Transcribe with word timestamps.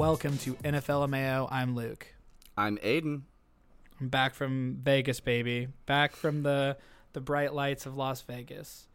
Welcome 0.00 0.38
to 0.38 0.54
NFL 0.54 1.10
Mayo. 1.10 1.46
I'm 1.52 1.76
Luke. 1.76 2.06
I'm 2.56 2.78
Aiden. 2.78 3.20
I'm 4.00 4.08
back 4.08 4.32
from 4.32 4.78
Vegas, 4.82 5.20
baby. 5.20 5.68
Back 5.84 6.16
from 6.16 6.42
the 6.42 6.78
the 7.12 7.20
bright 7.20 7.52
lights 7.52 7.84
of 7.84 7.98
Las 7.98 8.22
Vegas. 8.22 8.88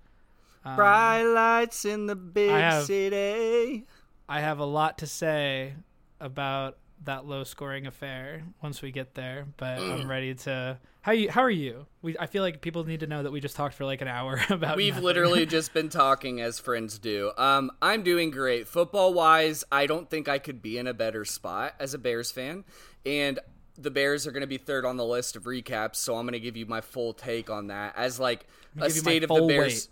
Um, 0.66 0.76
bright 0.76 1.22
lights 1.22 1.86
in 1.86 2.08
the 2.08 2.16
big 2.16 2.50
I 2.50 2.60
have, 2.60 2.86
city. 2.86 3.86
I 4.28 4.40
have 4.40 4.58
a 4.58 4.66
lot 4.66 4.98
to 4.98 5.06
say 5.06 5.76
about 6.20 6.80
that 7.06 7.26
low 7.26 7.44
scoring 7.44 7.88
affair 7.88 8.44
once 8.62 8.82
we 8.82 8.92
get 8.92 9.16
there, 9.16 9.48
but 9.58 9.80
I'm 9.80 10.10
ready 10.10 10.36
to 10.36 10.80
how 11.02 11.12
you 11.12 11.30
how 11.30 11.42
are 11.42 11.50
you? 11.52 11.86
We 12.02 12.18
I 12.18 12.26
feel 12.26 12.44
like 12.44 12.62
people 12.62 12.84
need 12.84 13.02
to 13.02 13.08
know 13.08 13.24
that 13.24 13.32
we 13.32 13.40
just 13.40 13.56
talked 13.56 13.76
for 13.76 13.86
like 13.86 14.02
an 14.02 14.08
hour 14.08 14.40
about 14.50 14.78
We've 14.78 14.94
nothing. 14.94 15.06
literally 15.06 15.46
just 15.48 15.74
been 15.74 15.90
talking 15.90 16.42
as 16.42 16.60
friends 16.60 17.00
do. 17.00 17.32
Um 17.38 17.72
I'm 17.82 18.04
doing 18.04 18.32
great. 18.32 18.68
Football 18.68 19.14
wise, 19.14 19.64
I 19.72 19.86
don't 19.86 20.10
think 20.10 20.28
I 20.28 20.40
could 20.40 20.62
be 20.62 20.78
in 20.78 20.88
a 20.88 20.94
better 20.94 21.24
spot 21.26 21.76
as 21.80 21.94
a 21.94 21.98
Bears 21.98 22.32
fan. 22.32 22.64
And 23.06 23.40
the 23.78 23.92
Bears 23.92 24.26
are 24.26 24.32
going 24.32 24.42
to 24.42 24.48
be 24.48 24.58
third 24.58 24.86
on 24.86 24.96
the 24.98 25.06
list 25.06 25.36
of 25.36 25.44
recaps, 25.44 25.98
so 25.98 26.16
I'm 26.16 26.26
going 26.26 26.32
to 26.34 26.40
give 26.40 26.56
you 26.56 26.66
my 26.66 26.80
full 26.82 27.14
take 27.14 27.50
on 27.50 27.68
that 27.68 27.94
as 27.98 28.20
like 28.20 28.48
a 28.80 28.90
state 28.90 29.24
of 29.24 29.30
the 29.30 29.46
Bears. 29.48 29.74
Weight. 29.74 29.88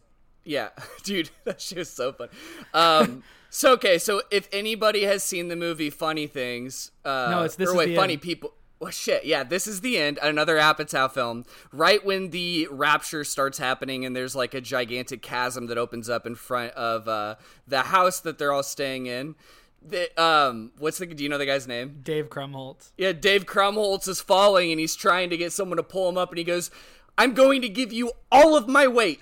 Yeah, 0.46 0.70
dude, 1.04 1.30
that 1.44 1.62
shit 1.62 1.78
was 1.80 1.90
so 1.90 2.14
fun. 2.14 2.30
Um, 2.74 3.24
so 3.56 3.74
okay, 3.74 4.00
so 4.00 4.24
if 4.32 4.50
anybody 4.52 5.04
has 5.04 5.24
seen 5.24 5.48
the 5.48 5.56
movie 5.56 5.92
Funny 5.92 6.26
Things, 6.26 6.90
uh, 7.06 7.28
no, 7.30 7.44
it's 7.44 7.56
this 7.56 7.70
or 7.70 7.74
is 7.74 7.78
wait, 7.78 7.96
Funny 7.96 8.14
end. 8.14 8.22
People. 8.24 8.56
Well, 8.80 8.90
shit, 8.90 9.26
yeah, 9.26 9.44
this 9.44 9.68
is 9.68 9.82
the 9.82 10.00
end. 10.00 10.18
Another 10.24 10.58
Apatow 10.58 11.12
film. 11.12 11.46
Right 11.72 12.04
when 12.04 12.32
the 12.32 12.68
rapture 12.72 13.24
starts 13.24 13.60
happening, 13.60 14.06
and 14.06 14.16
there's 14.16 14.36
like 14.36 14.56
a 14.56 14.60
gigantic 14.60 15.22
chasm 15.22 15.68
that 15.68 15.78
opens 15.78 16.10
up 16.10 16.26
in 16.26 16.34
front 16.34 16.74
of 16.74 17.08
uh, 17.08 17.36
the 17.68 17.82
house 17.82 18.20
that 18.22 18.40
they're 18.40 18.52
all 18.52 18.64
staying 18.64 19.06
in. 19.06 19.36
The, 19.86 20.10
um, 20.20 20.72
what's 20.80 20.98
the? 20.98 21.06
Do 21.06 21.22
you 21.24 21.30
know 21.30 21.38
the 21.38 21.46
guy's 21.46 21.68
name? 21.68 22.00
Dave 22.02 22.30
Krumholtz. 22.30 22.90
Yeah, 22.98 23.12
Dave 23.12 23.46
Krumholtz 23.46 24.08
is 24.08 24.20
falling, 24.20 24.72
and 24.72 24.80
he's 24.80 24.96
trying 24.96 25.30
to 25.30 25.38
get 25.38 25.54
someone 25.54 25.78
to 25.78 25.84
pull 25.84 26.10
him 26.10 26.18
up, 26.18 26.30
and 26.30 26.40
he 26.40 26.44
goes, 26.44 26.72
"I'm 27.18 27.34
going 27.34 27.62
to 27.62 27.70
give 27.70 27.94
you 27.94 28.12
all 28.32 28.56
of 28.56 28.68
my 28.68 28.88
weight. 28.88 29.20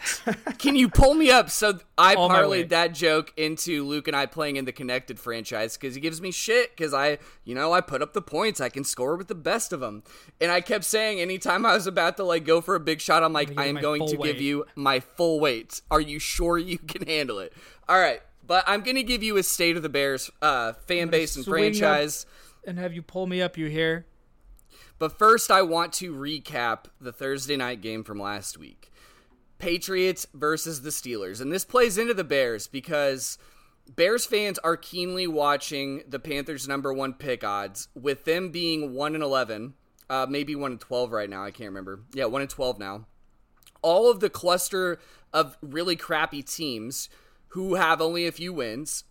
Can 0.57 0.75
you 0.75 0.89
pull 0.89 1.13
me 1.13 1.29
up?" 1.29 1.49
So 1.49 1.79
I 1.97 2.15
All 2.15 2.29
parlayed 2.29 2.69
that 2.69 2.93
joke 2.93 3.33
into 3.37 3.85
Luke 3.85 4.07
and 4.07 4.15
I 4.15 4.25
playing 4.25 4.55
in 4.55 4.65
the 4.65 4.71
Connected 4.71 5.19
franchise 5.19 5.77
because 5.77 5.95
he 5.95 6.01
gives 6.01 6.21
me 6.21 6.31
shit 6.31 6.75
because 6.75 6.93
I, 6.93 7.17
you 7.43 7.55
know, 7.55 7.73
I 7.73 7.81
put 7.81 8.01
up 8.01 8.13
the 8.13 8.21
points. 8.21 8.61
I 8.61 8.69
can 8.69 8.83
score 8.83 9.15
with 9.15 9.27
the 9.27 9.35
best 9.35 9.73
of 9.73 9.79
them, 9.79 10.03
and 10.39 10.51
I 10.51 10.61
kept 10.61 10.83
saying 10.83 11.19
anytime 11.19 11.65
I 11.65 11.73
was 11.73 11.87
about 11.87 12.17
to 12.17 12.23
like 12.23 12.45
go 12.45 12.61
for 12.61 12.75
a 12.75 12.79
big 12.79 13.01
shot, 13.01 13.23
I'm 13.23 13.33
like, 13.33 13.57
I 13.57 13.65
am 13.65 13.75
going 13.75 14.07
to 14.07 14.17
weight. 14.17 14.33
give 14.33 14.41
you 14.41 14.65
my 14.75 14.99
full 14.99 15.39
weight. 15.39 15.81
Are 15.89 16.01
you 16.01 16.19
sure 16.19 16.57
you 16.57 16.77
can 16.87 17.05
handle 17.07 17.39
it? 17.39 17.53
All 17.87 17.99
right. 17.99 18.21
But 18.45 18.65
I'm 18.67 18.81
gonna 18.81 19.03
give 19.03 19.23
you 19.23 19.37
a 19.37 19.43
state 19.43 19.77
of 19.77 19.83
the 19.83 19.89
Bears 19.89 20.29
uh, 20.41 20.73
fan 20.73 21.09
base 21.09 21.35
and 21.35 21.45
franchise. 21.45 22.25
And 22.65 22.77
have 22.77 22.93
you 22.93 23.01
pull 23.01 23.25
me 23.25 23.41
up? 23.41 23.57
You 23.57 23.67
hear? 23.67 24.05
But 25.01 25.17
first, 25.17 25.49
I 25.49 25.63
want 25.63 25.93
to 25.93 26.13
recap 26.13 26.85
the 26.99 27.11
Thursday 27.11 27.57
night 27.57 27.81
game 27.81 28.03
from 28.03 28.19
last 28.19 28.59
week 28.59 28.91
Patriots 29.57 30.27
versus 30.31 30.83
the 30.83 30.91
Steelers. 30.91 31.41
And 31.41 31.51
this 31.51 31.65
plays 31.65 31.97
into 31.97 32.13
the 32.13 32.23
Bears 32.23 32.67
because 32.67 33.39
Bears 33.89 34.27
fans 34.27 34.59
are 34.59 34.77
keenly 34.77 35.25
watching 35.25 36.03
the 36.07 36.19
Panthers' 36.19 36.67
number 36.67 36.93
one 36.93 37.13
pick 37.13 37.43
odds, 37.43 37.87
with 37.95 38.25
them 38.25 38.51
being 38.51 38.93
1 38.93 39.15
and 39.15 39.23
11, 39.23 39.73
uh, 40.07 40.27
maybe 40.29 40.55
1 40.55 40.73
and 40.73 40.79
12 40.79 41.11
right 41.11 41.31
now. 41.31 41.43
I 41.43 41.49
can't 41.49 41.69
remember. 41.71 42.01
Yeah, 42.13 42.25
1 42.25 42.41
and 42.41 42.49
12 42.51 42.77
now. 42.77 43.07
All 43.81 44.07
of 44.07 44.19
the 44.19 44.29
cluster 44.29 44.99
of 45.33 45.57
really 45.63 45.95
crappy 45.95 46.43
teams 46.43 47.09
who 47.47 47.73
have 47.73 48.01
only 48.01 48.27
a 48.27 48.31
few 48.31 48.53
wins 48.53 49.05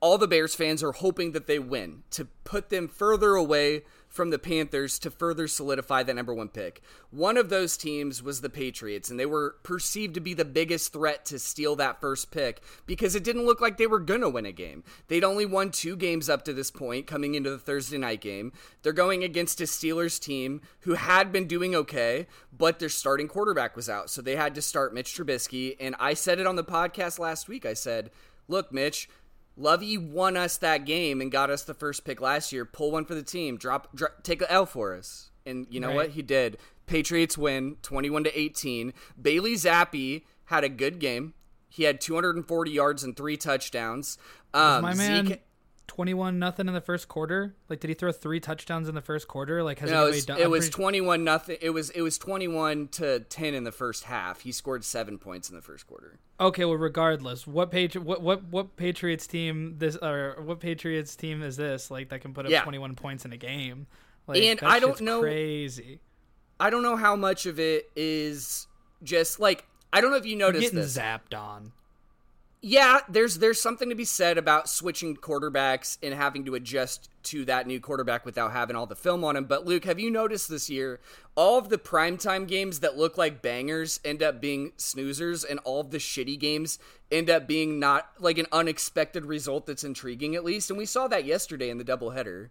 all 0.00 0.18
the 0.18 0.28
Bears 0.28 0.54
fans 0.54 0.82
are 0.82 0.92
hoping 0.92 1.32
that 1.32 1.46
they 1.46 1.58
win 1.58 2.02
to 2.10 2.26
put 2.44 2.68
them 2.68 2.88
further 2.88 3.34
away 3.34 3.82
from 4.08 4.30
the 4.30 4.38
Panthers 4.38 4.98
to 5.00 5.10
further 5.10 5.46
solidify 5.46 6.02
that 6.02 6.16
number 6.16 6.34
one 6.34 6.48
pick. 6.48 6.82
One 7.10 7.36
of 7.36 7.48
those 7.48 7.76
teams 7.76 8.22
was 8.22 8.40
the 8.40 8.50
Patriots, 8.50 9.10
and 9.10 9.20
they 9.20 9.26
were 9.26 9.56
perceived 9.62 10.14
to 10.14 10.20
be 10.20 10.34
the 10.34 10.44
biggest 10.44 10.92
threat 10.92 11.24
to 11.26 11.38
steal 11.38 11.76
that 11.76 12.00
first 12.00 12.30
pick 12.30 12.62
because 12.86 13.14
it 13.14 13.24
didn't 13.24 13.46
look 13.46 13.60
like 13.60 13.76
they 13.76 13.86
were 13.86 14.00
going 14.00 14.22
to 14.22 14.28
win 14.28 14.46
a 14.46 14.52
game. 14.52 14.82
They'd 15.08 15.24
only 15.24 15.46
won 15.46 15.70
two 15.70 15.96
games 15.96 16.28
up 16.28 16.44
to 16.44 16.52
this 16.52 16.70
point 16.70 17.06
coming 17.06 17.34
into 17.34 17.50
the 17.50 17.58
Thursday 17.58 17.98
night 17.98 18.20
game. 18.20 18.52
They're 18.82 18.92
going 18.92 19.22
against 19.22 19.60
a 19.60 19.64
Steelers 19.64 20.20
team 20.20 20.62
who 20.80 20.94
had 20.94 21.32
been 21.32 21.46
doing 21.46 21.74
okay, 21.74 22.26
but 22.56 22.78
their 22.78 22.88
starting 22.88 23.28
quarterback 23.28 23.76
was 23.76 23.88
out, 23.88 24.10
so 24.10 24.22
they 24.22 24.36
had 24.36 24.54
to 24.54 24.62
start 24.62 24.94
Mitch 24.94 25.14
Trubisky. 25.14 25.76
And 25.78 25.94
I 26.00 26.14
said 26.14 26.38
it 26.38 26.46
on 26.46 26.56
the 26.56 26.64
podcast 26.64 27.18
last 27.18 27.48
week. 27.48 27.66
I 27.66 27.74
said, 27.74 28.10
Look, 28.50 28.72
Mitch, 28.72 29.10
Lovey 29.58 29.98
won 29.98 30.36
us 30.36 30.56
that 30.58 30.84
game 30.86 31.20
and 31.20 31.32
got 31.32 31.50
us 31.50 31.64
the 31.64 31.74
first 31.74 32.04
pick 32.04 32.20
last 32.20 32.52
year. 32.52 32.64
Pull 32.64 32.92
one 32.92 33.04
for 33.04 33.14
the 33.14 33.22
team. 33.24 33.56
Drop, 33.58 33.94
drop 33.94 34.22
take 34.22 34.40
a 34.40 34.50
L 34.50 34.64
for 34.66 34.94
us. 34.96 35.30
And 35.44 35.66
you 35.68 35.80
know 35.80 35.88
Right. 35.88 35.96
what? 35.96 36.10
He 36.10 36.22
did. 36.22 36.58
Patriots 36.86 37.36
win 37.36 37.76
21 37.82 38.24
to 38.24 38.38
18. 38.38 38.92
Bailey 39.20 39.54
Zappe 39.54 40.22
had 40.44 40.62
a 40.64 40.68
good 40.68 41.00
game. 41.00 41.34
He 41.68 41.82
had 41.82 42.00
240 42.00 42.70
yards 42.70 43.02
and 43.04 43.16
three 43.16 43.36
touchdowns. 43.36 44.16
Um, 44.54 44.82
My 44.82 44.94
man, 44.94 45.26
Zeke- 45.26 45.42
twenty-one 45.88 46.38
nothing 46.38 46.68
in 46.68 46.74
the 46.74 46.80
first 46.80 47.08
quarter. 47.08 47.54
Like, 47.68 47.80
did 47.80 47.88
he 47.88 47.94
throw 47.94 48.12
three 48.12 48.38
touchdowns 48.38 48.88
in 48.88 48.94
the 48.94 49.00
first 49.02 49.26
quarter? 49.26 49.62
Like, 49.64 49.80
has 49.80 49.90
no, 49.90 49.96
it 49.96 50.00
anybody 50.02 50.16
was, 50.16 50.26
done? 50.26 50.38
it 50.40 50.50
was 50.50 50.70
21 50.70 51.24
nothing. 51.24 51.56
It 51.60 51.70
was 51.70 51.90
it 51.90 52.02
was 52.02 52.16
21 52.18 52.88
to 52.88 53.20
10 53.20 53.54
in 53.54 53.64
the 53.64 53.72
first 53.72 54.04
half. 54.04 54.40
He 54.42 54.52
scored 54.52 54.84
seven 54.84 55.18
points 55.18 55.50
in 55.50 55.56
the 55.56 55.62
first 55.62 55.86
quarter. 55.88 56.18
Okay, 56.38 56.64
well, 56.64 56.76
regardless, 56.76 57.46
what 57.46 57.70
Patri- 57.72 58.00
what 58.00 58.22
what 58.22 58.44
what 58.44 58.76
Patriots 58.76 59.26
team 59.26 59.74
this 59.78 59.96
or 59.96 60.36
what 60.44 60.60
Patriots 60.60 61.16
team 61.16 61.42
is 61.42 61.56
this? 61.56 61.90
Like 61.90 62.10
that 62.10 62.20
can 62.20 62.32
put 62.32 62.44
up 62.46 62.52
Yeah. 62.52 62.62
twenty 62.62 62.78
one 62.78 62.94
points 62.94 63.24
in 63.24 63.32
a 63.32 63.36
game. 63.36 63.86
Like, 64.28 64.42
And 64.42 64.60
I 64.62 64.78
don't 64.78 65.00
know- 65.00 65.20
Crazy. 65.22 66.00
I 66.60 66.70
don't 66.70 66.82
know 66.82 66.96
how 66.96 67.16
much 67.16 67.46
of 67.46 67.58
it 67.58 67.90
is 67.96 68.66
just 69.02 69.40
like 69.40 69.66
I 69.92 70.00
don't 70.00 70.10
know 70.10 70.16
if 70.18 70.26
you 70.26 70.36
noticed 70.36 70.62
Getting 70.64 70.80
this. 70.80 70.96
zapped 70.98 71.34
on. 71.36 71.72
Yeah, 72.60 73.00
there's 73.08 73.38
there's 73.38 73.60
something 73.60 73.88
to 73.88 73.94
be 73.94 74.04
said 74.04 74.36
about 74.36 74.68
switching 74.68 75.16
quarterbacks 75.16 75.96
and 76.02 76.12
having 76.12 76.44
to 76.46 76.56
adjust 76.56 77.08
to 77.24 77.44
that 77.44 77.68
new 77.68 77.78
quarterback 77.78 78.24
without 78.24 78.50
having 78.50 78.74
all 78.74 78.86
the 78.86 78.96
film 78.96 79.22
on 79.22 79.36
him. 79.36 79.44
But 79.44 79.64
Luke, 79.64 79.84
have 79.84 80.00
you 80.00 80.10
noticed 80.10 80.48
this 80.48 80.68
year 80.68 80.98
all 81.36 81.58
of 81.58 81.68
the 81.68 81.78
primetime 81.78 82.48
games 82.48 82.80
that 82.80 82.96
look 82.96 83.16
like 83.16 83.42
bangers 83.42 84.00
end 84.04 84.24
up 84.24 84.40
being 84.40 84.72
snoozers 84.76 85.48
and 85.48 85.60
all 85.60 85.80
of 85.80 85.92
the 85.92 85.98
shitty 85.98 86.36
games 86.36 86.80
end 87.12 87.30
up 87.30 87.46
being 87.46 87.78
not 87.78 88.10
like 88.18 88.38
an 88.38 88.46
unexpected 88.50 89.24
result 89.24 89.66
that's 89.66 89.84
intriguing 89.84 90.34
at 90.34 90.44
least. 90.44 90.68
And 90.68 90.78
we 90.78 90.86
saw 90.86 91.06
that 91.06 91.24
yesterday 91.24 91.70
in 91.70 91.78
the 91.78 91.84
doubleheader. 91.84 92.48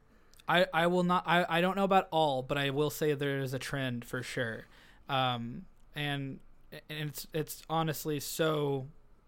I, 0.47 0.67
I 0.73 0.88
will 0.88 1.03
not 1.03 1.23
I, 1.28 1.46
I 1.50 1.59
don't 1.59 1.75
know 1.75 1.84
about 1.84 2.07
all, 2.12 2.41
but 2.44 2.57
I 2.57 2.69
will 2.69 2.90
say 2.90 3.13
there 3.13 3.40
is 3.40 3.53
a 3.53 3.59
trend 3.59 4.06
for 4.06 4.23
sure. 4.23 4.67
Um 5.09 5.66
and 5.94 6.40
and 6.90 7.09
it's 7.09 7.28
it's 7.34 7.62
honestly 7.69 8.22
so 8.22 8.88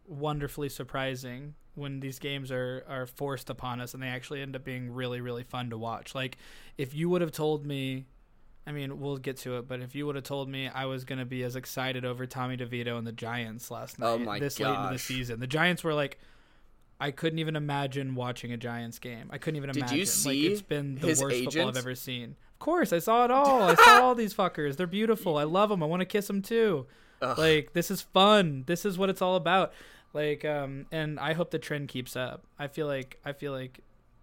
wonderfully 0.10 0.70
surprising 0.70 1.54
when 1.76 2.00
these 2.00 2.20
games 2.20 2.52
are 2.52 2.84
are 2.90 3.06
forced 3.06 3.50
upon 3.50 3.80
us 3.80 3.94
and 3.94 4.02
they 4.04 4.08
actually 4.08 4.42
end 4.42 4.56
up 4.56 4.64
being 4.64 4.92
really 4.92 5.22
really 5.22 5.44
fun 5.44 5.70
to 5.70 5.78
watch. 5.78 6.16
Like 6.16 6.38
if 6.78 6.94
you 6.94 7.10
would 7.10 7.22
have 7.22 7.32
told 7.32 7.66
me 7.66 8.06
I 8.68 8.72
mean, 8.72 9.00
we'll 9.00 9.18
get 9.18 9.38
to 9.38 9.58
it, 9.58 9.68
but 9.68 9.80
if 9.80 9.96
you 9.96 10.06
would 10.06 10.14
have 10.16 10.26
told 10.26 10.48
me 10.48 10.68
I 10.68 10.86
was 10.86 11.04
going 11.04 11.18
to 11.18 11.26
be 11.26 11.42
as 11.44 11.56
excited 11.56 12.06
over 12.06 12.28
Tommy 12.28 12.56
DeVito 12.56 13.00
and 13.00 13.08
the 13.08 13.12
Giants 13.12 13.72
last 13.72 13.96
oh 14.00 14.18
night 14.18 14.22
Oh 14.22 14.26
my 14.26 14.40
this 14.40 14.60
late 14.60 14.76
into 14.76 14.90
the 14.94 15.00
season. 15.00 15.40
The 15.40 15.48
Giants 15.48 15.84
were 15.84 15.94
like 15.94 16.20
I 17.00 17.12
couldn't 17.12 17.40
even 17.40 17.56
imagine 17.56 18.14
watching 18.16 18.52
a 18.52 18.58
Giants 18.58 19.00
game. 19.00 19.30
I 19.30 19.38
couldn't 19.38 19.56
even 19.58 19.70
Did 19.70 19.78
imagine. 19.78 19.98
you 19.98 20.06
see 20.06 20.44
like 20.44 20.52
it's 20.52 20.62
been 20.62 20.96
the 20.96 21.08
worst 21.08 21.44
football? 21.46 21.68
I've 21.70 21.78
ever 21.78 21.96
seen. 21.96 22.36
Of 22.54 22.60
course, 22.60 22.92
I 22.92 23.00
saw 23.00 23.24
it 23.24 23.32
all. 23.40 23.64
I 23.64 23.76
saw 23.76 24.02
all 24.02 24.16
these 24.16 24.34
fuckers. 24.34 24.76
They're 24.76 24.86
beautiful. 24.88 25.38
I 25.38 25.44
love 25.44 25.70
them. 25.70 25.82
I 25.82 25.86
want 25.86 26.02
to 26.02 26.06
kiss 26.06 26.28
them 26.28 26.42
too. 26.42 26.88
Like 27.22 27.74
this 27.74 27.90
is 27.90 28.02
fun. 28.02 28.64
This 28.68 28.86
is 28.86 28.98
what 28.98 29.10
it's 29.10 29.22
all 29.22 29.36
about. 29.36 29.74
Like 30.14 30.44
um 30.46 30.86
and 30.92 31.20
I 31.20 31.34
hope 31.34 31.52
the 31.52 31.60
trend 31.60 31.88
keeps 31.90 32.16
up. 32.16 32.44
I 32.58 32.68
feel 32.68 32.88
like 32.88 33.20
I 33.26 33.34
feel 33.34 33.52
like 33.52 33.80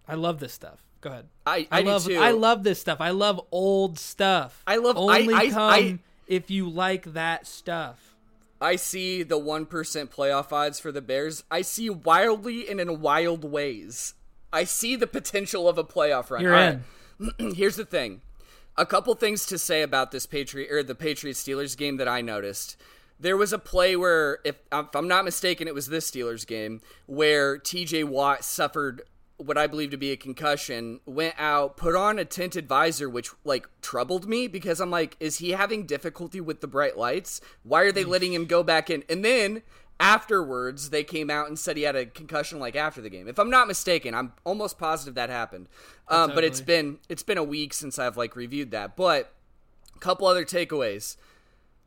I 0.07 0.15
love 0.15 0.39
this 0.39 0.53
stuff. 0.53 0.83
Go 1.01 1.09
ahead. 1.11 1.27
I, 1.45 1.67
I, 1.71 1.81
do 1.83 1.87
love. 1.89 2.09
I 2.11 2.31
love 2.31 2.63
this 2.63 2.79
stuff. 2.81 2.99
I 3.01 3.11
love 3.11 3.39
old 3.51 3.99
stuff. 3.99 4.63
I 4.65 4.77
love- 4.77 4.97
only 4.97 5.33
I- 5.33 5.49
come 5.49 5.69
I- 5.71 5.99
if 6.27 6.49
you 6.49 6.69
like 6.69 7.13
that 7.13 7.45
stuff. 7.45 8.15
I 8.59 8.75
see 8.75 9.21
the 9.21 9.37
1% 9.37 9.67
playoff 10.09 10.51
odds 10.51 10.79
for 10.79 10.91
the 10.91 11.01
Bears. 11.01 11.43
I 11.51 11.61
see 11.61 11.91
wildly 11.91 12.67
and 12.67 12.79
in 12.81 13.01
wild 13.01 13.43
ways. 13.45 14.15
I 14.51 14.63
see 14.63 14.95
the 14.95 15.05
potential 15.05 15.69
of 15.69 15.77
a 15.77 15.83
playoff 15.83 16.31
run. 16.31 16.41
You're 16.41 16.55
in. 16.55 16.83
right. 17.19 17.53
Here's 17.55 17.75
the 17.75 17.85
thing. 17.85 18.21
A 18.75 18.85
couple 18.85 19.13
things 19.13 19.45
to 19.47 19.59
say 19.59 19.83
about 19.83 20.09
this 20.11 20.25
Patriot 20.25 20.71
or 20.71 20.81
the 20.81 20.95
Patriots 20.95 21.43
Steelers 21.43 21.77
game 21.77 21.97
that 21.97 22.07
I 22.07 22.21
noticed. 22.21 22.77
There 23.19 23.37
was 23.37 23.51
a 23.51 23.59
play 23.59 23.95
where, 23.95 24.39
if, 24.43 24.57
if 24.71 24.95
I'm 24.95 25.07
not 25.07 25.25
mistaken, 25.25 25.67
it 25.67 25.73
was 25.73 25.87
this 25.87 26.09
Steelers 26.09 26.45
game 26.45 26.81
where 27.05 27.57
T.J. 27.57 28.03
Watt 28.03 28.43
suffered 28.43 29.01
what 29.37 29.57
I 29.57 29.67
believe 29.67 29.91
to 29.91 29.97
be 29.97 30.11
a 30.11 30.17
concussion, 30.17 30.99
went 31.05 31.35
out, 31.37 31.77
put 31.77 31.95
on 31.95 32.17
a 32.17 32.25
tinted 32.25 32.67
visor, 32.67 33.09
which 33.09 33.29
like 33.43 33.67
troubled 33.81 34.27
me 34.27 34.47
because 34.47 34.79
I'm 34.79 34.89
like, 34.89 35.15
is 35.19 35.37
he 35.37 35.51
having 35.51 35.85
difficulty 35.85 36.41
with 36.41 36.61
the 36.61 36.67
bright 36.67 36.97
lights? 36.97 37.39
Why 37.63 37.81
are 37.83 37.91
they 37.91 38.03
letting 38.03 38.33
him 38.33 38.45
go 38.45 38.63
back 38.63 38.89
in? 38.89 39.03
And 39.07 39.23
then 39.23 39.61
afterwards, 39.99 40.89
they 40.89 41.03
came 41.03 41.29
out 41.29 41.47
and 41.47 41.57
said 41.57 41.77
he 41.77 41.83
had 41.83 41.95
a 41.95 42.05
concussion 42.07 42.59
like 42.59 42.75
after 42.75 43.01
the 43.01 43.09
game. 43.09 43.27
If 43.27 43.37
I'm 43.39 43.49
not 43.49 43.67
mistaken, 43.67 44.15
I'm 44.15 44.33
almost 44.43 44.79
positive 44.79 45.15
that 45.15 45.29
happened. 45.29 45.67
Um, 46.07 46.31
But 46.33 46.43
it's 46.43 46.61
been 46.61 46.99
it's 47.09 47.23
been 47.23 47.37
a 47.37 47.43
week 47.43 47.73
since 47.73 47.99
I've 47.99 48.17
like 48.17 48.35
reviewed 48.35 48.71
that. 48.71 48.95
But 48.95 49.33
a 49.95 49.99
couple 49.99 50.27
other 50.27 50.45
takeaways. 50.45 51.15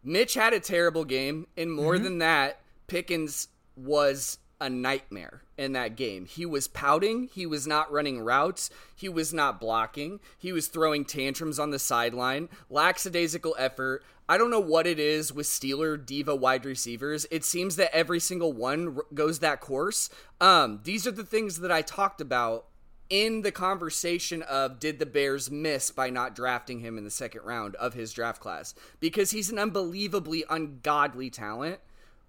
Mitch 0.03 0.35
had 0.35 0.53
a 0.53 0.61
terrible 0.61 1.05
game, 1.05 1.47
and 1.57 1.73
more 1.73 1.95
mm-hmm. 1.95 2.05
than 2.05 2.19
that, 2.19 2.61
Pickens 2.87 3.49
was 3.77 4.39
a 4.61 4.69
nightmare 4.69 5.43
in 5.57 5.73
that 5.73 5.97
game. 5.97 6.27
He 6.27 6.45
was 6.45 6.69
pouting, 6.69 7.29
he 7.33 7.47
was 7.47 7.67
not 7.67 7.91
running 7.91 8.21
routes, 8.21 8.71
he 8.95 9.09
was 9.09 9.33
not 9.33 9.59
blocking, 9.59 10.21
he 10.39 10.53
was 10.53 10.69
throwing 10.69 11.05
tantrums 11.05 11.59
on 11.59 11.71
the 11.71 11.79
sideline, 11.79 12.49
lackadaisical 12.69 13.57
effort. 13.59 14.03
I 14.29 14.39
don't 14.39 14.51
know 14.51 14.61
what 14.61 14.87
it 14.87 14.99
is 14.99 15.33
with 15.33 15.47
Steeler 15.47 16.05
diva 16.05 16.37
wide 16.37 16.65
receivers. 16.65 17.27
It 17.31 17.45
seems 17.45 17.77
that 17.77 17.95
every 17.95 18.21
single 18.21 18.53
one 18.53 18.99
goes 19.13 19.41
that 19.41 19.61
course. 19.61 20.09
Um, 20.41 20.81
these 20.85 21.07
are 21.07 21.11
the 21.11 21.25
things 21.25 21.61
that 21.61 21.73
I 21.73 21.83
talked 21.83 22.21
about 22.21 22.67
in 23.11 23.43
the 23.43 23.53
conversation 23.53 24.43
of 24.43 24.79
did 24.79 24.99
the 24.99 25.07
Bears 25.07 25.51
miss 25.51 25.91
by 25.91 26.09
not 26.09 26.35
drafting 26.35 26.79
him 26.79 26.97
in 26.97 27.05
the 27.05 27.11
second 27.11 27.43
round 27.43 27.75
of 27.77 27.93
his 27.93 28.13
draft 28.13 28.41
class 28.41 28.75
because 29.01 29.33
he's 29.33 29.51
an 29.51 29.59
unbelievably 29.59 30.45
ungodly 30.49 31.29
talent 31.29 31.81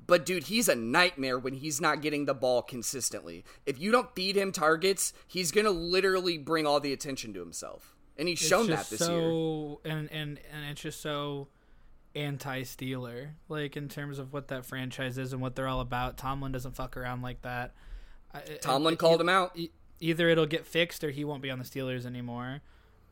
but 0.07 0.25
dude, 0.25 0.44
he's 0.44 0.68
a 0.68 0.75
nightmare 0.75 1.38
when 1.38 1.54
he's 1.54 1.80
not 1.80 2.01
getting 2.01 2.25
the 2.25 2.33
ball 2.33 2.62
consistently. 2.62 3.45
If 3.66 3.80
you 3.80 3.92
don't 3.92 4.13
feed 4.16 4.36
him 4.36 4.51
targets, 4.51 5.13
he's 5.28 5.51
gonna 5.51 5.72
literally 5.72 6.38
bring 6.38 6.66
all 6.66 6.80
the 6.80 6.94
attention 6.94 7.33
to 7.33 7.39
himself, 7.39 7.95
and 8.18 8.28
he's 8.28 8.39
shown 8.39 8.68
that 8.68 8.89
this 8.89 9.00
so, 9.00 9.80
year. 9.86 9.94
And 9.94 10.12
and 10.12 10.39
and 10.51 10.66
it's 10.69 10.81
just 10.81 11.01
so 11.01 11.48
anti-Steeler, 12.16 13.30
like 13.48 13.78
in 13.78 13.88
terms 13.88 14.19
of 14.19 14.33
what 14.33 14.50
that 14.50 14.66
franchise 14.66 15.18
is 15.18 15.33
and 15.33 15.42
what 15.42 15.56
they're 15.56 15.68
all 15.68 15.81
about. 15.81 16.18
Tomlin 16.18 16.51
doesn't 16.51 16.75
fuck 16.75 16.98
around 16.98 17.22
like 17.22 17.42
that. 17.44 17.74
Tomlin 18.62 18.98
called 18.98 19.22
him 19.22 19.30
out. 19.30 19.57
Either 20.01 20.27
it'll 20.27 20.45
get 20.45 20.65
fixed 20.65 21.03
or 21.03 21.12
he 21.12 21.24
won't 21.24 21.42
be 21.42 21.50
on 21.50 21.59
the 21.59 21.65
Steelers 21.65 22.06
anymore. 22.06 22.62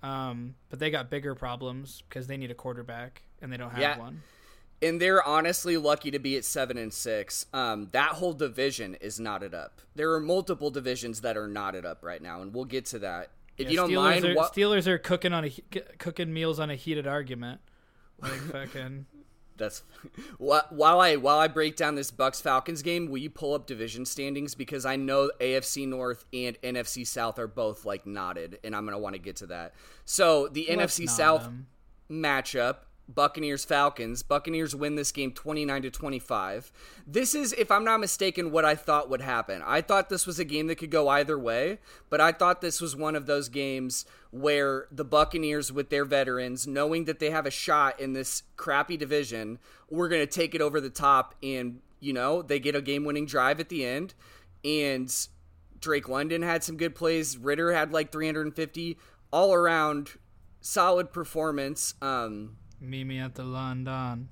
Um, 0.03 0.56
but 0.69 0.80
they 0.80 0.89
got 0.89 1.09
bigger 1.09 1.36
problems 1.36 2.03
because 2.07 2.27
they 2.27 2.36
need 2.36 2.51
a 2.51 2.56
quarterback 2.56 3.24
and 3.41 3.51
they 3.51 3.57
don't 3.57 3.71
have 3.71 3.80
yeah. 3.80 3.97
one 3.97 4.24
and 4.81 5.01
they're 5.01 5.25
honestly 5.25 5.77
lucky 5.77 6.12
to 6.12 6.19
be 6.19 6.38
at 6.38 6.45
seven 6.45 6.77
and 6.77 6.94
six. 6.94 7.45
Um, 7.53 7.89
that 7.91 8.12
whole 8.12 8.33
division 8.33 8.95
is 8.95 9.19
knotted 9.19 9.53
up. 9.53 9.81
There 9.95 10.13
are 10.13 10.19
multiple 10.19 10.69
divisions 10.69 11.21
that 11.21 11.38
are 11.38 11.47
knotted 11.47 11.86
up 11.86 12.03
right 12.03 12.21
now, 12.21 12.41
and 12.41 12.53
we'll 12.53 12.65
get 12.65 12.86
to 12.88 13.00
that. 13.00 13.31
If 13.57 13.65
yeah, 13.65 13.71
you 13.71 13.77
don't 13.77 13.89
Steelers 13.89 14.24
mind, 14.24 14.25
are, 14.25 14.35
Steelers 14.50 14.88
are 14.88 14.97
cooking 14.97 15.33
on 15.33 15.45
a 15.45 15.50
cooking 15.97 16.33
meals 16.33 16.59
on 16.59 16.69
a 16.69 16.75
heated 16.75 17.07
argument. 17.07 17.62
Like 18.21 18.31
fucking. 18.51 19.06
That's 19.59 19.83
while 20.38 21.00
I 21.00 21.17
while 21.17 21.38
I 21.38 21.47
break 21.47 21.75
down 21.75 21.95
this 21.95 22.09
Bucks 22.09 22.41
Falcons 22.41 22.81
game, 22.81 23.07
will 23.09 23.19
you 23.19 23.29
pull 23.29 23.53
up 23.53 23.67
division 23.67 24.06
standings 24.06 24.56
because 24.56 24.85
I 24.85 24.95
know 24.95 25.29
AFC 25.39 25.88
North 25.88 26.25
and 26.33 26.59
NFC 26.61 27.06
South 27.06 27.38
are 27.38 27.47
both 27.47 27.85
like 27.85 28.07
knotted, 28.07 28.59
and 28.63 28.75
I'm 28.75 28.85
gonna 28.85 29.00
want 29.00 29.13
to 29.15 29.21
get 29.21 29.35
to 29.38 29.47
that. 29.47 29.75
So 30.06 30.47
the 30.47 30.65
Let's 30.69 31.00
NFC 31.00 31.07
South 31.09 31.44
them. 31.44 31.67
matchup 32.09 32.77
Buccaneers 33.13 33.65
Falcons. 33.65 34.21
Buccaneers 34.21 34.75
win 34.75 34.95
this 34.95 35.11
game 35.11 35.31
29 35.31 35.81
to 35.81 35.89
25. 35.89 36.71
This 37.07 37.33
is 37.33 37.53
if 37.53 37.71
I'm 37.71 37.83
not 37.83 38.00
mistaken 38.00 38.51
what 38.51 38.65
I 38.65 38.75
thought 38.75 39.09
would 39.09 39.21
happen. 39.21 39.63
I 39.65 39.81
thought 39.81 40.09
this 40.09 40.27
was 40.27 40.38
a 40.38 40.45
game 40.45 40.67
that 40.67 40.75
could 40.75 40.91
go 40.91 41.09
either 41.09 41.38
way, 41.38 41.79
but 42.09 42.21
I 42.21 42.31
thought 42.31 42.61
this 42.61 42.79
was 42.79 42.95
one 42.95 43.15
of 43.15 43.25
those 43.25 43.50
games 43.50 44.06
where 44.31 44.85
the 44.91 45.03
Buccaneers 45.03 45.71
with 45.71 45.89
their 45.89 46.06
veterans 46.06 46.67
knowing 46.67 47.06
that 47.06 47.19
they 47.19 47.31
have 47.31 47.47
a 47.47 47.51
shot 47.51 48.00
in 48.00 48.13
this 48.13 48.44
crappy 48.57 48.95
division, 48.95 49.57
we're 49.89 50.09
going 50.09 50.25
to 50.25 50.27
take 50.27 50.53
it 50.53 50.61
over 50.61 50.79
the 50.79 50.91
top 50.91 51.33
and, 51.41 51.81
you 52.00 52.13
know, 52.13 52.44
they 52.44 52.59
get 52.59 52.75
a 52.75 52.81
game-winning 52.81 53.25
drive 53.25 53.59
at 53.59 53.69
the 53.69 53.83
end 53.83 54.13
and 54.63 55.27
Drake 55.81 56.07
London 56.07 56.44
had 56.44 56.63
some 56.63 56.77
good 56.77 56.94
plays. 56.94 57.38
Ridder 57.38 57.73
had 57.73 57.91
like 57.91 58.11
350 58.11 58.97
all 59.31 59.53
around 59.53 60.11
solid 60.61 61.11
performance. 61.11 61.95
Um, 62.01 62.57
Meet 62.81 63.04
me 63.06 63.20
at 63.20 63.36
the 63.36 63.44
London. 63.44 64.30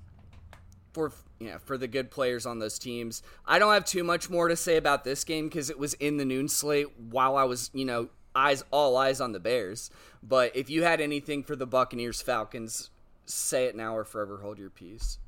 For 0.94 1.12
yeah, 1.40 1.58
for 1.60 1.78
the 1.78 1.88
good 1.88 2.10
players 2.10 2.46
on 2.46 2.60
those 2.60 2.80
teams. 2.80 3.22
I 3.46 3.60
don't 3.60 3.74
have 3.74 3.86
too 3.86 4.04
much 4.04 4.30
more 4.30 4.48
to 4.48 4.56
say 4.56 4.78
about 4.78 5.04
this 5.04 5.24
game 5.24 5.48
because 5.48 5.70
it 5.70 5.78
was 5.78 5.94
in 5.96 6.18
the 6.18 6.26
noon 6.26 6.48
slate 6.48 6.88
while 6.98 7.36
I 7.36 7.44
was, 7.44 7.70
you 7.74 7.86
know, 7.86 8.10
eyes 8.36 8.64
all 8.72 8.98
eyes 8.98 9.22
on 9.22 9.32
the 9.34 9.40
Bears. 9.40 9.92
But 10.24 10.56
if 10.56 10.70
you 10.70 10.84
had 10.84 11.02
anything 11.02 11.44
for 11.44 11.56
the 11.56 11.68
Buccaneers 11.68 12.22
Falcons, 12.22 12.90
say 13.26 13.66
it 13.66 13.76
now 13.76 13.96
or 13.96 14.04
forever 14.04 14.38
hold 14.38 14.58
your 14.58 14.70
peace. 14.70 15.20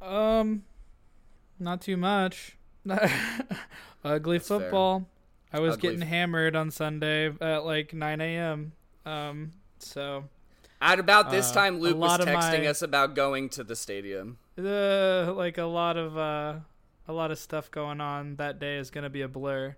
Um, 0.00 0.64
not 1.58 1.80
too 1.80 1.96
much. 1.96 2.56
Ugly 4.04 4.38
That's 4.38 4.48
football. 4.48 5.00
Fair. 5.00 5.58
I 5.58 5.60
was 5.60 5.74
Ugly 5.74 5.88
getting 5.88 6.06
hammered 6.06 6.54
on 6.54 6.70
Sunday 6.70 7.32
at 7.40 7.64
like 7.64 7.94
9 7.94 8.20
a.m. 8.20 8.72
Um, 9.04 9.52
so 9.78 10.24
at 10.80 10.98
about 10.98 11.30
this 11.30 11.50
uh, 11.50 11.54
time, 11.54 11.80
Luke 11.80 11.96
was 11.96 12.20
texting 12.20 12.62
my, 12.62 12.66
us 12.66 12.82
about 12.82 13.14
going 13.14 13.48
to 13.50 13.64
the 13.64 13.76
stadium. 13.76 14.38
Uh, 14.58 15.32
like 15.34 15.58
a 15.58 15.64
lot 15.64 15.96
of 15.96 16.16
uh, 16.16 16.56
a 17.08 17.12
lot 17.12 17.30
of 17.30 17.38
stuff 17.38 17.70
going 17.70 18.00
on 18.00 18.36
that 18.36 18.58
day 18.58 18.76
is 18.76 18.90
gonna 18.90 19.10
be 19.10 19.22
a 19.22 19.28
blur, 19.28 19.76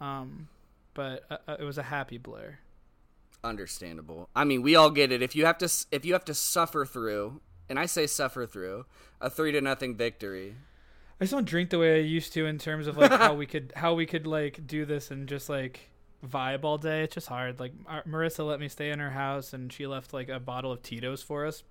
um, 0.00 0.48
but 0.94 1.24
uh, 1.30 1.36
uh, 1.46 1.56
it 1.58 1.64
was 1.64 1.78
a 1.78 1.82
happy 1.84 2.18
blur. 2.18 2.58
Understandable. 3.44 4.28
I 4.34 4.44
mean, 4.44 4.62
we 4.62 4.74
all 4.74 4.90
get 4.90 5.12
it. 5.12 5.22
If 5.22 5.36
you 5.36 5.46
have 5.46 5.58
to, 5.58 5.70
if 5.92 6.04
you 6.04 6.12
have 6.12 6.24
to 6.24 6.34
suffer 6.34 6.84
through, 6.84 7.40
and 7.68 7.78
I 7.78 7.86
say 7.86 8.06
suffer 8.06 8.46
through 8.46 8.86
a 9.20 9.30
three 9.30 9.52
to 9.52 9.60
nothing 9.60 9.96
victory. 9.96 10.56
I 11.20 11.24
just 11.24 11.32
don't 11.32 11.44
drink 11.44 11.70
the 11.70 11.78
way 11.78 11.96
I 11.96 12.02
used 12.02 12.32
to 12.34 12.46
in 12.46 12.58
terms 12.58 12.86
of 12.86 12.96
like 12.96 13.10
how 13.10 13.34
we 13.36 13.46
could 13.46 13.72
how 13.76 13.94
we 13.94 14.06
could 14.06 14.26
like 14.26 14.66
do 14.66 14.84
this 14.84 15.10
and 15.10 15.28
just 15.28 15.48
like 15.48 15.90
vibe 16.26 16.64
all 16.64 16.78
day. 16.78 17.04
It's 17.04 17.14
just 17.14 17.28
hard. 17.28 17.60
Like 17.60 17.72
Marissa 18.06 18.46
let 18.46 18.60
me 18.60 18.68
stay 18.68 18.90
in 18.90 18.98
her 18.98 19.10
house, 19.10 19.52
and 19.52 19.72
she 19.72 19.86
left 19.86 20.12
like 20.12 20.28
a 20.28 20.40
bottle 20.40 20.72
of 20.72 20.82
Tito's 20.82 21.22
for 21.22 21.46
us, 21.46 21.62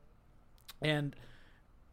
and 0.82 1.16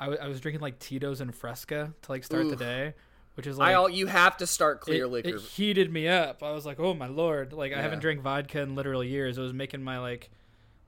I, 0.01 0.07
w- 0.07 0.23
I 0.23 0.29
was 0.29 0.41
drinking 0.41 0.61
like 0.61 0.79
Tito's 0.79 1.21
and 1.21 1.35
Fresca 1.35 1.95
to 2.03 2.13
like 2.13 2.25
start 2.25 2.49
the 2.49 2.57
day, 2.57 2.95
which 3.35 3.47
is 3.47 3.59
like 3.59 3.71
I, 3.71 3.75
all, 3.75 3.89
you 3.89 4.07
have 4.07 4.37
to 4.39 4.47
start 4.47 4.81
clear 4.81 5.05
it, 5.05 5.09
liquor. 5.09 5.37
It 5.37 5.41
heated 5.41 5.93
me 5.93 6.09
up. 6.09 6.43
I 6.43 6.53
was 6.53 6.65
like, 6.67 6.79
oh 6.79 6.95
my 6.95 7.09
lord! 7.09 7.53
Like 7.53 7.73
yeah. 7.73 7.79
I 7.79 7.83
haven't 7.83 8.01
drank 8.01 8.21
vodka 8.21 8.61
in 8.61 8.75
literal 8.75 9.03
years. 9.03 9.39
It 9.39 9.43
was 9.43 9.53
making 9.53 9.83
my 9.83 9.99
like, 9.99 10.31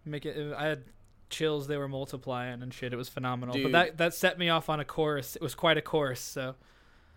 make 0.04 0.26
it. 0.26 0.54
I 0.56 0.66
had 0.66 0.84
chills. 1.30 1.66
They 1.66 1.76
were 1.76 1.88
multiplying 1.88 2.62
and 2.62 2.72
shit. 2.72 2.92
It 2.92 2.96
was 2.96 3.08
phenomenal. 3.08 3.54
Dude. 3.54 3.64
But 3.64 3.72
that 3.72 3.96
that 3.98 4.14
set 4.14 4.38
me 4.38 4.48
off 4.48 4.68
on 4.68 4.80
a 4.80 4.84
course. 4.84 5.36
It 5.36 5.42
was 5.42 5.54
quite 5.54 5.78
a 5.78 5.82
course. 5.82 6.20
So. 6.20 6.54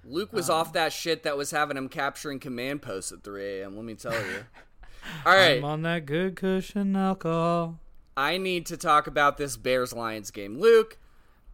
Luke 0.03 0.33
was 0.33 0.49
um, 0.49 0.57
off 0.57 0.73
that 0.73 0.93
shit 0.93 1.23
that 1.23 1.37
was 1.37 1.51
having 1.51 1.77
him 1.77 1.89
capturing 1.89 2.39
command 2.39 2.81
posts 2.81 3.11
at 3.11 3.23
3 3.23 3.61
a.m. 3.61 3.75
Let 3.75 3.85
me 3.85 3.95
tell 3.95 4.13
you. 4.13 4.45
All 5.25 5.33
right, 5.33 5.57
I'm 5.57 5.65
on 5.65 5.81
that 5.83 6.05
good 6.05 6.35
cushion 6.35 6.95
alcohol. 6.95 7.79
I 8.15 8.37
need 8.37 8.65
to 8.67 8.77
talk 8.77 9.07
about 9.07 9.37
this 9.37 9.57
Bears 9.57 9.93
Lions 9.93 10.31
game, 10.31 10.59
Luke. 10.59 10.97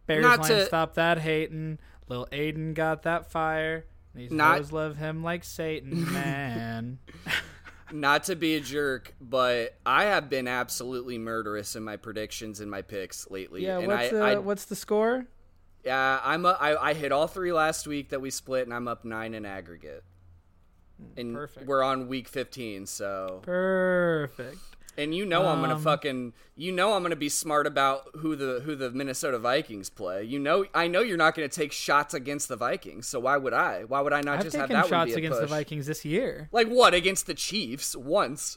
Bears 0.06 0.24
Lions 0.24 0.48
to... 0.48 0.66
stop 0.66 0.94
that 0.94 1.18
hating. 1.18 1.78
Lil 2.08 2.26
Aiden 2.32 2.74
got 2.74 3.02
that 3.02 3.30
fire. 3.30 3.86
These 4.14 4.30
not... 4.30 4.58
hoes 4.58 4.72
love 4.72 4.96
him 4.96 5.22
like 5.22 5.44
Satan, 5.44 6.12
man. 6.12 6.98
not 7.92 8.24
to 8.24 8.36
be 8.36 8.56
a 8.56 8.60
jerk, 8.60 9.14
but 9.20 9.76
I 9.84 10.04
have 10.04 10.28
been 10.28 10.48
absolutely 10.48 11.18
murderous 11.18 11.76
in 11.76 11.84
my 11.84 11.96
predictions 11.96 12.60
and 12.60 12.70
my 12.70 12.82
picks 12.82 13.30
lately. 13.30 13.64
Yeah, 13.64 13.78
and 13.78 13.88
what's, 13.88 14.08
I, 14.08 14.08
the, 14.08 14.22
I, 14.22 14.36
what's 14.36 14.64
the 14.64 14.76
score? 14.76 15.26
Yeah, 15.86 16.20
I'm 16.24 16.44
a, 16.44 16.48
I, 16.48 16.90
I 16.90 16.94
hit 16.94 17.12
all 17.12 17.28
three 17.28 17.52
last 17.52 17.86
week 17.86 18.08
that 18.08 18.20
we 18.20 18.30
split, 18.30 18.64
and 18.64 18.74
I'm 18.74 18.88
up 18.88 19.04
nine 19.04 19.34
in 19.34 19.46
aggregate. 19.46 20.02
And 21.16 21.32
Perfect. 21.32 21.64
we're 21.64 21.82
on 21.84 22.08
week 22.08 22.26
15, 22.26 22.86
so 22.86 23.40
perfect. 23.42 24.58
And 24.98 25.14
you 25.14 25.26
know 25.26 25.46
um, 25.46 25.58
I'm 25.58 25.60
gonna 25.60 25.78
fucking 25.78 26.32
you 26.56 26.72
know 26.72 26.94
I'm 26.94 27.02
gonna 27.02 27.14
be 27.16 27.28
smart 27.28 27.66
about 27.66 28.08
who 28.16 28.34
the 28.34 28.62
who 28.64 28.74
the 28.74 28.90
Minnesota 28.90 29.38
Vikings 29.38 29.90
play. 29.90 30.24
You 30.24 30.38
know 30.38 30.64
I 30.74 30.88
know 30.88 31.02
you're 31.02 31.18
not 31.18 31.34
gonna 31.34 31.48
take 31.48 31.70
shots 31.70 32.14
against 32.14 32.48
the 32.48 32.56
Vikings, 32.56 33.06
so 33.06 33.20
why 33.20 33.36
would 33.36 33.52
I? 33.52 33.84
Why 33.84 34.00
would 34.00 34.14
I 34.14 34.22
not 34.22 34.38
I've 34.38 34.44
just 34.44 34.56
have 34.56 34.70
that 34.70 34.88
shots 34.88 35.14
against 35.14 35.38
push? 35.38 35.50
the 35.50 35.54
Vikings 35.54 35.86
this 35.86 36.04
year? 36.04 36.48
Like 36.50 36.68
what 36.68 36.94
against 36.94 37.26
the 37.26 37.34
Chiefs 37.34 37.94
once? 37.94 38.56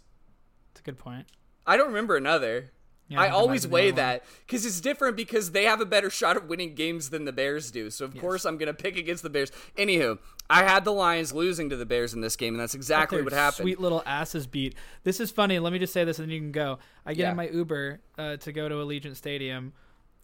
That's 0.72 0.80
a 0.80 0.84
good 0.84 0.98
point. 0.98 1.28
I 1.68 1.76
don't 1.76 1.88
remember 1.88 2.16
another. 2.16 2.72
Yeah, 3.10 3.22
I 3.22 3.30
always 3.30 3.68
weigh 3.68 3.90
that 3.92 4.24
because 4.46 4.66
it's 4.68 4.80
different 4.80 5.18
because 5.18 5.52
they 5.52 5.64
have 5.64 5.82
a 5.82 5.86
better 5.86 6.12
shot 6.12 6.38
of 6.38 6.48
winning 6.48 6.76
games 6.76 7.10
than 7.10 7.26
the 7.26 7.34
Bears 7.34 7.72
do. 7.72 7.90
So 7.90 8.06
of 8.06 8.14
yes. 8.14 8.22
course 8.22 8.46
I'm 8.46 8.58
going 8.58 8.68
to 8.68 8.74
pick 8.74 8.98
against 8.98 9.24
the 9.24 9.32
Bears. 9.32 9.52
Anywho, 9.78 10.20
I 10.48 10.64
had 10.64 10.86
the 10.86 10.94
Lions 10.94 11.34
losing 11.34 11.72
to 11.72 11.76
the 11.76 11.88
Bears 11.88 12.14
in 12.14 12.22
this 12.22 12.36
game, 12.36 12.54
and 12.54 12.62
that's 12.62 12.76
exactly 12.76 13.24
what 13.24 13.34
happened. 13.34 13.64
Sweet 13.64 13.80
little 13.80 14.04
asses 14.06 14.46
beat. 14.46 14.76
This 15.04 15.20
is 15.20 15.32
funny. 15.32 15.58
Let 15.58 15.74
me 15.74 15.80
just 15.80 15.92
say 15.92 16.04
this, 16.04 16.20
and 16.20 16.28
then 16.28 16.34
you 16.36 16.40
can 16.40 16.52
go. 16.52 16.78
I 17.04 17.16
get 17.16 17.24
yeah. 17.24 17.32
in 17.32 17.38
my 17.38 17.50
Uber 17.50 18.00
uh, 18.18 18.38
to 18.38 18.52
go 18.52 18.70
to 18.70 18.76
Allegiant 18.76 19.16
Stadium. 19.16 19.74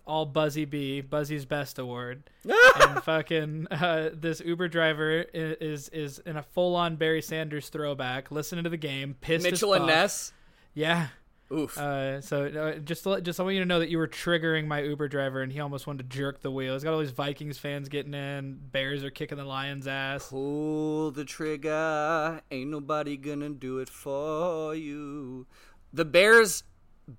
all 0.06 0.28
Buzzy 0.28 0.66
B, 0.66 1.02
Buzzy's 1.02 1.46
Best 1.46 1.80
Award, 1.80 2.30
and 2.44 3.04
fucking 3.04 3.68
uh, 3.72 4.12
this 4.14 4.42
Uber 4.42 4.68
driver 4.68 5.26
is 5.34 5.90
is 5.90 6.20
in 6.20 6.38
a 6.38 6.44
full 6.44 6.76
on 6.76 6.98
Barry 6.98 7.24
Sanders 7.24 7.70
throwback, 7.70 8.30
listening 8.30 8.64
to 8.64 8.70
the 8.70 8.78
game, 8.78 9.16
pissed 9.22 9.44
Mitchell 9.44 9.74
and. 9.74 9.88
Ness. 9.88 10.34
Yeah. 10.76 11.08
Oof. 11.52 11.78
Uh, 11.78 12.22
so 12.22 12.46
uh, 12.46 12.80
just 12.80 13.06
let, 13.06 13.24
just 13.24 13.40
I 13.40 13.44
want 13.44 13.54
you 13.54 13.62
to 13.62 13.68
know 13.68 13.80
that 13.80 13.90
you 13.90 14.00
were 14.00 14.08
triggering 14.08 14.66
my 14.66 14.82
Uber 14.82 15.08
driver, 15.08 15.42
and 15.42 15.52
he 15.52 15.60
almost 15.60 15.86
wanted 15.86 16.10
to 16.10 16.18
jerk 16.18 16.42
the 16.42 16.50
wheel. 16.50 16.74
He's 16.74 16.84
got 16.84 16.94
all 16.94 17.00
these 17.00 17.12
Vikings 17.12 17.58
fans 17.60 17.88
getting 17.88 18.16
in. 18.16 18.60
Bears 18.72 19.04
are 19.04 19.12
kicking 19.12 19.38
the 19.38 19.44
Lions' 19.46 19.86
ass. 19.88 20.30
Pull 20.30 21.12
the 21.12 21.24
trigger. 21.24 22.42
Ain't 22.50 22.72
nobody 22.72 23.16
gonna 23.16 23.50
do 23.50 23.78
it 23.78 23.90
for 23.90 24.74
you. 24.74 25.46
The 25.94 26.06
Bears 26.06 26.64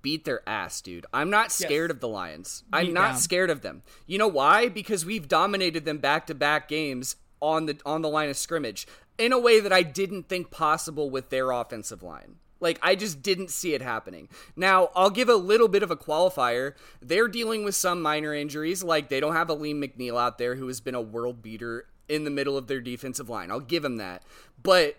beat 0.01 0.25
their 0.25 0.41
ass, 0.47 0.81
dude. 0.81 1.05
I'm 1.13 1.29
not 1.29 1.51
scared 1.51 1.89
Yes. 1.89 1.95
of 1.95 2.01
the 2.01 2.09
Lions. 2.09 2.63
I'm 2.73 2.93
not 2.93 3.11
down. 3.11 3.17
scared 3.19 3.49
of 3.49 3.61
them. 3.61 3.83
You 4.05 4.17
know 4.17 4.27
why? 4.27 4.67
Because 4.67 5.05
we've 5.05 5.29
dominated 5.29 5.85
them 5.85 5.99
back 5.99 6.27
to 6.27 6.35
back 6.35 6.67
games 6.67 7.15
on 7.41 7.65
the 7.67 7.79
on 7.85 8.01
the 8.01 8.09
line 8.09 8.29
of 8.29 8.35
scrimmage 8.35 8.87
in 9.17 9.31
a 9.31 9.39
way 9.39 9.61
that 9.61 9.71
I 9.71 9.83
didn't 9.83 10.27
think 10.27 10.51
possible 10.51 11.09
with 11.09 11.29
their 11.29 11.51
offensive 11.51 12.03
line. 12.03 12.35
Like 12.59 12.79
I 12.81 12.95
just 12.95 13.21
didn't 13.21 13.51
see 13.51 13.73
it 13.73 13.81
happening. 13.81 14.29
Now, 14.55 14.89
I'll 14.95 15.09
give 15.09 15.29
a 15.29 15.35
little 15.35 15.67
bit 15.67 15.83
of 15.83 15.91
a 15.91 15.95
qualifier. 15.95 16.73
They're 17.01 17.27
dealing 17.27 17.63
with 17.63 17.75
some 17.75 18.01
minor 18.01 18.33
injuries, 18.33 18.83
like 18.83 19.09
they 19.09 19.19
don't 19.19 19.35
have 19.35 19.49
Alim 19.49 19.81
McNeill 19.81 20.19
out 20.19 20.37
there 20.37 20.55
who 20.55 20.67
has 20.67 20.81
been 20.81 20.95
a 20.95 21.01
world 21.01 21.41
beater 21.41 21.87
in 22.09 22.23
the 22.23 22.29
middle 22.29 22.57
of 22.57 22.67
their 22.67 22.81
defensive 22.81 23.29
line. 23.29 23.51
I'll 23.51 23.59
give 23.59 23.83
him 23.83 23.97
that. 23.97 24.23
But 24.61 24.97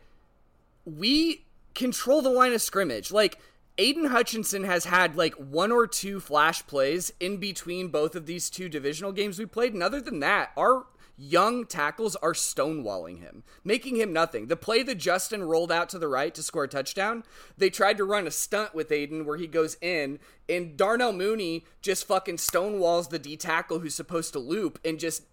we 0.85 1.45
control 1.75 2.23
the 2.23 2.31
line 2.31 2.53
of 2.53 2.63
scrimmage. 2.63 3.11
Like 3.11 3.39
Aidan 3.79 4.07
Hutchinson 4.07 4.65
has 4.65 4.85
had 4.87 5.17
like 5.17 5.35
one 5.35 5.71
or 5.71 5.87
two 5.87 6.21
flash 6.21 6.67
plays 6.67 7.13
in 7.21 7.37
between 7.37 7.89
both 7.89 8.15
of 8.17 8.27
these 8.27 8.51
two 8.51 8.69
divisional 8.69 9.13
games 9.13 9.39
we 9.39 9.47
played, 9.47 9.73
and 9.73 9.83
other 9.83 10.01
than 10.01 10.21
that, 10.21 10.51
our 10.57 10.87
young 11.19 11.67
tackles 11.67 12.17
are 12.17 12.33
stonewalling 12.33 13.19
him, 13.19 13.43
making 13.65 13.97
him 13.97 14.13
nothing. 14.13 14.47
The 14.47 14.57
play 14.57 14.83
that 14.85 14.95
Justin 14.95 15.43
rolled 15.43 15.73
out 15.73 15.89
to 15.91 15.99
the 15.99 16.09
right 16.09 16.33
to 16.35 16.43
score 16.43 16.65
a 16.65 16.69
touchdown, 16.69 17.25
they 17.57 17.69
tried 17.69 17.99
to 17.99 18.05
run 18.05 18.27
a 18.27 18.31
stunt 18.31 18.75
with 18.75 18.91
Aiden 18.91 19.25
where 19.25 19.37
he 19.37 19.49
goes 19.49 19.77
in, 19.81 20.21
and 20.49 20.77
Darnell 20.77 21.13
Mooney 21.13 21.65
just 21.83 22.07
fucking 22.07 22.37
stonewalls 22.37 23.11
the 23.11 23.19
D 23.19 23.37
tackle 23.37 23.81
who's 23.81 23.95
supposed 23.95 24.33
to 24.33 24.39
loop 24.39 24.79
and 24.85 24.99
just 24.99 25.25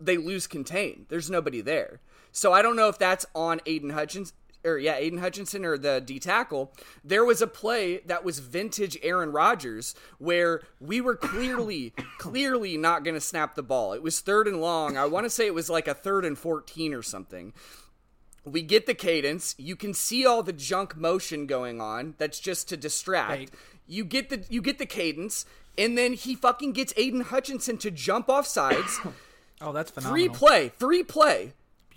they 0.00 0.16
lose 0.16 0.46
contain. 0.46 1.06
There's 1.08 1.30
nobody 1.30 1.60
there. 1.60 2.00
So 2.32 2.52
I 2.52 2.62
don't 2.62 2.76
know 2.76 2.88
if 2.88 2.98
that's 2.98 3.26
on 3.34 3.60
Aidan 3.66 3.90
Hutchinson 3.90 4.34
or 4.64 4.78
yeah, 4.78 4.96
Aidan 4.96 5.18
Hutchinson 5.18 5.64
or 5.64 5.78
the 5.78 6.00
D 6.00 6.18
tackle. 6.18 6.72
There 7.04 7.24
was 7.24 7.40
a 7.42 7.46
play 7.46 7.98
that 8.06 8.24
was 8.24 8.38
vintage 8.38 8.98
Aaron 9.02 9.32
Rodgers 9.32 9.94
where 10.18 10.62
we 10.80 11.00
were 11.00 11.16
clearly, 11.16 11.92
clearly 12.18 12.76
not 12.76 13.04
going 13.04 13.14
to 13.14 13.20
snap 13.20 13.54
the 13.54 13.62
ball. 13.62 13.92
It 13.92 14.02
was 14.02 14.20
third 14.20 14.46
and 14.46 14.60
long. 14.60 14.96
I 14.96 15.06
want 15.06 15.24
to 15.24 15.30
say 15.30 15.46
it 15.46 15.54
was 15.54 15.70
like 15.70 15.88
a 15.88 15.94
third 15.94 16.24
and 16.24 16.38
14 16.38 16.94
or 16.94 17.02
something. 17.02 17.52
We 18.44 18.62
get 18.62 18.86
the 18.86 18.94
cadence. 18.94 19.54
You 19.58 19.76
can 19.76 19.92
see 19.92 20.24
all 20.24 20.42
the 20.42 20.52
junk 20.52 20.96
motion 20.96 21.46
going 21.46 21.80
on. 21.80 22.14
That's 22.18 22.40
just 22.40 22.68
to 22.70 22.76
distract. 22.76 23.50
Fake. 23.50 23.50
You 23.86 24.04
get 24.04 24.30
the 24.30 24.44
you 24.48 24.62
get 24.62 24.78
the 24.78 24.86
cadence, 24.86 25.44
and 25.76 25.98
then 25.98 26.14
he 26.14 26.34
fucking 26.34 26.72
gets 26.72 26.94
Aidan 26.96 27.22
Hutchinson 27.22 27.76
to 27.78 27.90
jump 27.90 28.28
off 28.28 28.46
sides. 28.46 29.00
Oh, 29.62 29.72
that's 29.72 29.90
phenomenal. 29.90 30.14
Three 30.14 30.28
play, 30.30 30.68
three 30.78 31.02
play, 31.02 31.52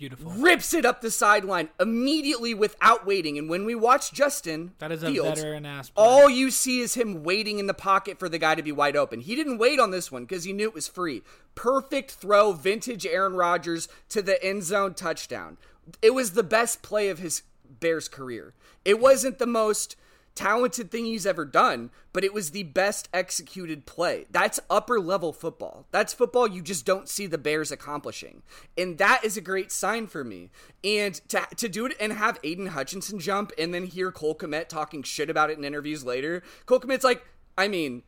Beautiful. 0.08 0.32
rips 0.32 0.74
it 0.74 0.84
up 0.84 1.00
the 1.00 1.10
sideline 1.10 1.70
immediately 1.80 2.52
without 2.52 3.06
waiting. 3.06 3.38
And 3.38 3.48
when 3.48 3.64
we 3.64 3.74
watch 3.74 4.12
Justin 4.12 4.72
That 4.78 4.92
is 4.92 5.02
a 5.02 5.06
Fields, 5.10 5.40
veteran 5.40 5.64
ass. 5.64 5.90
play. 5.90 6.04
all 6.04 6.28
you 6.28 6.50
see 6.50 6.80
is 6.80 6.94
him 6.94 7.22
waiting 7.22 7.58
in 7.58 7.66
the 7.66 7.74
pocket 7.74 8.18
for 8.18 8.28
the 8.28 8.38
guy 8.38 8.54
to 8.54 8.62
be 8.62 8.72
wide 8.72 8.96
open. 8.96 9.20
He 9.20 9.34
didn't 9.34 9.58
wait 9.58 9.80
on 9.80 9.90
this 9.90 10.12
one 10.12 10.24
because 10.24 10.44
he 10.44 10.52
knew 10.52 10.68
it 10.68 10.74
was 10.74 10.88
free. 10.88 11.22
Perfect 11.54 12.10
throw, 12.10 12.52
vintage 12.52 13.06
Aaron 13.06 13.34
Rodgers 13.34 13.88
to 14.10 14.20
the 14.20 14.42
end 14.44 14.62
zone 14.64 14.94
touchdown. 14.94 15.56
It 16.02 16.10
was 16.14 16.32
the 16.32 16.42
best 16.42 16.82
play 16.82 17.08
of 17.08 17.18
his 17.18 17.42
Bears 17.80 18.08
career. 18.08 18.54
It 18.84 19.00
wasn't 19.00 19.38
the 19.38 19.46
most 19.46 19.96
talented 20.34 20.90
thing 20.90 21.04
he's 21.04 21.26
ever 21.26 21.44
done, 21.44 21.90
but 22.12 22.24
it 22.24 22.34
was 22.34 22.50
the 22.50 22.64
best 22.64 23.08
executed 23.12 23.86
play. 23.86 24.26
That's 24.30 24.58
upper 24.68 24.98
level 25.00 25.32
football. 25.32 25.86
That's 25.90 26.12
football 26.12 26.46
you 26.48 26.60
just 26.62 26.84
don't 26.84 27.08
see 27.08 27.26
the 27.26 27.38
Bears 27.38 27.70
accomplishing. 27.70 28.42
And 28.76 28.98
that 28.98 29.24
is 29.24 29.36
a 29.36 29.40
great 29.40 29.70
sign 29.70 30.06
for 30.06 30.24
me. 30.24 30.50
And 30.82 31.14
to, 31.28 31.46
to 31.56 31.68
do 31.68 31.86
it 31.86 31.96
and 32.00 32.12
have 32.12 32.38
Aidan 32.42 32.66
Hutchinson 32.66 33.18
jump 33.20 33.52
and 33.58 33.72
then 33.72 33.86
hear 33.86 34.10
Cole 34.10 34.34
Kmet 34.34 34.68
talking 34.68 35.02
shit 35.02 35.30
about 35.30 35.50
it 35.50 35.58
in 35.58 35.64
interviews 35.64 36.04
later, 36.04 36.42
Cole 36.66 36.80
Kmet's 36.80 37.04
like, 37.04 37.24
I 37.56 37.68
mean, 37.68 38.02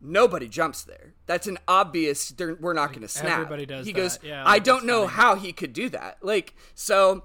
nobody 0.00 0.48
jumps 0.48 0.84
there. 0.84 1.14
That's 1.26 1.46
an 1.46 1.58
obvious, 1.68 2.32
we're 2.38 2.72
not 2.72 2.90
going 2.90 3.02
to 3.02 3.08
snap. 3.08 3.32
everybody 3.40 3.66
does 3.66 3.86
He 3.86 3.92
that. 3.92 3.96
goes, 3.98 4.18
Yeah, 4.22 4.42
I 4.46 4.58
don't 4.58 4.84
know 4.86 5.02
funny. 5.06 5.12
how 5.16 5.34
he 5.36 5.52
could 5.52 5.72
do 5.72 5.88
that. 5.90 6.18
Like, 6.22 6.54
so 6.74 7.24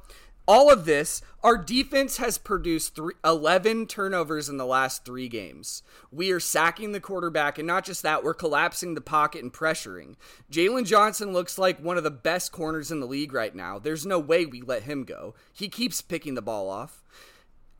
all 0.51 0.69
of 0.69 0.83
this, 0.83 1.21
our 1.43 1.57
defense 1.57 2.17
has 2.17 2.37
produced 2.37 2.93
three, 2.93 3.13
11 3.23 3.87
turnovers 3.87 4.49
in 4.49 4.57
the 4.57 4.65
last 4.65 5.05
three 5.05 5.29
games. 5.29 5.81
We 6.11 6.29
are 6.31 6.41
sacking 6.41 6.91
the 6.91 6.99
quarterback, 6.99 7.57
and 7.57 7.65
not 7.65 7.85
just 7.85 8.03
that, 8.03 8.21
we're 8.21 8.33
collapsing 8.33 8.93
the 8.93 8.99
pocket 8.99 9.43
and 9.43 9.53
pressuring. 9.53 10.15
Jaylon 10.51 10.85
Johnson 10.85 11.31
looks 11.31 11.57
like 11.57 11.79
one 11.79 11.97
of 11.97 12.03
the 12.03 12.11
best 12.11 12.51
corners 12.51 12.91
in 12.91 12.99
the 12.99 13.07
league 13.07 13.31
right 13.31 13.55
now. 13.55 13.79
There's 13.79 14.05
no 14.05 14.19
way 14.19 14.45
we 14.45 14.61
let 14.61 14.83
him 14.83 15.05
go. 15.05 15.35
He 15.53 15.69
keeps 15.69 16.01
picking 16.01 16.33
the 16.35 16.41
ball 16.41 16.69
off. 16.69 17.01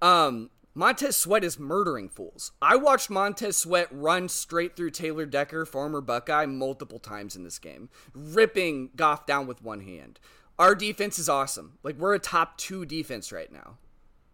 Um, 0.01 0.49
Montez 0.73 1.17
Sweat 1.17 1.43
is 1.43 1.59
murdering 1.59 2.07
fools. 2.07 2.53
I 2.61 2.77
watched 2.77 3.09
Montez 3.09 3.57
Sweat 3.57 3.89
run 3.91 4.29
straight 4.29 4.77
through 4.77 4.91
Taylor 4.91 5.25
Decker, 5.25 5.65
former 5.65 5.99
Buckeye, 5.99 6.45
multiple 6.45 6.99
times 6.99 7.35
in 7.35 7.43
this 7.43 7.59
game, 7.59 7.89
ripping 8.13 8.91
Goff 8.95 9.25
down 9.25 9.45
with 9.45 9.61
one 9.61 9.81
hand. 9.81 10.21
Our 10.61 10.75
defense 10.75 11.17
is 11.17 11.27
awesome. 11.27 11.79
Like 11.81 11.95
we're 11.95 12.13
a 12.13 12.19
top 12.19 12.55
two 12.55 12.85
defense 12.85 13.31
right 13.31 13.51
now, 13.51 13.79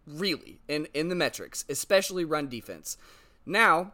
really, 0.06 0.60
in 0.68 0.90
in 0.94 1.08
the 1.08 1.16
metrics, 1.16 1.64
especially 1.70 2.26
run 2.26 2.50
defense. 2.50 2.98
Now, 3.46 3.94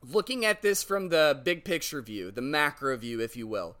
looking 0.00 0.44
at 0.44 0.62
this 0.62 0.84
from 0.84 1.08
the 1.08 1.40
big 1.42 1.64
picture 1.64 2.00
view, 2.00 2.30
the 2.30 2.40
macro 2.40 2.96
view, 2.96 3.20
if 3.20 3.36
you 3.36 3.48
will, 3.48 3.76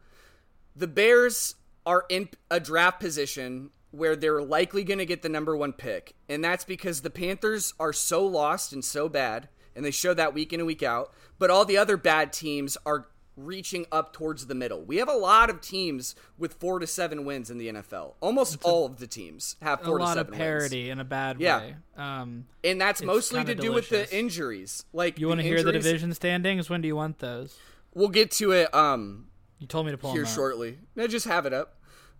the 0.74 0.88
Bears 0.88 1.54
are 1.86 2.06
in 2.08 2.28
a 2.50 2.58
draft 2.58 2.98
position 2.98 3.70
where 3.92 4.16
they're 4.16 4.42
likely 4.42 4.82
going 4.82 4.98
to 4.98 5.06
get 5.06 5.22
the 5.22 5.28
number 5.28 5.56
one 5.56 5.72
pick. 5.72 6.16
And 6.28 6.42
that's 6.42 6.64
because 6.64 7.02
the 7.02 7.08
Panthers 7.08 7.72
are 7.78 7.92
so 7.92 8.26
lost 8.26 8.72
and 8.72 8.84
so 8.84 9.08
bad, 9.08 9.48
and 9.76 9.84
they 9.84 9.92
show 9.92 10.12
that 10.12 10.34
week 10.34 10.52
in 10.52 10.58
and 10.58 10.66
week 10.66 10.82
out. 10.82 11.12
But 11.38 11.50
all 11.50 11.64
the 11.64 11.78
other 11.78 11.96
bad 11.96 12.32
teams 12.32 12.76
are 12.84 13.06
reaching 13.36 13.84
up 13.92 14.12
towards 14.12 14.46
the 14.46 14.54
middle. 14.54 14.82
We 14.82 14.96
have 14.96 15.08
a 15.08 15.14
lot 15.16 15.50
of 15.50 15.60
teams 15.60 16.14
with 16.38 16.54
four 16.54 16.78
to 16.78 16.86
seven 16.86 17.24
wins 17.24 17.50
in 17.50 17.58
the 17.58 17.68
NFL. 17.68 18.14
Almost 18.20 18.58
all 18.64 18.86
of 18.86 18.98
the 18.98 19.06
teams 19.06 19.56
have 19.62 19.82
a 19.82 19.84
four 19.84 19.98
to 19.98 20.04
lot 20.04 20.14
seven 20.16 20.32
of 20.34 20.40
wins. 20.40 20.72
in 20.72 20.98
a 21.00 21.04
bad 21.04 21.38
Yeah. 21.40 21.58
way. 21.60 21.76
Um, 21.96 22.46
And 22.64 22.80
that's 22.80 23.02
mostly 23.02 23.40
to 23.40 23.46
kinda 23.46 23.62
do 23.62 23.72
with 23.72 23.88
the 23.90 24.14
injuries. 24.16 24.84
Like 24.92 25.18
you 25.18 25.28
want 25.28 25.40
to 25.40 25.46
hear 25.46 25.62
the 25.62 25.72
division 25.72 26.12
standings? 26.14 26.70
When 26.70 26.80
do 26.80 26.88
you 26.88 26.96
want 26.96 27.18
those? 27.18 27.56
We'll 27.94 28.08
get 28.08 28.30
to 28.32 28.52
it 28.52 28.74
um 28.74 29.28
You 29.58 29.66
told 29.66 29.86
me 29.86 29.92
to 29.92 29.98
pull 29.98 30.12
here 30.12 30.26
shortly. 30.26 30.78
No, 30.94 31.06
just 31.06 31.26
have 31.26 31.46
it 31.46 31.52
up. 31.52 31.76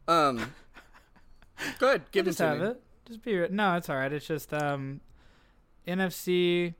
Um 0.06 0.52
Go 1.78 1.88
ahead, 1.88 2.02
give 2.12 2.26
it 2.26 2.30
Just 2.30 2.38
to 2.38 2.44
have 2.46 2.58
me. 2.60 2.66
it. 2.66 2.82
Just 3.06 3.22
be 3.22 3.48
no, 3.48 3.76
it's 3.76 3.88
all 3.88 3.96
right. 3.96 4.12
It's 4.12 4.26
just 4.26 4.52
um, 4.52 5.00
NFC 5.86 6.74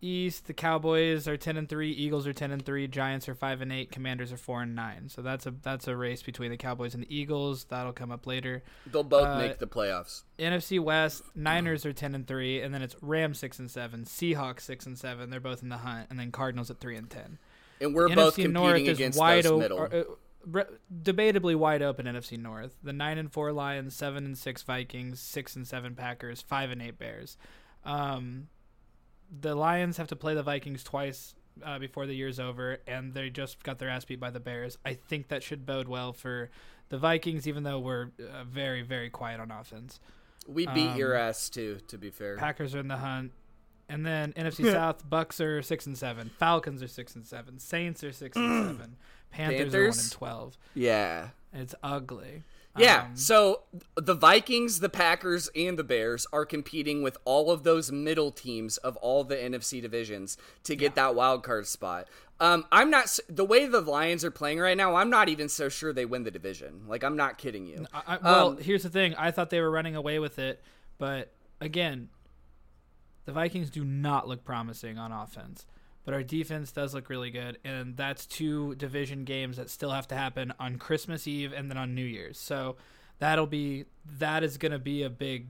East. 0.00 0.46
The 0.46 0.52
Cowboys 0.52 1.28
are 1.28 1.36
ten 1.36 1.56
and 1.56 1.68
three. 1.68 1.90
Eagles 1.92 2.26
are 2.26 2.32
ten 2.32 2.50
and 2.50 2.64
three. 2.64 2.86
Giants 2.88 3.28
are 3.28 3.34
five 3.34 3.60
and 3.60 3.72
eight. 3.72 3.90
Commanders 3.92 4.32
are 4.32 4.36
four 4.36 4.62
and 4.62 4.74
nine. 4.74 5.08
So 5.08 5.22
that's 5.22 5.46
a 5.46 5.50
that's 5.62 5.86
a 5.88 5.96
race 5.96 6.22
between 6.22 6.50
the 6.50 6.56
Cowboys 6.56 6.94
and 6.94 7.02
the 7.04 7.14
Eagles. 7.14 7.64
That'll 7.64 7.92
come 7.92 8.10
up 8.10 8.26
later. 8.26 8.62
They'll 8.86 9.02
both 9.02 9.26
Uh, 9.26 9.38
make 9.38 9.58
the 9.58 9.66
playoffs. 9.66 10.22
NFC 10.38 10.78
West, 10.80 11.22
Niners 11.34 11.84
are 11.84 11.92
ten 11.92 12.14
and 12.14 12.26
three, 12.26 12.60
and 12.62 12.72
then 12.74 12.82
it's 12.82 12.96
Rams 13.02 13.38
six 13.38 13.58
and 13.58 13.70
seven, 13.70 14.04
Seahawks 14.04 14.60
six 14.60 14.86
and 14.86 14.98
seven. 14.98 15.30
They're 15.30 15.40
both 15.40 15.62
in 15.62 15.68
the 15.68 15.78
hunt, 15.78 16.06
and 16.10 16.18
then 16.18 16.32
Cardinals 16.32 16.70
at 16.70 16.78
three 16.80 16.96
and 16.96 17.08
ten. 17.10 17.38
And 17.80 17.94
we're 17.94 18.08
both 18.08 18.34
NFC 18.34 18.42
competing 18.42 18.52
North 18.52 18.80
is 18.80 18.98
against 18.98 19.18
wide 19.18 19.44
those 19.44 19.60
middle. 19.60 19.80
uh, 19.82 20.02
re- 20.46 20.64
debatably 21.02 21.56
wide 21.56 21.82
open. 21.82 22.06
NFC 22.06 22.38
North, 22.38 22.76
the 22.82 22.92
nine 22.92 23.16
and 23.18 23.32
four 23.32 23.52
Lions, 23.52 23.94
seven 23.94 24.24
and 24.24 24.36
six 24.36 24.62
Vikings, 24.62 25.18
six 25.20 25.56
and 25.56 25.66
seven 25.66 25.94
Packers, 25.94 26.40
five 26.42 26.70
and 26.70 26.80
eight 26.82 26.98
Bears. 26.98 27.36
Um, 27.84 28.48
the 29.30 29.54
Lions 29.54 29.96
have 29.96 30.08
to 30.08 30.16
play 30.16 30.34
the 30.34 30.42
Vikings 30.42 30.82
twice 30.82 31.34
uh, 31.64 31.78
before 31.78 32.06
the 32.06 32.14
year's 32.14 32.40
over, 32.40 32.78
and 32.86 33.14
they 33.14 33.30
just 33.30 33.62
got 33.62 33.78
their 33.78 33.88
ass 33.88 34.04
beat 34.04 34.20
by 34.20 34.30
the 34.30 34.40
Bears. 34.40 34.78
I 34.84 34.94
think 34.94 35.28
that 35.28 35.42
should 35.42 35.66
bode 35.66 35.88
well 35.88 36.12
for 36.12 36.50
the 36.88 36.98
Vikings, 36.98 37.46
even 37.46 37.62
though 37.62 37.78
we're 37.78 38.08
uh, 38.18 38.44
very 38.44 38.82
very 38.82 39.10
quiet 39.10 39.40
on 39.40 39.50
offense. 39.50 40.00
we 40.48 40.66
beat 40.66 40.88
um, 40.88 40.96
your 40.98 41.14
ass 41.14 41.48
too, 41.48 41.78
to 41.88 41.98
be 41.98 42.10
fair. 42.10 42.36
Packers 42.36 42.74
are 42.74 42.80
in 42.80 42.88
the 42.88 42.96
hunt. 42.96 43.32
And 43.88 44.06
then 44.06 44.32
NFC 44.36 44.70
South, 44.70 45.08
Bucks 45.08 45.40
are 45.40 45.62
six 45.62 45.84
and 45.86 45.98
seven, 45.98 46.30
Falcons 46.38 46.82
are 46.82 46.88
six 46.88 47.14
and 47.16 47.26
seven, 47.26 47.58
Saints 47.58 48.04
are 48.04 48.12
six 48.12 48.36
and 48.36 48.66
seven, 48.78 48.96
Panthers, 49.30 49.74
are 49.74 49.88
one 49.88 49.98
and 49.98 50.12
twelve. 50.12 50.58
yeah. 50.74 51.28
It's 51.52 51.74
ugly. 51.82 52.44
Yeah. 52.76 53.02
Um, 53.02 53.16
so 53.16 53.62
the 53.96 54.14
Vikings, 54.14 54.80
the 54.80 54.88
Packers, 54.88 55.50
and 55.56 55.78
the 55.78 55.84
Bears 55.84 56.26
are 56.32 56.44
competing 56.46 57.02
with 57.02 57.16
all 57.24 57.50
of 57.50 57.64
those 57.64 57.90
middle 57.90 58.30
teams 58.30 58.76
of 58.78 58.96
all 58.98 59.24
the 59.24 59.36
NFC 59.36 59.82
divisions 59.82 60.36
to 60.64 60.76
get 60.76 60.94
that 60.94 61.14
wild 61.14 61.42
card 61.42 61.66
spot. 61.66 62.06
Um, 62.38 62.64
I'm 62.72 62.88
not 62.88 63.18
the 63.28 63.44
way 63.44 63.66
the 63.66 63.80
Lions 63.80 64.24
are 64.24 64.30
playing 64.30 64.60
right 64.60 64.76
now. 64.76 64.94
I'm 64.94 65.10
not 65.10 65.28
even 65.28 65.48
so 65.48 65.68
sure 65.68 65.92
they 65.92 66.06
win 66.06 66.22
the 66.22 66.30
division. 66.30 66.84
Like 66.86 67.02
I'm 67.04 67.16
not 67.16 67.36
kidding 67.38 67.66
you. 67.66 67.86
I, 67.92 68.02
I, 68.06 68.18
well, 68.18 68.48
Um, 68.50 68.58
here's 68.58 68.82
the 68.82 68.88
thing. 68.88 69.14
I 69.16 69.30
thought 69.30 69.50
they 69.50 69.60
were 69.60 69.70
running 69.70 69.94
away 69.96 70.18
with 70.20 70.38
it, 70.38 70.62
but 70.96 71.32
again, 71.60 72.08
the 73.26 73.32
Vikings 73.32 73.68
do 73.68 73.84
not 73.84 74.26
look 74.26 74.44
promising 74.44 74.96
on 74.96 75.12
offense. 75.12 75.66
But 76.04 76.14
our 76.14 76.22
defense 76.22 76.72
does 76.72 76.94
look 76.94 77.08
really 77.10 77.30
good, 77.30 77.58
and 77.62 77.96
that's 77.96 78.24
two 78.26 78.74
division 78.76 79.24
games 79.24 79.58
that 79.58 79.68
still 79.68 79.90
have 79.90 80.08
to 80.08 80.14
happen 80.14 80.52
on 80.58 80.76
Christmas 80.78 81.28
Eve 81.28 81.52
and 81.52 81.70
then 81.70 81.76
on 81.76 81.94
New 81.94 82.04
Year's. 82.04 82.38
So 82.38 82.76
that'll 83.18 83.46
be 83.46 83.84
that 84.18 84.42
is 84.42 84.56
going 84.56 84.72
to 84.72 84.78
be 84.78 85.02
a 85.02 85.10
big 85.10 85.46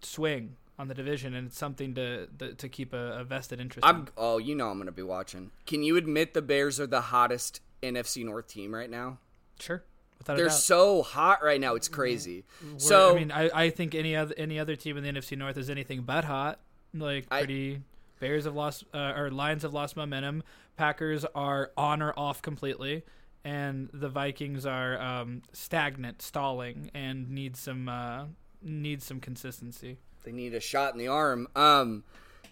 swing 0.00 0.56
on 0.78 0.86
the 0.88 0.94
division, 0.94 1.34
and 1.34 1.48
it's 1.48 1.58
something 1.58 1.94
to 1.96 2.26
to, 2.38 2.54
to 2.54 2.68
keep 2.68 2.92
a, 2.92 3.18
a 3.18 3.24
vested 3.24 3.60
interest. 3.60 3.84
I'm 3.84 4.06
oh, 4.16 4.38
you 4.38 4.54
know 4.54 4.70
I'm 4.70 4.78
gonna 4.78 4.92
be 4.92 5.02
watching. 5.02 5.50
Can 5.66 5.82
you 5.82 5.96
admit 5.96 6.34
the 6.34 6.42
Bears 6.42 6.78
are 6.78 6.86
the 6.86 7.00
hottest 7.00 7.60
NFC 7.82 8.24
North 8.24 8.46
team 8.46 8.72
right 8.74 8.88
now? 8.90 9.18
sure, 9.60 9.82
They're 10.24 10.50
so 10.50 11.02
hot 11.02 11.42
right 11.42 11.60
now. 11.60 11.74
It's 11.74 11.88
crazy. 11.88 12.44
We're- 12.62 12.78
So 12.78 13.16
I 13.16 13.18
mean, 13.18 13.32
I, 13.32 13.50
I 13.52 13.70
think 13.70 13.96
any 13.96 14.14
other 14.14 14.34
any 14.38 14.60
other 14.60 14.76
team 14.76 14.96
in 14.96 15.02
the 15.02 15.10
NFC 15.10 15.36
North 15.36 15.56
is 15.56 15.68
anything 15.68 16.02
but 16.02 16.24
hot. 16.24 16.60
Like 16.94 17.26
I- 17.32 17.40
pretty 17.40 17.82
Bears 18.20 18.44
have 18.44 18.54
lost 18.54 18.84
uh, 18.92 19.12
or 19.16 19.30
Lions 19.30 19.62
have 19.62 19.72
lost 19.72 19.96
momentum. 19.96 20.42
Packers 20.76 21.24
are 21.34 21.72
on 21.76 22.02
or 22.02 22.12
off 22.16 22.42
completely, 22.42 23.04
and 23.44 23.88
the 23.92 24.08
Vikings 24.08 24.66
are 24.66 25.00
um, 25.00 25.42
stagnant, 25.52 26.22
stalling, 26.22 26.90
and 26.94 27.30
need 27.30 27.56
some 27.56 27.88
uh, 27.88 28.24
need 28.62 29.02
some 29.02 29.20
consistency. 29.20 29.98
they 30.24 30.32
need 30.32 30.54
a 30.54 30.60
shot 30.60 30.92
in 30.92 30.98
the 30.98 31.08
arm. 31.08 31.48
Um, 31.56 32.04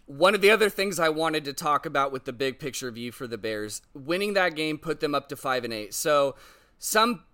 one 0.06 0.34
of 0.34 0.40
the 0.40 0.50
other 0.50 0.70
things 0.70 1.00
I 1.00 1.08
wanted 1.08 1.44
to 1.46 1.52
talk 1.52 1.84
about 1.84 2.12
with 2.12 2.24
the 2.24 2.32
big 2.32 2.58
picture 2.58 2.90
view 2.90 3.10
for 3.10 3.26
the 3.26 3.38
Bears, 3.38 3.82
winning 3.92 4.34
that 4.34 4.54
game 4.54 4.78
put 4.78 5.00
them 5.00 5.14
up 5.14 5.28
to 5.30 5.36
five 5.36 5.64
and 5.64 5.72
eight. 5.72 5.94
So 5.94 6.36
some 6.78 7.24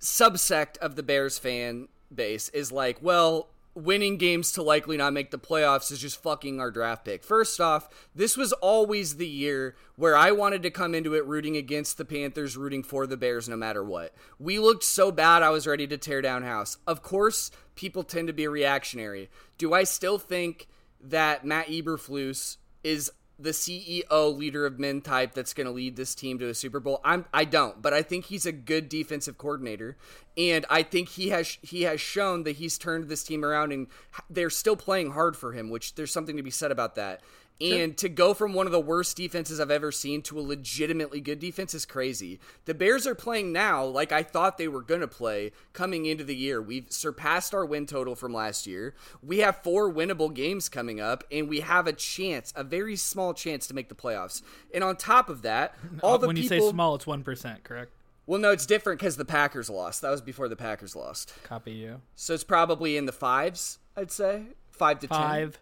subsect 0.00 0.76
of 0.78 0.96
the 0.96 1.02
Bears 1.02 1.38
fan 1.38 1.88
base 2.12 2.48
is 2.48 2.72
like, 2.72 2.98
well, 3.00 3.50
winning 3.74 4.16
games 4.16 4.52
to 4.52 4.62
likely 4.62 4.96
not 4.96 5.12
make 5.12 5.30
the 5.30 5.38
playoffs 5.38 5.92
is 5.92 6.00
just 6.00 6.22
fucking 6.22 6.60
our 6.60 6.70
draft 6.70 7.04
pick. 7.04 7.22
First 7.22 7.60
off, 7.60 7.88
this 8.14 8.36
was 8.36 8.52
always 8.54 9.16
the 9.16 9.28
year 9.28 9.76
where 9.96 10.16
I 10.16 10.32
wanted 10.32 10.62
to 10.62 10.70
come 10.70 10.94
into 10.94 11.14
it 11.14 11.24
rooting 11.26 11.56
against 11.56 11.96
the 11.96 12.04
Panthers, 12.04 12.56
rooting 12.56 12.82
for 12.82 13.06
the 13.06 13.16
Bears 13.16 13.48
no 13.48 13.56
matter 13.56 13.84
what. 13.84 14.14
We 14.38 14.58
looked 14.58 14.84
so 14.84 15.12
bad, 15.12 15.42
I 15.42 15.50
was 15.50 15.66
ready 15.66 15.86
to 15.86 15.98
tear 15.98 16.20
down 16.20 16.42
house. 16.42 16.78
Of 16.86 17.02
course, 17.02 17.50
people 17.76 18.02
tend 18.02 18.26
to 18.28 18.34
be 18.34 18.48
reactionary. 18.48 19.30
Do 19.56 19.72
I 19.72 19.84
still 19.84 20.18
think 20.18 20.68
that 21.00 21.44
Matt 21.44 21.68
Eberflus 21.68 22.56
is 22.82 23.10
the 23.42 23.50
CEO 23.50 24.36
leader 24.36 24.66
of 24.66 24.78
men 24.78 25.00
type 25.00 25.34
that's 25.34 25.54
going 25.54 25.66
to 25.66 25.72
lead 25.72 25.96
this 25.96 26.14
team 26.14 26.38
to 26.38 26.48
a 26.48 26.54
Super 26.54 26.80
Bowl. 26.80 27.00
I'm 27.04 27.24
I 27.32 27.44
don't, 27.44 27.80
but 27.80 27.92
I 27.92 28.02
think 28.02 28.26
he's 28.26 28.46
a 28.46 28.52
good 28.52 28.88
defensive 28.88 29.38
coordinator 29.38 29.96
and 30.36 30.64
I 30.70 30.82
think 30.82 31.10
he 31.10 31.28
has 31.30 31.58
he 31.62 31.82
has 31.82 32.00
shown 32.00 32.44
that 32.44 32.56
he's 32.56 32.78
turned 32.78 33.08
this 33.08 33.24
team 33.24 33.44
around 33.44 33.72
and 33.72 33.88
they're 34.28 34.50
still 34.50 34.76
playing 34.76 35.12
hard 35.12 35.36
for 35.36 35.52
him, 35.52 35.70
which 35.70 35.94
there's 35.94 36.12
something 36.12 36.36
to 36.36 36.42
be 36.42 36.50
said 36.50 36.70
about 36.70 36.94
that. 36.94 37.20
And 37.60 37.96
to 37.98 38.08
go 38.08 38.32
from 38.32 38.54
one 38.54 38.66
of 38.66 38.72
the 38.72 38.80
worst 38.80 39.16
defenses 39.16 39.60
I've 39.60 39.70
ever 39.70 39.92
seen 39.92 40.22
to 40.22 40.38
a 40.38 40.42
legitimately 40.42 41.20
good 41.20 41.38
defense 41.38 41.74
is 41.74 41.84
crazy. 41.84 42.40
The 42.64 42.74
Bears 42.74 43.06
are 43.06 43.14
playing 43.14 43.52
now 43.52 43.84
like 43.84 44.12
I 44.12 44.22
thought 44.22 44.56
they 44.56 44.68
were 44.68 44.82
going 44.82 45.02
to 45.02 45.08
play 45.08 45.52
coming 45.72 46.06
into 46.06 46.24
the 46.24 46.34
year. 46.34 46.62
We've 46.62 46.90
surpassed 46.90 47.54
our 47.54 47.66
win 47.66 47.86
total 47.86 48.14
from 48.14 48.32
last 48.32 48.66
year. 48.66 48.94
We 49.22 49.38
have 49.38 49.62
four 49.62 49.92
winnable 49.92 50.32
games 50.32 50.68
coming 50.68 51.00
up, 51.00 51.24
and 51.30 51.48
we 51.48 51.60
have 51.60 51.86
a 51.86 51.92
chance, 51.92 52.52
a 52.56 52.64
very 52.64 52.96
small 52.96 53.34
chance 53.34 53.66
to 53.66 53.74
make 53.74 53.88
the 53.88 53.94
playoffs. 53.94 54.42
And 54.72 54.82
on 54.82 54.96
top 54.96 55.28
of 55.28 55.42
that, 55.42 55.74
all 56.02 56.18
the 56.18 56.26
when 56.26 56.36
you 56.36 56.48
say 56.48 56.60
small, 56.60 56.94
it's 56.94 57.06
one 57.06 57.22
percent, 57.22 57.62
correct? 57.64 57.92
well, 58.26 58.38
no, 58.40 58.52
it's 58.52 58.64
different 58.64 59.00
because 59.00 59.16
the 59.16 59.24
Packers 59.24 59.68
lost. 59.68 60.02
That 60.02 60.10
was 60.10 60.20
before 60.20 60.48
the 60.48 60.54
Packers 60.54 60.94
lost. 60.94 61.32
Copy 61.42 61.72
you. 61.72 62.00
So 62.14 62.32
it's 62.32 62.44
probably 62.44 62.96
in 62.96 63.06
the 63.06 63.12
fives, 63.12 63.78
I'd 63.96 64.12
say. 64.12 64.44
Five 64.70 65.00
to 65.00 65.08
ten. 65.08 65.18
Five. 65.18 65.60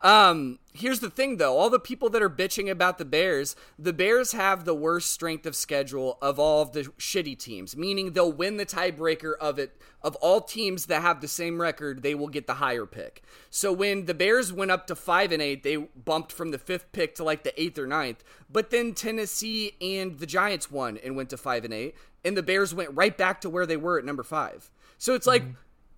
Um, 0.00 0.58
here's 0.72 1.00
the 1.00 1.10
thing 1.10 1.36
though, 1.38 1.56
all 1.56 1.70
the 1.70 1.78
people 1.78 2.08
that 2.10 2.22
are 2.22 2.30
bitching 2.30 2.70
about 2.70 2.98
the 2.98 3.04
Bears, 3.04 3.56
the 3.78 3.92
Bears 3.92 4.32
have 4.32 4.64
the 4.64 4.74
worst 4.74 5.12
strength 5.12 5.46
of 5.46 5.56
schedule 5.56 6.18
of 6.22 6.38
all 6.38 6.62
of 6.62 6.72
the 6.72 6.84
shitty 6.98 7.38
teams, 7.38 7.76
meaning 7.76 8.12
they'll 8.12 8.32
win 8.32 8.56
the 8.56 8.66
tiebreaker 8.66 9.34
of 9.40 9.58
it 9.58 9.80
of 10.02 10.14
all 10.16 10.40
teams 10.40 10.86
that 10.86 11.02
have 11.02 11.20
the 11.20 11.28
same 11.28 11.60
record, 11.60 12.02
they 12.02 12.14
will 12.14 12.28
get 12.28 12.46
the 12.46 12.54
higher 12.54 12.86
pick. 12.86 13.22
So 13.50 13.72
when 13.72 14.06
the 14.06 14.14
Bears 14.14 14.52
went 14.52 14.70
up 14.70 14.86
to 14.86 14.94
5 14.94 15.32
and 15.32 15.42
8, 15.42 15.62
they 15.62 15.76
bumped 15.76 16.30
from 16.30 16.50
the 16.50 16.58
5th 16.58 16.86
pick 16.92 17.14
to 17.16 17.24
like 17.24 17.42
the 17.42 17.52
8th 17.58 17.78
or 17.78 17.86
ninth. 17.86 18.22
But 18.48 18.70
then 18.70 18.94
Tennessee 18.94 19.72
and 19.80 20.18
the 20.18 20.26
Giants 20.26 20.70
won 20.70 20.98
and 20.98 21.16
went 21.16 21.30
to 21.30 21.36
5 21.36 21.64
and 21.64 21.74
8, 21.74 21.94
and 22.24 22.36
the 22.36 22.42
Bears 22.42 22.74
went 22.74 22.90
right 22.94 23.16
back 23.16 23.40
to 23.40 23.50
where 23.50 23.66
they 23.66 23.76
were 23.76 23.98
at 23.98 24.04
number 24.04 24.22
5. 24.22 24.70
So 24.98 25.14
it's 25.14 25.26
like 25.26 25.44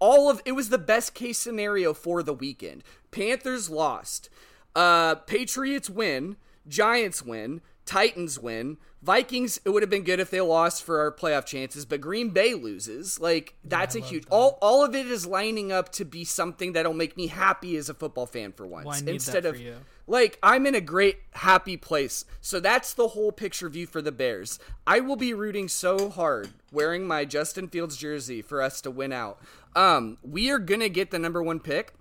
all 0.01 0.31
of 0.31 0.43
it 0.45 0.53
was 0.53 0.69
the 0.71 0.79
best 0.79 1.15
case 1.15 1.39
scenario 1.39 1.95
for 1.95 2.23
the 2.23 2.35
weekend. 2.35 2.83
Panthers 3.11 3.71
lost. 3.71 4.29
Uh 4.75 5.15
Patriots 5.15 5.89
win, 5.89 6.37
Giants 6.67 7.23
win, 7.23 7.61
Titans 7.87 8.39
win, 8.39 8.79
Vikings 9.03 9.59
it 9.65 9.71
would 9.71 9.83
have 9.83 9.89
been 9.89 10.05
good 10.05 10.21
if 10.21 10.31
they 10.31 10.41
lost 10.43 10.83
for 10.83 11.01
our 11.01 11.11
playoff 11.11 11.47
chances, 11.47 11.87
but 11.87 12.03
Green 12.03 12.31
Bay 12.31 12.53
loses. 12.53 13.19
Like 13.19 13.55
that's 13.65 13.97
a 13.97 14.01
huge 14.01 14.25
all 14.31 14.59
all 14.61 14.85
of 14.85 14.95
it 14.95 15.07
is 15.07 15.27
lining 15.27 15.73
up 15.73 15.91
to 15.93 16.05
be 16.05 16.25
something 16.25 16.75
that'll 16.75 16.93
make 16.93 17.17
me 17.17 17.29
happy 17.29 17.77
as 17.77 17.89
a 17.89 17.95
football 17.95 18.27
fan 18.27 18.53
for 18.53 18.67
once. 18.67 18.87
Well, 18.87 19.01
that 19.01 19.09
instead 19.09 19.47
of 19.47 19.59
you. 19.59 19.77
Like 20.11 20.41
I'm 20.43 20.67
in 20.67 20.75
a 20.75 20.81
great 20.81 21.21
happy 21.35 21.77
place. 21.77 22.25
So 22.41 22.59
that's 22.59 22.93
the 22.93 23.09
whole 23.09 23.31
picture 23.31 23.69
view 23.69 23.87
for 23.87 24.03
the 24.03 24.11
Bears. 24.11 24.59
I 24.85 24.99
will 24.99 25.15
be 25.15 25.33
rooting 25.33 25.69
so 25.69 26.11
hard 26.11 26.51
wearing 26.73 27.07
my 27.07 27.25
Justin 27.25 27.69
Fields 27.69 27.97
jersey 27.97 28.43
for 28.43 28.61
us 28.61 28.81
to 28.83 28.91
win 28.91 29.13
out. 29.13 29.41
Um 29.77 30.19
we 30.23 30.51
are 30.51 30.59
going 30.59 30.81
to 30.81 30.89
get 30.89 31.13
the 31.13 31.19
number 31.21 31.43
1 31.43 31.61
pick. 31.61 31.95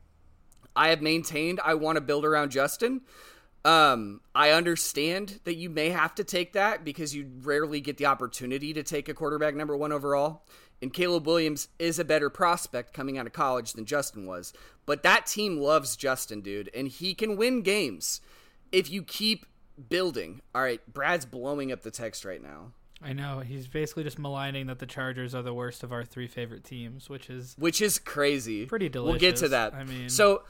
I 0.76 0.90
have 0.90 1.04
maintained 1.04 1.60
I 1.64 1.76
want 1.76 1.98
to 1.98 2.02
build 2.02 2.26
around 2.26 2.50
Justin. 2.50 3.02
Um, 3.66 4.22
I 4.34 4.52
understand 4.52 5.42
that 5.44 5.56
you 5.56 5.70
may 5.70 5.90
have 5.90 6.16
to 6.16 6.24
take 6.24 6.54
that 6.54 6.86
because 6.86 7.14
you 7.14 7.30
rarely 7.44 7.82
get 7.82 7.98
the 7.98 8.06
opportunity 8.06 8.74
to 8.74 8.84
take 8.84 9.10
a 9.10 9.14
quarterback 9.14 9.54
number 9.54 9.76
one 9.76 9.92
overall. 9.92 10.44
And 10.82 10.94
Caleb 10.94 11.28
Williams 11.28 11.68
is 11.78 12.00
a 12.00 12.06
better 12.06 12.30
prospect 12.30 12.94
coming 12.94 13.18
out 13.18 13.28
of 13.28 13.34
college 13.34 13.74
than 13.74 13.86
Justin 13.86 14.26
was. 14.26 14.54
But 14.86 15.04
that 15.04 15.26
team 15.26 15.58
loves 15.58 15.96
Justin, 15.96 16.42
dude, 16.42 16.70
and 16.74 16.88
he 16.88 17.14
can 17.14 17.36
win 17.36 17.62
games 17.62 18.22
if 18.72 18.90
you 18.90 19.04
keep 19.04 19.46
building. 19.90 20.42
All 20.56 20.62
right, 20.62 20.82
Brad's 20.92 21.26
blowing 21.26 21.72
up 21.72 21.82
the 21.82 21.92
text 21.92 22.24
right 22.24 22.42
now, 22.42 22.72
I 23.02 23.14
know 23.14 23.40
he's 23.40 23.68
basically 23.68 24.04
just 24.04 24.20
maligning 24.20 24.68
that 24.68 24.80
the 24.80 24.86
Chargers 24.86 25.34
are 25.34 25.42
the 25.42 25.54
worst 25.54 25.84
of 25.84 25.94
our 25.94 26.04
three 26.04 26.28
favorite 26.28 26.64
teams, 26.64 27.10
which 27.10 27.30
is 27.30 27.56
which 27.58 27.82
is 27.82 27.98
crazy. 27.98 28.66
Pretty 28.66 28.90
delicious. 28.90 29.12
We'll 29.12 29.32
get 29.32 29.38
to 29.38 29.50
that. 29.50 29.74
I 29.74 29.86
mean, 29.86 30.10
so 30.10 30.44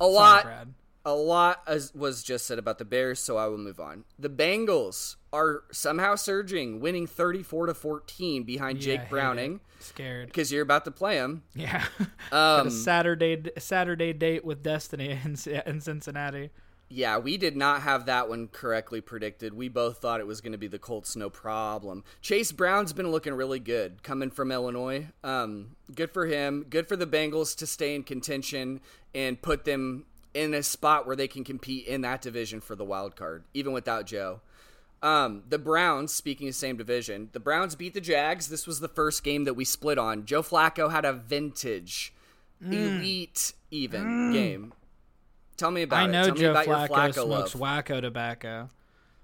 a 0.00 0.06
lot. 0.06 0.44
Brad. 0.44 0.74
A 1.06 1.14
lot 1.14 1.62
as 1.66 1.94
was 1.94 2.22
just 2.22 2.44
said 2.46 2.58
about 2.58 2.76
the 2.76 2.84
Bears, 2.84 3.18
so 3.20 3.38
I 3.38 3.46
will 3.46 3.56
move 3.56 3.80
on. 3.80 4.04
The 4.18 4.28
Bengals 4.28 5.16
are 5.32 5.62
somehow 5.72 6.16
surging, 6.16 6.80
winning 6.80 7.06
34 7.06 7.66
to 7.66 7.74
14 7.74 8.42
behind 8.42 8.84
Yeah, 8.84 8.96
Jake 8.96 9.08
Browning 9.08 9.54
it. 9.54 9.60
Scared. 9.84 10.26
because 10.28 10.50
you're 10.52 10.62
about 10.62 10.84
to 10.86 10.90
play 10.90 11.16
him. 11.16 11.42
Yeah. 11.54 11.84
Um, 12.32 12.66
a 12.66 12.70
Saturday 12.72 13.40
Saturday 13.56 14.12
date 14.12 14.44
with 14.44 14.62
Destiny 14.62 15.10
in, 15.24 15.36
in 15.64 15.80
Cincinnati. 15.80 16.50
yeah, 16.88 17.18
we 17.18 17.36
did 17.36 17.56
not 17.56 17.82
have 17.82 18.06
that 18.06 18.28
one 18.28 18.48
correctly 18.48 19.00
predicted. 19.00 19.54
We 19.54 19.68
both 19.68 19.98
thought 19.98 20.18
it 20.18 20.26
was 20.26 20.40
going 20.40 20.52
to 20.52 20.58
be 20.58 20.66
the 20.66 20.78
Colts, 20.80 21.14
no 21.14 21.30
problem. 21.30 22.02
Chase 22.20 22.50
Brown's 22.50 22.92
been 22.92 23.12
looking 23.12 23.32
really 23.34 23.60
good 23.60 24.02
coming 24.02 24.30
from 24.30 24.50
Illinois. 24.50 25.06
Um, 25.22 25.76
good 25.94 26.10
for 26.10 26.26
him. 26.26 26.66
Good 26.68 26.88
for 26.88 26.96
the 26.96 27.06
Bengals 27.06 27.56
to 27.58 27.66
stay 27.66 27.94
in 27.94 28.02
contention 28.02 28.80
and 29.14 29.40
put 29.40 29.64
them 29.64 30.06
in 30.36 30.52
a 30.52 30.62
spot 30.62 31.06
where 31.06 31.16
they 31.16 31.26
can 31.26 31.42
compete 31.44 31.86
in 31.86 32.02
that 32.02 32.20
division 32.20 32.60
for 32.60 32.76
the 32.76 32.84
wild 32.84 33.16
card, 33.16 33.44
even 33.54 33.72
without 33.72 34.04
Joe. 34.06 34.40
Um, 35.02 35.44
the 35.48 35.58
Browns, 35.58 36.12
speaking 36.12 36.46
of 36.48 36.54
same 36.54 36.76
division, 36.76 37.30
the 37.32 37.40
Browns 37.40 37.74
beat 37.74 37.94
the 37.94 38.00
Jags. 38.00 38.48
This 38.48 38.66
was 38.66 38.80
the 38.80 38.88
first 38.88 39.24
game 39.24 39.44
that 39.44 39.54
we 39.54 39.64
split 39.64 39.98
on. 39.98 40.26
Joe 40.26 40.42
Flacco 40.42 40.90
had 40.90 41.04
a 41.06 41.12
vintage, 41.14 42.12
elite, 42.60 43.54
even 43.70 44.32
game. 44.32 44.74
Tell 45.56 45.70
me 45.70 45.82
about 45.82 46.02
I 46.02 46.06
know 46.06 46.24
Tell 46.26 46.34
me 46.34 46.40
Joe 46.40 46.50
about 46.50 46.66
Flacco, 46.66 46.88
Flacco 46.88 47.12
smokes 47.24 47.54
love. 47.54 47.84
wacko 47.86 48.00
tobacco. 48.02 48.68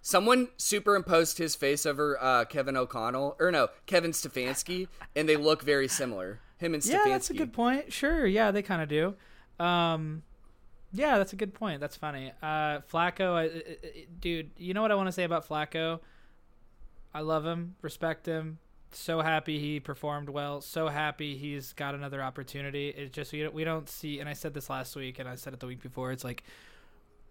Someone 0.01 0.49
superimposed 0.57 1.39
his 1.39 1.55
face 1.55 1.85
over 1.87 2.19
uh, 2.21 2.45
Kevin 2.47 2.77
O'Connell, 2.77 3.37
or 3.39 3.53
no, 3.53 3.69
Kevin 3.87 4.13
Stefanski, 4.13 4.89
and 5.15 5.29
they 5.29 5.37
look 5.37 5.63
very 5.63 5.89
similar. 5.89 6.41
Him 6.59 6.75
and 6.75 6.83
Stefanski. 6.83 6.91
Yeah, 6.93 7.05
that's 7.09 7.31
a 7.31 7.35
good 7.35 7.53
point. 7.53 7.93
Sure, 7.93 8.27
yeah, 8.27 8.51
they 8.51 8.63
kind 8.63 8.83
of 8.83 8.89
do. 8.89 9.15
Um, 9.63 10.23
yeah, 10.93 11.19
that's 11.19 11.33
a 11.33 11.37
good 11.37 11.55
point. 11.55 11.81
That's 11.81 11.97
funny. 11.97 12.33
Uh, 12.43 12.81
Flacco, 12.93 13.35
I, 13.35 13.43
I- 13.45 13.47
I- 13.83 14.07
dude, 14.21 14.51
you 14.57 14.75
know 14.75 14.83
what 14.83 14.91
I 14.93 14.95
want 14.95 15.09
to 15.09 15.13
say 15.13 15.25
about 15.25 15.49
Flacco? 15.49 16.01
I 17.15 17.21
love 17.21 17.45
him, 17.45 17.77
respect 17.83 18.27
him, 18.27 18.59
so 18.91 19.21
happy 19.21 19.59
he 19.59 19.81
performed 19.81 20.29
well. 20.29 20.61
So 20.61 20.89
happy 20.89 21.37
he's 21.37 21.73
got 21.73 21.95
another 21.95 22.23
opportunity. 22.23 22.89
It's 22.89 23.15
just 23.15 23.33
we 23.33 23.43
don't, 23.43 23.55
we 23.55 23.65
don't 23.65 23.89
see, 23.89 24.19
and 24.21 24.29
I 24.29 24.33
said 24.33 24.55
this 24.55 24.71
last 24.71 24.97
week, 24.97 25.19
and 25.19 25.29
I 25.29 25.35
said 25.35 25.53
it 25.53 25.61
the 25.61 25.67
week 25.67 25.83
before. 25.83 26.13
It's 26.13 26.25
like 26.25 26.45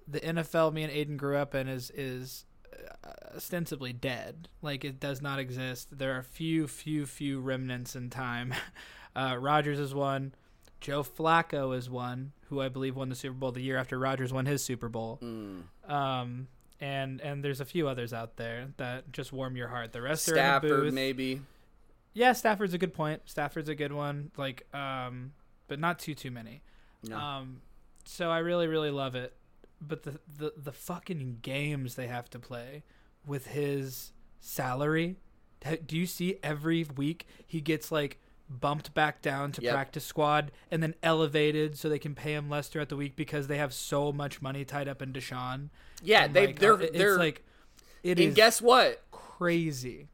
the 0.08 0.20
NFL 0.20 0.74
me 0.74 0.84
and 0.84 0.92
Aiden 0.94 1.18
grew 1.18 1.38
up 1.38 1.56
in 1.56 1.68
is 1.68 1.92
is 1.92 2.46
uh, 3.04 3.36
ostensibly 3.36 3.94
dead. 3.94 4.50
Like 4.62 4.84
it 4.86 5.00
does 5.00 5.22
not 5.22 5.40
exist. 5.40 5.98
There 5.98 6.16
are 6.18 6.22
few, 6.24 6.68
few, 6.68 7.06
few 7.06 7.40
remnants 7.40 7.96
in 7.96 8.10
time. 8.10 8.54
Uh, 9.14 9.36
Rodgers 9.38 9.78
is 9.78 9.94
one. 9.94 10.34
Joe 10.82 11.04
Flacco 11.04 11.78
is 11.78 11.90
one, 11.90 12.34
who 12.50 12.60
I 12.60 12.68
believe 12.68 12.96
won 12.96 13.10
the 13.10 13.16
Super 13.16 13.36
Bowl 13.36 13.52
the 13.52 13.62
year 13.62 13.78
after 13.78 13.98
Rodgers 13.98 14.34
won 14.34 14.48
his 14.48 14.64
Super 14.64 14.90
Bowl. 14.90 15.20
Mm. 15.22 15.90
Um, 15.90 16.48
and 16.80 17.22
and 17.22 17.44
there's 17.44 17.62
a 17.62 17.66
few 17.66 17.88
others 17.88 18.12
out 18.12 18.36
there 18.38 18.70
that 18.78 19.12
just 19.14 19.32
warm 19.32 19.56
your 19.56 19.68
heart. 19.68 19.94
The 19.94 20.02
rest 20.02 20.28
are 20.28 20.32
in 20.32 20.38
Stafford, 20.38 20.72
the 20.72 20.76
booth. 20.76 20.94
maybe. 20.94 21.42
Yeah, 22.14 22.34
Stafford's 22.34 22.74
a 22.74 22.78
good 22.78 22.94
point. 22.94 23.22
Stafford's 23.26 23.70
a 23.70 23.76
good 23.76 23.94
one. 23.94 24.32
Like, 24.36 24.66
um, 24.74 25.34
but 25.68 25.80
not 25.80 26.00
too 26.00 26.16
too 26.16 26.32
many. 26.32 26.64
No. 27.04 27.18
Um, 27.18 27.62
so 28.06 28.30
I 28.30 28.40
really 28.40 28.68
really 28.68 28.92
love 28.92 29.16
it. 29.16 29.34
But 29.80 30.04
the 30.04 30.20
the 30.38 30.54
the 30.58 30.72
fucking 30.72 31.38
games 31.44 31.96
they 31.96 32.08
have 32.08 32.30
to 32.32 32.40
play 32.40 32.84
with 33.26 33.48
his 33.48 34.12
salary. 34.40 35.18
Do 35.86 35.96
you 35.96 36.08
see 36.08 36.40
every 36.42 36.86
week 36.96 37.28
he 37.46 37.62
gets 37.62 37.92
like 37.92 38.20
bumped 38.60 38.94
back 38.94 39.22
down 39.22 39.52
to 39.54 39.62
Yep. 39.62 39.74
practice 39.74 40.06
squad 40.06 40.52
and 40.70 40.84
then 40.84 40.94
elevated 41.02 41.78
so 41.78 41.88
they 41.90 42.00
can 42.00 42.14
pay 42.16 42.34
him 42.34 42.50
less 42.50 42.68
throughout 42.68 42.90
the 42.90 42.98
week 42.98 43.16
because 43.16 43.48
they 43.48 43.58
have 43.58 43.74
so 43.74 44.12
much 44.12 44.42
money 44.42 44.66
tied 44.66 44.88
up 44.88 45.02
in 45.02 45.14
Deshaun. 45.14 45.70
yeah, 46.04 46.26
And, 46.26 46.34
they 46.34 46.48
like, 46.48 46.60
they're 46.60 46.74
uh, 46.74 46.78
it- 46.80 46.94
they're 46.94 47.18
like 47.18 47.44
it 48.04 48.18
and 48.20 48.30
is 48.30 48.36
guess 48.36 48.62
what? 48.62 49.04
crazy. 49.12 50.08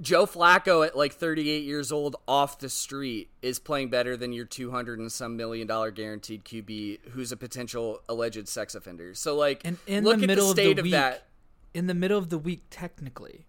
Joe 0.00 0.24
Flacco 0.24 0.86
at 0.86 0.96
like 0.96 1.12
38 1.12 1.64
years 1.64 1.92
old 1.92 2.16
off 2.26 2.58
the 2.58 2.70
street 2.70 3.28
is 3.42 3.58
playing 3.58 3.90
better 3.90 4.16
than 4.16 4.32
your 4.32 4.46
200 4.46 4.98
and 4.98 5.12
some 5.12 5.36
million 5.36 5.66
dollar 5.66 5.90
guaranteed 5.90 6.44
QB 6.44 7.10
who's 7.10 7.32
a 7.32 7.36
potential 7.36 8.00
alleged 8.08 8.48
sex 8.48 8.74
offender. 8.74 9.14
So 9.14 9.36
like 9.36 9.60
And 9.64 9.76
in 9.86 10.04
look 10.04 10.20
the 10.20 10.26
middle 10.26 10.50
at 10.50 10.56
the 10.56 10.62
of 10.62 10.66
state 10.66 10.74
the 10.76 10.80
of, 10.80 10.84
week, 10.84 10.92
that. 10.92 11.26
in 11.74 11.86
the 11.86 11.94
middle 11.94 12.16
of 12.18 12.30
the 12.30 12.38
week, 12.38 12.62
technically, 12.70 13.44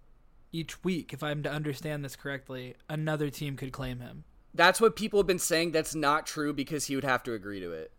each 0.53 0.83
week, 0.83 1.11
if 1.11 1.21
I'm 1.21 1.43
to 1.43 1.51
understand 1.51 2.05
this 2.05 2.15
correctly, 2.15 2.75
another 2.87 3.29
team 3.29 3.57
could 3.57 3.73
claim 3.73 3.99
him. 3.99 4.23
That's 4.53 4.79
what 4.79 4.95
people 4.95 5.19
have 5.19 5.27
been 5.27 5.39
saying 5.39 5.71
that's 5.71 5.95
not 5.95 6.25
true 6.27 6.53
because 6.53 6.85
he 6.85 6.95
would 6.95 7.03
have 7.03 7.23
to 7.23 7.33
agree 7.33 7.59
to 7.59 7.71
it. 7.71 7.91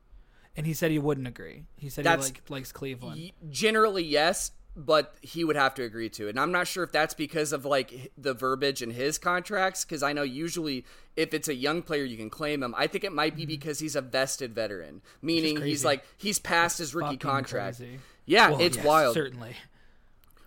And 0.57 0.67
he 0.67 0.73
said 0.73 0.93
he 0.93 1.01
wouldn't 1.01 1.27
agree. 1.27 1.65
He 1.77 1.89
said 1.89 2.05
That's- 2.05 2.29
he 2.29 2.35
like, 2.35 2.49
likes 2.49 2.71
Cleveland. 2.73 3.33
Generally, 3.51 4.05
yes, 4.05 4.53
but 4.77 5.17
he 5.21 5.43
would 5.43 5.57
have 5.57 5.75
to 5.75 5.83
agree 5.83 6.09
to 6.11 6.27
it. 6.27 6.31
And 6.31 6.39
I'm 6.41 6.53
not 6.53 6.69
sure 6.69 6.85
if 6.85 6.93
that's 6.93 7.15
because 7.15 7.53
of 7.53 7.65
like 7.65 8.13
the 8.17 8.35
verbiage 8.35 8.83
in 8.83 8.91
his 8.91 9.19
contracts. 9.19 9.85
Because 9.85 10.05
I 10.05 10.13
know 10.13 10.23
usually 10.23 10.85
if 11.17 11.35
it's 11.35 11.49
a 11.49 11.55
young 11.55 11.83
player, 11.83 12.05
you 12.05 12.17
can 12.17 12.31
claim 12.31 12.63
him. 12.63 12.73
I 12.79 12.87
think 12.87 13.03
it 13.03 13.13
might 13.13 13.35
be 13.37 13.47
because 13.47 13.81
he's 13.81 13.97
a 13.97 14.01
vested 14.01 14.55
veteran, 14.55 15.03
meaning 15.21 15.61
he's 15.61 15.81
Mm-hmm. 15.81 15.87
like 15.87 16.05
he's 16.17 16.39
past 16.39 16.79
his 16.79 16.95
rookie 16.95 17.17
contract. 17.17 17.79
crazy. 17.79 17.99
Yeah, 18.27 18.51
Well, 18.51 18.61
it's 18.61 18.77
yes, 18.77 18.87
wild. 18.87 19.15
Certainly. 19.15 19.57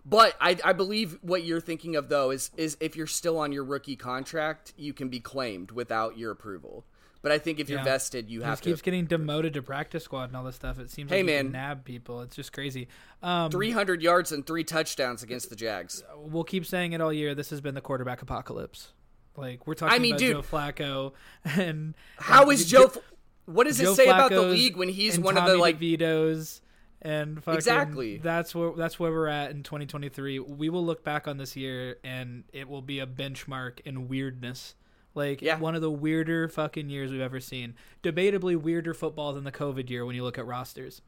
But 0.09 0.35
I, 0.39 0.57
I 0.63 0.71
believe 0.73 1.17
what 1.21 1.43
you're 1.43 1.59
thinking 1.59 1.95
of 1.97 2.07
though 2.09 2.31
is 2.31 2.49
is 2.55 2.77
if 2.79 2.95
you're 2.95 3.07
still 3.07 3.37
on 3.39 3.51
your 3.51 3.63
rookie 3.65 3.95
contract, 3.97 4.73
you 4.77 4.93
can 4.93 5.09
be 5.09 5.19
claimed 5.19 5.71
without 5.71 6.17
your 6.17 6.31
approval. 6.31 6.85
But 7.23 7.31
I 7.31 7.39
think 7.39 7.59
if 7.59 7.67
you're 7.67 7.79
Yeah. 7.79 7.83
vested, 7.85 8.29
you 8.29 8.39
He 8.39 8.45
have 8.45 8.53
just 8.53 8.63
to. 8.63 8.69
keeps 8.69 8.81
getting 8.81 9.05
demoted 9.05 9.53
to 9.55 9.61
practice 9.61 10.03
squad 10.03 10.25
and 10.25 10.37
all 10.37 10.43
this 10.45 10.55
stuff. 10.55 10.79
It 10.79 10.89
seems 10.91 11.09
Hey, 11.09 11.17
like 11.23 11.29
he 11.29 11.35
man. 11.35 11.45
can 11.45 11.51
nab 11.51 11.83
people. 11.83 12.21
It's 12.21 12.35
just 12.35 12.53
crazy. 12.53 12.87
Um, 13.21 13.51
300 13.51 14.01
yards 14.01 14.31
and 14.31 14.45
three 14.45 14.63
touchdowns 14.63 15.23
against 15.23 15.49
the 15.49 15.55
Jags. 15.55 16.03
we'll 16.15 16.43
keep 16.45 16.65
saying 16.65 16.93
it 16.93 17.01
all 17.01 17.11
year. 17.11 17.35
This 17.35 17.49
has 17.49 17.59
been 17.59 17.75
the 17.75 17.81
quarterback 17.81 18.21
apocalypse. 18.21 18.93
Like 19.35 19.67
we're 19.67 19.73
talking 19.73 19.93
I 19.95 19.99
mean, 19.99 20.13
about 20.13 20.19
dude- 20.19 20.35
Joe 20.37 20.41
Flacco 20.43 21.13
and 21.45 21.95
How 22.17 22.43
and 22.43 22.51
is 22.53 22.65
Joe- 22.65 22.87
Joe? 22.93 23.01
What 23.45 23.65
does 23.65 23.77
Joe 23.79 23.91
it 23.91 23.95
say 23.95 24.05
about 24.07 24.29
the 24.31 24.41
league 24.43 24.77
when 24.77 24.89
he's 24.89 25.15
and 25.15 25.23
one 25.23 25.37
of 25.37 25.45
the 25.45 25.57
like? 25.57 25.79
DeVitos 25.79 26.61
and 27.07 27.43
fucking, 27.43 27.57
Exactly. 27.57 28.17
That's 28.17 28.53
where 28.53 28.73
that's 28.75 28.99
where 28.99 29.11
we're 29.11 29.27
at 29.27 29.51
in 29.51 29.63
2023. 29.63 30.39
We 30.39 30.69
will 30.69 30.85
look 30.85 31.03
back 31.03 31.27
on 31.27 31.37
this 31.37 31.55
year 31.55 31.97
and 32.03 32.43
it 32.51 32.67
will 32.67 32.81
be 32.81 32.99
a 32.99 33.07
benchmark 33.07 33.79
in 33.85 34.07
weirdness. 34.07 34.75
Like 35.15 35.41
Yeah. 35.41 35.57
one 35.59 35.73
of 35.73 35.81
the 35.81 35.89
weirder 35.91 36.49
fucking 36.49 36.89
years 36.89 37.11
we've 37.11 37.21
ever 37.21 37.39
seen. 37.39 37.75
Debatably 38.03 38.55
weirder 38.55 38.93
football 38.93 39.33
than 39.33 39.45
the 39.45 39.51
COVID 39.51 39.89
year 39.89 40.05
when 40.05 40.15
you 40.15 40.23
look 40.23 40.37
at 40.37 40.45
rosters. 40.45 41.01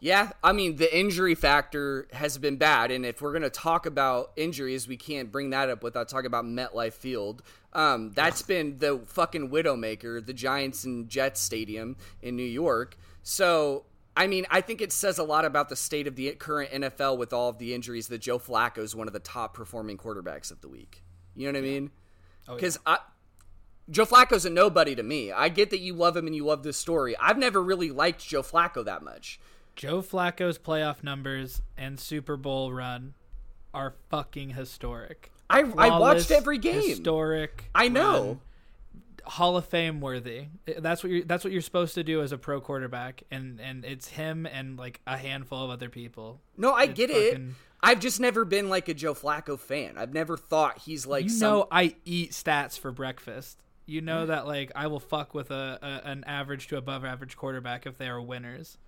Yeah, 0.00 0.32
I 0.42 0.52
mean 0.52 0.76
the 0.76 0.94
injury 0.98 1.36
factor 1.36 2.08
has 2.12 2.36
been 2.36 2.56
bad, 2.56 2.90
and 2.90 3.06
if 3.06 3.22
we're 3.22 3.32
gonna 3.32 3.48
talk 3.48 3.86
about 3.86 4.32
injuries, 4.34 4.88
we 4.88 4.96
can't 4.96 5.30
bring 5.30 5.50
that 5.50 5.70
up 5.70 5.84
without 5.84 6.08
talking 6.08 6.26
about 6.26 6.44
MetLife 6.44 6.94
Field. 6.94 7.40
Um, 7.72 8.10
that's 8.10 8.42
been 8.42 8.78
the 8.78 8.98
fucking 9.06 9.50
widowmaker, 9.50 10.24
the 10.26 10.32
Giants 10.34 10.82
and 10.84 11.08
Jets 11.08 11.40
Stadium 11.40 11.96
in 12.20 12.34
New 12.34 12.42
York. 12.42 12.96
So, 13.22 13.84
I 14.16 14.26
mean, 14.26 14.46
I 14.50 14.60
think 14.60 14.80
it 14.80 14.92
says 14.92 15.18
a 15.18 15.22
lot 15.22 15.44
about 15.44 15.68
the 15.68 15.76
state 15.76 16.06
of 16.06 16.16
the 16.16 16.30
current 16.32 16.70
NFL 16.70 17.16
with 17.16 17.32
all 17.32 17.48
of 17.48 17.58
the 17.58 17.74
injuries 17.74 18.08
that 18.08 18.18
Joe 18.18 18.38
Flacco 18.38 18.78
is 18.78 18.94
one 18.94 19.06
of 19.06 19.12
the 19.12 19.20
top 19.20 19.54
performing 19.54 19.96
quarterbacks 19.96 20.50
of 20.50 20.60
the 20.60 20.68
week. 20.68 21.02
You 21.34 21.46
know 21.46 21.58
what 21.58 21.64
I 21.64 21.68
mean? 21.68 21.90
Oh, 22.48 22.52
yeah. 22.52 22.56
Because 22.56 22.78
I. 22.86 22.98
Joe 23.90 24.06
Flacco's 24.06 24.46
a 24.46 24.50
nobody 24.50 24.94
to 24.94 25.02
me. 25.02 25.32
I 25.32 25.48
get 25.48 25.70
that 25.70 25.80
you 25.80 25.94
love 25.94 26.16
him 26.16 26.26
and 26.26 26.36
you 26.36 26.44
love 26.44 26.62
this 26.62 26.76
story. 26.76 27.16
I've 27.18 27.36
never 27.36 27.60
really 27.60 27.90
liked 27.90 28.24
Joe 28.26 28.42
Flacco 28.42 28.84
that 28.84 29.02
much. 29.02 29.40
Joe 29.74 30.02
Flacco's 30.02 30.56
playoff 30.56 31.02
numbers 31.02 31.62
and 31.76 31.98
Super 31.98 32.36
Bowl 32.36 32.72
run 32.72 33.14
are 33.74 33.94
fucking 34.08 34.50
historic. 34.50 35.32
I, 35.50 35.60
I 35.76 35.98
watched 35.98 36.30
every 36.30 36.58
game. 36.58 36.88
Historic. 36.88 37.64
I 37.74 37.88
know. 37.88 38.22
run, 38.22 38.40
Hall 39.24 39.56
of 39.56 39.66
Fame 39.66 40.00
worthy. 40.00 40.46
That's 40.78 41.02
what 41.02 41.10
you're. 41.10 41.24
That's 41.24 41.44
what 41.44 41.52
you're 41.52 41.62
supposed 41.62 41.94
to 41.94 42.04
do 42.04 42.22
as 42.22 42.32
a 42.32 42.38
pro 42.38 42.60
quarterback, 42.60 43.22
and 43.30 43.60
and 43.60 43.84
it's 43.84 44.08
him 44.08 44.46
and 44.46 44.78
like 44.78 45.00
a 45.06 45.16
handful 45.16 45.64
of 45.64 45.70
other 45.70 45.88
people. 45.88 46.40
No, 46.56 46.72
I 46.72 46.84
It's 46.84 46.94
get 46.94 47.10
it. 47.10 47.40
I've 47.82 48.00
just 48.00 48.20
never 48.20 48.44
been 48.44 48.68
like 48.68 48.88
a 48.88 48.94
Joe 48.94 49.14
Flacco 49.14 49.58
fan. 49.58 49.98
I've 49.98 50.14
never 50.14 50.36
thought 50.36 50.78
he's 50.78 51.06
like 51.06 51.24
you 51.24 51.30
some. 51.30 51.50
know, 51.50 51.68
I 51.70 51.96
eat 52.04 52.30
stats 52.30 52.78
for 52.78 52.92
breakfast. 52.92 53.62
You 53.86 54.00
know 54.00 54.24
mm. 54.24 54.28
that 54.28 54.46
like 54.46 54.70
I 54.76 54.86
will 54.86 55.00
fuck 55.00 55.34
with 55.34 55.50
a, 55.50 55.78
a 55.82 56.08
an 56.08 56.24
average 56.24 56.68
to 56.68 56.76
above 56.76 57.04
average 57.04 57.36
quarterback 57.36 57.86
if 57.86 57.98
they 57.98 58.08
are 58.08 58.20
winners. 58.20 58.78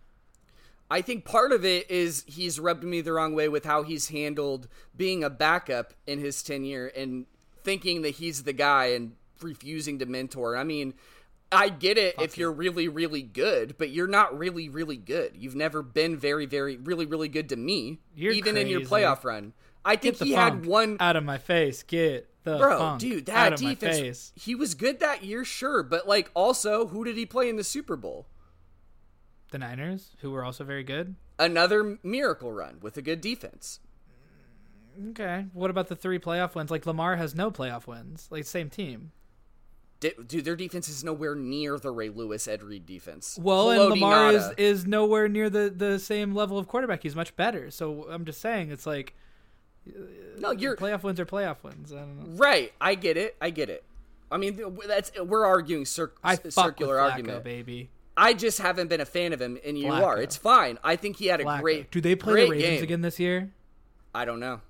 I 0.91 1.01
think 1.01 1.25
part 1.25 1.51
of 1.51 1.65
it 1.65 1.91
is 1.91 2.25
he's 2.27 2.61
rubbed 2.61 2.85
me 2.85 3.01
the 3.01 3.13
wrong 3.13 3.35
way 3.35 3.49
with 3.49 3.65
how 3.65 3.83
he's 3.83 4.09
handled 4.09 4.69
being 4.95 5.25
a 5.25 5.31
backup 5.31 5.95
in 6.07 6.19
his 6.19 6.43
tenure 6.43 6.87
and 6.89 7.27
thinking 7.63 8.03
that 8.03 8.11
he's 8.11 8.43
the 8.43 8.53
guy 8.53 8.87
and 8.87 9.17
refusing 9.45 10.01
to 10.01 10.07
mentor. 10.07 10.57
I 10.57 10.65
mean, 10.65 10.95
I 11.53 11.69
get 11.69 11.99
it 11.99 12.17
if 12.21 12.37
you're 12.37 12.53
really, 12.53 12.89
really 12.89 13.23
good, 13.23 13.77
but 13.79 13.91
you're 13.91 14.09
not 14.09 14.37
really, 14.37 14.69
really 14.69 14.97
good. 14.97 15.37
You've 15.37 15.55
never 15.55 15.83
been 15.83 16.17
very, 16.17 16.47
very, 16.47 16.77
really, 16.77 17.07
really 17.07 17.29
good 17.29 17.49
to 17.51 17.57
me, 17.57 18.01
You're 18.17 18.33
even 18.33 18.57
in 18.57 18.67
your 18.67 18.81
playoff 18.81 19.23
run. 19.25 19.53
I 19.85 19.97
think 19.97 20.17
he 20.17 20.33
had 20.33 20.67
one 20.67 20.97
out 20.99 21.17
of 21.17 21.25
my 21.25 21.39
face. 21.39 21.83
Get 21.83 22.29
the 22.43 22.59
Bro, 22.59 22.97
dude, 22.99 23.29
out 23.31 23.35
that 23.35 23.53
of 23.55 23.63
my 23.63 23.75
defense. 23.75 23.99
face. 23.99 24.33
He 24.35 24.55
was 24.55 24.75
good 24.75 25.01
that 25.01 25.23
year, 25.23 25.45
sure, 25.45 25.83
but 25.83 26.09
like 26.09 26.31
also, 26.35 26.87
who 26.87 27.05
did 27.05 27.17
he 27.17 27.27
play 27.27 27.49
in 27.49 27.57
the 27.57 27.65
Super 27.65 27.97
Bowl? 27.97 28.27
The 29.51 29.59
Niners, 29.59 30.11
who 30.21 30.31
were 30.31 30.45
also 30.45 30.65
very 30.65 30.83
good. 30.85 31.15
Another 31.39 31.99
miracle 32.03 32.53
run 32.53 32.79
with 32.81 32.97
a 32.97 33.03
good 33.03 33.21
defense. 33.21 33.81
Mm, 34.99 35.11
okay. 35.11 35.47
What 35.53 35.71
about 35.71 35.89
the 35.89 35.97
three 35.97 36.19
playoff 36.19 36.55
wins? 36.55 36.71
Like 36.71 36.87
Lamar 36.87 37.17
has 37.17 37.35
no 37.35 37.51
playoff 37.51 37.87
wins. 37.87 38.29
Like 38.31 38.45
same 38.45 38.71
team. 38.71 39.13
Dude, 40.01 40.45
their 40.45 40.57
defense 40.57 40.89
is 40.89 41.03
nowhere 41.03 41.35
near 41.35 41.79
the 41.79 41.91
Ray 41.91 42.11
Lewis 42.11 42.47
Ed 42.47 42.63
Reed 42.63 42.85
defense. 42.85 43.39
Well, 43.41 43.69
Haloti 43.69 43.81
and 43.81 43.91
Lamar 43.91 44.33
is, 44.33 44.51
is 44.59 44.87
nowhere 44.87 45.29
near 45.29 45.49
the, 45.49 45.73
the 45.75 45.99
same 45.99 46.35
level 46.35 46.59
of 46.59 46.69
quarterback. 46.69 47.03
He's 47.03 47.17
much 47.17 47.35
better. 47.37 47.71
So 47.71 48.07
I'm 48.11 48.25
just 48.27 48.41
saying, 48.41 48.71
it's 48.71 48.85
like 48.87 49.15
no, 50.39 50.49
uh, 50.49 50.53
you're 50.53 50.77
playoff 50.77 51.03
wins 51.03 51.21
are 51.21 51.27
playoff 51.27 51.63
wins. 51.63 51.93
I 51.93 51.97
don't 52.01 52.19
know. 52.19 52.37
right. 52.37 52.73
I 52.81 52.95
get 52.95 53.17
it. 53.17 53.37
I 53.41 53.51
get 53.51 53.71
it. 53.71 53.85
I 54.31 54.37
mean, 54.37 54.79
that's 54.87 55.13
we're 55.23 55.45
arguing 55.47 55.85
cir- 55.85 56.13
I 56.23 56.37
circular 56.37 56.97
Flacco, 56.97 57.11
argument. 57.11 57.45
baby. 57.45 57.91
I 58.17 58.33
just 58.33 58.59
haven't 58.61 58.89
been 58.89 59.01
a 59.01 59.05
fan 59.07 59.33
of 59.33 59.41
him, 59.41 59.59
and 59.65 59.79
you 59.79 59.87
Flacco. 59.87 60.05
are. 60.05 60.21
It's 60.21 60.37
fine. 60.37 60.79
I 60.85 60.97
think 60.97 61.17
he 61.17 61.27
had 61.27 61.41
a 61.41 61.45
Flacco. 61.45 61.61
great. 61.61 61.91
Do 61.91 62.01
they 62.01 62.15
play 62.15 62.33
great 62.33 62.45
the 62.45 62.51
Ravens 62.51 62.69
game. 62.77 62.83
again 62.83 63.01
this 63.03 63.19
year? 63.19 63.51
I 64.15 64.25
don't 64.25 64.41
know. 64.41 64.61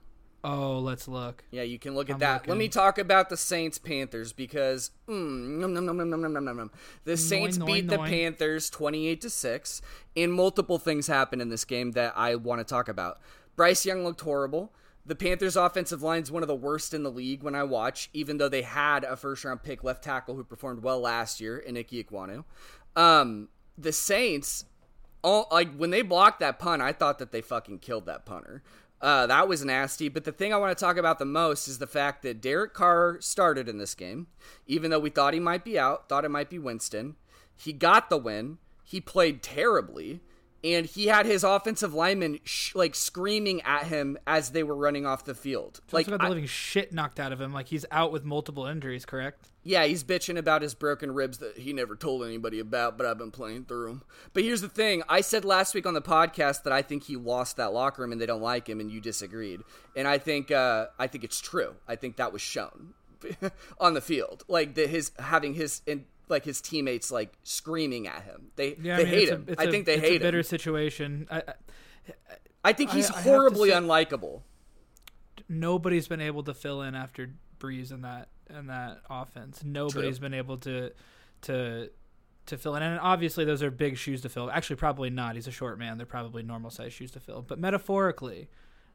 Oh, 0.45 0.79
let's 0.79 1.09
look. 1.09 1.43
Yeah, 1.51 1.63
you 1.63 1.79
can 1.79 1.95
look 1.95 2.11
at 2.11 2.15
I'm 2.15 2.19
that. 2.21 2.47
Let 2.47 2.59
me 2.59 2.69
talk 2.69 2.99
about 2.99 3.31
the 3.31 3.37
Saints 3.37 3.79
Panthers 3.79 4.35
because 4.35 4.91
mm, 5.09 5.59
nom, 5.59 5.73
nom, 5.73 5.87
nom, 5.87 5.97
nom, 5.97 6.11
nom, 6.11 6.21
nom, 6.21 6.45
nom, 6.45 6.57
nom, 6.59 6.71
the 7.05 7.17
Saints 7.17 7.57
noi, 7.57 7.65
beat 7.65 7.89
the 7.89 7.97
noi. 7.97 8.11
Panthers 8.11 8.69
28 8.69 9.23
to 9.23 9.31
6 9.31 9.83
and 10.15 10.35
multiple 10.35 10.79
things 10.79 11.07
happened 11.07 11.41
in 11.41 11.49
this 11.49 11.65
game 11.65 11.93
that 11.93 12.13
I 12.15 12.35
want 12.35 12.61
to 12.61 12.65
talk 12.65 12.89
about. 12.89 13.21
Bryce 13.57 13.87
Young 13.87 14.05
looked 14.05 14.21
horrible. 14.21 14.71
The 15.07 15.15
Panthers 15.15 15.57
offensive 15.57 16.03
line 16.03 16.23
is 16.23 16.31
one 16.31 16.43
of 16.43 16.49
the 16.49 16.55
worst 16.55 16.93
in 16.93 17.05
the 17.05 17.11
league 17.11 17.43
when 17.43 17.55
I 17.55 17.63
watch, 17.63 18.11
even 18.13 18.37
though 18.37 18.49
they 18.51 18.63
had 18.63 19.03
a 19.05 19.17
first 19.17 19.47
round 19.47 19.63
pick 19.63 19.83
left 19.83 20.05
tackle 20.05 20.37
who 20.37 20.45
performed 20.45 20.83
well 20.83 21.01
last 21.01 21.41
year, 21.41 21.65
Iniki 21.67 22.05
Ekwonu. 22.05 22.45
Um, 22.97 23.49
the 23.79 23.93
Saints 23.93 24.67
all 25.25 25.49
like 25.51 25.75
when 25.75 25.91
they 25.91 26.03
blocked 26.03 26.41
that 26.41 26.59
punt, 26.59 26.83
I 26.83 26.93
thought 26.93 27.19
that 27.19 27.33
they 27.33 27.41
fucking 27.41 27.79
killed 27.79 28.07
that 28.07 28.27
punter. 28.27 28.63
Uh, 29.01 29.27
that 29.27 29.49
was 29.49 29.65
nasty. 29.65 30.09
But 30.09 30.25
the 30.25 30.33
thing 30.33 30.53
I 30.53 30.57
want 30.57 30.77
to 30.77 30.83
talk 30.83 30.97
about 30.97 31.19
the 31.19 31.25
most 31.25 31.69
is 31.69 31.79
the 31.79 31.87
fact 31.87 32.23
that 32.23 32.41
Derek 32.41 32.73
Carr 32.73 33.19
started 33.21 33.69
in 33.69 33.79
this 33.79 33.95
game, 33.95 34.29
even 34.67 34.91
though 34.91 34.99
we 34.99 35.11
thought 35.11 35.35
he 35.35 35.41
might 35.41 35.65
be 35.65 35.79
out, 35.79 36.09
thought 36.09 36.25
it 36.25 36.31
might 36.31 36.51
be 36.51 36.59
Winston. 36.59 37.17
He 37.57 37.73
got 37.73 38.09
the 38.09 38.17
win. 38.17 38.59
He 38.83 39.01
played 39.01 39.43
terribly 39.43 40.21
and 40.65 40.87
he 40.87 41.07
had 41.07 41.27
his 41.27 41.45
offensive 41.45 41.93
lineman 41.95 42.41
sh- 42.43 42.75
like 42.75 42.95
screaming 42.95 43.61
at 43.63 43.85
him 43.85 44.17
as 44.27 44.51
they 44.53 44.63
were 44.63 44.75
running 44.75 45.05
off 45.07 45.25
the 45.25 45.35
field. 45.35 45.81
He's 45.87 45.93
like 45.93 46.07
got 46.07 46.19
the 46.21 46.25
I- 46.25 46.29
living 46.31 46.47
shit 46.47 46.93
knocked 46.93 47.21
out 47.21 47.33
of 47.33 47.41
him. 47.41 47.53
Like 47.53 47.69
he's 47.69 47.85
out 47.91 48.11
with 48.11 48.25
multiple 48.25 48.65
injuries. 48.67 49.05
Correct. 49.05 49.51
yeah, 49.63 49.85
he's 49.85 50.03
bitching 50.03 50.39
about 50.39 50.63
his 50.63 50.75
broken 50.75 51.13
ribs 51.13 51.39
that 51.39 51.59
he 51.59 51.73
never 51.73 51.95
told 51.97 52.25
anybody 52.25 52.59
about, 52.61 52.97
but 52.97 53.07
I've 53.07 53.19
been 53.19 53.31
playing 53.31 53.67
through 53.67 53.89
them. 53.89 54.03
But 54.33 54.43
here's 54.43 54.63
the 54.63 54.69
thing: 54.69 55.03
I 55.09 55.21
said 55.21 55.45
last 55.45 55.75
week 55.75 55.87
on 55.87 55.95
the 55.95 56.03
podcast 56.03 56.63
that 56.65 56.73
I 56.73 56.83
think 56.83 57.05
he 57.05 57.17
lost 57.17 57.57
that 57.59 57.73
locker 57.75 58.03
room 58.03 58.13
and 58.13 58.21
they 58.21 58.27
don't 58.27 58.43
like 58.43 58.67
him, 58.69 58.81
and 58.81 58.91
you 58.91 59.01
disagreed. 59.01 59.61
And 59.95 60.09
I 60.09 60.19
think 60.19 60.51
uh, 60.51 60.87
I 60.99 61.07
think 61.07 61.25
it's 61.25 61.41
true. 61.41 61.75
I 61.87 61.97
think 61.97 62.17
that 62.17 62.33
was 62.33 62.41
shown 62.43 62.95
on 63.81 63.95
the 63.95 64.01
field, 64.01 64.45
like 64.49 64.75
that 64.75 64.89
his 64.91 65.13
having 65.19 65.55
his 65.55 65.83
in, 65.87 66.07
like 66.29 66.45
his 66.45 66.61
teammates 66.61 67.11
like 67.11 67.35
screaming 67.43 68.07
at 68.07 68.23
him. 68.23 68.51
They 68.57 68.77
Yeah, 68.81 68.97
they 68.97 69.03
I 69.03 69.05
mean, 69.05 69.07
hate 69.15 69.29
him. 69.29 69.45
it's 69.49 69.61
I 69.61 69.65
a- 69.65 69.71
think 69.71 69.87
they 69.87 69.95
it's 69.95 70.03
hate 70.03 70.21
a 70.21 70.25
bitter 70.25 70.39
him. 70.39 70.45
situation. 70.45 71.29
I, 71.31 71.39
I, 71.39 71.55
I 72.67 72.73
think 72.73 72.91
he's 72.91 73.09
horribly 73.09 73.71
say- 73.71 73.77
unlikable. 73.77 74.43
nobody's 75.49 76.09
been 76.09 76.21
able 76.21 76.43
to 76.45 76.55
fill 76.55 76.83
in 76.83 76.95
after 76.95 77.31
Brees 77.59 77.91
in 77.93 78.03
that 78.03 78.29
in 78.51 78.67
that 78.67 79.01
offense. 79.11 79.63
Nobody's 79.65 80.19
been 80.19 80.35
able 80.35 80.59
to 80.59 80.93
to 81.43 81.91
to 82.47 82.59
fill 82.59 82.77
in. 82.77 82.83
And 82.83 83.01
obviously 83.01 83.45
those 83.45 83.63
are 83.63 83.71
big 83.71 83.97
shoes 83.97 84.21
to 84.23 84.29
fill. 84.29 84.51
Actually 84.51 84.77
probably 84.77 85.11
not. 85.11 85.35
He's 85.35 85.47
a 85.47 85.51
short 85.53 85.79
man. 85.79 85.97
They're 85.97 86.07
probably 86.07 86.43
normal 86.43 86.71
sized 86.71 86.95
shoes 86.95 87.11
to 87.13 87.21
fill. 87.21 87.43
But 87.43 87.59
metaphorically, 87.59 88.49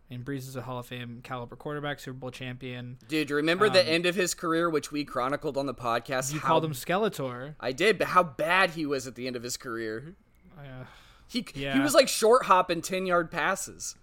Mean 0.10 0.24
Brees 0.24 0.39
is 0.39 0.56
a 0.56 0.62
Hall 0.63 0.80
of 0.80 0.88
Fame 0.88 1.19
caliber 1.24 1.56
quarterback, 1.56 2.00
Super 2.00 2.17
Bowl 2.17 2.32
champion. 2.32 2.98
Dude, 3.08 3.30
remember 3.30 3.69
the 3.69 3.88
end 3.88 4.06
of 4.08 4.15
his 4.15 4.34
career, 4.34 4.69
which 4.69 4.91
we 4.91 5.06
chronicled 5.06 5.56
on 5.58 5.67
the 5.67 5.74
podcast? 5.74 6.30
Um, 6.32 6.36
You 6.36 6.39
how- 6.41 6.48
called 6.48 6.65
him 6.65 6.72
Skeletor. 6.74 7.56
I 7.60 7.72
did, 7.72 7.98
but 8.00 8.08
how 8.08 8.24
bad 8.24 8.72
he 8.72 8.86
was 8.88 9.06
at 9.06 9.13
the 9.15 9.28
end 9.28 9.36
of 9.36 9.43
his 9.43 9.56
career. 9.58 10.15
Uh, 10.58 10.86
He 11.28 11.45
he 11.54 11.80
was 11.80 11.93
like 11.93 12.08
short 12.08 12.45
hop 12.45 12.69
and 12.72 12.84
ten 12.84 13.06
yard 13.06 13.30
passes. 13.30 13.95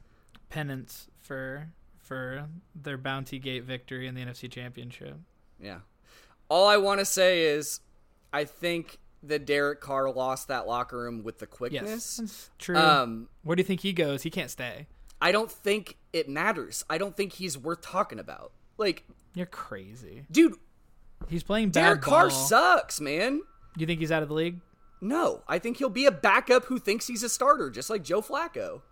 penance 0.49 1.09
for 1.21 1.69
for 1.99 2.49
their 2.75 2.97
Bounty 2.97 3.41
Gate 3.41 3.65
victory 3.65 4.07
in 4.07 4.15
the 4.15 4.21
NFC 4.23 4.49
Championship. 4.49 5.17
Yeah. 5.61 5.81
All 6.49 6.69
I 6.69 6.77
want 6.77 7.01
to 7.01 7.05
say 7.05 7.43
is, 7.43 7.81
I 8.33 8.45
think 8.45 8.99
that 9.25 9.45
Derek 9.45 9.81
Carr 9.81 10.09
lost 10.13 10.47
that 10.47 10.69
locker 10.69 10.99
room 10.99 11.25
with 11.25 11.41
the 11.41 11.47
Yes, 11.47 11.57
quickness. 11.57 12.17
that's 12.19 12.51
true. 12.59 12.77
Um, 12.77 13.29
Where 13.43 13.57
do 13.57 13.61
you 13.61 13.65
think 13.67 13.81
he 13.81 13.93
goes? 13.93 14.23
He 14.23 14.31
can't 14.31 14.53
stay. 14.53 14.87
I 15.21 15.33
don't 15.33 15.51
think 15.51 15.97
it 16.13 16.29
matters. 16.29 16.85
I 16.91 16.99
don't 16.99 17.17
think 17.17 17.35
he's 17.35 17.57
worth 17.57 17.81
talking 17.81 18.19
about. 18.19 18.53
Like, 18.79 19.05
You're 19.35 19.47
crazy. 19.47 20.25
dude, 20.31 20.55
He's 21.29 21.43
playing 21.43 21.71
bad 21.71 21.83
Derek 21.83 22.03
Carr 22.03 22.29
ball. 22.29 22.47
sucks, 22.47 23.01
man. 23.01 23.41
You 23.77 23.87
think 23.87 24.01
he's 24.01 24.13
out 24.13 24.23
of 24.23 24.29
the 24.29 24.35
league? 24.35 24.61
No, 25.01 25.43
I 25.49 25.59
think 25.59 25.79
he'll 25.79 25.89
be 25.89 26.07
a 26.07 26.11
backup 26.11 26.67
who 26.67 26.79
thinks 26.79 27.07
he's 27.07 27.23
a 27.23 27.29
starter, 27.29 27.71
just 27.71 27.89
like 27.91 28.03
Joe 28.03 28.21
Flacco. 28.23 28.83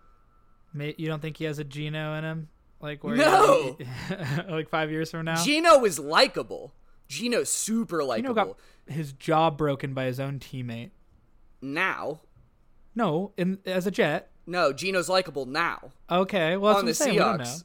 You 0.74 1.06
don't 1.06 1.20
think 1.22 1.36
he 1.36 1.44
has 1.44 1.58
a 1.58 1.64
Geno 1.64 2.14
in 2.14 2.24
him? 2.24 2.48
Like 2.80 3.04
where? 3.04 3.16
No. 3.16 3.78
like 4.48 4.68
five 4.68 4.90
years 4.90 5.10
from 5.10 5.24
now. 5.26 5.42
Geno 5.42 5.84
is 5.84 5.98
likable. 5.98 6.72
Geno's 7.08 7.48
super 7.50 8.02
likable. 8.02 8.34
got 8.34 8.56
his 8.86 9.12
jaw 9.12 9.50
broken 9.50 9.94
by 9.94 10.04
his 10.04 10.18
own 10.18 10.38
teammate. 10.38 10.90
now, 11.62 12.20
No, 12.94 13.32
in 13.36 13.58
as 13.66 13.86
a 13.86 13.90
Jet. 13.90 14.30
No, 14.46 14.72
Geno's 14.72 15.08
likable 15.08 15.46
now. 15.46 15.90
Okay, 16.10 16.56
well 16.56 16.76
on 16.76 16.84
the 16.86 16.94
saying. 16.94 17.12
We 17.12 17.18
don't 17.18 17.38
know. 17.38 17.44
Seahawks. 17.44 17.64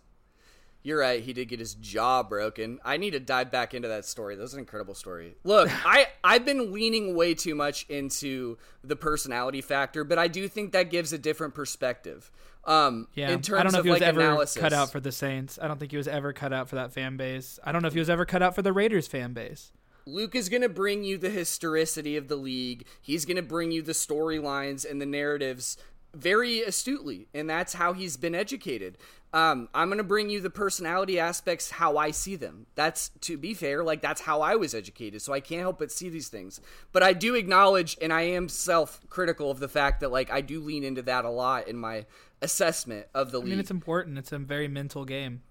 You're 0.81 0.99
right. 0.99 1.21
He 1.21 1.33
did 1.33 1.49
get 1.49 1.59
his 1.59 1.73
jaw 1.75 2.23
broken. 2.23 2.79
I 2.85 2.95
need 2.95 3.11
to 3.11 3.19
dive 3.19 3.51
back 3.51 3.73
into 3.73 3.89
that 3.89 4.05
story. 4.05 4.35
That 4.35 4.41
was 4.41 4.53
an 4.53 4.59
incredible 4.59 4.93
story. 4.95 5.35
Look, 5.43 5.69
I 5.85 6.07
I've 6.23 6.45
been 6.45 6.71
leaning 6.71 7.15
way 7.15 7.33
too 7.33 7.53
much 7.53 7.85
into 7.89 8.57
the 8.83 8.95
personality 8.95 9.61
factor, 9.61 10.03
but 10.05 10.17
I 10.17 10.29
do 10.29 10.47
think 10.47 10.71
that 10.71 10.89
gives 10.89 11.11
a 11.11 11.17
different 11.17 11.53
perspective. 11.53 12.31
Um, 12.63 13.07
Yeah, 13.13 13.31
in 13.31 13.41
terms 13.41 13.59
I 13.59 13.63
don't 13.63 13.73
know 13.73 13.79
of 13.79 13.85
if 13.85 13.89
he 13.89 13.91
was 13.91 13.99
like 13.99 14.07
ever 14.07 14.21
analysis. 14.21 14.61
cut 14.61 14.73
out 14.73 14.91
for 14.91 14.99
the 14.99 15.11
Saints. 15.11 15.59
I 15.61 15.67
don't 15.67 15.79
think 15.79 15.91
he 15.91 15.97
was 15.97 16.07
ever 16.07 16.31
cut 16.33 16.53
out 16.53 16.69
for 16.69 16.75
that 16.75 16.93
fan 16.93 17.17
base. 17.17 17.59
I 17.63 17.71
don't 17.71 17.81
know 17.81 17.87
if 17.87 17.93
he 17.93 17.99
was 17.99 18.09
ever 18.09 18.25
cut 18.25 18.41
out 18.41 18.55
for 18.55 18.61
the 18.61 18.73
Raiders 18.73 19.07
fan 19.07 19.33
base. 19.33 19.71
Luke 20.05 20.33
is 20.33 20.49
going 20.49 20.61
to 20.63 20.69
bring 20.69 21.03
you 21.03 21.17
the 21.17 21.29
historicity 21.29 22.15
of 22.17 22.29
the 22.29 22.35
league. 22.35 22.85
He's 23.01 23.25
going 23.25 23.37
to 23.37 23.43
bring 23.43 23.71
you 23.71 23.81
the 23.81 23.91
storylines 23.91 24.89
and 24.89 24.99
the 25.01 25.05
narratives 25.05 25.77
very 26.13 26.61
astutely, 26.61 27.27
and 27.33 27.49
that's 27.49 27.73
how 27.73 27.93
he's 27.93 28.17
been 28.17 28.35
educated. 28.35 28.97
Um, 29.31 29.69
I'm 29.75 29.89
going 29.89 29.99
to 29.99 30.03
bring 30.03 30.31
you 30.31 30.41
the 30.41 30.49
personality 30.49 31.19
aspects 31.19 31.69
how 31.69 31.97
I 31.97 32.09
see 32.09 32.35
them. 32.35 32.65
That's 32.73 33.09
to 33.21 33.37
be 33.37 33.53
fair, 33.53 33.83
like 33.83 34.01
that's 34.01 34.21
how 34.21 34.41
I 34.41 34.55
was 34.55 34.73
educated, 34.73 35.21
so 35.21 35.33
I 35.33 35.39
can't 35.39 35.61
help 35.61 35.77
but 35.79 35.91
see 35.91 36.09
these 36.09 36.29
things. 36.29 36.59
But 36.91 37.03
I 37.03 37.13
do 37.13 37.35
acknowledge, 37.35 37.95
and 38.01 38.11
I 38.11 38.23
am 38.23 38.49
self-critical 38.49 39.51
of 39.51 39.59
the 39.59 39.67
fact 39.67 39.99
that 39.99 40.11
like 40.11 40.31
I 40.31 40.41
do 40.41 40.59
lean 40.59 40.83
into 40.83 41.03
that 41.03 41.25
a 41.25 41.29
lot 41.29 41.67
in 41.67 41.77
my 41.77 42.05
assessment 42.41 43.05
of 43.13 43.31
the 43.31 43.39
I 43.39 43.41
league. 43.43 43.49
mean, 43.51 43.59
it's 43.59 43.71
important. 43.71 44.17
It's 44.17 44.31
a 44.31 44.39
very 44.39 44.67
mental 44.67 45.05
game. 45.05 45.43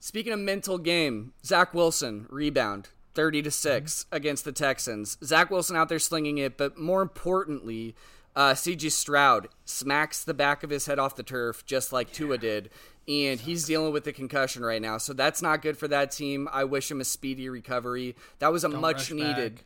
Speaking 0.00 0.32
of 0.32 0.40
mental 0.40 0.78
game, 0.78 1.34
Zach 1.44 1.72
Wilson 1.74 2.26
rebound. 2.30 2.88
30 3.14 3.42
to 3.42 3.50
6 3.50 4.06
against 4.12 4.44
the 4.44 4.52
Texans. 4.52 5.18
Zach 5.22 5.50
Wilson 5.50 5.76
out 5.76 5.88
there 5.88 5.98
slinging 5.98 6.38
it, 6.38 6.56
but 6.56 6.78
more 6.78 7.02
importantly, 7.02 7.94
uh, 8.36 8.52
CJ 8.52 8.90
Stroud 8.92 9.48
smacks 9.64 10.22
the 10.24 10.34
back 10.34 10.62
of 10.62 10.70
his 10.70 10.86
head 10.86 10.98
off 10.98 11.16
the 11.16 11.22
turf 11.22 11.64
just 11.66 11.92
like 11.92 12.12
Tua 12.12 12.38
did, 12.38 12.70
and 13.08 13.40
he's 13.40 13.64
dealing 13.64 13.92
with 13.92 14.04
the 14.04 14.12
concussion 14.12 14.64
right 14.64 14.80
now. 14.80 14.98
So 14.98 15.12
that's 15.12 15.42
not 15.42 15.62
good 15.62 15.76
for 15.76 15.88
that 15.88 16.10
team. 16.12 16.48
I 16.52 16.64
wish 16.64 16.90
him 16.90 17.00
a 17.00 17.04
speedy 17.04 17.48
recovery. 17.48 18.14
That 18.38 18.52
was 18.52 18.62
a 18.64 18.68
much 18.68 19.12
needed, 19.12 19.56
back. 19.56 19.64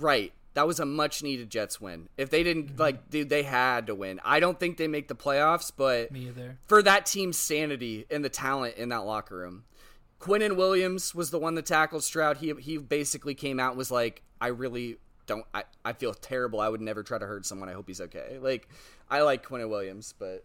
right? 0.00 0.32
That 0.54 0.66
was 0.66 0.80
a 0.80 0.84
much 0.84 1.22
needed 1.22 1.48
Jets 1.48 1.80
win. 1.80 2.08
If 2.16 2.30
they 2.30 2.42
didn't 2.42 2.76
like, 2.78 3.08
dude, 3.10 3.28
they 3.28 3.44
had 3.44 3.86
to 3.86 3.94
win. 3.94 4.20
I 4.24 4.40
don't 4.40 4.58
think 4.58 4.76
they 4.78 4.88
make 4.88 5.06
the 5.06 5.14
playoffs, 5.14 5.70
but 5.74 6.10
Me 6.10 6.26
either. 6.26 6.58
for 6.66 6.82
that 6.82 7.06
team's 7.06 7.36
sanity 7.38 8.04
and 8.10 8.24
the 8.24 8.28
talent 8.28 8.76
in 8.76 8.88
that 8.88 9.04
locker 9.06 9.36
room. 9.36 9.64
Quinnen 10.20 10.56
Williams 10.56 11.14
was 11.14 11.30
the 11.30 11.38
one 11.38 11.54
that 11.54 11.66
tackled 11.66 12.02
Stroud. 12.02 12.38
He 12.38 12.52
he 12.58 12.76
basically 12.78 13.34
came 13.34 13.60
out 13.60 13.70
and 13.70 13.78
was 13.78 13.92
like, 13.92 14.22
I 14.40 14.48
really 14.48 14.96
don't 15.30 15.46
I, 15.54 15.64
I 15.84 15.92
feel 15.94 16.12
terrible. 16.12 16.60
I 16.60 16.68
would 16.68 16.80
never 16.82 17.02
try 17.02 17.18
to 17.18 17.26
hurt 17.26 17.46
someone. 17.46 17.68
I 17.68 17.72
hope 17.72 17.86
he's 17.88 18.00
okay. 18.02 18.38
Like 18.40 18.68
I 19.08 19.22
like 19.22 19.46
Quinnen 19.46 19.70
Williams, 19.70 20.12
but 20.18 20.44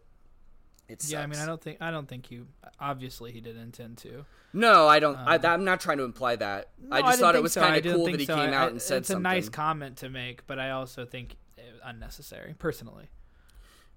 it's. 0.87 1.11
Yeah, 1.11 1.21
I 1.21 1.25
mean, 1.27 1.39
I 1.39 1.45
don't 1.45 1.61
think 1.61 1.81
I 1.81 1.91
don't 1.91 2.07
think 2.07 2.31
you. 2.31 2.47
Obviously, 2.79 3.31
he 3.31 3.41
didn't 3.41 3.61
intend 3.63 3.97
to. 3.99 4.25
No, 4.53 4.87
I 4.87 4.99
don't. 4.99 5.17
I, 5.17 5.35
um, 5.35 5.45
I'm 5.45 5.63
not 5.65 5.81
trying 5.81 5.97
to 5.97 6.03
imply 6.03 6.35
that. 6.37 6.69
I 6.91 7.01
just 7.01 7.11
didn't 7.13 7.21
thought 7.21 7.35
it 7.35 7.43
was 7.43 7.53
so. 7.53 7.61
kind 7.61 7.73
I 7.73 7.77
of 7.77 7.83
cool 7.95 8.05
that 8.05 8.19
he 8.19 8.25
so. 8.25 8.35
came 8.35 8.51
I- 8.51 8.55
out 8.55 8.67
I- 8.67 8.71
and 8.71 8.81
said 8.81 8.99
it's 8.99 9.07
something. 9.09 9.25
a 9.25 9.35
nice 9.35 9.49
comment 9.49 9.97
to 9.97 10.09
make, 10.09 10.45
but 10.47 10.59
I 10.59 10.71
also 10.71 11.05
think 11.05 11.35
unnecessary. 11.83 12.55
Personally, 12.57 13.09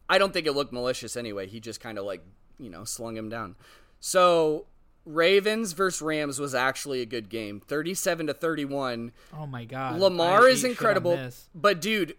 I 0.09 0.18
don't 0.18 0.33
think 0.33 0.46
it 0.46 0.53
looked 0.53 0.72
malicious 0.72 1.16
anyway. 1.16 1.46
He 1.46 1.61
just 1.61 1.81
kind 1.81 1.98
of 1.98 2.05
like, 2.05 2.22
you 2.59 2.70
know, 2.70 2.85
slung 2.85 3.16
him 3.16 3.29
down. 3.29 3.55
So, 4.01 4.66
Ravens 5.09 5.73
versus 5.73 6.03
Rams 6.03 6.38
was 6.38 6.55
actually 6.55 7.01
a 7.01 7.07
good 7.07 7.29
game. 7.29 7.61
37 7.61 8.27
to 8.29 8.35
31. 8.35 9.12
oh 9.37 9.47
my 9.47 9.64
god, 9.64 9.99
Lamar 9.99 10.47
I 10.47 10.51
is 10.51 10.59
ate 10.59 10.59
shit 10.59 10.64
on 10.66 10.71
incredible, 10.71 11.31
but 11.55 11.81
dude, 11.81 12.16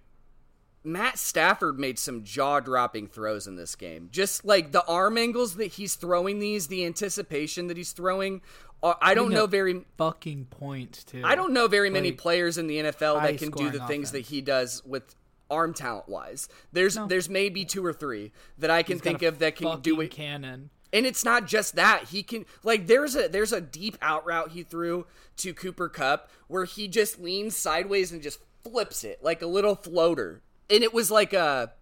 Matt 0.84 1.19
Stafford 1.19 1.78
made 1.78 1.99
some 1.99 2.23
jaw-dropping 2.23 3.08
throws 3.08 3.47
in 3.47 3.56
this 3.58 3.75
game. 3.75 4.10
Just 4.12 4.45
like 4.45 4.71
the 4.71 4.84
arm 4.86 5.17
angles 5.17 5.56
that 5.56 5.73
he's 5.73 5.95
throwing 5.95 6.39
these, 6.39 6.67
the 6.67 6.86
anticipation 6.86 7.67
that 7.67 7.78
he's 7.78 7.91
throwing. 7.91 8.41
uh, 8.82 8.93
I 9.02 9.13
don't 9.13 9.32
know 9.32 9.45
very 9.45 9.86
Fucking 9.97 10.45
point 10.45 11.04
too. 11.06 11.21
I 11.23 11.36
don't 11.36 11.54
know 11.54 11.67
very 11.67 11.89
many 11.89 12.12
Like, 12.12 12.17
players 12.19 12.58
in 12.58 12.67
the 12.67 12.78
NFL 12.78 13.21
that 13.21 13.38
can 13.38 13.52
do 13.52 13.69
the 13.69 13.86
things 13.88 14.12
that 14.12 14.21
he 14.21 14.41
does 14.41 14.84
with 14.86 15.15
arm 15.52 15.73
talent 15.73 16.08
wise. 16.08 16.47
There's 16.71 16.97
there's 17.08 17.30
maybe 17.30 17.65
two 17.65 17.86
or 17.86 17.93
three 17.93 18.32
that 18.58 18.69
I 18.69 18.84
can 18.84 18.95
He's 18.95 19.04
think 19.04 19.21
of 19.21 19.39
that 19.39 19.56
can 19.58 19.82
do 19.82 19.99
it. 20.02 20.12
Cannon. 20.12 20.69
And 20.91 21.06
it's 21.06 21.23
not 21.23 21.45
just 21.45 21.75
that. 21.75 22.06
He 22.06 22.23
can 22.23 22.45
like 22.63 22.88
there's 22.88 23.15
a 23.15 23.28
there's 23.28 23.54
a 23.54 23.62
deep 23.62 23.97
out 24.02 24.25
route 24.25 24.52
he 24.52 24.63
threw 24.63 25.06
to 25.38 25.54
Cooper 25.54 25.89
Kupp 25.89 26.30
where 26.47 26.65
he 26.65 26.88
just 26.88 27.19
leans 27.19 27.56
sideways 27.56 28.12
and 28.12 28.21
just 28.21 28.39
flips 28.63 29.04
it 29.04 29.23
like 29.23 29.41
a 29.41 29.47
little 29.47 29.75
floater. 29.75 30.41
And 30.69 30.84
it 30.84 30.93
was 30.93 31.12
like 31.12 31.34
a 31.34 31.73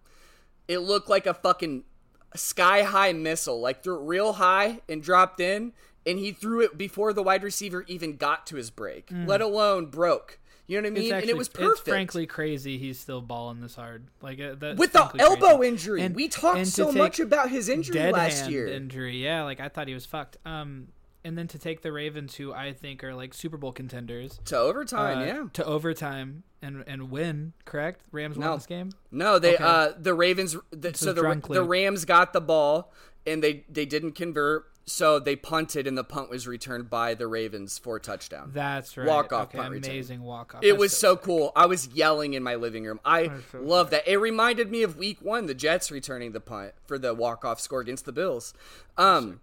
it 0.68 0.80
looked 0.80 1.10
like 1.10 1.26
a 1.26 1.34
fucking 1.34 1.84
sky 2.36 2.84
high 2.84 3.14
missile. 3.14 3.62
Like 3.62 3.84
threw 3.84 4.00
it 4.00 4.08
real 4.08 4.34
high 4.34 4.82
and 4.90 5.02
dropped 5.02 5.40
in 5.40 5.74
and 6.08 6.18
he 6.18 6.32
threw 6.32 6.62
it 6.62 6.78
before 6.78 7.12
the 7.14 7.22
wide 7.22 7.44
receiver 7.44 7.84
even 7.88 8.16
got 8.16 8.48
to 8.48 8.56
his 8.56 8.70
break, 8.70 9.10
mm. 9.10 9.28
let 9.28 9.42
alone 9.42 9.88
broke. 9.88 10.40
You 10.68 10.82
know 10.82 10.90
what 10.90 10.98
I 10.98 11.00
mean? 11.02 11.14
It's 11.14 11.22
and 11.22 11.30
it 11.30 11.38
was 11.38 11.48
perfect. 11.48 11.80
It's 11.80 11.90
frankly 11.90 12.26
crazy. 12.26 12.78
He's 12.78 13.00
still 13.00 13.22
balling 13.22 13.62
this 13.62 13.76
hard. 13.76 14.08
Like 14.22 14.40
uh, 14.42 14.56
that's 14.60 14.78
with 14.78 14.92
the 14.94 15.10
elbow 15.20 15.58
crazy. 15.58 15.68
injury. 15.70 16.02
And- 16.02 16.16
we 16.16 16.28
talked 16.28 16.68
so 16.68 16.92
much 16.92 17.20
about 17.20 17.50
his 17.50 17.70
injury 17.70 18.12
last 18.12 18.50
year. 18.50 18.68
injury. 18.68 19.24
Yeah, 19.24 19.44
like 19.44 19.60
I 19.62 19.70
thought 19.70 19.88
he 19.88 19.94
was 19.94 20.06
fucked. 20.06 20.38
Um, 20.46 20.90
and 21.24 21.38
then 21.38 21.48
to 21.50 21.60
take 21.60 21.82
the 21.82 21.92
Ravens, 21.92 22.36
who 22.36 22.54
I 22.54 22.74
think 22.74 23.04
are 23.04 23.14
like 23.16 23.34
Super 23.34 23.58
Bowl 23.58 23.72
contenders, 23.72 24.40
To 24.46 24.58
overtime, 24.58 25.18
uh, 25.20 25.26
yeah. 25.26 25.44
to 25.54 25.66
overtime 25.66 26.44
and 26.62 26.84
and 26.86 27.10
win. 27.12 27.54
Correct? 27.66 28.02
Rams 28.12 28.38
won 28.38 28.58
this 28.58 28.66
game. 28.66 28.92
No, 29.12 29.40
they 29.40 29.56
Okay. 29.56 29.64
uh 29.64 29.92
the 29.98 30.14
Ravens 30.14 30.56
the, 30.72 30.94
so 30.94 31.14
the 31.14 31.42
the 31.50 31.64
Rams 31.64 32.04
got 32.06 32.34
the 32.34 32.42
ball 32.42 32.92
and 33.26 33.42
they 33.44 33.64
they 33.70 33.86
didn't 33.86 34.14
convert, 34.14 34.66
so 34.88 35.20
they 35.20 35.36
punted 35.36 35.86
and 35.86 35.98
the 35.98 36.04
punt 36.04 36.30
was 36.30 36.48
returned 36.48 36.90
by 36.90 37.14
the 37.14 37.28
Ravens 37.28 37.78
for 37.78 37.98
a 37.98 38.00
touchdown. 38.00 38.52
That's 38.54 38.96
right. 38.96 39.06
Walk-off 39.06 39.50
okay, 39.50 39.58
punt 39.58 39.72
return. 39.72 39.92
amazing 39.92 40.24
walk 40.24 40.56
off. 40.56 40.64
It 40.64 40.78
was 40.78 40.96
so 40.96 41.18
cool. 41.18 41.52
I 41.56 41.66
was 41.66 41.88
yelling 41.90 42.34
in 42.34 42.42
my 42.42 42.56
living 42.56 42.86
room. 42.86 43.02
I 43.04 43.30
so 43.52 43.60
love 43.60 43.90
that. 43.90 44.08
It 44.08 44.18
reminded 44.18 44.72
me 44.72 44.84
of 44.84 44.98
week 44.98 45.22
1, 45.22 45.46
the 45.46 45.54
Jets 45.54 45.92
returning 45.92 46.32
the 46.32 46.40
punt 46.40 46.74
for 46.86 46.98
the 46.98 47.14
walk-off 47.14 47.60
score 47.60 47.82
against 47.82 48.06
the 48.06 48.14
Bills. 48.14 48.54
Um 48.98 49.42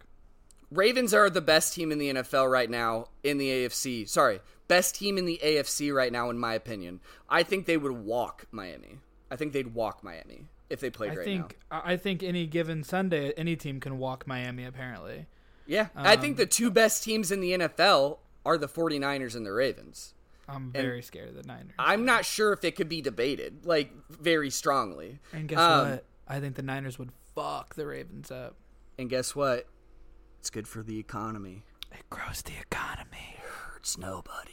Ravens 0.71 1.13
are 1.13 1.29
the 1.29 1.41
best 1.41 1.75
team 1.75 1.91
in 1.91 1.99
the 1.99 2.11
NFL 2.11 2.51
right 2.51 2.69
now 2.69 3.09
in 3.23 3.37
the 3.37 3.49
AFC. 3.49 4.09
Sorry, 4.09 4.41
best 4.67 4.95
team 4.95 5.17
in 5.17 5.25
the 5.25 5.39
AFC 5.43 5.93
right 5.93 6.11
now, 6.11 6.29
in 6.31 6.39
my 6.39 6.55
opinion. 6.55 7.01
I 7.29 7.43
think 7.43 7.67
they 7.67 7.77
would 7.77 7.91
walk 7.91 8.47
Miami. 8.51 8.97
I 9.29 9.35
think 9.35 9.53
they'd 9.53 9.73
walk 9.73 10.03
Miami 10.03 10.47
if 10.69 10.79
they 10.79 10.89
played 10.89 11.11
I 11.11 11.15
right 11.17 11.25
think 11.25 11.57
now. 11.71 11.81
I 11.85 11.97
think 11.97 12.23
any 12.23 12.47
given 12.47 12.83
Sunday, 12.83 13.31
any 13.33 13.55
team 13.55 13.79
can 13.79 13.99
walk 13.99 14.25
Miami. 14.27 14.65
Apparently, 14.65 15.27
Yeah, 15.67 15.87
I 15.95 16.15
Um, 16.15 16.21
think 16.21 16.37
the 16.37 16.45
two 16.45 16.69
best 16.71 17.03
teams 17.03 17.31
in 17.31 17.39
the 17.41 17.51
NFL 17.53 18.19
are 18.45 18.57
the 18.57 18.67
49ers 18.67 19.35
and 19.35 19.45
the 19.45 19.51
Ravens. 19.53 20.13
I'm 20.47 20.71
very 20.71 21.01
scared 21.01 21.29
of 21.29 21.35
the 21.35 21.43
Niners. 21.43 21.73
I'm 21.79 22.05
not 22.05 22.23
sure 22.23 22.53
if 22.53 22.63
it 22.63 22.75
could 22.75 22.87
be 22.89 23.01
debated, 23.01 23.65
like 23.65 23.91
very 24.09 24.51
strongly. 24.51 25.19
and 25.33 25.47
guess 25.47 25.57
um, 25.59 25.89
what? 25.91 26.05
I 26.27 26.39
think 26.39 26.55
the 26.55 26.61
Niners 26.61 26.99
would 26.99 27.11
fuck 27.33 27.73
the 27.75 27.87
Ravens 27.87 28.29
up. 28.29 28.55
And 28.99 29.09
guess 29.09 29.35
what? 29.35 29.67
It's 30.39 30.49
good 30.51 30.67
for 30.67 30.83
the 30.83 30.99
economy. 30.99 31.63
It 31.91 32.07
grows 32.11 32.43
the 32.43 32.53
economy. 32.61 33.37
Hurts 33.41 33.97
nobody. 33.97 34.51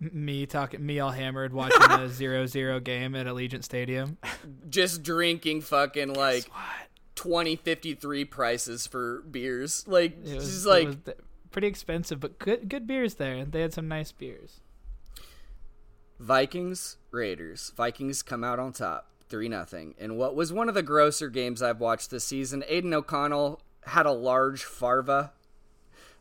Me 0.00 0.46
talking, 0.46 0.84
me 0.84 0.98
all 1.00 1.10
hammered 1.10 1.52
watching 1.52 1.82
a 1.90 2.08
zero-zero 2.08 2.80
game 2.80 3.14
at 3.14 3.26
Allegiant 3.26 3.62
Stadium. 3.64 4.16
Just 4.70 5.02
drinking 5.02 5.60
fucking 5.60 6.14
like 6.14 6.46
what? 6.48 6.88
20, 7.20 7.56
53 7.56 8.24
prices 8.24 8.86
for 8.86 9.20
beers. 9.30 9.84
Like, 9.86 10.16
It 10.26 10.36
was, 10.36 10.50
just 10.50 10.64
like 10.64 10.88
pretty 11.50 11.66
expensive, 11.66 12.18
but 12.18 12.38
good 12.38 12.66
good 12.66 12.86
beers 12.86 13.16
there, 13.16 13.34
and 13.34 13.52
they 13.52 13.60
had 13.60 13.74
some 13.74 13.88
nice 13.88 14.10
beers. 14.10 14.60
Vikings, 16.18 16.96
Raiders. 17.10 17.74
Vikings 17.76 18.22
come 18.22 18.42
out 18.42 18.58
on 18.58 18.72
top, 18.72 19.10
3 19.28 19.50
nothing. 19.50 19.94
And 19.98 20.16
what 20.16 20.34
was 20.34 20.50
one 20.50 20.70
of 20.70 20.74
the 20.74 20.82
grosser 20.82 21.28
games 21.28 21.60
I've 21.60 21.78
watched 21.78 22.10
this 22.10 22.24
season, 22.24 22.64
Aidan 22.66 22.94
O'Connell 22.94 23.60
had 23.84 24.06
a 24.06 24.12
large 24.12 24.64
farva. 24.64 25.32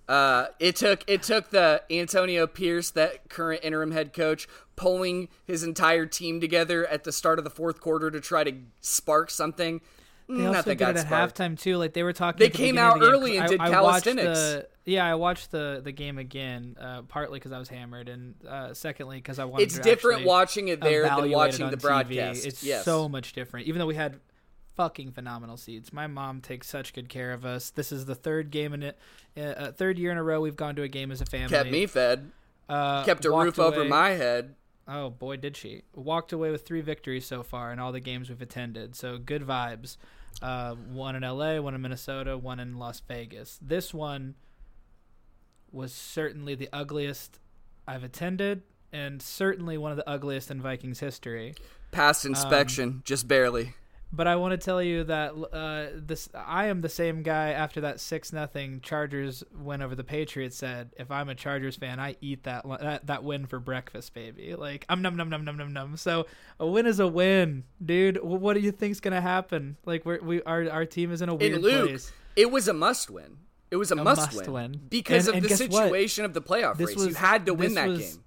Uh, 0.05 0.47
it 0.59 0.75
took 0.75 1.05
it 1.07 1.23
took 1.23 1.51
the 1.51 1.81
Antonio 1.89 2.45
Pierce, 2.45 2.89
that 2.89 3.29
current 3.29 3.63
interim 3.63 3.91
head 3.91 4.11
coach, 4.11 4.49
pulling 4.75 5.29
his 5.45 5.63
entire 5.63 6.05
team 6.05 6.41
together 6.41 6.85
at 6.87 7.05
the 7.05 7.13
start 7.13 7.37
of 7.37 7.45
the 7.45 7.49
fourth 7.49 7.79
quarter 7.79 8.11
to 8.11 8.19
try 8.19 8.43
to 8.43 8.51
spark 8.81 9.29
something. 9.29 9.79
They 10.29 10.45
also 10.45 10.51
Nothing 10.57 10.71
did 10.73 10.77
got 10.79 10.89
it 10.95 10.99
at 10.99 11.05
sparked. 11.07 11.37
halftime 11.37 11.59
too. 11.59 11.77
Like 11.77 11.93
they 11.93 12.03
were 12.03 12.13
talking. 12.13 12.37
They 12.39 12.49
the 12.49 12.57
came 12.57 12.77
out 12.77 12.99
the 12.99 13.07
early 13.09 13.37
and 13.37 13.47
did 13.49 13.59
I, 13.59 13.65
I 13.65 13.81
watched 13.81 14.03
calisthenics. 14.05 14.39
the 14.39 14.67
yeah, 14.85 15.05
I 15.05 15.15
watched 15.15 15.49
the 15.51 15.81
the 15.83 15.91
game 15.91 16.17
again, 16.19 16.75
uh, 16.79 17.01
partly 17.03 17.39
because 17.39 17.51
I 17.51 17.57
was 17.57 17.67
hammered, 17.67 18.09
and 18.09 18.35
uh, 18.47 18.73
secondly 18.73 19.17
because 19.17 19.39
I 19.39 19.45
wanted. 19.45 19.69
To 19.69 19.75
It's 19.77 19.79
different 19.83 20.25
watching 20.25 20.67
it 20.67 20.81
there 20.81 21.03
than 21.03 21.25
it 21.25 21.29
watching 21.31 21.69
the 21.71 21.77
TV. 21.77 21.81
broadcast. 21.81 22.45
It's 22.45 22.63
yes. 22.63 22.85
so 22.85 23.09
much 23.09 23.33
different. 23.33 23.67
Even 23.67 23.79
though 23.79 23.87
we 23.87 23.95
had 23.95 24.19
fucking 24.75 25.11
phenomenal 25.11 25.57
seats, 25.57 25.91
my 25.91 26.05
mom 26.07 26.41
takes 26.41 26.67
such 26.67 26.93
good 26.93 27.09
care 27.09 27.31
of 27.33 27.43
us. 27.43 27.71
This 27.71 27.91
is 27.91 28.05
the 28.05 28.15
third 28.15 28.51
game 28.51 28.73
in 28.73 28.83
it, 28.83 28.99
uh, 29.35 29.71
third 29.71 29.97
year 29.97 30.11
in 30.11 30.17
a 30.17 30.23
row 30.23 30.41
we've 30.41 30.55
gone 30.55 30.75
to 30.75 30.83
a 30.83 30.87
game 30.87 31.11
as 31.11 31.21
a 31.21 31.25
family. 31.25 31.49
kept 31.49 31.71
me 31.71 31.85
fed, 31.87 32.31
uh, 32.69 33.03
kept 33.03 33.25
a 33.25 33.31
roof 33.31 33.57
over 33.59 33.83
my 33.83 34.09
head. 34.11 34.53
Oh 34.87 35.09
boy, 35.11 35.37
did 35.37 35.55
she! 35.55 35.83
Walked 35.93 36.33
away 36.33 36.49
with 36.49 36.65
three 36.65 36.81
victories 36.81 37.25
so 37.25 37.43
far 37.43 37.71
in 37.71 37.77
all 37.79 37.91
the 37.91 37.99
games 37.99 38.29
we've 38.29 38.41
attended. 38.41 38.95
So 38.95 39.17
good 39.19 39.43
vibes. 39.43 39.97
Uh, 40.41 40.75
one 40.75 41.15
in 41.15 41.23
LA, 41.23 41.59
one 41.59 41.75
in 41.75 41.81
Minnesota, 41.81 42.37
one 42.37 42.59
in 42.59 42.77
Las 42.77 43.01
Vegas. 43.07 43.59
This 43.61 43.93
one 43.93 44.35
was 45.71 45.93
certainly 45.93 46.55
the 46.55 46.69
ugliest 46.71 47.39
I've 47.87 48.03
attended, 48.03 48.63
and 48.91 49.21
certainly 49.21 49.77
one 49.77 49.91
of 49.91 49.97
the 49.97 50.09
ugliest 50.09 50.49
in 50.49 50.61
Vikings 50.61 50.99
history. 50.99 51.55
Passed 51.91 52.25
inspection, 52.25 53.01
just 53.03 53.27
barely. 53.27 53.73
But 54.11 54.25
I 54.25 54.37
want 54.37 54.53
to 54.53 54.57
tell 54.57 54.81
you 54.81 55.03
that 55.03 55.33
uh, 55.53 55.95
this 55.95 56.29
I 56.33 56.65
am 56.65 56.81
the 56.81 56.89
same 56.89 57.21
guy 57.21 57.49
after 57.51 57.81
that 57.81 57.99
six 57.99 58.33
nothing 58.33 58.81
Chargers 58.81 59.43
win 59.55 59.83
over 59.83 59.93
the 59.93 60.03
Patriots. 60.03 60.57
Said 60.57 60.89
if 60.97 61.11
I'm 61.11 61.29
a 61.29 61.35
Chargers 61.35 61.75
fan, 61.75 61.99
I 61.99 62.15
eat 62.19 62.43
that 62.43 62.67
that, 62.81 63.05
that 63.05 63.23
win 63.23 63.45
for 63.45 63.59
breakfast, 63.59 64.15
baby. 64.15 64.55
Like 64.55 64.83
I'm 64.89 65.03
num 65.03 65.15
num 65.15 65.29
num 65.29 65.45
num 65.45 65.57
num 65.57 65.73
num. 65.73 65.95
So 65.95 66.25
a 66.59 66.65
win 66.65 66.87
is 66.87 66.99
a 66.99 67.07
win, 67.07 67.65
dude. 67.85 68.17
What 68.23 68.55
do 68.55 68.61
you 68.61 68.71
think's 68.71 68.99
gonna 68.99 69.21
happen? 69.21 69.77
Like 69.85 70.05
we're, 70.05 70.19
we 70.23 70.41
our 70.41 70.67
our 70.69 70.85
team 70.85 71.11
is 71.11 71.21
in 71.21 71.29
a 71.29 71.35
weird 71.35 71.61
Luke, 71.61 71.89
place. 71.89 72.11
it 72.35 72.49
was 72.49 72.67
a 72.67 72.73
must 72.73 73.11
win. 73.11 73.37
It 73.69 73.75
was 73.75 73.91
a, 73.91 73.95
must, 73.95 74.33
must 74.33 74.47
win, 74.47 74.51
win. 74.71 74.81
because 74.89 75.27
And- 75.27 75.29
of 75.29 75.35
and 75.35 75.45
the 75.45 75.49
guess 75.49 75.59
what? 75.69 75.83
situation 75.83 76.25
of 76.25 76.33
the 76.33 76.41
playoff 76.41 76.77
This 76.77 76.95
race. 76.97 77.05
you 77.09 77.13
had 77.13 77.45
to 77.45 77.53
win 77.53 77.75
that 77.75 77.87
was- 77.87 78.15
game. 78.15 78.23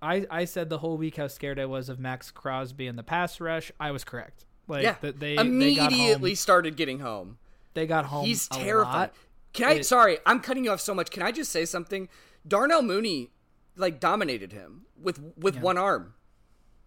I 0.00 0.24
I 0.30 0.44
said 0.44 0.68
the 0.70 0.78
whole 0.78 0.96
week 0.96 1.16
how 1.16 1.26
scared 1.26 1.58
I 1.58 1.66
was 1.66 1.88
of 1.88 1.98
Maxx 1.98 2.30
Crosby 2.30 2.86
and 2.86 2.96
the 2.96 3.02
pass 3.02 3.40
rush. 3.40 3.72
I 3.80 3.90
was 3.90 4.04
correct. 4.04 4.44
Like 4.68 4.82
Yeah, 4.82 4.96
that 5.00 5.20
they 5.20 5.36
immediately 5.36 5.74
they 6.00 6.12
got 6.14 6.20
home. 6.20 6.34
started 6.34 6.76
getting 6.76 6.98
home. 7.00 7.38
They 7.74 7.86
got 7.86 8.06
home. 8.06 8.24
He's 8.26 8.48
terrified. 8.48 8.92
lot. 8.94 9.14
Can 9.52 9.68
I? 9.68 9.72
It- 9.74 9.86
sorry, 9.86 10.18
I'm 10.26 10.40
cutting 10.40 10.64
you 10.64 10.72
off 10.72 10.80
so 10.80 10.94
much. 10.94 11.10
Can 11.10 11.22
I 11.22 11.32
just 11.32 11.50
say 11.52 11.64
something? 11.64 12.08
Darnell 12.46 12.82
Mooney 12.82 13.30
like 13.76 14.00
dominated 14.00 14.52
him 14.52 14.86
with 15.00 15.20
with 15.36 15.56
one 15.58 15.78
arm. 15.78 16.14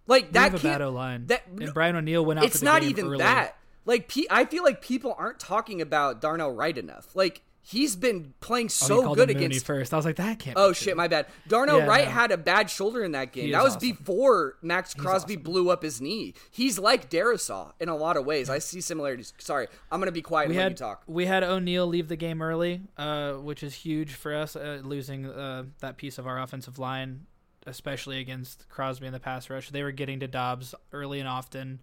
Like 0.08 0.28
We 0.28 0.32
that 0.32 0.52
have 0.54 0.82
a 0.82 0.90
line. 0.90 1.28
that- 1.28 1.48
and 1.48 1.74
Brian 1.74 1.96
O'Neill 1.96 2.26
went 2.26 2.40
out. 2.40 2.46
it's 2.46 2.56
for 2.56 2.60
the 2.60 2.66
not 2.66 2.84
even 2.84 3.06
early. 3.06 3.18
that. 3.20 3.56
Like 3.86 4.12
I 4.30 4.46
feel 4.46 4.64
like 4.64 4.82
people 4.82 5.16
aren't 5.18 5.40
talking 5.40 5.82
about 5.82 6.20
Darnell 6.22 6.52
right 6.52 6.78
enough. 6.78 7.16
Like 7.16 7.42
he's 7.62 7.96
been 7.96 8.34
playing 8.40 8.68
Oh, 8.68 8.70
so 8.70 9.02
called 9.04 9.18
good 9.18 9.30
against 9.30 9.66
first. 9.66 9.94
I 9.94 9.98
was 9.98 10.06
like, 10.06 10.16
that 10.18 10.40
can't. 10.40 10.58
Oh 10.58 10.74
shit, 10.74 10.96
my 10.98 11.08
bad. 11.08 11.28
Darnell 11.48 11.80
Yeah, 11.80 11.86
Wright 11.86 12.06
no. 12.06 12.12
had 12.12 12.32
a 12.32 12.38
bad 12.38 12.70
shoulder 12.70 13.04
in 13.04 13.12
that 13.14 13.32
game. 13.32 13.52
That 13.52 13.64
was 13.64 13.76
awesome. 13.76 13.90
before 13.92 14.58
Maxx 14.62 14.94
Crosby 14.94 15.34
awesome. 15.36 15.44
blew 15.44 15.70
up 15.70 15.84
his 15.84 16.02
knee. 16.02 16.34
He's 16.52 16.80
like 16.80 17.10
Darrisaw 17.10 17.74
in 17.80 17.90
a 17.90 17.96
lot 17.96 18.18
of 18.18 18.26
ways. 18.26 18.50
I 18.50 18.60
see 18.60 18.82
similarities. 18.82 19.34
Sorry, 19.38 19.68
I'm 19.92 20.00
gonna 20.00 20.12
be 20.12 20.22
quiet 20.22 20.50
We 20.50 20.56
had 20.56 20.72
you 20.72 20.78
talk. 20.78 21.04
we 21.08 21.26
had 21.26 21.44
O'Neill 21.44 21.88
leave 21.88 22.08
the 22.08 22.16
game 22.16 22.42
early, 22.42 22.82
uh, 22.98 23.34
which 23.34 23.64
is 23.64 23.74
huge 23.76 24.14
for 24.14 24.34
us, 24.36 24.56
uh, 24.56 24.82
losing 24.84 25.26
uh, 25.26 25.66
that 25.80 25.98
piece 25.98 26.18
of 26.18 26.26
our 26.28 26.40
offensive 26.42 26.80
line, 26.80 27.26
especially 27.68 28.20
against 28.20 28.68
Crosby 28.70 29.06
in 29.08 29.14
the 29.14 29.20
pass 29.20 29.50
rush. 29.50 29.70
They 29.70 29.84
were 29.84 29.92
getting 29.92 30.20
to 30.22 30.28
Dobbs 30.28 30.74
early 30.92 31.20
and 31.20 31.28
often. 31.30 31.82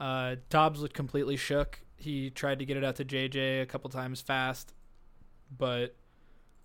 Uh, 0.00 0.36
Dobbs 0.48 0.80
looked 0.80 0.94
completely 0.94 1.36
shook. 1.36 1.80
He 1.96 2.30
tried 2.30 2.60
to 2.60 2.64
get 2.64 2.76
it 2.76 2.84
out 2.84 2.96
to 2.96 3.04
JJ 3.04 3.62
a 3.62 3.66
couple 3.66 3.90
times 3.90 4.20
fast, 4.20 4.72
but 5.56 5.94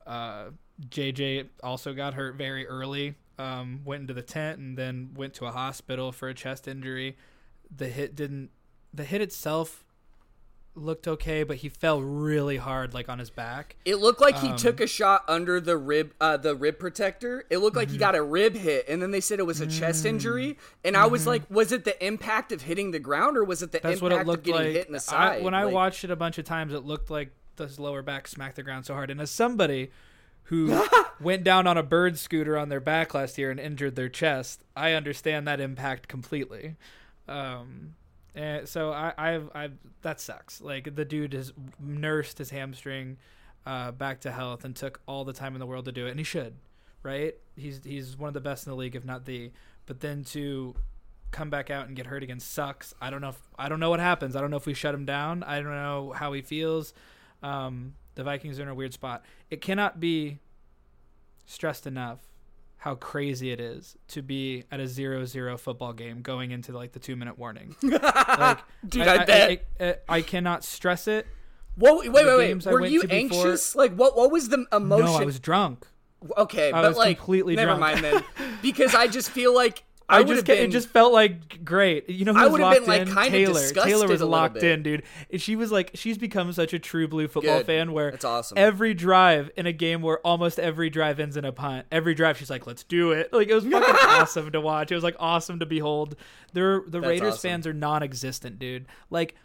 uh, 0.05 0.45
JJ 0.89 1.47
also 1.63 1.93
got 1.93 2.13
hurt 2.13 2.35
very 2.35 2.67
early. 2.67 3.15
Um, 3.39 3.81
went 3.83 4.01
into 4.01 4.13
the 4.13 4.21
tent 4.21 4.59
and 4.59 4.77
then 4.77 5.11
went 5.15 5.33
to 5.35 5.45
a 5.45 5.51
hospital 5.51 6.11
for 6.11 6.29
a 6.29 6.33
chest 6.35 6.67
injury. 6.67 7.17
The 7.75 7.87
hit 7.87 8.15
didn't. 8.15 8.49
The 8.93 9.03
hit 9.03 9.21
itself 9.21 9.83
looked 10.75 11.07
okay, 11.07 11.43
but 11.43 11.57
he 11.57 11.69
fell 11.69 12.01
really 12.01 12.57
hard, 12.57 12.93
like 12.95 13.07
on 13.09 13.19
his 13.19 13.29
back. 13.29 13.75
It 13.85 13.95
looked 13.97 14.21
like 14.21 14.37
he 14.39 14.49
Um, 14.49 14.55
took 14.55 14.79
a 14.79 14.87
shot 14.87 15.23
under 15.27 15.59
the 15.61 15.77
rib, 15.77 16.13
uh, 16.19 16.37
the 16.37 16.55
rib 16.55 16.79
protector. 16.79 17.45
It 17.51 17.57
looked 17.59 17.75
like 17.75 17.87
Mm-hmm. 17.87 17.93
he 17.93 17.99
got 17.99 18.15
a 18.15 18.23
rib 18.23 18.55
hit, 18.55 18.85
and 18.87 19.01
then 19.01 19.11
they 19.11 19.19
said 19.21 19.39
it 19.39 19.45
was 19.45 19.61
a 19.61 19.67
chest 19.67 20.05
injury. 20.05 20.57
And 20.83 20.95
I 20.97 21.05
was 21.07 21.25
like, 21.27 21.43
was 21.49 21.71
it 21.71 21.85
the 21.85 22.03
impact 22.05 22.51
of 22.51 22.63
hitting 22.63 22.89
the 22.91 22.99
ground, 22.99 23.37
or 23.37 23.43
was 23.43 23.61
it 23.63 23.71
the 23.71 23.79
Mm-hmm. 23.79 23.87
That's 23.87 24.01
impact 24.01 24.03
what 24.03 24.11
it 24.17 24.21
of 24.21 24.27
looked 24.27 24.43
getting 24.45 24.61
like. 24.61 24.73
hit 24.73 24.87
in 24.87 24.93
the 24.93 24.97
I, 24.97 25.01
side? 25.01 25.43
when 25.43 25.53
I 25.53 25.63
Like, 25.65 25.73
watched 25.73 26.03
it 26.03 26.11
a 26.11 26.15
bunch 26.15 26.37
of 26.39 26.45
times, 26.45 26.73
it 26.73 26.83
looked 26.85 27.09
like 27.11 27.31
his 27.57 27.79
lower 27.79 28.01
back 28.01 28.27
smacked 28.27 28.55
the 28.55 28.63
ground 28.63 28.85
so 28.85 28.93
hard. 28.93 29.09
And 29.09 29.21
as 29.21 29.31
somebody 29.31 29.91
who 30.43 30.83
went 31.21 31.43
down 31.43 31.67
on 31.67 31.77
a 31.77 31.83
bird 31.83 32.17
scooter 32.17 32.57
on 32.57 32.69
their 32.69 32.79
back 32.79 33.13
last 33.13 33.37
year 33.37 33.51
and 33.51 33.59
injured 33.59 33.95
their 33.95 34.09
chest, 34.09 34.63
I 34.75 34.93
understand 34.93 35.47
that 35.47 35.59
impact 35.59 36.07
completely. 36.07 36.75
Um, 37.27 37.95
and 38.35 38.67
so 38.67 38.91
I, 38.91 39.13
I've, 39.17 39.49
I've, 39.53 39.73
that 40.01 40.19
sucks. 40.19 40.61
Like 40.61 40.95
the 40.95 41.05
dude 41.05 41.33
has 41.33 41.53
nursed 41.79 42.39
his 42.39 42.49
hamstring 42.49 43.17
uh, 43.65 43.91
back 43.91 44.21
to 44.21 44.31
health 44.31 44.65
and 44.65 44.75
took 44.75 44.99
all 45.07 45.23
the 45.23 45.33
time 45.33 45.53
in 45.53 45.59
the 45.59 45.65
world 45.65 45.85
to 45.85 45.91
do 45.91 46.07
it, 46.07 46.11
and 46.11 46.19
he 46.19 46.23
should, 46.23 46.55
right? 47.01 47.35
He's 47.55 47.81
he's 47.83 48.17
one 48.17 48.27
of 48.27 48.33
the 48.33 48.41
best 48.41 48.65
in 48.65 48.71
the 48.71 48.75
league, 48.75 48.95
if 48.95 49.05
not 49.05 49.25
the. 49.25 49.51
But 49.85 49.99
then 49.99 50.23
to 50.25 50.75
come 51.31 51.49
back 51.49 51.69
out 51.69 51.87
and 51.87 51.95
get 51.95 52.05
hurt 52.05 52.23
again 52.23 52.39
sucks. 52.39 52.93
I 53.01 53.09
don't 53.09 53.21
know. 53.21 53.29
If, 53.29 53.41
I 53.57 53.69
don't 53.69 53.79
know 53.79 53.89
what 53.89 53.99
happens. 53.99 54.35
I 54.35 54.41
don't 54.41 54.51
know 54.51 54.57
if 54.57 54.65
we 54.65 54.73
shut 54.73 54.93
him 54.95 55.05
down. 55.05 55.43
I 55.43 55.57
don't 55.57 55.71
know 55.71 56.13
how 56.15 56.33
he 56.33 56.41
feels. 56.41 56.93
Um, 57.43 57.93
the 58.15 58.23
Vikings 58.23 58.59
are 58.59 58.63
in 58.63 58.69
a 58.69 58.75
weird 58.75 58.93
spot. 58.93 59.23
It 59.49 59.61
cannot 59.61 59.99
be 59.99 60.39
stressed 61.45 61.85
enough 61.85 62.19
how 62.77 62.95
crazy 62.95 63.51
it 63.51 63.59
is 63.61 63.95
to 64.09 64.21
be 64.21 64.65
at 64.71 64.79
a 64.79 64.87
zero-zero 64.87 65.57
football 65.57 65.93
game 65.93 66.21
going 66.21 66.51
into 66.51 66.73
like 66.73 66.91
the 66.91 66.99
two 66.99 67.15
minute 67.15 67.37
warning. 67.37 67.75
like, 67.83 68.59
Dude, 68.87 69.07
I 69.07 69.23
bet. 69.25 69.65
I, 69.79 69.85
I, 69.85 69.95
I 70.09 70.21
cannot 70.21 70.63
stress 70.63 71.07
it. 71.07 71.25
Whoa, 71.75 71.99
wait, 71.99 72.09
wait, 72.11 72.25
wait. 72.25 72.65
Were 72.65 72.85
you 72.85 73.01
to 73.01 73.07
before- 73.07 73.17
anxious? 73.47 73.75
Like, 73.75 73.95
what? 73.95 74.15
What 74.17 74.31
was 74.31 74.49
the 74.49 74.65
emotion? 74.71 75.05
No, 75.05 75.15
I 75.15 75.23
was 75.23 75.39
drunk. 75.39 75.87
okay, 76.37 76.71
I 76.71 76.81
but 76.81 76.89
was 76.89 76.97
like, 76.97 77.17
completely 77.17 77.55
never 77.55 77.75
drunk. 77.75 77.79
mind 77.79 78.03
then, 78.03 78.23
because 78.61 78.93
I 78.93 79.07
just 79.07 79.29
feel 79.29 79.55
like 79.55 79.83
I, 80.10 80.18
I, 80.20 80.24
just 80.24 80.45
been. 80.45 80.58
it 80.58 80.72
just 80.72 80.89
felt 80.89 81.14
like 81.14 81.64
great. 81.64 82.10
You 82.10 82.26
know 82.26 82.34
who 82.34 82.39
I 82.39 82.47
was 82.47 82.62
locked 82.62 82.80
been, 82.82 82.88
like, 82.88 83.01
in? 83.08 83.32
Taylor. 83.32 83.54
disgusted 83.54 83.91
Taylor 83.91 84.08
was 84.08 84.22
a 84.22 84.26
locked 84.26 84.56
bit. 84.56 84.64
in, 84.64 84.84
dude. 84.84 85.04
And 85.32 85.41
she 85.41 85.56
was 85.56 85.72
like, 85.72 85.91
she's 85.93 86.18
become 86.18 86.51
such 86.54 86.74
a 86.74 86.80
true 86.80 87.08
blue 87.08 87.28
football 87.28 87.60
Good. 87.60 87.66
fan 87.66 87.91
where 87.93 88.10
it's 88.10 88.26
awesome. 88.26 88.58
every 88.58 88.93
drive 88.93 89.49
in 89.56 89.66
a 89.66 89.72
game 89.74 90.01
where 90.01 90.20
almost 90.20 90.60
every 90.60 90.89
drive 90.89 91.20
ends 91.20 91.38
in 91.38 91.45
a 91.45 91.51
punt. 91.51 91.88
Every 91.91 92.14
drive, 92.14 92.38
she's 92.38 92.49
like, 92.49 92.68
"Let's 92.68 92.84
do 92.84 93.12
it!" 93.12 93.32
Like 93.32 93.47
it 93.47 93.56
was 93.56 93.64
fucking 93.70 93.95
awesome 94.10 94.51
to 94.51 94.62
watch. 94.62 94.91
It 94.91 94.95
was 94.95 95.04
like 95.04 95.16
awesome 95.20 95.60
to 95.60 95.66
behold. 95.66 96.16
The 96.54 96.84
the 96.86 96.99
That's 96.99 97.10
Raiders 97.10 97.34
awesome. 97.34 97.49
fans 97.49 97.68
are 97.68 97.74
non-existent, 97.74 98.60
dude. 98.60 98.86
Like 99.10 99.36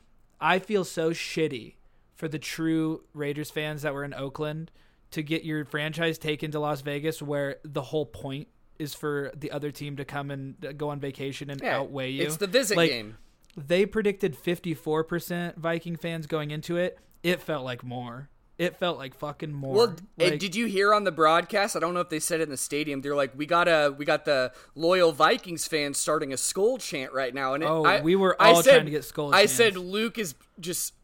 I 0.40 0.58
feel 0.58 0.84
so 0.84 1.10
shitty 1.10 1.74
for 2.14 2.28
the 2.28 2.38
true 2.38 3.04
Raiders 3.14 3.50
fans 3.50 3.82
that 3.82 3.94
were 3.94 4.04
in 4.04 4.12
Oakland 4.14 4.70
to 5.12 5.22
get 5.22 5.44
your 5.44 5.64
franchise 5.64 6.18
taken 6.18 6.50
to 6.50 6.60
Las 6.60 6.80
Vegas, 6.82 7.22
where 7.22 7.56
the 7.64 7.82
whole 7.82 8.06
point 8.06 8.48
is 8.78 8.94
for 8.94 9.32
the 9.36 9.50
other 9.50 9.70
team 9.70 9.96
to 9.96 10.04
come 10.04 10.30
and 10.30 10.74
go 10.78 10.90
on 10.90 11.00
vacation 11.00 11.50
and 11.50 11.60
Yeah, 11.60 11.78
outweigh 11.78 12.10
you. 12.10 12.22
It's 12.24 12.36
the 12.36 12.46
visit 12.46 12.76
Like, 12.76 12.90
game. 12.90 13.16
They 13.56 13.86
predicted 13.86 14.36
54% 14.40 15.56
Viking 15.56 15.96
fans 15.96 16.26
going 16.26 16.50
into 16.50 16.76
it. 16.76 16.98
It 17.22 17.40
felt 17.40 17.64
like 17.64 17.82
more. 17.82 18.28
It 18.56 18.76
felt 18.76 18.98
like 18.98 19.14
fucking 19.16 19.52
more. 19.52 19.74
Well, 19.74 19.96
Like, 20.16 20.38
did 20.40 20.56
you 20.56 20.66
hear 20.66 20.92
on 20.92 21.04
the 21.04 21.12
broadcast? 21.12 21.76
I 21.76 21.78
don't 21.80 21.94
know 21.94 22.00
if 22.00 22.08
they 22.08 22.18
said 22.20 22.40
it 22.40 22.44
in 22.44 22.50
the 22.50 22.56
stadium. 22.56 23.02
They're 23.02 23.14
like, 23.14 23.32
"We 23.36 23.46
got 23.46 23.68
a, 23.68 23.94
we 23.96 24.04
got 24.04 24.24
the 24.24 24.52
loyal 24.74 25.12
Vikings 25.12 25.68
fans 25.68 25.96
starting 25.98 26.32
a 26.32 26.36
skull 26.36 26.76
chant 26.78 27.12
right 27.12 27.32
now." 27.32 27.54
And 27.54 27.62
it, 27.62 27.66
Oh, 27.68 27.84
I, 27.84 28.00
we 28.00 28.16
were 28.16 28.40
I 28.40 28.50
all 28.52 28.62
said, 28.64 28.72
trying 28.72 28.84
to 28.86 28.90
get 28.90 29.04
skull 29.04 29.32
I 29.32 29.42
chants. 29.42 29.52
said 29.52 29.76
Luke 29.76 30.18
is 30.18 30.34
just 30.58 30.94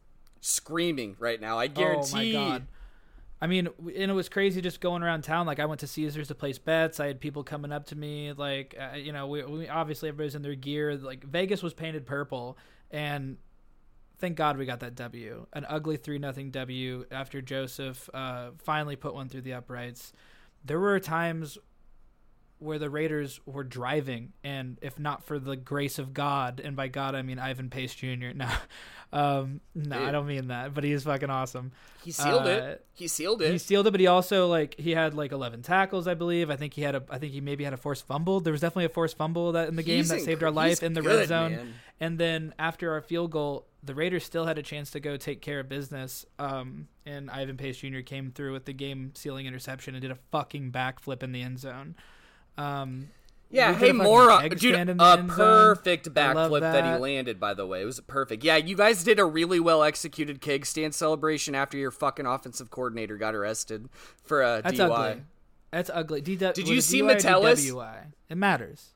screaming 0.41 1.14
right 1.20 1.41
now. 1.41 1.57
I 1.59 1.68
guarantee. 1.68 2.37
Oh 2.37 2.41
my 2.41 2.49
god. 2.51 2.66
I 3.45 3.47
mean, 3.47 3.68
and 3.78 4.11
it 4.11 4.14
was 4.14 4.30
crazy 4.30 4.62
just 4.62 4.80
going 4.80 5.03
around 5.03 5.20
town. 5.20 5.47
Like 5.47 5.61
I 5.61 5.66
went 5.66 5.80
to 5.80 5.86
Caesars 5.86 6.28
to 6.28 6.34
place 6.34 6.57
bets. 6.57 6.99
I 6.99 7.09
had 7.09 7.20
people 7.20 7.45
coming 7.45 7.72
up 7.72 7.84
to 7.88 7.95
me, 7.95 8.32
like 8.32 8.74
uh, 8.80 8.97
you 8.97 9.12
know, 9.12 9.26
we, 9.26 9.45
we 9.45 9.68
obviously 9.68 10.09
everybody's 10.09 10.34
in 10.34 10.40
their 10.40 10.55
gear. 10.55 10.97
Like 10.97 11.22
Vegas 11.24 11.62
was 11.62 11.74
painted 11.74 12.07
purple, 12.07 12.57
and 12.90 13.36
thank 14.16 14.38
God 14.38 14.57
we 14.57 14.64
got 14.64 14.80
that 14.80 14.95
W, 14.95 15.47
an 15.53 15.66
ugly 15.68 15.99
three 15.99 16.18
nothing 16.18 16.53
W 16.53 17.05
after 17.11 17.42
Joseph 17.42 18.09
uh, 18.14 18.53
finally 18.57 18.97
put 18.97 19.12
one 19.12 19.28
through 19.28 19.42
the 19.42 19.53
uprights. 19.53 20.14
There 20.64 20.80
were 20.80 20.99
times 20.99 21.59
where 22.65 22.79
the 22.79 22.91
Raiders 22.91 23.41
were 23.47 23.62
driving, 23.65 24.33
and 24.43 24.79
if 24.83 24.99
not 24.99 25.23
for 25.25 25.39
the 25.39 25.55
grace 25.57 25.99
of 25.99 26.15
God, 26.15 26.61
and 26.65 26.75
by 26.75 26.89
God 26.89 27.15
I 27.15 27.23
mean 27.23 27.39
Ivan 27.39 27.71
Pace 27.71 27.95
Jr. 27.95 28.31
No, 28.35 28.49
um, 29.12 29.61
no, 29.77 30.03
I 30.03 30.11
don't 30.11 30.27
mean 30.27 30.49
that, 30.49 30.75
but 30.75 30.83
he 30.83 30.91
is 30.91 31.05
fucking 31.05 31.31
awesome. 31.31 31.71
He 32.05 32.11
sealed 32.11 32.47
Uh, 32.47 32.51
it. 32.51 32.87
He 32.95 33.07
sealed 33.07 33.43
it. 33.43 33.53
He 33.53 33.59
sealed 33.59 33.87
it, 33.87 33.93
but 33.93 34.01
he 34.01 34.09
also 34.09 34.49
like 34.49 34.75
he 34.77 34.91
had 34.91 35.15
like 35.15 35.31
11 35.31 35.62
tackles, 35.62 36.09
I 36.09 36.15
believe. 36.15 36.51
I 36.51 36.57
think 36.57 36.75
he 36.75 36.83
had 36.83 36.97
a, 36.97 37.03
I 37.09 37.19
think 37.19 37.33
he 37.33 37.41
maybe 37.41 37.62
had 37.62 37.73
a 37.73 37.77
forced 37.77 38.07
fumble. 38.09 38.41
There 38.41 38.51
was 38.53 38.61
definitely 38.61 38.87
a 38.87 38.89
forced 38.89 39.17
fumble 39.17 39.53
that 39.53 39.69
in 39.69 39.77
the 39.77 39.85
game 39.85 39.99
He's 39.99 40.09
that 40.09 40.23
saved 40.23 40.43
our 40.43 40.51
life 40.51 40.83
in 40.83 40.95
the 40.95 41.03
good, 41.03 41.17
red 41.21 41.29
zone. 41.29 41.53
man. 41.53 41.75
And 42.01 42.19
then 42.19 42.55
after 42.59 42.91
our 42.93 43.01
field 43.03 43.31
goal, 43.31 43.67
the 43.85 43.95
Raiders 43.95 44.25
still 44.25 44.47
had 44.47 44.59
a 44.59 44.62
chance 44.62 44.91
to 44.93 45.01
go 45.01 45.17
take 45.17 45.41
care 45.41 45.61
of 45.61 45.69
business. 45.69 46.27
Um, 46.41 46.89
and 47.07 47.31
Ivan 47.31 47.57
Pace 47.57 47.77
Jr. 47.79 48.01
came 48.01 48.33
through 48.33 48.53
with 48.53 48.65
the 48.65 48.73
game 48.73 49.12
sealing 49.15 49.47
interception 49.47 49.95
and 49.95 50.03
did 50.03 50.11
a 50.11 50.19
fucking 50.33 50.73
backflip 50.73 51.23
in 51.23 51.31
the 51.31 51.41
end 51.43 51.61
zone. 51.61 51.95
Um, 52.57 53.11
Yeah, 53.51 53.73
hey, 53.75 53.91
a 53.91 53.95
fucking 53.95 53.97
more 53.99 54.31
on, 54.31 54.45
egg 54.45 54.59
dude. 54.59 54.75
stand 54.75 54.91
in 54.91 54.97
the 54.97 55.05
A 55.05 55.25
perfect 55.29 56.13
backflip 56.13 56.61
that. 56.61 56.85
he 56.95 57.01
landed. 57.01 57.39
By 57.39 57.55
the 57.55 57.67
way, 57.67 57.83
it 57.83 57.85
was 57.85 58.01
perfect. 58.01 58.43
Yeah, 58.45 58.57
you 58.57 58.77
guys 58.77 59.05
did 59.05 59.19
a 59.21 59.25
really 59.25 59.61
well 59.61 59.83
executed 59.83 60.41
keg 60.41 60.67
stand 60.67 60.95
celebration 60.95 61.55
after 61.55 61.77
your 61.79 61.91
fucking 61.91 62.27
offensive 62.27 62.71
coordinator 62.71 63.17
got 63.17 63.35
arrested 63.35 63.89
for 64.25 64.43
a 64.43 64.61
That's 64.63 64.79
DUI. 64.79 64.91
ugly. 64.91 65.23
That's 65.71 65.91
ugly. 65.93 66.21
D- 66.21 66.37
Did 66.37 66.69
you 66.69 66.81
see 66.81 67.03
Metellus? 67.03 67.65
DWI? 67.71 68.07
It 68.29 68.37
matters. 68.37 68.91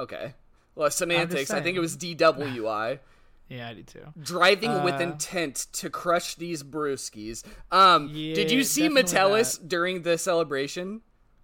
Okay, 0.00 0.34
well, 0.74 0.90
semantics. 0.90 1.50
I 1.50 1.60
think 1.60 1.76
it 1.76 1.80
was 1.80 1.96
DWI. 1.96 2.98
Yeah, 3.48 3.68
I 3.68 3.74
do 3.74 3.82
too. 3.82 4.00
Driving 4.18 4.82
with 4.82 4.94
Uh, 4.94 5.00
intent 5.00 5.66
to 5.74 5.90
crush 5.90 6.36
these 6.36 6.62
brewskis. 6.62 7.44
Um, 7.70 8.08
yeah, 8.10 8.34
did 8.34 8.50
you 8.50 8.64
see 8.64 8.88
Metellus 8.88 9.58
during 9.58 10.02
the 10.02 10.16
celebration? 10.16 11.02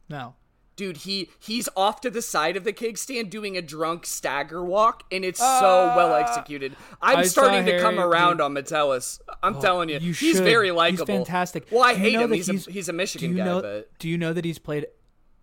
No. 0.09 0.35
Dude, 0.79 0.99
he 0.99 1.29
he's 1.39 1.69
off 1.77 2.01
to 2.03 2.09
the 2.11 2.23
side 2.23 2.57
of 2.57 2.65
the 2.65 2.73
keg 2.73 2.97
stand 2.97 3.31
doing 3.31 3.57
a 3.57 3.61
drunk 3.63 4.07
stagger 4.07 4.65
walk, 4.65 5.03
and 5.13 5.25
it's 5.25 5.41
so 5.41 5.45
Ah. 5.45 5.93
well 5.97 6.15
executed. 6.15 6.75
I'm 7.03 7.19
I 7.19 7.23
starting 7.25 7.67
to 7.67 7.81
come 7.81 7.97
Harry- 7.97 8.09
around 8.09 8.35
dude. 8.35 8.41
Oh, 8.41 8.45
on 8.47 8.53
Metellus. 8.55 9.21
I'm 9.43 9.61
telling 9.61 9.89
you, 9.91 9.97
You 9.99 10.13
he's 10.13 10.37
should. 10.37 10.45
very 10.45 10.69
He's 10.69 10.75
likable. 10.77 11.07
fantastic. 11.07 11.67
Well, 11.71 11.83
I 11.83 11.95
hate 11.95 12.15
him. 12.15 12.31
that 12.31 12.37
He's, 12.37 12.49
a 12.69 12.71
he's 12.71 12.89
a 12.89 12.93
Michigan 12.93 13.31
do 13.33 13.37
you 13.37 13.43
guy, 13.43 13.45
know, 13.47 13.61
but 13.61 13.99
do 13.99 14.09
you 14.09 14.17
know 14.17 14.33
that 14.33 14.45
he's 14.45 14.59
played 14.61 14.87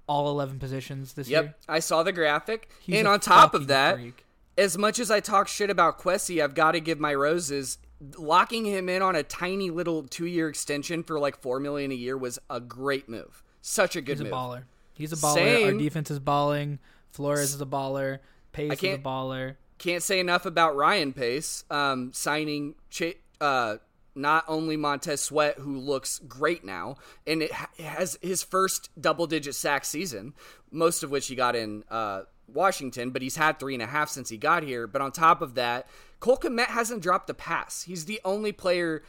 all 0.08 0.30
11 0.30 0.58
positions 0.58 1.14
this 1.14 1.28
year? 1.30 1.38
yep, 1.40 1.44
year? 1.46 1.56
I 1.68 1.80
saw 1.80 2.02
the 2.02 2.12
graphic. 2.14 2.70
He's 2.80 2.96
and 2.98 3.08
on 3.08 3.20
top 3.20 3.54
of 3.54 3.68
that, 3.68 3.96
freak. 3.96 4.24
as 4.58 4.78
much 4.78 5.00
as 5.00 5.12
I 5.12 5.20
talk 5.20 5.48
shit 5.50 5.70
about 5.70 6.00
Kwesi, 6.00 6.42
I've 6.42 6.56
got 6.56 6.72
to 6.72 6.80
give 6.80 7.00
my 7.00 7.14
roses. 7.14 7.78
Locking 8.18 8.66
him 8.66 8.88
in 8.90 9.02
on 9.02 9.16
a 9.16 9.24
tiny 9.24 9.70
little 9.70 10.04
two-year 10.04 10.48
extension 10.50 11.02
for 11.04 11.18
like 11.20 11.42
four 11.42 11.60
million 11.60 11.92
a 11.92 11.96
year 11.96 12.18
was 12.18 12.40
a 12.50 12.60
great 12.60 13.08
move. 13.10 13.42
Such 13.62 13.96
a 13.96 14.02
good 14.02 14.20
move. 14.20 14.28
he's 14.28 14.34
a 14.34 14.36
baller. 14.36 14.64
He's 14.96 15.12
a 15.12 15.16
baller. 15.16 15.66
Our 15.66 15.78
defense 15.78 16.10
is 16.10 16.20
balling. 16.20 16.80
Flores 17.12 17.54
is 17.54 17.62
a 17.62 17.66
baller. 17.66 18.20
Pace 18.52 18.72
is 18.74 18.84
a 18.84 18.98
baller. 18.98 19.56
Can't 19.78 20.02
say 20.02 20.20
enough 20.20 20.46
about 20.46 20.76
Ryan 20.76 21.14
Pace 21.14 21.66
um, 21.70 22.14
signing 22.14 22.76
Ch- 22.90 23.18
uh, 23.42 23.78
not 24.16 24.46
only 24.48 24.78
Montez 24.78 25.22
Sweat, 25.22 25.60
who 25.60 25.78
looks 25.78 26.20
great 26.20 26.64
now, 26.64 26.96
and 27.28 27.42
it 27.42 27.52
ha- 27.52 27.70
has 27.80 28.18
his 28.22 28.42
first 28.42 28.90
double-digit 29.00 29.54
sack 29.54 29.84
season, 29.84 30.34
most 30.72 31.04
of 31.04 31.12
which 31.12 31.28
he 31.28 31.36
got 31.36 31.56
in 31.56 31.84
uh, 31.92 32.22
Washington, 32.48 33.10
but 33.10 33.22
he's 33.22 33.36
had 33.36 33.60
three 33.60 33.74
and 33.74 33.84
a 33.84 33.88
half 33.88 34.10
since 34.10 34.30
he 34.30 34.38
got 34.38 34.64
here. 34.64 34.88
But 34.88 35.02
on 35.02 35.12
top 35.12 35.42
of 35.42 35.56
that, 35.56 35.88
Cole 36.22 36.38
Kmet 36.38 36.68
hasn't 36.68 37.04
dropped 37.04 37.30
a 37.30 37.34
pass. 37.34 37.84
He's 37.84 38.06
the 38.06 38.22
only 38.24 38.54
player 38.54 39.04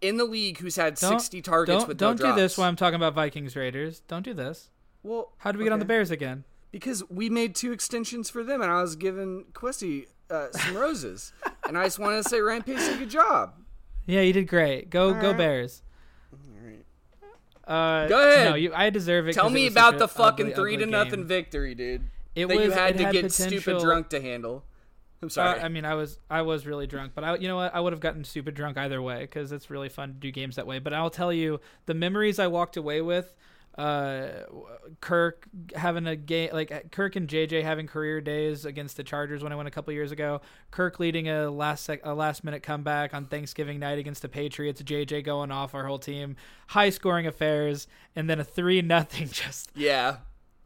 in 0.00 0.16
the 0.16 0.24
league 0.24 0.58
who's 0.58 0.76
had 0.76 0.96
Don't, 0.96 1.20
60 1.20 1.40
targets 1.42 1.78
don't, 1.78 1.88
with 1.88 1.96
don't 1.98 2.20
no 2.20 2.30
do 2.30 2.40
this 2.40 2.58
while 2.58 2.68
I'm 2.68 2.76
talking 2.76 2.96
about 2.96 3.14
Vikings 3.14 3.54
Raiders. 3.54 4.00
Don't 4.08 4.24
do 4.24 4.34
this. 4.34 4.70
Well, 5.04 5.32
How 5.38 5.52
did 5.52 5.58
we 5.58 5.64
get 5.64 5.72
on 5.72 5.78
the. 5.78 5.84
Bears 5.84 6.10
again? 6.10 6.42
because 6.72 7.08
we 7.08 7.30
made 7.30 7.54
two 7.54 7.70
extensions 7.70 8.28
for 8.28 8.42
them, 8.42 8.60
and 8.60 8.68
I 8.68 8.82
was 8.82 8.96
giving 8.96 9.44
Kwesi 9.52 10.06
uh, 10.28 10.50
some 10.50 10.76
roses, 10.76 11.32
and 11.68 11.78
I 11.78 11.84
just 11.84 12.00
wanted 12.00 12.24
to 12.24 12.28
say 12.28 12.40
Ryan 12.40 12.64
Pace 12.64 12.84
did 12.84 12.96
a 12.96 12.98
good 12.98 13.10
job. 13.10 13.54
Yeah, 14.06 14.22
you 14.22 14.32
did 14.32 14.48
great. 14.48 14.90
Go 14.90 15.14
go 15.14 15.28
right. 15.28 15.38
Bears. 15.38 15.82
Uh, 17.66 18.08
Go 18.08 18.18
ahead. 18.18 18.50
No, 18.50 18.54
you, 18.56 18.72
I 18.74 18.90
deserve 18.90 19.28
it. 19.28 19.34
Tell 19.34 19.48
me 19.48 19.64
was 19.64 19.72
about 19.72 19.98
the 19.98 20.08
fucking 20.08 20.46
ugly, 20.46 20.54
three 20.54 20.76
to 20.76 20.82
ugly 20.82 20.90
nothing 20.90 21.20
game. 21.20 21.26
victory, 21.28 21.74
dude. 21.74 22.02
It 22.34 22.48
that 22.48 22.56
was 22.56 22.66
you 22.66 22.70
had 22.72 22.96
it 22.96 22.98
to 22.98 23.04
had 23.04 23.12
get 23.12 23.32
stupid 23.32 23.78
drunk 23.80 24.08
to 24.10 24.20
handle. 24.20 24.64
I'm 25.22 25.30
sorry. 25.30 25.60
Uh, 25.60 25.64
I 25.64 25.68
mean, 25.68 25.84
I 25.84 25.94
was 25.94 26.18
I 26.28 26.42
was 26.42 26.66
really 26.66 26.86
drunk, 26.86 27.12
but 27.14 27.24
I 27.24 27.36
you 27.36 27.48
know 27.48 27.56
what 27.56 27.74
I 27.74 27.80
would 27.80 27.92
have 27.92 28.00
gotten 28.00 28.24
stupid 28.24 28.54
drunk 28.54 28.76
either 28.76 29.00
way 29.00 29.20
because 29.20 29.52
it's 29.52 29.70
really 29.70 29.88
fun 29.88 30.08
to 30.08 30.14
do 30.14 30.30
games 30.32 30.56
that 30.56 30.66
way. 30.66 30.80
But 30.80 30.92
I'll 30.92 31.08
tell 31.08 31.32
you 31.32 31.60
the 31.86 31.94
memories 31.94 32.38
I 32.38 32.48
walked 32.48 32.76
away 32.76 33.00
with. 33.00 33.34
Uh, 33.76 34.28
Kirk 35.00 35.48
having 35.74 36.06
a 36.06 36.14
game 36.14 36.50
like 36.52 36.92
Kirk 36.92 37.16
and 37.16 37.28
JJ 37.28 37.62
having 37.64 37.86
career 37.88 38.20
days 38.20 38.64
against 38.64 38.96
the 38.96 39.02
Chargers 39.02 39.42
when 39.42 39.52
I 39.52 39.56
went 39.56 39.66
a 39.66 39.70
couple 39.72 39.92
years 39.92 40.12
ago. 40.12 40.40
Kirk 40.70 41.00
leading 41.00 41.28
a 41.28 41.50
last 41.50 41.84
sec- 41.84 42.04
a 42.04 42.14
last 42.14 42.44
minute 42.44 42.62
comeback 42.62 43.12
on 43.14 43.24
Thanksgiving 43.26 43.80
night 43.80 43.98
against 43.98 44.22
the 44.22 44.28
Patriots. 44.28 44.80
JJ 44.80 45.24
going 45.24 45.50
off 45.50 45.74
our 45.74 45.86
whole 45.86 45.98
team, 45.98 46.36
high 46.68 46.90
scoring 46.90 47.26
affairs, 47.26 47.88
and 48.14 48.30
then 48.30 48.38
a 48.38 48.44
three 48.44 48.80
nothing 48.94 49.28
just 49.28 49.70
yeah, 49.74 50.18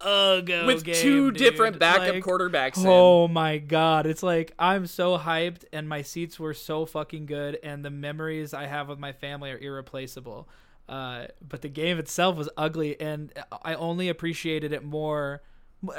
ugh 0.02 0.46
with 0.66 0.84
game, 0.84 0.94
two 0.96 1.30
dude. 1.30 1.38
different 1.38 1.78
backup 1.78 2.14
Like, 2.14 2.22
quarterbacks. 2.24 2.76
in. 2.76 2.84
Oh 2.86 3.26
my 3.26 3.56
god, 3.56 4.06
it's 4.06 4.22
like 4.22 4.52
I'm 4.59 4.86
so 4.86 5.16
hyped 5.16 5.64
and 5.72 5.88
my 5.88 6.02
seats 6.02 6.38
were 6.38 6.52
so 6.54 6.84
fucking 6.84 7.24
good 7.24 7.59
and 7.62 7.82
the 7.82 7.90
memories 7.90 8.52
I 8.52 8.66
have 8.66 8.86
with 8.88 8.98
my 8.98 9.12
family 9.12 9.50
are 9.50 9.59
irreplaceable. 9.59 10.46
Uh, 10.89 11.26
but 11.47 11.62
the 11.62 11.68
game 11.68 11.99
itself 11.99 12.36
was 12.36 12.49
ugly 12.57 12.99
and 13.01 13.32
I 13.62 13.74
only 13.74 14.09
appreciated 14.09 14.72
it 14.72 14.82
more. 14.82 15.43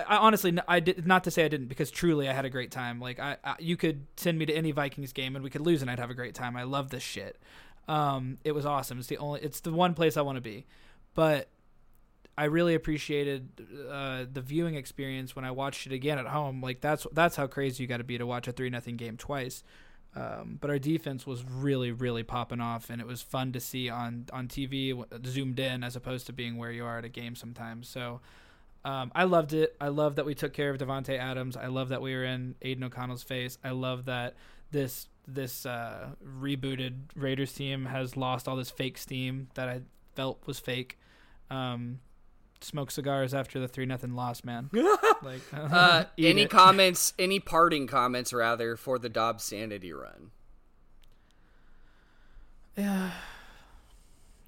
I 0.08 0.18
honestly, 0.18 0.58
I 0.68 0.80
did 0.80 1.06
not 1.06 1.24
to 1.26 1.32
say 1.32 1.46
I 1.46 1.48
didn't 1.48 1.68
because 1.68 1.92
truly 1.92 2.28
I 2.28 2.34
had 2.34 2.44
a 2.44 2.50
great 2.50 2.72
time. 2.72 3.00
Like 3.00 3.20
I, 3.20 3.38
I 3.44 3.56
you 3.60 3.78
could 3.78 4.08
send 4.18 4.40
me 4.40 4.46
to 4.48 4.54
any 4.54 4.72
Vikings 4.72 5.14
game 5.14 5.36
and 5.36 5.44
we 5.44 5.50
could 5.50 5.62
lose 5.62 5.82
and 5.82 5.92
I'd 5.92 6.00
have 6.00 6.10
a 6.10 6.16
great 6.16 6.34
time. 6.34 6.58
I 6.58 6.64
love 6.64 6.90
this 6.90 7.04
shit. 7.04 7.38
Um, 7.88 8.38
it 8.44 8.54
was 8.54 8.66
awesome. 8.66 9.00
It's 9.00 9.08
the 9.08 9.18
only, 9.18 9.42
it's 9.42 9.60
the 9.62 9.72
one 9.72 9.94
place 9.94 10.18
I 10.18 10.22
want 10.22 10.38
to 10.38 10.42
be. 10.42 10.66
But 11.14 11.50
I 12.40 12.46
really 12.46 12.74
appreciated 12.74 13.50
uh, 13.92 14.24
the 14.32 14.42
viewing 14.42 14.76
experience 14.76 15.36
when 15.36 15.44
I 15.44 15.52
watched 15.52 15.86
it 15.86 15.92
again 15.92 16.18
at 16.18 16.26
home. 16.26 16.62
Like 16.62 16.80
that's 16.80 17.06
that's 17.12 17.36
how 17.36 17.48
crazy 17.48 17.84
you 17.84 17.88
got 17.88 17.98
to 17.98 18.04
be 18.06 18.18
to 18.18 18.26
watch 18.26 18.48
a 18.48 18.54
three 18.54 18.70
nothing 18.70 18.96
game 18.96 19.18
twice. 19.18 19.62
Um, 20.16 20.58
but 20.60 20.70
our 20.70 20.80
defense 20.80 21.28
was 21.28 21.44
really 21.44 21.92
really 21.92 22.24
popping 22.24 22.60
off, 22.60 22.90
and 22.90 23.00
it 23.00 23.08
was 23.08 23.22
fun 23.22 23.52
to 23.54 23.60
see 23.60 23.90
on 23.90 24.26
on 24.34 24.48
TV 24.48 25.04
zoomed 25.26 25.60
in 25.60 25.84
as 25.84 25.96
opposed 25.96 26.26
to 26.28 26.34
being 26.34 26.58
where 26.58 26.72
you 26.72 26.86
are 26.86 26.98
at 26.98 27.06
a 27.06 27.10
game 27.10 27.36
sometimes. 27.36 27.88
So. 27.88 28.22
Um, 28.86 29.12
I 29.14 29.26
loved 29.26 29.52
it. 29.52 29.76
I 29.82 29.90
love 29.90 30.16
that 30.16 30.26
we 30.26 30.34
took 30.34 30.54
care 30.54 30.70
of 30.70 30.78
Davante 30.78 31.20
Adams. 31.20 31.58
I 31.58 31.68
love 31.68 31.90
that 31.90 32.02
we 32.02 32.16
were 32.16 32.24
in 32.24 32.56
Aidan 32.62 32.86
O'Connell's 32.86 33.24
face. 33.24 33.58
I 33.62 33.72
love 33.72 34.06
that 34.06 34.36
this 34.72 35.10
this 35.28 35.66
uh, 35.66 36.10
rebooted 36.26 36.94
Raiders 37.16 37.54
team 37.54 37.86
has 37.86 38.18
lost 38.18 38.48
all 38.48 38.56
this 38.56 38.72
fake 38.72 38.98
steam 38.98 39.50
that 39.56 39.70
I 39.70 39.82
felt 40.16 40.46
was 40.48 40.60
fake. 40.60 40.98
Um, 41.50 42.00
smoke 42.62 42.92
cigars 42.92 43.34
after 43.34 43.60
the 43.60 43.68
three 43.68 43.86
nothing 43.86 44.14
loss, 44.16 44.44
man. 44.44 44.70
like 45.22 45.42
Uh, 45.54 46.06
any 46.18 46.44
it. 46.44 46.50
comments? 46.50 47.14
Any 47.20 47.40
parting 47.40 47.88
comments, 47.88 48.34
rather, 48.34 48.76
for 48.76 48.98
the 49.00 49.10
Dobbsanity 49.10 49.94
run? 49.94 50.32
Yeah. 52.78 53.12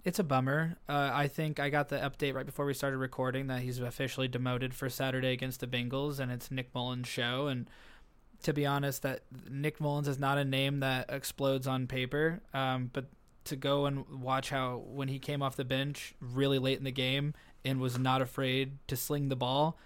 It's 0.03 0.17
a 0.19 0.23
bummer. 0.23 0.77
Uh, 0.89 1.11
I 1.13 1.27
think 1.27 1.59
I 1.59 1.69
got 1.69 1.89
the 1.89 1.97
update 1.97 2.33
right 2.33 2.45
before 2.45 2.65
we 2.65 2.73
started 2.73 2.97
recording 2.97 3.47
that 3.47 3.61
he's 3.61 3.79
officially 3.79 4.27
demoted 4.27 4.73
for 4.73 4.89
Saturday 4.89 5.31
against 5.31 5.59
the 5.59 5.67
Bengals, 5.67 6.19
and 6.19 6.31
it's 6.31 6.49
Nick 6.49 6.73
Mullens' 6.73 7.07
show. 7.07 7.47
And 7.47 7.69
to 8.43 8.51
be 8.53 8.65
honest, 8.65 9.03
that 9.03 9.21
Nick 9.47 9.79
Mullens 9.79 10.07
is 10.07 10.17
not 10.17 10.39
a 10.39 10.45
name 10.45 10.79
that 10.79 11.05
explodes 11.09 11.67
on 11.67 11.85
paper. 11.85 12.41
Um, 12.51 12.89
but 12.91 13.05
to 13.45 13.55
go 13.55 13.85
and 13.85 14.21
watch 14.21 14.49
how 14.49 14.83
when 14.85 15.07
he 15.07 15.19
came 15.19 15.41
off 15.41 15.55
the 15.55 15.65
bench 15.65 16.13
really 16.19 16.59
late 16.59 16.77
in 16.77 16.83
the 16.83 16.91
game 16.91 17.33
and 17.65 17.79
was 17.79 17.97
not 17.97 18.21
afraid 18.21 18.77
to 18.87 18.95
sling 18.95 19.29
the 19.29 19.35
ball, 19.35 19.77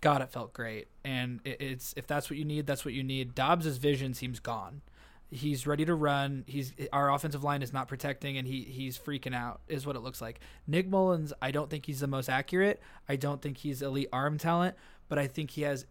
God, 0.00 0.20
it 0.20 0.30
felt 0.30 0.52
great. 0.52 0.88
And 1.04 1.40
it, 1.44 1.60
it's 1.60 1.94
if 1.96 2.06
that's 2.06 2.28
what 2.28 2.38
you 2.38 2.44
need, 2.44 2.66
that's 2.66 2.84
what 2.84 2.94
you 2.94 3.02
need. 3.02 3.34
Dobbs' 3.34 3.76
vision 3.76 4.14
seems 4.14 4.40
gone. 4.40 4.82
He's 5.30 5.66
ready 5.66 5.86
to 5.86 5.94
run. 5.94 6.44
He's 6.46 6.74
our 6.92 7.10
offensive 7.10 7.42
line 7.42 7.62
is 7.62 7.72
not 7.72 7.88
protecting, 7.88 8.36
and 8.36 8.46
he 8.46 8.62
he's 8.62 8.98
freaking 8.98 9.34
out. 9.34 9.60
Is 9.68 9.86
what 9.86 9.96
it 9.96 10.00
looks 10.00 10.20
like. 10.20 10.40
Nick 10.66 10.88
Mullens, 10.88 11.32
I 11.40 11.50
don't 11.50 11.70
think 11.70 11.86
he's 11.86 12.00
the 12.00 12.06
most 12.06 12.28
accurate. 12.28 12.82
I 13.08 13.16
don't 13.16 13.40
think 13.40 13.58
he's 13.58 13.80
elite 13.80 14.08
arm 14.12 14.36
talent, 14.36 14.76
but 15.08 15.18
I 15.18 15.26
think 15.26 15.52
he 15.52 15.62
has 15.62 15.86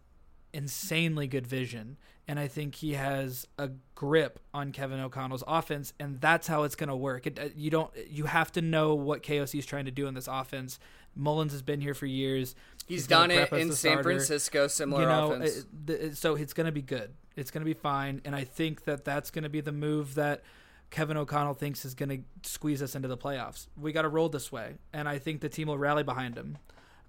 insanely 0.52 1.26
good 1.26 1.46
vision, 1.46 1.96
and 2.28 2.38
I 2.38 2.48
think 2.48 2.76
he 2.76 2.94
has 2.94 3.46
a 3.58 3.70
grip 3.94 4.38
on 4.54 4.72
Kevin 4.72 5.00
O'Connell's 5.00 5.44
offense, 5.46 5.92
and 5.98 6.20
that's 6.20 6.46
how 6.46 6.62
it's 6.62 6.74
going 6.76 6.88
to 6.88 6.96
work. 6.96 7.26
It, 7.26 7.38
uh, 7.38 7.48
you 7.56 7.70
don't 7.70 7.90
you 8.08 8.24
have 8.24 8.52
to 8.52 8.62
know 8.62 8.94
what 8.94 9.22
KOC 9.22 9.58
is 9.58 9.66
trying 9.66 9.86
to 9.86 9.90
do 9.90 10.06
in 10.06 10.14
this 10.14 10.28
offense. 10.28 10.78
Mullens 11.14 11.52
has 11.52 11.62
been 11.62 11.80
here 11.80 11.94
for 11.94 12.06
years. 12.06 12.54
He's 12.86 13.06
gonna 13.06 13.34
done 13.34 13.44
it 13.44 13.52
in 13.60 13.72
San 13.72 14.02
Francisco. 14.02 14.66
Similar 14.66 15.02
you 15.02 15.08
know, 15.08 15.32
offense. 15.32 15.66
th- 15.86 16.14
so 16.14 16.34
it's 16.34 16.52
going 16.52 16.66
to 16.66 16.72
be 16.72 16.82
good. 16.82 17.12
It's 17.36 17.50
going 17.50 17.60
to 17.62 17.66
be 17.66 17.74
fine, 17.74 18.20
and 18.24 18.34
I 18.34 18.44
think 18.44 18.84
that 18.84 19.04
that's 19.04 19.30
going 19.30 19.44
to 19.44 19.48
be 19.50 19.60
the 19.60 19.72
move 19.72 20.14
that 20.16 20.42
Kevin 20.90 21.16
O'Connell 21.16 21.54
thinks 21.54 21.84
is 21.84 21.94
going 21.94 22.08
to 22.42 22.48
squeeze 22.48 22.82
us 22.82 22.94
into 22.94 23.08
the 23.08 23.16
playoffs. 23.16 23.66
We 23.80 23.92
got 23.92 24.02
to 24.02 24.08
roll 24.08 24.28
this 24.28 24.52
way, 24.52 24.74
and 24.92 25.08
I 25.08 25.18
think 25.18 25.40
the 25.40 25.48
team 25.48 25.68
will 25.68 25.78
rally 25.78 26.02
behind 26.02 26.36
him. 26.36 26.58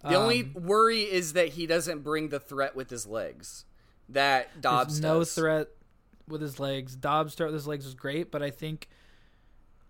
the 0.01 0.16
only 0.16 0.41
Um, 0.55 0.64
worry 0.66 1.01
is 1.01 1.34
that 1.34 1.49
he 1.49 1.66
doesn't 1.66 1.99
bring 1.99 2.30
the 2.30 2.39
threat 2.39 2.76
with 2.76 2.89
his 2.89 3.05
legs. 3.05 3.66
That 4.10 4.62
Dobbs 4.62 4.99
no 4.99 5.20
does. 5.20 5.34
threat 5.34 5.68
with 6.28 6.41
his 6.41 6.60
legs. 6.60 6.95
Dobbs 6.95 7.34
start 7.34 7.49
with 7.49 7.56
his 7.56 7.68
legs 7.68 7.86
was 7.86 7.93
great, 7.95 8.32
but 8.32 8.41
I 8.43 8.49
think, 8.49 8.88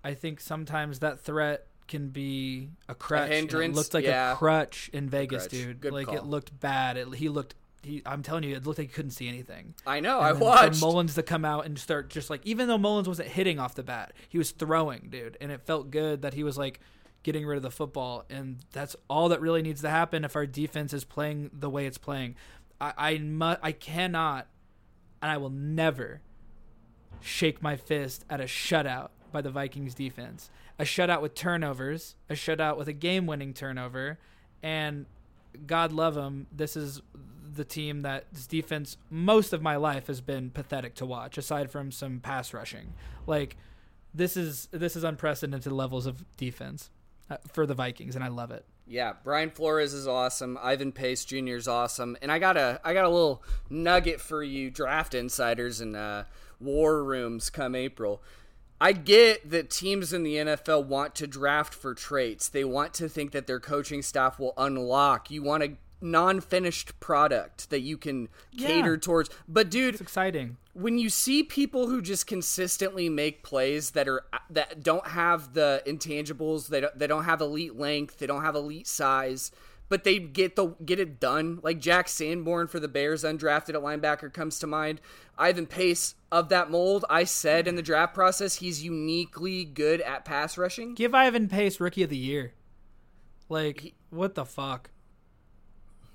I 0.04 0.14
think 0.14 0.40
sometimes 0.40 1.00
that 1.00 1.20
threat 1.20 1.68
can 1.88 2.10
be 2.10 2.70
a 2.88 2.96
crutch. 2.96 3.24
and 3.24 3.34
hindrance? 3.34 3.76
It 3.76 3.76
looked 3.80 3.94
like 3.94 4.06
Yeah. 4.06 4.34
a 4.34 4.36
crutch 4.36 4.90
in 4.94 5.10
Vegas, 5.10 5.44
crutch. 5.44 5.52
dude. 5.52 5.82
Good 5.82 5.94
like 5.94 6.08
call. 6.08 6.16
it 6.18 6.26
looked 6.26 6.58
bad. 6.60 6.98
It, 6.98 7.16
he 7.16 7.30
looked. 7.30 7.56
He, 7.84 8.02
I'm 8.06 8.24
telling 8.24 8.44
you, 8.44 8.56
it 8.56 8.66
looked 8.66 8.80
like 8.80 8.88
he 8.88 8.94
couldn't 8.94 9.12
see 9.12 9.28
anything. 9.28 9.74
I 9.86 10.00
know. 10.00 10.18
And 10.20 10.26
I 10.28 10.32
watched. 10.32 10.80
Mullens 10.80 11.16
to 11.16 11.24
come 11.24 11.44
out 11.44 11.66
and 11.66 11.78
start 11.78 12.10
just 12.10 12.30
like 12.30 12.40
even 12.46 12.70
though 12.70 12.78
Mullens 12.78 13.08
wasn't 13.10 13.28
hitting 13.28 13.60
off 13.60 13.76
the 13.76 13.84
bat, 13.84 14.14
he 14.30 14.38
was 14.38 14.52
throwing, 14.52 15.10
dude, 15.10 15.38
and 15.42 15.52
it 15.52 15.62
felt 15.66 15.92
good 15.92 16.22
that 16.22 16.34
he 16.34 16.44
was 16.44 16.58
like 16.58 16.80
getting 17.24 17.46
rid 17.46 17.58
of 17.58 17.64
the 17.64 17.72
football, 17.72 18.24
and 18.30 18.60
that's 18.72 18.96
all 19.10 19.30
that 19.30 19.42
really 19.42 19.62
needs 19.62 19.82
to 19.82 19.90
happen 19.90 20.24
if 20.26 20.36
our 20.38 20.46
defense 20.46 20.94
is 20.94 21.04
playing 21.04 21.50
the 21.54 21.70
way 21.70 21.86
it's 21.86 21.98
playing. 21.98 22.36
I 22.80 22.94
I 22.98 23.18
mu- 23.18 23.56
I 23.62 23.72
cannot, 23.72 24.48
and 25.22 25.32
I 25.32 25.38
will 25.38 25.50
never 25.50 26.22
shake 27.22 27.62
my 27.62 27.76
fist 27.76 28.26
at 28.30 28.42
a 28.42 28.46
shutout 28.46 29.10
by 29.32 29.42
the 29.42 29.50
Vikings 29.50 29.94
defense. 29.94 30.50
A 30.80 30.84
shutout 30.84 31.22
with 31.22 31.36
turnovers, 31.36 32.16
a 32.30 32.34
shutout 32.34 32.78
with 32.78 32.88
a 32.88 32.94
game-winning 32.94 33.54
turnover, 33.54 34.18
and 34.62 35.06
God 35.68 35.92
love 35.92 36.18
him, 36.18 36.48
this 36.52 36.76
is 36.76 37.02
the 37.56 37.64
team 37.64 38.02
that's 38.02 38.48
defense 38.48 38.98
most 39.10 39.54
of 39.54 39.62
my 39.62 39.76
life 39.76 40.08
has 40.08 40.22
been 40.22 40.50
pathetic 40.50 40.96
to 40.96 41.06
watch, 41.06 41.38
aside 41.38 41.70
from 41.70 41.92
some 41.92 42.20
pass 42.20 42.54
rushing. 42.54 42.94
Like 43.28 43.56
this 44.14 44.36
is 44.36 44.68
this 44.72 44.96
is 44.96 45.04
unprecedented 45.04 45.72
levels 45.72 46.06
of 46.06 46.26
defense 46.38 46.90
uh, 47.30 47.38
for 47.52 47.66
the 47.66 47.76
Vikings, 47.76 48.16
and 48.16 48.24
I 48.24 48.28
love 48.28 48.52
it. 48.52 48.66
Yeah, 48.86 49.14
Brian 49.24 49.50
Flores 49.50 49.94
is 49.94 50.08
awesome. 50.08 50.58
Ivan 50.62 50.92
Pace 50.92 51.24
Jr. 51.24 51.56
is 51.56 51.68
awesome, 51.68 52.18
and 52.22 52.32
I 52.32 52.40
got 52.40 52.58
a 52.58 52.82
I 52.84 52.94
got 52.94 53.06
a 53.06 53.10
little 53.10 53.42
nugget 53.70 54.20
for 54.20 54.44
you, 54.44 54.70
draft 54.70 55.14
insiders 55.14 55.80
and 55.80 55.96
uh, 55.96 56.24
war 56.60 57.04
rooms 57.04 57.50
come 57.50 57.76
April. 57.76 58.22
I 58.82 58.92
get 58.92 59.50
that 59.50 59.70
teams 59.70 60.12
in 60.12 60.24
the 60.24 60.36
NFL 60.36 60.86
want 60.86 61.16
to 61.16 61.28
draft 61.28 61.74
for 61.74 61.94
traits. 61.94 62.50
They 62.50 62.66
want 62.66 62.94
to 62.96 63.08
think 63.08 63.32
that 63.32 63.48
their 63.48 63.62
coaching 63.62 64.02
staff 64.02 64.38
will 64.38 64.54
unlock. 64.58 65.32
You 65.32 65.42
want 65.44 65.64
a 65.64 65.78
non-finished 66.02 67.00
product 67.00 67.70
that 67.70 67.80
you 67.80 67.98
can 67.98 68.28
Yeah. 68.52 68.68
cater 68.68 68.98
towards. 68.98 69.30
But 69.48 69.70
dude, 69.70 69.94
It's 69.94 70.02
exciting. 70.02 70.58
When 70.74 70.98
you 70.98 71.10
see 71.10 71.44
people 71.44 71.88
who 71.88 72.02
just 72.02 72.26
consistently 72.26 73.08
make 73.08 73.44
plays 73.44 73.92
that 73.92 74.08
are 74.08 74.24
that 74.50 74.84
don't 74.84 75.08
have 75.08 75.54
the 75.54 75.84
intangibles, 75.86 76.68
they 76.68 76.82
don't, 76.82 76.98
they 76.98 77.08
don't 77.08 77.26
have 77.26 77.42
elite 77.42 77.76
length, 77.76 78.18
they 78.18 78.26
don't 78.26 78.42
have 78.42 78.56
elite 78.56 78.88
size, 78.88 79.52
but 79.88 80.04
they 80.04 80.18
get 80.18 80.56
the 80.56 80.70
get 80.84 81.00
it 81.00 81.20
done. 81.20 81.60
Like 81.62 81.80
Jack 81.80 82.08
Sanborn 82.08 82.68
for 82.68 82.80
the 82.80 82.88
Bears, 82.88 83.24
undrafted 83.24 83.76
at 83.76 83.84
linebacker, 83.84 84.34
comes 84.34 84.58
to 84.60 84.68
mind. 84.68 85.00
Ivan 85.38 85.68
Pace 85.68 86.16
of 86.32 86.50
that 86.50 86.72
mold. 86.72 87.06
I 87.10 87.24
said 87.24 87.68
in 87.68 87.76
the 87.76 87.82
draft 87.84 88.16
process, 88.16 88.56
he's 88.56 88.84
uniquely 88.84 89.66
good 89.66 90.02
at 90.02 90.26
pass 90.26 90.58
rushing. 90.58 90.96
Give 90.96 91.14
Ivan 91.14 91.50
Pace 91.50 91.80
Rookie 91.80 92.04
of 92.04 92.10
the 92.10 92.18
Year. 92.18 92.54
Like 93.48 93.94
what 94.10 94.34
the 94.34 94.46
fuck? 94.46 94.90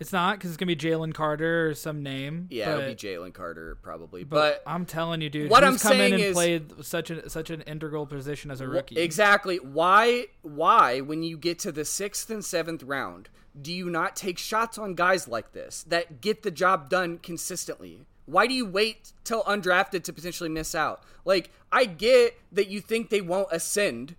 It's 0.00 0.12
not 0.12 0.38
because 0.38 0.50
it's 0.50 0.56
gonna 0.56 0.68
be 0.68 0.76
Jalen 0.76 1.12
Carter 1.12 1.68
or 1.68 1.74
some 1.74 2.02
name. 2.02 2.46
Yeah, 2.50 2.66
but, 2.74 2.82
it'll 2.82 2.90
be 2.90 2.96
Jalen 2.96 3.34
Carter 3.34 3.76
probably, 3.82 4.24
But, 4.24 4.62
but 4.64 4.70
I'm 4.70 4.86
telling 4.86 5.20
you, 5.20 5.28
dude. 5.30 5.50
what 5.50 5.64
who's 5.64 5.84
I'm 5.84 5.90
come 5.90 6.00
in 6.00 6.12
and 6.14 6.22
is- 6.22 6.34
played 6.34 6.84
such 6.84 7.10
an 7.10 7.28
such 7.28 7.50
an 7.50 7.62
integral 7.62 8.06
position 8.06 8.50
as 8.50 8.60
a 8.60 8.68
rookie. 8.68 8.96
Exactly. 8.98 9.56
Why 9.56 10.26
why 10.42 11.00
when 11.00 11.22
you 11.22 11.36
get 11.36 11.58
to 11.60 11.72
the 11.72 11.84
6th 11.84 12.30
and 12.30 12.42
7th 12.42 12.82
round, 12.86 13.28
do 13.60 13.72
you 13.72 13.90
not 13.90 14.14
take 14.14 14.38
shots 14.38 14.78
on 14.78 14.94
guys 14.94 15.26
like 15.26 15.52
this 15.52 15.82
that 15.88 16.20
get 16.20 16.42
the 16.42 16.50
job 16.50 16.88
done 16.88 17.18
consistently? 17.18 18.06
Why 18.26 18.46
do 18.46 18.54
you 18.54 18.66
wait 18.66 19.12
till 19.24 19.42
undrafted 19.44 20.04
to 20.04 20.12
potentially 20.12 20.50
miss 20.50 20.74
out? 20.74 21.02
Like 21.24 21.50
I 21.72 21.86
get 21.86 22.38
that 22.52 22.68
you 22.68 22.80
think 22.80 23.10
they 23.10 23.20
won't 23.20 23.48
ascend 23.50 24.14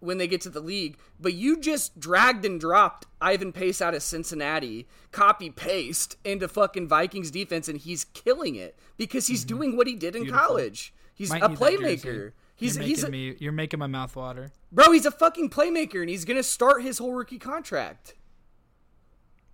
when 0.00 0.18
they 0.18 0.26
get 0.26 0.40
to 0.42 0.50
the 0.50 0.60
league, 0.60 0.98
but 1.20 1.34
you 1.34 1.58
just 1.60 2.00
dragged 2.00 2.44
and 2.44 2.58
dropped 2.60 3.06
Ivan 3.20 3.52
Pace 3.52 3.80
out 3.82 3.94
of 3.94 4.02
Cincinnati, 4.02 4.88
copy 5.12 5.50
paste 5.50 6.16
into 6.24 6.48
fucking 6.48 6.88
Vikings 6.88 7.30
defense 7.30 7.68
and 7.68 7.78
he's 7.78 8.04
killing 8.04 8.54
it 8.56 8.78
because 8.96 9.26
he's 9.26 9.44
doing 9.44 9.76
what 9.76 9.86
he 9.86 9.94
did 9.94 10.16
in 10.16 10.22
Mm-hmm. 10.22 10.30
Beautiful. 10.30 10.46
college. 10.48 10.94
He's 11.14 11.30
Might 11.30 11.42
a 11.42 11.48
need 11.48 11.58
that 11.58 11.70
jersey. 11.70 11.86
playmaker. 12.08 12.32
He's 12.56 12.76
you're 12.76 12.84
he's 12.84 13.04
a, 13.04 13.10
me. 13.10 13.36
You're 13.38 13.52
making 13.52 13.78
my 13.78 13.86
mouth 13.86 14.14
water. 14.16 14.52
Bro, 14.72 14.92
he's 14.92 15.06
a 15.06 15.10
fucking 15.10 15.50
playmaker 15.50 16.00
and 16.00 16.08
he's 16.10 16.24
to 16.36 16.42
start 16.42 16.82
his 16.82 16.98
whole 16.98 17.12
rookie 17.12 17.38
contract. 17.38 18.14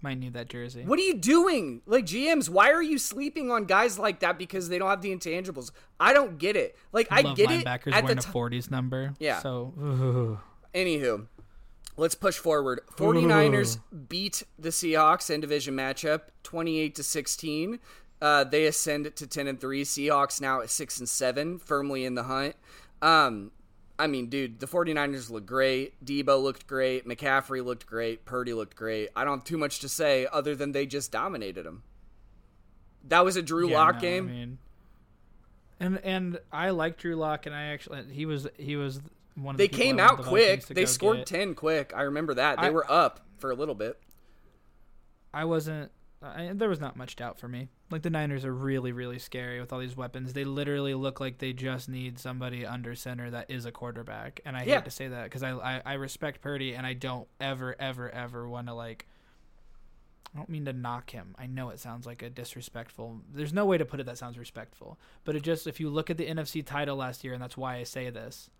Might 0.07 0.20
need 0.20 0.34
that 0.34 0.48
jersey. 0.48 0.84
What 0.84 1.00
are 1.00 1.02
you 1.02 1.14
doing? 1.14 1.82
Like 1.84 2.07
GMs, 2.07 2.48
why 2.48 2.70
are 2.70 2.80
you 2.80 2.96
sleeping 2.96 3.50
on 3.50 3.64
guys 3.64 3.98
like 3.98 4.20
that 4.20 4.38
because 4.38 4.68
they 4.68 4.78
don't 4.78 4.88
have 4.88 5.02
the 5.02 5.12
intangibles? 5.12 5.72
I 5.98 6.12
don't 6.12 6.38
get 6.38 6.54
it. 6.54 6.76
Like 6.92 7.09
I 7.11 7.22
love 7.22 7.36
get 7.36 7.50
it 7.50 7.64
linebackers 7.64 7.92
at 7.92 8.07
the 8.07 8.14
wearing 8.14 8.18
a 8.18 8.20
t- 8.20 8.30
40s 8.30 8.70
number. 8.70 9.14
Yeah. 9.18 9.40
So 9.40 9.74
ooh. 9.76 10.38
Anywho, 10.72 11.26
let's 11.96 12.14
push 12.14 12.36
forward. 12.36 12.82
49ers 12.94 13.80
beat 14.09 14.44
the 14.57 14.68
Seahawks 14.68 15.28
in 15.28 15.40
division 15.40 15.74
matchup 15.74 16.20
28 16.44 16.94
to 16.94 17.02
16. 17.02 17.80
Uh, 18.22 18.44
they 18.44 18.66
ascend 18.66 19.16
to 19.16 19.26
10 19.26 19.48
and 19.48 19.61
3. 19.61 19.82
Seahawks 19.82 20.40
now 20.40 20.61
at 20.61 20.70
6 20.70 21.00
and 21.00 21.09
7, 21.09 21.59
firmly 21.59 22.04
in 22.04 22.14
the 22.14 22.22
hunt. 22.22 22.54
Um, 23.02 23.50
I 23.99 24.07
mean, 24.09 24.26
dude, 24.28 24.61
the 24.61 24.66
49ers 24.66 25.30
look 25.30 25.47
great. 25.47 26.05
Deebo 26.05 26.42
looked 26.42 26.66
great. 26.66 27.07
McCaffrey 27.09 27.64
looked 27.64 27.86
great. 27.86 28.24
Purdy 28.26 28.53
looked 28.53 28.76
great. 28.76 29.09
I 29.16 29.24
don't 29.24 29.38
have 29.38 29.44
too 29.44 29.57
much 29.57 29.78
to 29.80 29.88
say 29.88 30.26
other 30.30 30.55
than 30.55 30.72
they 30.72 30.84
just 30.84 31.11
dominated 31.11 31.64
them. 31.64 31.82
That 33.09 33.24
was 33.24 33.36
a 33.36 33.42
Drew 33.42 33.68
Yeah, 33.70 33.78
Lock 33.78 33.94
no, 33.97 34.01
game. 34.01 34.28
I 34.28 34.30
mean, 34.32 34.59
and 35.80 35.99
and 36.05 36.38
I 36.53 36.70
like 36.70 36.99
Drew 36.99 37.16
Lock, 37.16 37.47
and 37.47 37.55
I 37.55 37.64
actually 37.68 38.03
he 38.11 38.26
was 38.26 38.47
he 38.59 38.76
was 38.76 39.01
one 39.34 39.55
of 39.55 39.59
they 39.59 39.68
the 39.68 39.76
came 39.76 39.99
out 40.01 40.18
quick. 40.22 40.66
They 40.66 40.86
scored 40.86 41.18
get. 41.18 41.26
10 41.26 41.55
quick. 41.55 41.92
I 41.94 42.03
remember 42.03 42.34
that. 42.34 42.61
They 42.61 42.66
I- 42.66 42.70
were 42.70 42.90
up 42.90 43.20
for 43.38 43.51
a 43.51 43.55
little 43.55 43.74
bit. 43.74 43.99
I 45.32 45.44
wasn't. 45.44 45.90
I, 46.35 46.51
there 46.55 46.68
was 46.68 46.81
not 46.81 46.97
much 46.97 47.16
doubt 47.16 47.39
for 47.39 47.49
me. 47.49 47.68
Like 47.91 48.03
the 48.03 48.11
Niners 48.11 48.45
are 48.45 48.55
really, 48.55 48.93
really 48.93 49.18
scary 49.18 49.61
with 49.61 49.72
all 49.72 49.79
these 49.79 49.97
weapons. 49.97 50.33
They 50.33 50.45
literally 50.45 50.95
look 50.95 51.20
like 51.20 51.39
they 51.39 51.53
just 51.53 51.89
need 51.89 52.18
somebody 52.18 52.64
under 52.66 52.95
center 52.95 53.31
that 53.31 53.51
is 53.51 53.64
a 53.66 53.72
quarterback. 53.72 54.41
And 54.45 54.57
I 54.57 54.64
Yeah. 54.64 54.77
hate 54.77 54.85
to 54.87 54.91
say 54.91 55.09
that 55.09 55.24
because 55.24 55.43
I, 55.43 55.51
I 55.53 55.83
I 55.85 55.93
respect 55.95 56.41
Purdy 56.41 56.74
and 56.74 56.87
I 56.87 56.93
don't 56.95 57.29
ever, 57.41 57.77
ever, 57.79 58.11
ever 58.11 58.49
want 58.49 58.66
to 58.68 58.74
like 58.74 59.07
I 60.35 60.39
don't 60.39 60.49
mean 60.51 60.66
to 60.66 60.72
knock 60.72 61.11
him. 61.11 61.35
I 61.39 61.47
know 61.47 61.70
it 61.70 61.81
sounds 61.81 62.05
like 62.05 62.22
a 62.22 62.29
disrespectful. 62.29 63.22
There's 63.33 63.55
no 63.55 63.64
way 63.64 63.79
to 63.79 63.85
put 63.87 64.01
it 64.01 64.07
that 64.07 64.18
sounds 64.18 64.37
respectful. 64.37 64.99
But 65.24 65.35
it 65.37 65.43
just 65.43 65.66
if 65.66 65.81
you 65.81 65.89
look 65.89 66.11
at 66.11 66.18
the 66.18 66.27
NFC 66.27 66.64
title 66.64 66.97
last 66.97 67.24
year 67.24 67.33
and 67.33 67.43
that's 67.43 67.57
why 67.57 67.77
I 67.77 67.85
say 67.85 68.11
this. 68.11 68.51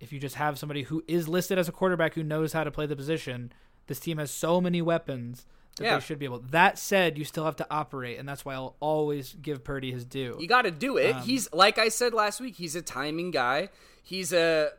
If 0.00 0.12
you 0.12 0.18
just 0.18 0.36
have 0.36 0.58
somebody 0.58 0.82
who 0.84 1.04
is 1.06 1.28
listed 1.28 1.58
as 1.58 1.68
a 1.68 1.72
quarterback 1.72 2.14
who 2.14 2.22
knows 2.24 2.52
how 2.54 2.64
to 2.64 2.70
play 2.70 2.86
the 2.86 2.96
position, 2.96 3.52
this 3.86 4.00
team 4.00 4.18
has 4.18 4.30
so 4.30 4.60
many 4.60 4.80
weapons 4.82 5.44
that 5.76 5.84
Yeah. 5.84 5.94
they 5.98 6.04
should 6.04 6.18
be 6.18 6.24
able. 6.26 6.40
That 6.50 6.78
said, 6.78 7.16
you 7.18 7.24
still 7.24 7.44
have 7.44 7.56
to 7.56 7.66
operate 7.70 8.18
and 8.18 8.28
that's 8.28 8.44
why 8.44 8.54
I'll 8.54 8.76
always 8.80 9.34
give 9.40 9.64
Purdy 9.64 9.90
his 9.92 10.04
due. 10.04 10.36
You 10.38 10.46
got 10.46 10.62
to 10.62 10.70
do 10.70 10.96
it. 10.98 11.14
Um, 11.16 11.22
he's 11.22 11.52
like 11.52 11.78
I 11.78 11.88
said 11.88 12.12
last 12.14 12.40
week. 12.40 12.56
He's 12.56 12.76
a 12.76 12.82
timing 12.82 13.30
guy. 13.30 13.70
He's 14.02 14.32
a 14.32 14.70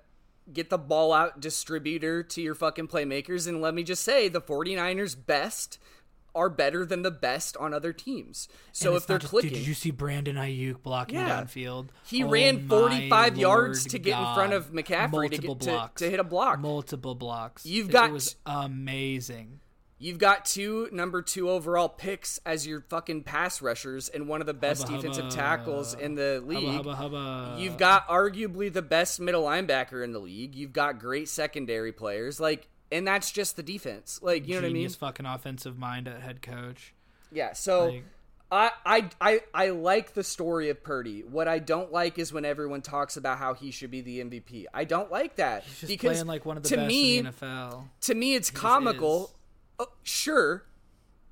get 0.52 0.70
the 0.70 0.78
ball 0.78 1.14
out 1.14 1.39
distributor 1.39 2.22
to 2.22 2.41
your 2.41 2.54
fucking 2.54 2.88
playmakers. 2.89 3.48
And 3.48 3.62
let 3.62 3.74
me 3.74 3.82
just 3.84 4.04
say, 4.04 4.28
the 4.28 4.41
49ers 4.41 5.16
best 5.26 5.80
are 6.36 6.50
better 6.50 6.84
than 6.86 7.02
the 7.04 7.12
best 7.12 7.56
on 7.58 7.74
other 7.74 7.94
teams. 7.94 8.48
So 8.72 8.96
if 8.96 9.06
they're 9.08 9.20
just- 9.20 9.30
clicking, 9.30 9.52
Dude, 9.52 9.60
did 9.60 9.68
you 9.68 9.74
see 9.76 9.91
Brandon 9.91 10.36
Aiyuk 10.36 10.82
blocking 10.84 11.16
Yeah. 11.20 11.41
downfield? 11.44 11.89
he 12.06 12.24
Oh 12.24 12.28
ran 12.30 12.68
45 12.68 13.38
yards 13.38 13.86
to 13.86 14.00
get 14.00 14.18
in 14.20 14.34
front 14.34 14.52
of 14.52 14.72
McCaffrey 14.74 15.12
to, 15.12 15.12
Multiple 15.12 15.56
get, 15.56 15.64
to, 15.66 15.70
blocks. 15.70 16.00
to 16.02 16.10
hit 16.10 16.20
a 16.20 16.24
block. 16.24 16.60
Multiple 16.60 17.14
blocks. 17.16 17.66
You've 17.66 17.89
got- 17.91 18.10
It 18.10 18.14
was 18.14 18.36
amazing. 18.46 19.60
You've 20.04 20.18
got 20.18 20.43
two 20.43 20.89
number 20.91 21.22
two 21.22 21.49
overall 21.49 21.88
picks 21.88 22.38
as 22.45 22.68
your 22.68 22.82
fucking 22.82 23.24
pass 23.24 23.62
rushers 23.62 24.10
and 24.10 24.28
one 24.28 24.41
of 24.41 24.47
the 24.47 24.54
best 24.54 24.84
Hubba, 24.84 24.97
defensive 24.97 25.24
hubba. 25.24 25.36
tackles 25.36 25.93
in 25.93 26.16
the 26.16 26.43
league. 26.45 26.84
Hubba. 26.84 27.56
You've 27.58 27.78
got 27.78 28.10
arguably 28.10 28.72
the 28.72 28.82
best 28.82 29.22
middle 29.22 29.43
linebacker 29.43 30.04
in 30.04 30.12
the 30.12 30.20
league. 30.20 30.56
You've 30.56 30.74
got 30.74 30.99
great 30.99 31.30
secondary 31.30 31.93
players. 31.93 32.38
Like, 32.38 32.68
and 32.91 33.08
that's 33.08 33.32
just 33.32 33.56
the 33.56 33.64
defense. 33.64 34.20
Like, 34.22 34.45
you 34.45 34.56
know 34.56 34.60
what 34.60 34.66
I 34.66 34.68
mean? 34.68 34.76
Genius 34.76 34.95
fucking 34.97 35.26
offensive 35.26 35.78
mind 35.78 36.10
at 36.10 36.20
head 36.20 36.41
coach. 36.41 36.93
Yeah. 37.32 37.54
So 37.54 37.86
Like- 37.86 38.04
I, 38.51 38.72
I 38.86 39.10
I 39.20 39.41
I 39.54 39.70
like 39.70 40.14
the 40.14 40.24
story 40.24 40.70
of 40.70 40.84
Purdy. 40.84 41.22
What 41.22 41.47
I 41.47 41.58
don't 41.58 41.91
like 41.91 42.20
is 42.20 42.32
when 42.32 42.45
everyone 42.45 42.82
talks 42.82 43.18
about 43.18 43.39
how 43.39 43.56
he 43.56 43.72
should 43.72 43.89
be 43.89 44.01
the 44.01 44.20
MVP. 44.20 44.66
I 44.72 44.84
don't 44.84 45.10
like 45.10 45.38
that 45.38 45.64
He's 45.64 45.80
just 45.80 45.88
because 45.88 46.12
playing 46.18 46.28
like 46.28 46.45
one 46.45 46.58
of 46.58 46.64
the 46.64 46.70
to 46.70 46.76
best 46.76 46.88
me, 46.88 47.18
in 47.20 47.26
the 47.26 47.32
NFL. 47.32 47.86
to 48.01 48.14
me 48.14 48.36
it's 48.36 48.51
comical. 48.51 49.32
Oh, 49.80 49.90
sure, 50.04 50.66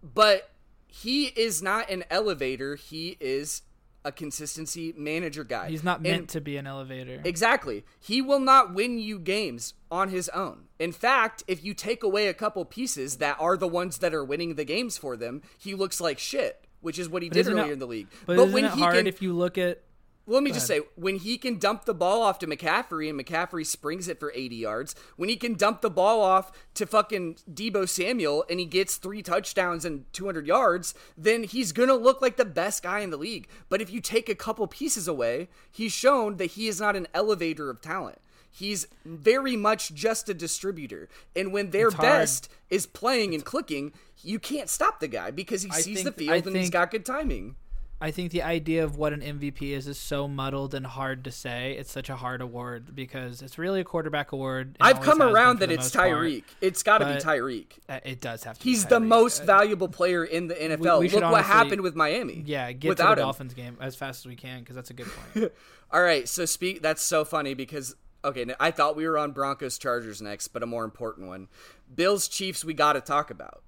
but 0.04 0.52
he 0.88 1.26
is 1.28 1.62
not 1.62 1.90
an 1.90 2.04
elevator. 2.10 2.76
He 2.76 3.18
is 3.20 3.62
a 4.04 4.12
consistency 4.12 4.94
manager 4.98 5.44
guy. 5.44 5.70
He's 5.70 5.84
not 5.84 5.98
And- 5.98 6.04
meant 6.04 6.30
to 6.30 6.42
be 6.42 6.58
an 6.58 6.66
elevator. 6.66 7.22
Exactly. 7.24 7.86
He 8.00 8.20
will 8.22 8.40
not 8.40 8.74
win 8.74 8.98
you 8.98 9.20
games 9.20 9.76
on 9.92 10.10
his 10.10 10.28
own. 10.30 10.70
In 10.80 10.92
fact, 10.92 11.44
if 11.48 11.64
you 11.64 11.76
take 11.76 12.02
away 12.02 12.28
a 12.28 12.34
couple 12.34 12.66
pieces 12.66 13.18
that 13.18 13.38
are 13.40 13.56
the 13.56 13.68
ones 13.68 14.00
that 14.00 14.12
are 14.14 14.26
winning 14.26 14.56
the 14.56 14.66
games 14.66 14.98
for 14.98 15.16
them, 15.16 15.44
he 15.60 15.76
looks 15.76 16.02
like 16.02 16.18
shit, 16.18 16.66
which 16.80 16.98
is 16.98 17.10
what 17.10 17.22
he 17.22 17.30
did 17.30 17.46
earlier 17.48 17.66
it- 17.66 17.72
in 17.74 17.80
the 17.80 17.86
league. 17.86 18.08
but, 18.26 18.40
isn't 18.40 18.58
it 18.66 18.72
hard 18.72 18.96
can 18.96 19.06
if 19.08 19.22
you 19.22 19.34
look 19.34 19.60
at 19.60 19.84
let 20.28 20.44
me 20.44 20.52
just 20.52 20.68
say, 20.68 20.82
when 20.96 21.18
he 21.18 21.38
can 21.38 21.58
dump 21.58 21.86
the 21.86 21.94
ball 21.94 22.22
off 22.22 22.40
to 22.40 22.48
McCaffrey 22.48 23.10
and 23.10 23.20
McCaffrey 23.20 23.66
springs 23.66 24.08
it 24.08 24.20
for 24.20 24.32
80 24.36 24.56
yards, 24.56 24.96
when 25.18 25.30
he 25.30 25.36
can 25.36 25.56
dump 25.56 25.82
the 25.82 25.90
ball 25.90 26.22
off 26.22 26.52
to 26.76 26.86
fucking 26.86 27.38
Deebo 27.52 27.90
Samuel 27.90 28.46
and 28.50 28.60
he 28.60 28.66
gets 28.66 28.98
three 28.98 29.22
touchdowns 29.22 29.84
and 29.84 30.06
200 30.14 30.46
yards, 30.48 30.94
then 31.18 31.44
he's 31.44 31.72
going 31.72 31.90
to 31.90 31.96
look 31.96 32.22
like 32.22 32.38
the 32.38 32.46
best 32.46 32.84
guy 32.84 33.00
in 33.00 33.10
the 33.10 33.18
league. 33.18 33.48
But 33.68 33.82
if 33.82 33.92
you 33.92 34.00
take 34.00 34.30
a 34.30 34.36
couple 34.36 34.66
pieces 34.68 35.08
away, 35.08 35.50
he's 35.72 35.92
shown 35.92 36.38
that 36.38 36.52
he 36.52 36.68
is 36.68 36.80
not 36.80 36.96
an 36.96 37.08
elevator 37.14 37.70
of 37.70 37.82
talent. 37.82 38.20
He's 38.54 38.88
very 39.06 39.56
much 39.56 39.94
just 39.94 40.28
a 40.30 40.34
distributor. 40.34 41.08
And 41.36 41.54
when 41.54 41.72
their 41.72 41.90
best 41.90 42.50
is 42.70 42.86
playing 42.86 43.34
and 43.34 43.44
clicking, 43.46 43.94
you 44.24 44.40
can't 44.40 44.70
stop 44.70 45.00
the 45.00 45.08
guy 45.08 45.32
because 45.32 45.64
he 45.64 45.70
I 45.72 45.82
sees 45.82 46.04
think- 46.04 46.16
the 46.18 46.30
I 46.30 46.34
field 46.42 46.48
and 46.48 46.56
he's 46.58 46.70
got 46.70 46.92
good 46.92 47.06
timing. 47.06 47.56
I 48.02 48.10
think 48.12 48.32
the 48.32 48.42
idea 48.42 48.84
of 48.84 48.98
what 48.98 49.14
an 49.14 49.22
MVP 49.22 49.62
is 49.74 49.88
is 49.88 49.98
so 50.00 50.28
muddled 50.28 50.74
and 50.74 50.86
hard 50.86 51.24
to 51.26 51.32
say. 51.32 51.74
It's 51.78 51.92
such 51.92 52.10
a 52.10 52.16
hard 52.16 52.42
award 52.42 52.96
because 52.96 53.44
it's 53.44 53.60
really 53.60 53.82
a 53.82 53.84
quarterback 53.84 54.32
award. 54.32 54.76
I've 54.82 55.02
come 55.02 55.22
around 55.22 55.60
that 55.60 55.72
it's. 55.72 55.92
Tyreek. 55.92 56.44
It's 56.62 56.82
got 56.82 56.98
to 56.98 57.06
be 57.06 57.12
Tyreek. 57.14 57.68
Uh, 57.88 58.00
It 58.04 58.20
does 58.20 58.44
have 58.44 58.58
to. 58.58 58.64
be 58.64 58.70
He's 58.72 58.86
the 58.86 59.00
most 59.00 59.44
Uh, 59.44 59.46
valuable 59.46 59.88
player 59.88 60.26
in 60.26 60.48
the 60.48 60.56
NFL. 60.56 61.00
we 61.00 61.10
should 61.10 61.22
Look 61.22 61.32
what 61.32 61.46
happened 61.46 61.82
with 61.82 61.96
Miami. 61.96 62.44
Yeah, 62.46 62.72
get 62.72 62.90
without 62.90 63.10
to 63.12 63.16
the 63.16 63.22
him. 63.22 63.26
Dolphins 63.28 63.54
game 63.54 63.78
as 63.80 63.96
fast 63.96 64.22
as 64.22 64.26
we 64.28 64.36
can 64.36 64.60
because 64.62 64.76
that's 64.76 64.90
a 64.90 64.94
good 64.96 65.08
point. 65.34 65.52
All 65.92 66.02
right, 66.02 66.28
so 66.28 66.46
speak. 66.46 66.82
That's 66.82 67.04
so 67.04 67.24
funny 67.24 67.54
because 67.54 67.96
okay, 68.26 68.46
I 68.60 68.72
thought 68.72 68.96
we 68.96 69.08
were 69.08 69.18
on 69.18 69.32
Broncos 69.32 69.78
Chargers 69.78 70.22
next, 70.22 70.48
but 70.50 70.64
a 70.64 70.66
more 70.66 70.86
important 70.86 71.28
one, 71.28 71.50
Bills 71.94 72.28
Chiefs. 72.28 72.66
We 72.66 72.74
got 72.74 72.94
to 72.94 73.02
talk 73.02 73.30
about. 73.30 73.62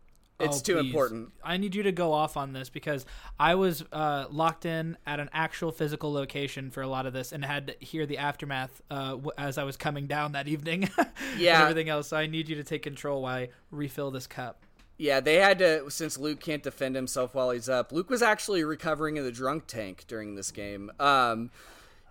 It's 0.44 0.60
Oh, 0.60 0.64
too 0.64 0.74
please. 0.76 0.86
important. 0.88 1.32
I 1.44 1.58
need 1.58 1.76
you 1.76 1.84
to 1.84 1.92
go 1.92 2.14
off 2.14 2.38
on 2.38 2.54
this 2.54 2.70
because 2.70 3.06
I 3.40 3.56
was 3.56 3.84
uh, 3.92 4.26
locked 4.30 4.66
in 4.66 4.98
at 5.06 5.20
an 5.20 5.30
actual 5.34 5.72
physical 5.72 6.12
location 6.14 6.72
for 6.72 6.82
a 6.82 6.88
lot 6.88 7.06
of 7.06 7.14
this 7.14 7.32
and 7.32 7.44
had 7.46 7.68
to 7.68 7.76
hear 7.80 8.06
the 8.06 8.18
aftermath 8.18 8.82
uh, 8.92 9.12
w- 9.12 9.32
as 9.38 9.58
I 9.58 9.64
was 9.64 9.78
coming 9.78 10.08
down 10.08 10.32
that 10.34 10.48
evening. 10.48 10.90
Yeah. 11.38 11.56
and 11.56 11.64
everything 11.70 11.90
else. 11.90 12.10
So 12.10 12.18
I 12.18 12.28
need 12.28 12.48
you 12.50 12.56
to 12.58 12.64
take 12.64 12.84
control 12.84 13.24
while 13.24 13.36
I 13.36 13.50
refill 13.72 14.12
this 14.12 14.28
cup. 14.28 14.64
Yeah, 14.98 15.20
they 15.20 15.36
had 15.36 15.58
to 15.60 15.90
since 15.90 16.18
Luke 16.20 16.40
can't 16.40 16.62
defend 16.62 16.96
himself 16.96 17.34
while 17.34 17.50
he's 17.50 17.68
up. 17.68 17.92
Luke 17.92 18.10
was 18.12 18.22
actually 18.22 18.64
recovering 18.64 19.18
in 19.18 19.24
the 19.24 19.32
drunk 19.32 19.66
tank 19.66 20.06
during 20.08 20.36
this 20.36 20.52
game. 20.52 20.92
Um, 21.00 21.50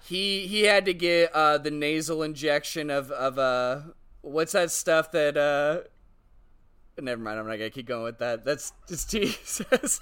he 0.04 0.48
he 0.48 0.62
had 0.62 0.84
to 0.86 0.94
get 0.94 1.32
uh, 1.32 1.58
the 1.58 1.70
nasal 1.70 2.22
injection 2.24 2.90
of 2.90 3.12
of 3.12 3.38
uh, 3.38 3.80
what's 4.22 4.52
that 4.52 4.70
stuff 4.72 5.12
that 5.12 5.36
uh. 5.36 5.82
Never 7.00 7.22
mind. 7.22 7.38
I'm 7.38 7.46
not 7.46 7.56
gonna 7.56 7.70
keep 7.70 7.86
going 7.86 8.04
with 8.04 8.18
that. 8.18 8.44
That's 8.44 8.72
just 8.86 9.10
Jesus. 9.10 10.00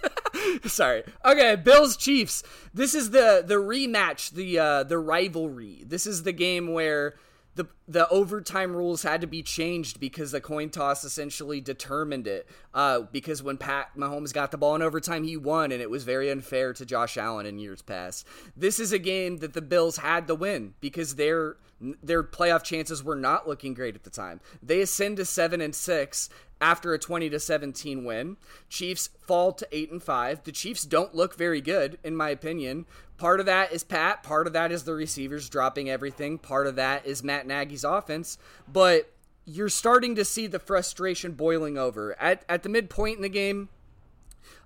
Sorry. 0.64 1.04
Okay, 1.24 1.56
Bills 1.56 1.96
Chiefs. 1.96 2.42
This 2.74 2.94
is 2.94 3.10
the 3.10 3.44
the 3.46 3.54
rematch, 3.54 4.32
the 4.32 4.58
uh, 4.58 4.82
the 4.82 4.98
rivalry. 4.98 5.84
This 5.86 6.06
is 6.06 6.24
the 6.24 6.32
game 6.32 6.72
where 6.72 7.14
the 7.54 7.66
the 7.86 8.08
overtime 8.08 8.74
rules 8.74 9.02
had 9.02 9.20
to 9.20 9.26
be 9.26 9.42
changed 9.42 10.00
because 10.00 10.32
the 10.32 10.40
coin 10.40 10.70
toss 10.70 11.04
essentially 11.04 11.60
determined 11.60 12.26
it. 12.26 12.48
Uh, 12.72 13.02
because 13.12 13.42
when 13.42 13.56
Pat 13.56 13.90
Mahomes 13.96 14.32
got 14.32 14.50
the 14.50 14.58
ball 14.58 14.74
in 14.74 14.82
overtime, 14.82 15.24
he 15.24 15.36
won, 15.36 15.72
and 15.72 15.82
it 15.82 15.90
was 15.90 16.04
very 16.04 16.30
unfair 16.30 16.72
to 16.72 16.86
Josh 16.86 17.16
Allen 17.16 17.46
in 17.46 17.58
years 17.58 17.82
past. 17.82 18.26
This 18.56 18.80
is 18.80 18.92
a 18.92 18.98
game 18.98 19.38
that 19.38 19.52
the 19.52 19.62
Bills 19.62 19.98
had 19.98 20.26
to 20.28 20.34
win 20.34 20.74
because 20.80 21.16
their 21.16 21.56
their 22.02 22.22
playoff 22.22 22.62
chances 22.62 23.02
were 23.02 23.16
not 23.16 23.48
looking 23.48 23.74
great 23.74 23.94
at 23.94 24.04
the 24.04 24.10
time. 24.10 24.40
They 24.62 24.80
ascend 24.80 25.16
to 25.16 25.24
seven 25.24 25.60
and 25.60 25.74
six 25.74 26.28
after 26.60 26.92
a 26.92 26.98
20 26.98 27.30
to 27.30 27.40
17 27.40 28.04
win. 28.04 28.36
Chiefs 28.68 29.10
fall 29.26 29.52
to 29.52 29.66
8 29.72 29.92
and 29.92 30.02
5. 30.02 30.44
The 30.44 30.52
Chiefs 30.52 30.84
don't 30.84 31.14
look 31.14 31.36
very 31.36 31.60
good 31.60 31.98
in 32.04 32.16
my 32.16 32.30
opinion. 32.30 32.86
Part 33.16 33.40
of 33.40 33.46
that 33.46 33.72
is 33.72 33.84
Pat, 33.84 34.22
part 34.22 34.46
of 34.46 34.52
that 34.54 34.72
is 34.72 34.84
the 34.84 34.94
receivers 34.94 35.48
dropping 35.48 35.90
everything, 35.90 36.38
part 36.38 36.66
of 36.66 36.76
that 36.76 37.04
is 37.04 37.22
Matt 37.22 37.46
Nagy's 37.46 37.84
offense, 37.84 38.38
but 38.66 39.12
you're 39.44 39.68
starting 39.68 40.14
to 40.14 40.24
see 40.24 40.46
the 40.46 40.58
frustration 40.58 41.32
boiling 41.32 41.76
over. 41.76 42.18
At 42.20 42.44
at 42.48 42.62
the 42.62 42.68
midpoint 42.68 43.16
in 43.16 43.22
the 43.22 43.28
game, 43.28 43.68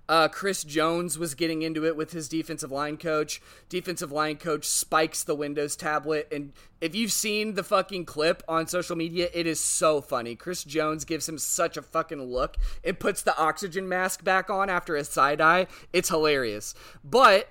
uh, 0.07 0.27
Chris 0.27 0.63
Jones 0.63 1.17
was 1.17 1.33
getting 1.33 1.61
into 1.61 1.85
it 1.85 1.95
with 1.95 2.11
his 2.11 2.27
defensive 2.27 2.71
line 2.71 2.97
coach. 2.97 3.41
Defensive 3.69 4.11
line 4.11 4.37
coach 4.37 4.65
spikes 4.65 5.23
the 5.23 5.35
Windows 5.35 5.75
tablet. 5.75 6.27
And 6.31 6.53
if 6.79 6.93
you've 6.93 7.11
seen 7.11 7.55
the 7.55 7.63
fucking 7.63 8.05
clip 8.05 8.43
on 8.47 8.67
social 8.67 8.95
media, 8.95 9.29
it 9.33 9.47
is 9.47 9.59
so 9.59 10.01
funny. 10.01 10.35
Chris 10.35 10.63
Jones 10.63 11.05
gives 11.05 11.27
him 11.27 11.37
such 11.37 11.75
a 11.75 11.81
fucking 11.81 12.21
look 12.21 12.57
and 12.83 12.99
puts 12.99 13.23
the 13.23 13.37
oxygen 13.37 13.89
mask 13.89 14.23
back 14.23 14.49
on 14.49 14.69
after 14.69 14.95
a 14.95 15.03
side 15.03 15.41
eye. 15.41 15.67
It's 15.91 16.09
hilarious. 16.09 16.75
But 17.03 17.49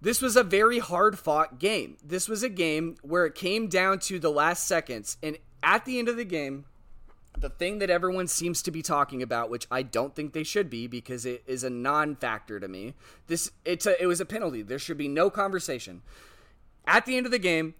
this 0.00 0.20
was 0.20 0.36
a 0.36 0.42
very 0.42 0.80
hard 0.80 1.18
fought 1.18 1.58
game. 1.58 1.96
This 2.04 2.28
was 2.28 2.42
a 2.42 2.48
game 2.48 2.96
where 3.02 3.26
it 3.26 3.34
came 3.34 3.68
down 3.68 4.00
to 4.00 4.18
the 4.18 4.30
last 4.30 4.66
seconds. 4.66 5.16
And 5.22 5.38
at 5.62 5.84
the 5.84 5.98
end 5.98 6.08
of 6.08 6.16
the 6.16 6.24
game, 6.24 6.64
the 7.38 7.50
thing 7.50 7.78
that 7.78 7.90
everyone 7.90 8.26
seems 8.26 8.62
to 8.62 8.70
be 8.70 8.82
talking 8.82 9.22
about, 9.22 9.50
which 9.50 9.66
I 9.70 9.82
don't 9.82 10.14
think 10.14 10.32
they 10.32 10.42
should 10.42 10.70
be 10.70 10.86
because 10.86 11.26
it 11.26 11.42
is 11.46 11.64
a 11.64 11.70
non-factor 11.70 12.60
to 12.60 12.68
me. 12.68 12.94
This 13.26 13.50
it's 13.64 13.86
a 13.86 14.00
it 14.02 14.06
was 14.06 14.20
a 14.20 14.26
penalty. 14.26 14.62
There 14.62 14.78
should 14.78 14.98
be 14.98 15.08
no 15.08 15.30
conversation. 15.30 16.02
At 16.86 17.04
the 17.06 17.16
end 17.16 17.26
of 17.26 17.32
the 17.32 17.38
game, 17.38 17.74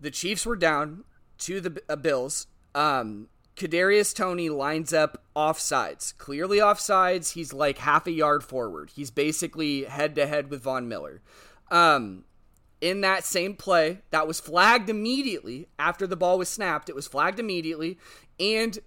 the 0.00 0.10
Chiefs 0.10 0.46
were 0.46 0.56
down 0.56 1.04
to 1.38 1.60
the 1.60 1.82
uh, 1.88 1.96
Bills. 1.96 2.46
Um, 2.74 3.28
Kadarius 3.56 4.14
Toney 4.14 4.48
lines 4.48 4.92
up 4.92 5.22
offsides, 5.36 6.16
clearly 6.18 6.58
offsides. 6.58 7.34
He's 7.34 7.52
like 7.52 7.78
half 7.78 8.06
a 8.06 8.12
yard 8.12 8.42
forward. 8.42 8.90
He's 8.94 9.10
basically 9.10 9.84
head 9.84 10.14
to 10.16 10.26
head 10.26 10.50
with 10.50 10.62
Von 10.62 10.88
Miller. 10.88 11.22
Um, 11.70 12.24
in 12.80 13.00
that 13.00 13.24
same 13.24 13.54
play 13.54 14.00
that 14.10 14.26
was 14.26 14.40
flagged 14.40 14.90
immediately 14.90 15.68
after 15.78 16.06
the 16.06 16.16
ball 16.16 16.36
was 16.36 16.50
snapped. 16.50 16.90
It 16.90 16.94
was 16.94 17.06
flagged 17.06 17.40
immediately, 17.40 17.98
and 18.38 18.78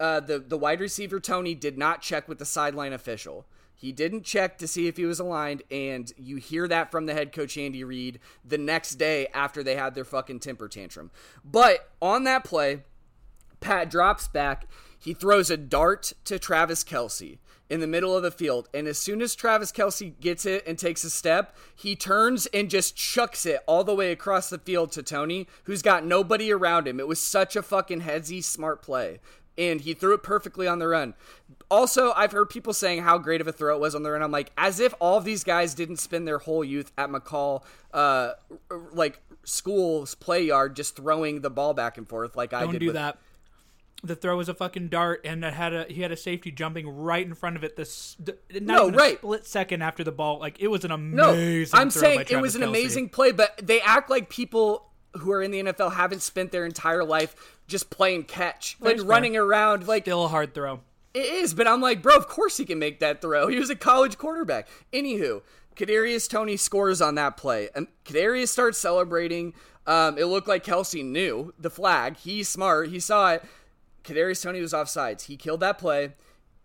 uh, 0.00 0.20
the 0.20 0.38
the 0.38 0.58
wide 0.58 0.80
receiver 0.80 1.20
Toney 1.20 1.54
did 1.54 1.78
not 1.78 2.02
check 2.02 2.28
with 2.28 2.38
the 2.38 2.44
sideline 2.44 2.92
official. 2.92 3.46
He 3.74 3.90
didn't 3.90 4.22
check 4.22 4.58
to 4.58 4.68
see 4.68 4.86
if 4.86 4.96
he 4.96 5.04
was 5.04 5.18
aligned, 5.18 5.62
and 5.70 6.12
you 6.16 6.36
hear 6.36 6.68
that 6.68 6.92
from 6.92 7.06
the 7.06 7.14
head 7.14 7.32
coach 7.32 7.58
Andy 7.58 7.82
Reid 7.82 8.20
the 8.44 8.58
next 8.58 8.94
day 8.94 9.26
after 9.34 9.62
they 9.62 9.74
had 9.74 9.94
their 9.94 10.04
fucking 10.04 10.38
temper 10.38 10.68
tantrum. 10.68 11.10
But 11.44 11.90
on 12.00 12.22
that 12.24 12.44
play, 12.44 12.84
Pat 13.58 13.90
drops 13.90 14.28
back. 14.28 14.68
He 15.02 15.14
throws 15.14 15.50
a 15.50 15.56
dart 15.56 16.12
to 16.26 16.38
Travis 16.38 16.84
Kelce 16.84 17.38
in 17.68 17.80
the 17.80 17.88
middle 17.88 18.16
of 18.16 18.22
the 18.22 18.30
field. 18.30 18.68
And 18.72 18.86
as 18.86 18.98
soon 18.98 19.20
as 19.20 19.34
Travis 19.34 19.72
Kelce 19.72 20.12
gets 20.20 20.46
it 20.46 20.62
and 20.64 20.78
takes 20.78 21.02
a 21.02 21.10
step, 21.10 21.56
he 21.74 21.96
turns 21.96 22.46
and 22.46 22.70
just 22.70 22.94
chucks 22.94 23.44
it 23.44 23.62
all 23.66 23.82
the 23.82 23.96
way 23.96 24.12
across 24.12 24.48
the 24.48 24.58
field 24.58 24.92
to 24.92 25.02
Toney, 25.02 25.48
who's 25.64 25.82
got 25.82 26.04
nobody 26.04 26.52
around 26.52 26.86
him. 26.86 27.00
It 27.00 27.08
was 27.08 27.20
such 27.20 27.56
a 27.56 27.62
fucking 27.62 28.02
headsy, 28.02 28.44
smart 28.44 28.80
play. 28.80 29.18
And 29.58 29.80
he 29.80 29.92
threw 29.92 30.14
it 30.14 30.22
perfectly 30.22 30.68
on 30.68 30.78
the 30.78 30.86
run. 30.86 31.14
Also, 31.68 32.12
I've 32.12 32.30
heard 32.30 32.48
people 32.48 32.72
saying 32.72 33.02
how 33.02 33.18
great 33.18 33.40
of 33.40 33.48
a 33.48 33.52
throw 33.52 33.74
it 33.74 33.80
was 33.80 33.96
on 33.96 34.04
the 34.04 34.12
run. 34.12 34.22
I'm 34.22 34.30
like, 34.30 34.52
as 34.56 34.78
if 34.78 34.94
all 35.00 35.18
of 35.18 35.24
these 35.24 35.42
guys 35.42 35.74
didn't 35.74 35.96
spend 35.96 36.28
their 36.28 36.38
whole 36.38 36.62
youth 36.62 36.92
at 36.96 37.10
McCall, 37.10 37.64
uh, 37.92 38.34
like 38.92 39.20
school's 39.42 40.14
play 40.14 40.44
yard, 40.44 40.76
just 40.76 40.94
throwing 40.94 41.40
the 41.40 41.50
ball 41.50 41.74
back 41.74 41.98
and 41.98 42.08
forth 42.08 42.36
like 42.36 42.52
I 42.52 42.60
Don't 42.60 42.72
did. 42.72 42.78
do 42.78 42.86
with, 42.86 42.94
that. 42.94 43.18
The 44.04 44.16
throw 44.16 44.36
was 44.36 44.48
a 44.48 44.54
fucking 44.54 44.88
dart, 44.88 45.20
and 45.24 45.44
it 45.44 45.54
had 45.54 45.72
a 45.72 45.84
he 45.88 46.02
had 46.02 46.10
a 46.10 46.16
safety 46.16 46.50
jumping 46.50 46.88
right 46.88 47.24
in 47.24 47.34
front 47.34 47.54
of 47.56 47.62
it. 47.62 47.76
This 47.76 48.16
No, 48.60 48.90
right. 48.90 49.14
a 49.14 49.18
split 49.18 49.46
second 49.46 49.82
after 49.82 50.02
the 50.02 50.10
ball, 50.10 50.40
like 50.40 50.60
it 50.60 50.66
was 50.68 50.84
an 50.84 50.90
amazing. 50.90 51.76
No. 51.76 51.80
I'm 51.80 51.90
saying 51.90 52.24
it 52.28 52.36
was 52.40 52.56
an 52.56 52.62
Kelce. 52.62 52.68
amazing 52.68 53.08
play, 53.10 53.30
but 53.30 53.58
they 53.62 53.80
act 53.80 54.10
like 54.10 54.28
people 54.28 54.90
who 55.18 55.30
are 55.30 55.40
in 55.42 55.50
the 55.52 55.62
NFL 55.62 55.92
haven't 55.92 56.22
spent 56.22 56.50
their 56.50 56.64
entire 56.64 57.04
life 57.04 57.60
just 57.68 57.90
playing 57.90 58.24
catch, 58.24 58.76
like 58.80 58.94
That's 58.94 59.02
fair. 59.02 59.08
running 59.10 59.36
around. 59.36 59.86
Like 59.86 60.02
Still 60.04 60.24
a 60.24 60.28
hard 60.28 60.52
throw. 60.52 60.80
it 61.14 61.20
is, 61.20 61.54
but 61.54 61.68
I'm 61.68 61.80
like, 61.80 62.02
bro, 62.02 62.16
of 62.16 62.26
course 62.26 62.56
he 62.56 62.64
can 62.64 62.80
make 62.80 62.98
that 63.00 63.20
throw. 63.20 63.46
He 63.46 63.58
was 63.58 63.70
a 63.70 63.76
college 63.76 64.18
quarterback. 64.18 64.66
Anywho, 64.92 65.42
Kadarius 65.76 66.28
Toney 66.28 66.56
scores 66.56 67.00
on 67.00 67.14
that 67.14 67.36
play, 67.36 67.68
and 67.74 67.86
Kadarius 68.04 68.48
starts 68.48 68.78
celebrating. 68.78 69.54
Um, 69.86 70.16
it 70.18 70.24
looked 70.24 70.48
like 70.48 70.64
Kelce 70.64 71.04
knew 71.04 71.54
the 71.58 71.70
flag. 71.70 72.16
He's 72.16 72.48
smart. 72.48 72.88
He 72.88 72.98
saw 73.00 73.32
it. 73.34 73.44
Kadarius 74.04 74.42
Toney 74.42 74.60
was 74.60 74.72
offsides. 74.72 75.22
He 75.26 75.36
killed 75.36 75.60
that 75.60 75.78
play. 75.78 76.12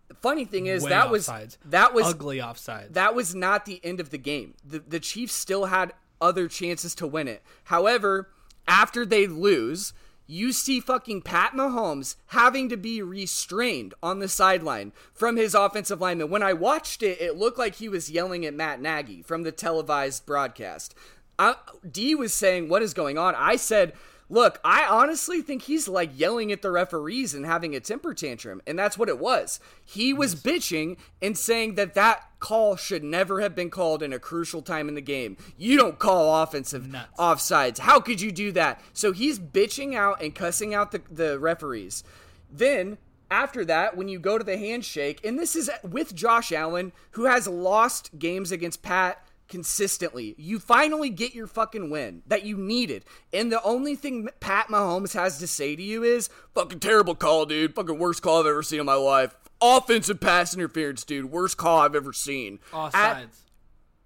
The 0.08 0.14
funny 0.14 0.44
thing 0.44 0.66
is 0.66 0.84
Way 0.84 0.90
that 0.90 1.10
was 1.10 1.28
offsides. 1.28 1.58
that 1.66 1.92
was 1.94 2.06
ugly 2.06 2.38
offsides. 2.38 2.94
that 2.94 3.14
was 3.14 3.34
not 3.34 3.66
the 3.66 3.80
end 3.84 4.00
of 4.00 4.10
the 4.10 4.18
game. 4.18 4.54
The 4.64 4.78
the 4.80 5.00
Chiefs 5.00 5.34
still 5.34 5.66
had 5.66 5.92
other 6.20 6.48
chances 6.48 6.94
to 6.96 7.06
win 7.06 7.28
it. 7.28 7.42
However, 7.64 8.30
after 8.66 9.04
they 9.06 9.26
lose, 9.26 9.92
you 10.26 10.52
see 10.52 10.80
fucking 10.80 11.22
Pat 11.22 11.52
Mahomes 11.52 12.16
having 12.28 12.68
to 12.70 12.76
be 12.76 13.00
restrained 13.02 13.94
on 14.02 14.18
the 14.18 14.28
sideline 14.28 14.92
from 15.12 15.36
his 15.36 15.54
offensive 15.54 16.00
lineman. 16.00 16.28
When 16.30 16.42
I 16.42 16.52
watched 16.54 17.02
it, 17.02 17.20
it 17.20 17.36
looked 17.36 17.58
like 17.58 17.76
he 17.76 17.88
was 17.88 18.10
yelling 18.10 18.44
at 18.44 18.52
Matt 18.54 18.80
Nagy 18.80 19.22
from 19.22 19.42
the 19.42 19.52
televised 19.52 20.26
broadcast. 20.26 20.94
I, 21.38 21.54
D 21.90 22.14
was 22.14 22.34
saying, 22.34 22.68
"What 22.68 22.82
is 22.82 22.94
going 22.94 23.16
on?" 23.16 23.34
I 23.36 23.56
said, 23.56 23.92
"Look, 24.28 24.60
I 24.64 24.84
honestly 24.84 25.42
think 25.42 25.62
he's 25.62 25.88
like 25.88 26.10
yelling 26.18 26.52
at 26.52 26.62
the 26.62 26.70
referees 26.70 27.34
and 27.34 27.46
having 27.46 27.74
a 27.74 27.80
temper 27.80 28.14
tantrum, 28.14 28.60
and 28.66 28.78
that's 28.78 28.98
what 28.98 29.08
it 29.08 29.18
was. 29.18 29.60
He 29.84 30.12
was 30.12 30.34
bitching 30.34 30.98
and 31.22 31.36
saying 31.36 31.76
that 31.76 31.94
that 31.94 32.24
call 32.38 32.76
should 32.76 33.02
never 33.02 33.40
have 33.40 33.54
been 33.54 33.70
called 33.70 34.02
in 34.02 34.12
a 34.12 34.18
crucial 34.18 34.62
time 34.62 34.88
in 34.88 34.94
the 34.94 35.00
game. 35.00 35.36
You 35.56 35.76
don't 35.76 35.98
call 35.98 36.42
offensive 36.42 36.88
Nuts. 36.88 37.08
offsides. 37.18 37.78
How 37.78 38.00
could 38.00 38.20
you 38.20 38.32
do 38.32 38.52
that?" 38.52 38.80
So 38.92 39.12
he's 39.12 39.38
bitching 39.38 39.94
out 39.94 40.22
and 40.22 40.34
cussing 40.34 40.74
out 40.74 40.92
the, 40.92 41.02
the 41.10 41.38
referees. 41.38 42.04
Then 42.50 42.98
after 43.30 43.64
that, 43.66 43.96
when 43.96 44.08
you 44.08 44.18
go 44.18 44.38
to 44.38 44.44
the 44.44 44.56
handshake, 44.56 45.20
and 45.24 45.38
this 45.38 45.54
is 45.54 45.70
with 45.82 46.14
Josh 46.14 46.50
Allen, 46.50 46.92
who 47.12 47.24
has 47.26 47.46
lost 47.46 48.18
games 48.18 48.50
against 48.50 48.82
Pat 48.82 49.22
consistently. 49.48 50.34
You 50.38 50.58
finally 50.58 51.10
get 51.10 51.34
your 51.34 51.46
fucking 51.46 51.90
win 51.90 52.22
that 52.26 52.44
you 52.44 52.56
needed. 52.56 53.04
And 53.32 53.50
the 53.50 53.62
only 53.62 53.94
thing 53.96 54.28
Pat 54.40 54.68
Mahomes 54.68 55.14
has 55.14 55.38
to 55.38 55.46
say 55.46 55.74
to 55.76 55.82
you 55.82 56.02
is, 56.04 56.28
fucking 56.54 56.80
terrible 56.80 57.14
call, 57.14 57.46
dude. 57.46 57.74
Fucking 57.74 57.98
worst 57.98 58.22
call 58.22 58.40
I've 58.40 58.46
ever 58.46 58.62
seen 58.62 58.80
in 58.80 58.86
my 58.86 58.94
life. 58.94 59.34
Offensive 59.60 60.20
pass 60.20 60.54
interference, 60.54 61.04
dude. 61.04 61.26
Worst 61.30 61.56
call 61.56 61.80
I've 61.80 61.94
ever 61.96 62.12
seen. 62.12 62.60
offsides. 62.72 62.94
At- 62.94 63.28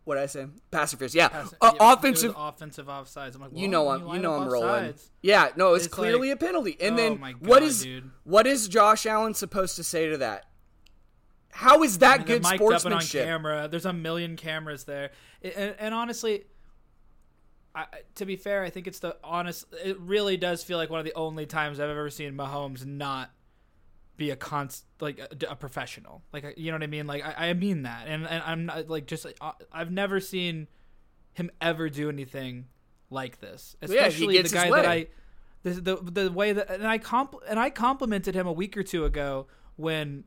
what 0.04 0.16
did 0.16 0.24
I 0.24 0.26
say? 0.26 0.46
Pass 0.72 0.92
interference. 0.92 1.14
Yeah. 1.14 1.28
Pass- 1.28 1.54
Uh, 1.60 1.72
yeah, 1.78 1.92
offensive. 1.92 2.34
offensive 2.36 2.86
offsides. 2.86 3.34
I'm 3.36 3.40
like, 3.42 3.50
You 3.54 3.68
know 3.68 3.88
I'm 3.88 4.00
you 4.00 4.06
line 4.06 4.22
know 4.22 4.34
I'm 4.34 4.48
rolling. 4.48 4.68
offsides- 4.94 5.10
Yeah, 5.22 5.50
no, 5.56 5.68
it 5.68 5.72
was 5.72 5.86
It's 5.86 5.94
clearly 5.94 6.30
like- 6.30 6.40
a 6.42 6.44
penalty. 6.44 6.76
And 6.80 6.94
Oh 6.94 6.96
then 6.96 7.20
my 7.20 7.32
what 7.32 7.60
God, 7.60 7.62
is 7.62 7.82
dude. 7.82 8.10
what 8.24 8.46
is 8.46 8.66
Josh 8.66 9.06
Allen 9.06 9.34
supposed 9.34 9.76
to 9.76 9.84
say 9.84 10.08
to 10.08 10.16
that? 10.18 10.46
How 11.54 11.82
is 11.82 11.98
that 11.98 12.24
good 12.26 12.44
up 12.44 12.52
and 12.52 12.62
on 12.62 12.68
sportsmanship? 12.70 13.26
camera. 13.26 13.68
There's 13.70 13.84
a 13.84 13.92
million 13.92 14.36
cameras 14.36 14.84
there, 14.84 15.10
and, 15.42 15.74
and 15.78 15.94
honestly, 15.94 16.44
I, 17.74 17.86
to 18.16 18.26
be 18.26 18.36
fair, 18.36 18.62
I 18.62 18.70
think 18.70 18.86
it's 18.86 18.98
the 18.98 19.16
honest. 19.24 19.66
It 19.84 19.98
really 20.00 20.36
does 20.36 20.62
feel 20.62 20.78
like 20.78 20.90
one 20.90 20.98
of 21.00 21.06
the 21.06 21.14
only 21.14 21.46
times 21.46 21.80
I've 21.80 21.88
ever 21.90 22.10
seen 22.10 22.34
Mahomes 22.34 22.84
not 22.84 23.30
be 24.16 24.30
a 24.30 24.36
const 24.36 24.84
like 25.00 25.18
a, 25.18 25.52
a 25.52 25.56
professional. 25.56 26.22
Like 26.32 26.54
you 26.58 26.70
know 26.70 26.76
what 26.76 26.82
I 26.82 26.88
mean? 26.88 27.06
Like 27.06 27.24
I, 27.24 27.48
I 27.48 27.52
mean 27.54 27.82
that, 27.82 28.06
and 28.06 28.26
and 28.26 28.42
I'm 28.44 28.66
not 28.66 28.88
like 28.88 29.06
just 29.06 29.26
uh, 29.40 29.52
I've 29.72 29.90
never 29.90 30.20
seen 30.20 30.68
him 31.32 31.50
ever 31.60 31.88
do 31.88 32.08
anything 32.10 32.66
like 33.08 33.40
this. 33.40 33.74
Yeah, 33.80 33.88
he 33.88 33.94
Especially 33.94 34.34
gets 34.34 34.50
the 34.50 34.58
his 34.58 34.64
guy 34.70 34.82
that. 34.82 34.86
I 34.86 35.06
the, 35.62 35.70
the 35.70 35.96
the 36.24 36.32
way 36.32 36.52
that 36.52 36.70
and 36.70 36.86
I 36.86 36.98
compl- 36.98 37.40
and 37.48 37.58
I 37.58 37.70
complimented 37.70 38.34
him 38.34 38.46
a 38.46 38.52
week 38.52 38.76
or 38.76 38.82
two 38.82 39.04
ago 39.04 39.46
when 39.76 40.24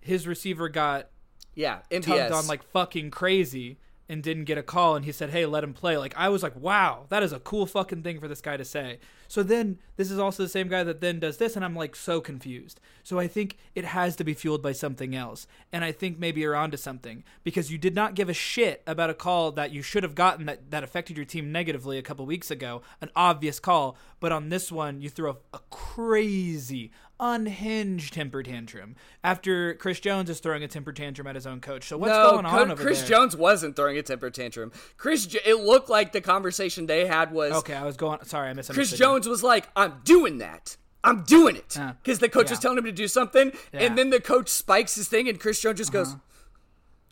his 0.00 0.26
receiver 0.26 0.68
got 0.68 1.10
Yeah, 1.54 1.80
tugged 1.90 2.06
MPS. 2.06 2.32
on 2.32 2.46
like 2.46 2.62
fucking 2.62 3.10
crazy 3.10 3.78
and 4.10 4.24
didn't 4.24 4.44
get 4.44 4.58
a 4.58 4.62
call 4.62 4.96
and 4.96 5.04
he 5.04 5.12
said 5.12 5.30
hey 5.30 5.46
let 5.46 5.64
him 5.64 5.72
play. 5.72 5.96
Like 5.96 6.14
i 6.16 6.28
was 6.28 6.42
like 6.42 6.56
wow 6.56 7.06
that 7.08 7.22
is 7.22 7.32
a 7.32 7.38
cool 7.40 7.64
fucking 7.64 8.02
thing 8.02 8.20
for 8.20 8.28
this 8.28 8.40
guy 8.40 8.56
to 8.56 8.64
say. 8.64 8.98
So 9.28 9.44
then 9.44 9.78
this 9.96 10.10
is 10.10 10.18
also 10.18 10.42
the 10.42 10.48
same 10.48 10.66
guy 10.66 10.82
that 10.82 11.00
then 11.00 11.20
does 11.20 11.36
this 11.36 11.54
and 11.54 11.64
i'm 11.64 11.76
like 11.76 11.94
so 11.94 12.20
confused. 12.20 12.80
So 13.02 13.18
i 13.18 13.26
think 13.26 13.56
it 13.74 13.84
has 13.84 14.16
to 14.16 14.24
be 14.24 14.34
fueled 14.34 14.62
by 14.62 14.72
something 14.72 15.14
else 15.14 15.46
and 15.72 15.84
i 15.84 15.92
think 15.92 16.18
maybe 16.18 16.40
you're 16.40 16.56
onto 16.56 16.76
something 16.76 17.22
because 17.44 17.70
you 17.70 17.78
did 17.78 17.94
not 17.94 18.14
give 18.14 18.28
a 18.28 18.34
shit 18.34 18.82
about 18.86 19.10
a 19.10 19.14
call 19.14 19.52
that 19.52 19.70
you 19.70 19.82
should 19.82 20.02
have 20.02 20.14
gotten 20.14 20.46
that, 20.46 20.70
that 20.70 20.84
affected 20.84 21.16
your 21.16 21.26
team 21.26 21.52
negatively 21.52 21.96
a 21.96 22.02
couple 22.02 22.26
weeks 22.26 22.50
ago 22.50 22.82
an 23.00 23.10
obvious 23.14 23.60
call 23.60 23.96
but 24.18 24.32
on 24.32 24.48
this 24.48 24.72
one 24.72 25.00
you 25.00 25.08
threw 25.08 25.30
a, 25.30 25.36
a 25.54 25.60
crazy 25.70 26.90
unhinged 27.20 28.12
temper 28.14 28.42
tantrum 28.42 28.96
after 29.22 29.74
Chris 29.74 30.00
Jones 30.00 30.30
is 30.30 30.40
throwing 30.40 30.62
a 30.64 30.68
temper 30.68 30.92
tantrum 30.92 31.26
at 31.26 31.34
his 31.34 31.46
own 31.46 31.60
coach. 31.60 31.84
So 31.88 31.98
what's 31.98 32.10
no, 32.10 32.30
going 32.32 32.46
on 32.46 32.66
Co- 32.66 32.72
over 32.72 32.82
Chris 32.82 33.00
there? 33.00 33.08
Jones 33.10 33.36
wasn't 33.36 33.76
throwing 33.76 33.98
a 33.98 34.02
temper 34.02 34.30
tantrum. 34.30 34.72
Chris, 34.96 35.26
J- 35.26 35.40
it 35.44 35.56
looked 35.60 35.88
like 35.90 36.12
the 36.12 36.20
conversation 36.20 36.86
they 36.86 37.06
had 37.06 37.30
was 37.32 37.52
Okay, 37.52 37.74
I 37.74 37.84
was 37.84 37.96
going. 37.96 38.24
Sorry, 38.24 38.48
I 38.48 38.52
misunderstood. 38.54 38.88
Chris. 38.90 38.98
Jones 38.98 39.28
was 39.28 39.42
like, 39.42 39.68
"I'm 39.76 40.00
doing 40.04 40.38
that. 40.38 40.76
I'm 41.04 41.22
doing 41.22 41.56
it," 41.56 41.76
Uh, 41.78 41.92
because 42.02 42.18
the 42.18 42.28
coach 42.28 42.50
was 42.50 42.58
telling 42.58 42.78
him 42.78 42.84
to 42.84 42.92
do 42.92 43.08
something, 43.08 43.52
Yeah. 43.72 43.80
and 43.80 43.96
then 43.98 44.10
the 44.10 44.20
coach 44.20 44.48
spikes 44.48 44.94
his 44.96 45.08
thing, 45.08 45.28
and 45.28 45.38
Chris 45.38 45.60
Jones 45.60 45.78
just 45.78 45.92
goes. 45.92 46.16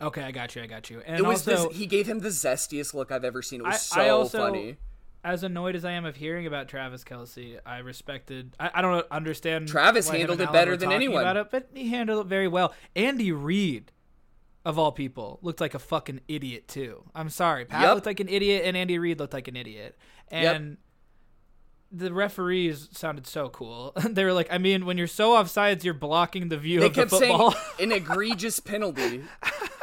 Okay, 0.01 0.21
I 0.23 0.31
got 0.31 0.55
you. 0.55 0.61
I 0.63 0.67
got 0.67 0.89
you. 0.89 1.01
And 1.05 1.19
It 1.19 1.25
was 1.25 1.45
also, 1.45 1.67
this, 1.69 1.77
he 1.77 1.85
gave 1.85 2.07
him 2.07 2.19
the 2.19 2.29
zestiest 2.29 2.93
look 2.93 3.11
I've 3.11 3.25
ever 3.25 3.41
seen. 3.41 3.59
It 3.59 3.65
was 3.65 3.75
I- 3.75 3.77
so 3.77 4.01
I 4.01 4.09
also- 4.09 4.37
funny. 4.37 4.77
As 5.23 5.43
annoyed 5.43 5.75
as 5.75 5.83
I 5.83 5.91
am 5.91 6.05
of 6.05 6.15
hearing 6.15 6.47
about 6.47 6.69
Travis 6.69 7.03
Kelce, 7.03 7.59
I 7.65 7.79
respected. 7.79 8.55
I, 8.59 8.71
I 8.75 8.81
don't 8.81 9.05
understand. 9.11 9.67
Travis 9.67 10.07
handled 10.09 10.39
it 10.39 10.51
better 10.51 10.77
than 10.77 10.91
anyone. 10.93 11.21
About 11.23 11.35
it, 11.37 11.47
but 11.51 11.69
he 11.73 11.89
handled 11.89 12.25
it 12.25 12.29
very 12.29 12.47
well. 12.47 12.73
Andy 12.95 13.31
Reid, 13.33 13.91
of 14.63 14.79
all 14.79 14.93
people, 14.93 15.39
looked 15.41 15.59
like 15.59 15.73
a 15.73 15.79
fucking 15.79 16.21
idiot 16.29 16.69
too. 16.69 17.03
I'm 17.13 17.29
sorry, 17.29 17.65
Pat 17.65 17.81
Yep. 17.81 17.93
looked 17.95 18.05
like 18.05 18.19
an 18.21 18.29
idiot, 18.29 18.61
and 18.65 18.77
Andy 18.77 18.97
Reid 18.97 19.19
looked 19.19 19.33
like 19.33 19.49
an 19.49 19.57
idiot. 19.57 19.97
And 20.29 20.77
the 21.91 22.13
referees 22.13 22.87
sounded 22.93 23.27
so 23.27 23.49
cool. 23.49 23.91
they 24.09 24.23
were 24.23 24.31
like, 24.33 24.47
I 24.51 24.57
mean, 24.57 24.85
when 24.85 24.97
you're 24.97 25.07
so 25.07 25.31
offsides, 25.31 25.83
you're 25.83 25.93
blocking 25.93 26.47
the 26.47 26.57
view 26.57 26.79
They 26.79 26.85
of 26.85 26.93
the 26.93 27.07
football. 27.07 27.55
an 27.79 27.91
egregious 27.91 28.59
penalty. 28.61 29.23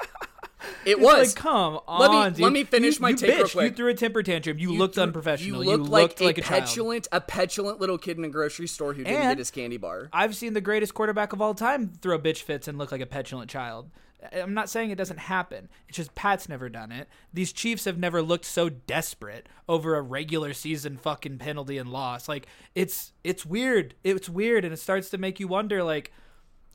It 0.87 1.01
was. 1.01 1.34
like, 1.34 1.43
come 1.43 1.80
on, 1.87 2.01
Let 2.01 2.11
me- 2.11 2.37
dude. 2.37 2.43
let 2.45 2.53
me 2.53 2.64
finish 2.64 2.97
You- 2.97 3.03
my 3.03 3.09
you 3.11 3.16
take 3.16 3.37
real 3.37 3.49
quick. 3.49 3.70
You 3.72 3.76
threw 3.76 3.89
a 3.89 3.95
temper 3.95 4.22
tantrum. 4.22 4.59
You, 4.59 4.72
You 4.72 4.78
looked 4.78 4.95
threw- 4.95 5.03
unprofessional. 5.05 5.64
You 5.64 5.70
You 5.72 5.76
looked, 5.78 5.91
looked, 5.91 6.20
like, 6.20 6.26
like, 6.26 6.39
a 6.39 6.41
a 6.41 6.45
child. 6.45 6.62
petulant, 6.64 7.09
a 7.12 7.20
petulant 7.20 7.80
little 7.80 7.99
kid 7.99 8.18
in 8.18 8.24
a 8.24 8.28
grocery 8.28 8.66
store 8.66 8.95
who 8.95 9.05
didn't 9.05 9.16
And- 9.20 9.30
get 9.32 9.39
his 9.39 9.51
candy 9.51 9.76
bar. 9.76 10.09
I've 10.12 10.37
seen 10.37 10.53
the 10.55 10.61
greatest 10.61 10.95
quarterback 10.95 11.32
of 11.32 11.41
all 11.43 11.55
time 11.55 11.93
throw 12.01 12.18
bitch 12.18 12.43
fits 12.43 12.68
and 12.68 12.78
look 12.78 12.93
like 12.93 13.01
a 13.01 13.07
petulant 13.07 13.51
child. 13.51 13.91
I'm 14.32 14.55
not 14.55 14.68
saying 14.70 14.91
it 14.91 14.97
doesn't 14.99 15.18
happen. 15.18 15.68
It's 15.89 15.99
just 15.99 16.14
Pat's 16.14 16.49
never 16.49 16.68
done 16.68 16.91
it. 16.91 17.07
These 17.32 17.53
Chiefs 17.53 17.84
have 17.84 17.99
never 17.99 18.22
looked 18.22 18.47
so 18.47 18.68
desperate 18.68 19.47
over 19.68 19.95
a 19.95 20.03
regular 20.03 20.53
season 20.53 20.97
fucking 20.97 21.39
penalty 21.39 21.78
and 21.78 21.91
loss. 21.91 22.28
Like 22.28 22.47
it's 22.74 23.12
it's 23.22 23.45
weird. 23.47 23.95
It's 24.03 24.28
weird, 24.28 24.64
and 24.64 24.72
it 24.72 24.78
starts 24.78 25.11
to 25.11 25.18
make 25.18 25.39
you 25.39 25.49
wonder 25.49 25.82
like. 25.84 26.12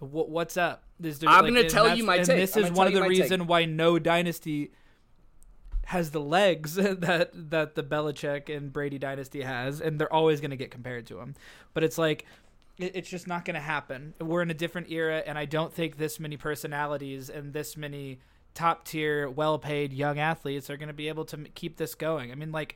Wh- 0.02 0.30
What's 0.30 0.58
up? 0.58 0.84
Is 1.02 1.20
there, 1.20 1.30
I'm 1.30 1.46
like, 1.46 1.54
gonna 1.54 1.70
tell 1.70 1.96
you 1.96 2.04
my 2.04 2.18
and 2.18 2.26
take. 2.26 2.38
This 2.38 2.56
I'm 2.58 2.66
is 2.66 2.72
one 2.72 2.88
of 2.88 2.94
the 2.94 3.00
my 3.00 3.08
take. 3.08 3.22
reason 3.22 3.48
why 3.48 3.66
no 3.66 3.98
dynasty 4.00 4.72
has 5.86 6.12
the 6.12 6.22
legs 6.22 6.76
that 6.76 7.32
that 7.34 7.76
the 7.76 7.84
Belichick 7.84 8.56
and 8.56 8.72
Brady 8.72 8.98
dynasty 9.00 9.42
has, 9.42 9.82
and 9.82 10.00
they're 10.00 10.12
always 10.14 10.40
going 10.42 10.52
to 10.52 10.58
get 10.58 10.72
compared 10.72 11.08
to 11.08 11.20
him. 11.20 11.36
But 11.74 11.84
it's 11.84 11.98
like 11.98 12.26
it, 12.78 12.96
it's 12.96 13.10
just 13.10 13.28
not 13.28 13.46
going 13.46 13.56
to 13.56 13.62
happen. 13.62 14.14
We're 14.20 14.42
in 14.42 14.52
a 14.52 14.56
different 14.56 14.92
era, 14.92 15.24
and 15.26 15.38
I 15.38 15.46
don't 15.46 15.74
think 15.74 15.98
this 15.98 16.20
many 16.20 16.38
personalities 16.38 17.30
and 17.30 17.54
this 17.54 17.76
many 17.78 18.20
top 18.54 18.86
tier, 18.86 19.30
well 19.30 19.58
paid 19.58 19.94
young 19.94 20.20
athletes 20.20 20.70
are 20.70 20.78
going 20.78 20.88
to 20.90 20.94
be 20.94 21.08
able 21.08 21.24
to 21.26 21.38
m- 21.38 21.48
keep 21.56 21.78
this 21.78 21.96
going. 21.96 22.32
I 22.32 22.36
mean, 22.36 22.52
like 22.52 22.76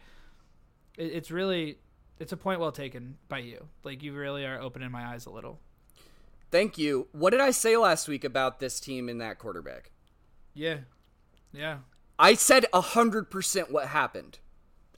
it, 0.97 1.11
it's 1.11 1.31
really 1.31 1.77
it's 2.19 2.31
a 2.31 2.37
point 2.37 2.59
well 2.59 2.71
taken 2.71 3.17
by 3.27 3.39
you. 3.39 3.67
Like 3.83 4.01
you 4.01 4.13
really 4.13 4.45
are 4.45 4.59
opening 4.59 4.89
my 4.91 5.05
eyes 5.05 5.25
a 5.25 5.29
little. 5.29 5.59
Thank 6.55 6.77
you. 6.77 7.09
What 7.11 7.31
did 7.31 7.41
I 7.41 7.51
say 7.51 7.75
last 7.75 8.07
week 8.07 8.23
about 8.23 8.61
this 8.61 8.79
team 8.79 9.09
and 9.09 9.19
that 9.19 9.39
quarterback? 9.39 9.91
Yeah. 10.53 10.77
Yeah. 11.51 11.79
I 12.17 12.35
said 12.35 12.65
100% 12.73 13.71
what 13.71 13.87
happened. 13.89 14.39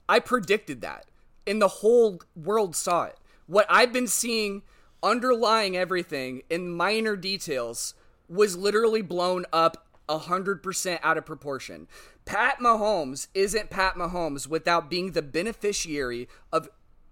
I 0.08 0.20
predicted 0.20 0.82
that. 0.82 1.06
And 1.48 1.60
the 1.60 1.66
whole 1.66 2.20
world 2.36 2.76
saw 2.76 3.06
it. 3.06 3.16
What 3.48 3.66
I've 3.68 3.92
been 3.92 4.06
seeing 4.06 4.62
underlying 5.02 5.76
everything 5.76 6.42
in 6.48 6.70
minor 6.70 7.16
details 7.16 7.92
was 8.28 8.56
literally 8.56 9.02
blown 9.02 9.44
up 9.52 9.84
100% 10.08 11.00
out 11.02 11.18
of 11.18 11.26
proportion. 11.26 11.88
Pat 12.24 12.60
Mahomes 12.60 13.26
isn't 13.34 13.68
Pat 13.68 13.96
Mahomes 13.96 14.46
without 14.46 14.88
being 14.88 15.10
the 15.10 15.22
beneficiary 15.22 16.28
of 16.52 16.68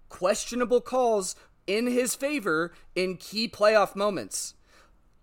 questionable 0.07 0.79
calls 0.79 1.35
in 1.67 1.87
his 1.87 2.15
favor 2.15 2.73
in 2.95 3.17
key 3.17 3.47
playoff 3.47 3.95
moments. 3.95 4.55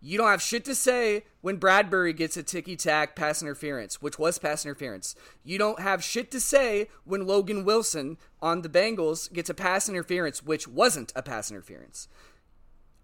You 0.01 0.19
don't 0.19 0.29
have 0.29 0.43
shit 0.43 0.67
to 0.67 0.75
say 0.75 1.25
when 1.41 1.59
Bradberry 1.59 2.15
gets 2.15 2.37
a 2.37 2.43
ticky 2.43 2.77
tack 2.77 3.17
pass 3.17 3.41
interference, 3.41 4.03
which 4.03 4.19
was 4.19 4.39
pass 4.39 4.67
interference. 4.67 5.17
You 5.43 5.57
don't 5.57 5.81
have 5.81 6.05
shit 6.05 6.31
to 6.33 6.41
say 6.41 6.89
when 7.05 7.27
Logan 7.27 7.65
Wilson 7.65 8.19
on 8.43 8.61
the 8.61 8.69
Bengals 8.69 9.33
gets 9.33 9.49
a 9.49 9.55
pass 9.55 9.89
interference, 9.89 10.43
which 10.43 10.69
wasn't 10.69 11.11
a 11.17 11.23
pass 11.23 11.51
interference. 11.51 12.07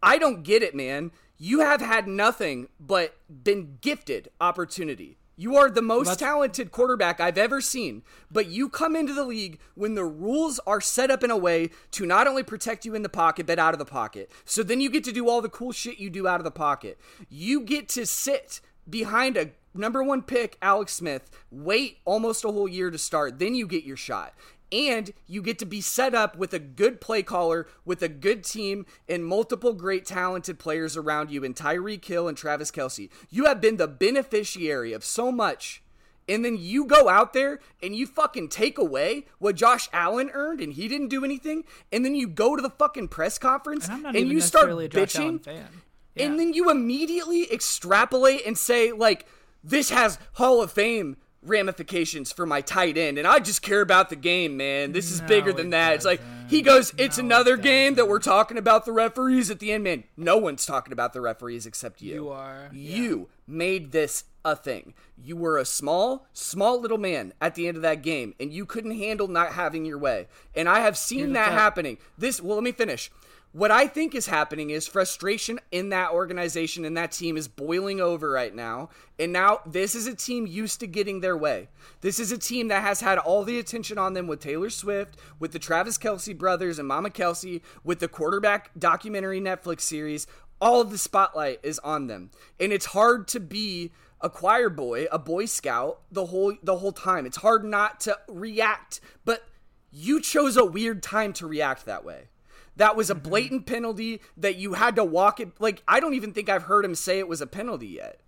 I 0.02 0.18
don't 0.18 0.42
get 0.42 0.62
it, 0.62 0.74
man. 0.74 1.10
You 1.38 1.60
have 1.60 1.80
had 1.80 2.06
nothing 2.06 2.68
but 2.78 3.16
been 3.44 3.78
gifted 3.80 4.28
opportunity. 4.38 5.16
You 5.40 5.56
are 5.56 5.70
the 5.70 5.80
most 5.80 6.18
talented 6.18 6.70
quarterback 6.70 7.18
I've 7.18 7.38
ever 7.38 7.62
seen, 7.62 8.02
but 8.30 8.48
you 8.48 8.68
come 8.68 8.94
into 8.94 9.14
the 9.14 9.24
league 9.24 9.58
when 9.74 9.94
the 9.94 10.04
rules 10.04 10.60
are 10.66 10.82
set 10.82 11.10
up 11.10 11.24
in 11.24 11.30
a 11.30 11.36
way 11.36 11.70
to 11.92 12.04
not 12.04 12.26
only 12.26 12.42
protect 12.42 12.84
you 12.84 12.94
in 12.94 13.02
the 13.02 13.08
pocket, 13.08 13.46
but 13.46 13.58
out 13.58 13.72
of 13.72 13.78
the 13.78 13.86
pocket. 13.86 14.30
So 14.44 14.62
then 14.62 14.82
you 14.82 14.90
get 14.90 15.02
to 15.04 15.12
do 15.12 15.30
all 15.30 15.40
the 15.40 15.48
cool 15.48 15.72
shit 15.72 15.98
you 15.98 16.10
do 16.10 16.28
out 16.28 16.40
of 16.40 16.44
the 16.44 16.50
pocket. 16.50 17.00
You 17.30 17.62
get 17.62 17.88
to 17.88 18.04
sit 18.04 18.60
behind 18.86 19.38
a 19.38 19.52
number 19.72 20.02
one 20.02 20.20
pick, 20.20 20.58
Alex 20.60 20.92
Smith, 20.92 21.30
wait 21.50 22.00
almost 22.04 22.44
a 22.44 22.52
whole 22.52 22.68
year 22.68 22.90
to 22.90 22.98
start, 22.98 23.38
then 23.38 23.54
you 23.54 23.66
get 23.66 23.84
your 23.84 23.96
shot 23.96 24.34
and 24.72 25.12
you 25.26 25.42
get 25.42 25.58
to 25.58 25.66
be 25.66 25.80
set 25.80 26.14
up 26.14 26.36
with 26.36 26.52
a 26.52 26.58
good 26.58 27.00
play 27.00 27.22
caller, 27.22 27.66
with 27.84 28.02
a 28.02 28.08
good 28.08 28.44
team, 28.44 28.86
and 29.08 29.24
multiple 29.24 29.72
great 29.72 30.04
talented 30.04 30.58
players 30.58 30.96
around 30.96 31.30
you 31.30 31.44
in 31.44 31.54
Tyreek 31.54 32.04
Hill 32.04 32.28
and 32.28 32.36
Travis 32.36 32.70
Kelce. 32.70 33.10
You 33.28 33.46
have 33.46 33.60
been 33.60 33.76
the 33.76 33.88
beneficiary 33.88 34.92
of 34.92 35.04
so 35.04 35.32
much. 35.32 35.82
And 36.28 36.44
then 36.44 36.56
you 36.56 36.84
go 36.84 37.08
out 37.08 37.32
there 37.32 37.58
and 37.82 37.96
you 37.96 38.06
fucking 38.06 38.50
take 38.50 38.78
away 38.78 39.26
what 39.38 39.56
Josh 39.56 39.88
Allen 39.92 40.30
earned 40.32 40.60
and 40.60 40.72
he 40.72 40.86
didn't 40.86 41.08
do 41.08 41.24
anything. 41.24 41.64
And 41.90 42.04
then 42.04 42.14
you 42.14 42.28
go 42.28 42.54
to 42.54 42.62
the 42.62 42.70
fucking 42.70 43.08
press 43.08 43.36
conference 43.36 43.88
and, 43.88 44.06
and 44.06 44.28
you 44.28 44.40
start 44.40 44.68
bitching. 44.68 45.44
Yeah. 45.44 46.24
And 46.24 46.38
then 46.38 46.52
you 46.52 46.70
immediately 46.70 47.52
extrapolate 47.52 48.46
and 48.46 48.56
say, 48.56 48.92
like, 48.92 49.26
this 49.64 49.90
has 49.90 50.18
Hall 50.34 50.62
of 50.62 50.70
Fame 50.70 51.16
ramifications 51.42 52.32
for 52.32 52.44
my 52.44 52.60
tight 52.60 52.98
end 52.98 53.16
and 53.16 53.26
I 53.26 53.38
just 53.38 53.62
care 53.62 53.80
about 53.80 54.10
the 54.10 54.16
game, 54.16 54.56
man. 54.56 54.92
This 54.92 55.10
is 55.10 55.20
no, 55.22 55.26
bigger 55.26 55.52
than 55.52 55.70
that. 55.70 55.94
Doesn't. 55.94 56.12
It's 56.12 56.22
like 56.22 56.50
he 56.50 56.62
goes, 56.62 56.92
"It's 56.98 57.18
no, 57.18 57.24
another 57.24 57.54
it 57.54 57.62
game 57.62 57.94
that 57.94 58.08
we're 58.08 58.18
talking 58.18 58.58
about 58.58 58.84
the 58.84 58.92
referees 58.92 59.50
at 59.50 59.58
the 59.58 59.72
end, 59.72 59.84
man." 59.84 60.04
No 60.16 60.36
one's 60.36 60.66
talking 60.66 60.92
about 60.92 61.12
the 61.12 61.20
referees 61.20 61.66
except 61.66 62.02
you. 62.02 62.14
You 62.14 62.28
are. 62.28 62.68
You 62.72 63.18
yeah. 63.18 63.24
made 63.46 63.92
this 63.92 64.24
a 64.44 64.56
thing. 64.56 64.94
You 65.22 65.36
were 65.36 65.58
a 65.58 65.64
small, 65.64 66.26
small 66.32 66.80
little 66.80 66.98
man 66.98 67.32
at 67.40 67.54
the 67.54 67.68
end 67.68 67.76
of 67.76 67.82
that 67.82 68.02
game 68.02 68.34
and 68.40 68.52
you 68.52 68.64
couldn't 68.64 68.96
handle 68.96 69.28
not 69.28 69.52
having 69.52 69.84
your 69.84 69.98
way. 69.98 70.28
And 70.54 70.68
I 70.68 70.80
have 70.80 70.96
seen 70.96 71.34
that 71.34 71.52
happening. 71.52 71.98
This, 72.16 72.40
well, 72.40 72.56
let 72.56 72.64
me 72.64 72.72
finish. 72.72 73.10
What 73.52 73.72
I 73.72 73.88
think 73.88 74.14
is 74.14 74.26
happening 74.26 74.70
is 74.70 74.86
frustration 74.86 75.58
in 75.72 75.88
that 75.88 76.12
organization 76.12 76.84
and 76.84 76.96
that 76.96 77.10
team 77.10 77.36
is 77.36 77.48
boiling 77.48 78.00
over 78.00 78.30
right 78.30 78.54
now. 78.54 78.90
And 79.18 79.32
now 79.32 79.58
this 79.66 79.96
is 79.96 80.06
a 80.06 80.14
team 80.14 80.46
used 80.46 80.78
to 80.80 80.86
getting 80.86 81.18
their 81.18 81.36
way. 81.36 81.68
This 82.00 82.20
is 82.20 82.30
a 82.30 82.38
team 82.38 82.68
that 82.68 82.84
has 82.84 83.00
had 83.00 83.18
all 83.18 83.42
the 83.42 83.58
attention 83.58 83.98
on 83.98 84.14
them 84.14 84.28
with 84.28 84.38
Taylor 84.38 84.70
Swift, 84.70 85.16
with 85.40 85.50
the 85.50 85.58
Travis 85.58 85.98
Kelce 85.98 86.36
brothers 86.36 86.78
and 86.78 86.86
Mama 86.86 87.10
Kelce, 87.10 87.60
with 87.82 87.98
the 87.98 88.06
quarterback 88.06 88.70
documentary 88.78 89.40
Netflix 89.40 89.80
series. 89.80 90.28
All 90.60 90.80
of 90.80 90.92
the 90.92 90.98
spotlight 90.98 91.58
is 91.64 91.80
on 91.80 92.06
them. 92.06 92.30
And 92.60 92.72
it's 92.72 92.86
hard 92.86 93.26
to 93.28 93.40
be 93.40 93.90
a 94.20 94.30
choir 94.30 94.68
boy, 94.68 95.06
a 95.10 95.18
boy 95.18 95.46
scout 95.46 96.02
the 96.12 96.26
whole 96.26 96.54
the 96.62 96.76
whole 96.76 96.92
time. 96.92 97.26
It's 97.26 97.38
hard 97.38 97.64
not 97.64 97.98
to 98.00 98.16
react, 98.28 99.00
but 99.24 99.42
you 99.90 100.20
chose 100.20 100.56
a 100.56 100.64
weird 100.64 101.02
time 101.02 101.32
to 101.32 101.48
react 101.48 101.84
that 101.86 102.04
way. 102.04 102.28
That 102.76 102.96
was 102.96 103.10
a 103.10 103.14
blatant 103.14 103.66
penalty 103.66 104.20
that 104.36 104.56
you 104.56 104.74
had 104.74 104.96
to 104.96 105.04
walk 105.04 105.40
it. 105.40 105.52
Like, 105.60 105.82
I 105.86 106.00
don't 106.00 106.14
even 106.14 106.32
think 106.32 106.48
I've 106.48 106.62
heard 106.64 106.84
him 106.84 106.94
say 106.94 107.18
it 107.18 107.28
was 107.28 107.40
a 107.40 107.46
penalty 107.46 107.88
yet. 107.88 108.20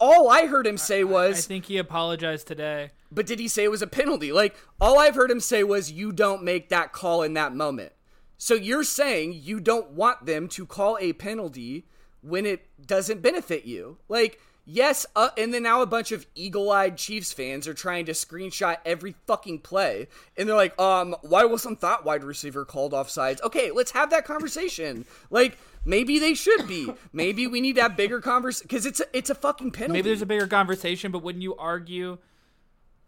All 0.00 0.28
I 0.28 0.46
heard 0.46 0.66
him 0.66 0.78
say 0.78 1.04
was. 1.04 1.38
I 1.38 1.40
think 1.48 1.66
he 1.66 1.78
apologized 1.78 2.46
today. 2.46 2.90
But 3.12 3.26
did 3.26 3.38
he 3.38 3.46
say 3.46 3.64
it 3.64 3.70
was 3.70 3.82
a 3.82 3.86
penalty? 3.86 4.32
Like, 4.32 4.56
all 4.80 4.98
I've 4.98 5.14
heard 5.14 5.30
him 5.30 5.40
say 5.40 5.62
was, 5.62 5.92
you 5.92 6.12
don't 6.12 6.42
make 6.42 6.68
that 6.68 6.92
call 6.92 7.22
in 7.22 7.34
that 7.34 7.54
moment. 7.54 7.92
So 8.38 8.54
you're 8.54 8.84
saying 8.84 9.40
you 9.42 9.60
don't 9.60 9.90
want 9.90 10.26
them 10.26 10.48
to 10.48 10.66
call 10.66 10.96
a 11.00 11.12
penalty 11.12 11.86
when 12.20 12.46
it 12.46 12.66
doesn't 12.84 13.22
benefit 13.22 13.64
you. 13.64 13.98
Like, 14.08 14.40
Yes, 14.70 15.06
uh, 15.16 15.30
and 15.38 15.54
then 15.54 15.62
now 15.62 15.80
a 15.80 15.86
bunch 15.86 16.12
of 16.12 16.26
eagle-eyed 16.34 16.98
Chiefs 16.98 17.32
fans 17.32 17.66
are 17.66 17.72
trying 17.72 18.04
to 18.04 18.12
screenshot 18.12 18.76
every 18.84 19.14
fucking 19.26 19.60
play, 19.60 20.08
and 20.36 20.46
they're 20.46 20.56
like, 20.56 20.78
"Um, 20.78 21.16
why 21.22 21.46
wasn't 21.46 21.80
that 21.80 22.04
wide 22.04 22.22
receiver 22.22 22.66
called 22.66 22.92
off 22.92 23.08
sides?" 23.08 23.40
Okay, 23.40 23.70
let's 23.70 23.92
have 23.92 24.10
that 24.10 24.26
conversation. 24.26 25.06
Like, 25.30 25.56
maybe 25.86 26.18
they 26.18 26.34
should 26.34 26.68
be. 26.68 26.92
Maybe 27.14 27.46
we 27.46 27.62
need 27.62 27.76
to 27.76 27.82
have 27.82 27.96
bigger 27.96 28.20
conversation 28.20 28.66
because 28.68 28.84
it's 28.84 29.00
a, 29.00 29.06
it's 29.16 29.30
a 29.30 29.34
fucking 29.34 29.70
penalty. 29.70 29.94
Maybe 29.94 30.10
there's 30.10 30.20
a 30.20 30.26
bigger 30.26 30.46
conversation, 30.46 31.12
but 31.12 31.22
wouldn't 31.22 31.42
you 31.42 31.56
argue? 31.56 32.18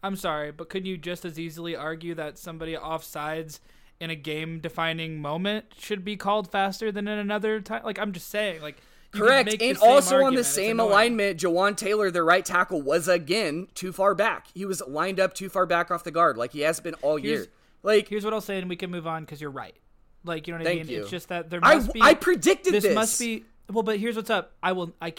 I'm 0.01 0.15
sorry, 0.15 0.51
but 0.51 0.67
couldn't 0.67 0.87
you 0.87 0.97
just 0.97 1.25
as 1.25 1.39
easily 1.39 1.75
argue 1.75 2.15
that 2.15 2.39
somebody 2.39 2.75
off 2.75 3.03
sides 3.03 3.61
in 3.99 4.09
a 4.09 4.15
game-defining 4.15 5.21
moment 5.21 5.65
should 5.77 6.03
be 6.03 6.17
called 6.17 6.51
faster 6.51 6.91
than 6.91 7.07
in 7.07 7.19
another 7.19 7.61
time? 7.61 7.83
Like, 7.83 7.99
I'm 7.99 8.13
just 8.13 8.29
saying, 8.29 8.63
like 8.63 8.77
Correct. 9.11 9.61
And 9.61 9.77
also 9.77 10.15
argument. 10.15 10.27
on 10.27 10.35
the 10.35 10.43
same 10.43 10.79
alignment, 10.79 11.39
Jawaan 11.39 11.75
Taylor, 11.75 12.11
the 12.11 12.23
right 12.23 12.45
tackle, 12.45 12.81
was 12.81 13.07
again 13.07 13.67
too 13.75 13.91
far 13.91 14.15
back. 14.15 14.47
He 14.53 14.65
was 14.65 14.81
lined 14.87 15.19
up 15.19 15.33
too 15.33 15.49
far 15.49 15.65
back 15.65 15.91
off 15.91 16.03
the 16.03 16.11
guard, 16.11 16.37
like 16.37 16.53
he 16.53 16.61
has 16.61 16.79
been 16.79 16.93
all 16.95 17.17
here's, 17.17 17.39
year. 17.39 17.47
Like 17.83 18.07
here's 18.07 18.23
what 18.23 18.33
I'll 18.33 18.41
say, 18.41 18.57
and 18.57 18.69
we 18.69 18.75
can 18.75 18.89
move 18.89 19.05
on 19.07 19.23
because 19.23 19.41
you're 19.41 19.51
right. 19.51 19.75
Like 20.23 20.47
you 20.47 20.53
know 20.53 20.59
what 20.59 20.67
I 20.67 20.75
mean? 20.75 20.87
You. 20.87 21.01
It's 21.01 21.09
just 21.09 21.29
that 21.29 21.49
there 21.49 21.59
must 21.59 21.89
I, 21.89 21.91
be. 21.91 22.01
I 22.01 22.13
predicted 22.13 22.73
this. 22.73 22.83
This 22.83 22.95
must 22.95 23.19
be 23.19 23.43
well, 23.69 23.83
but 23.83 23.99
here's 23.99 24.15
what's 24.15 24.29
up. 24.29 24.53
I 24.63 24.71
will. 24.71 24.93
I. 25.01 25.13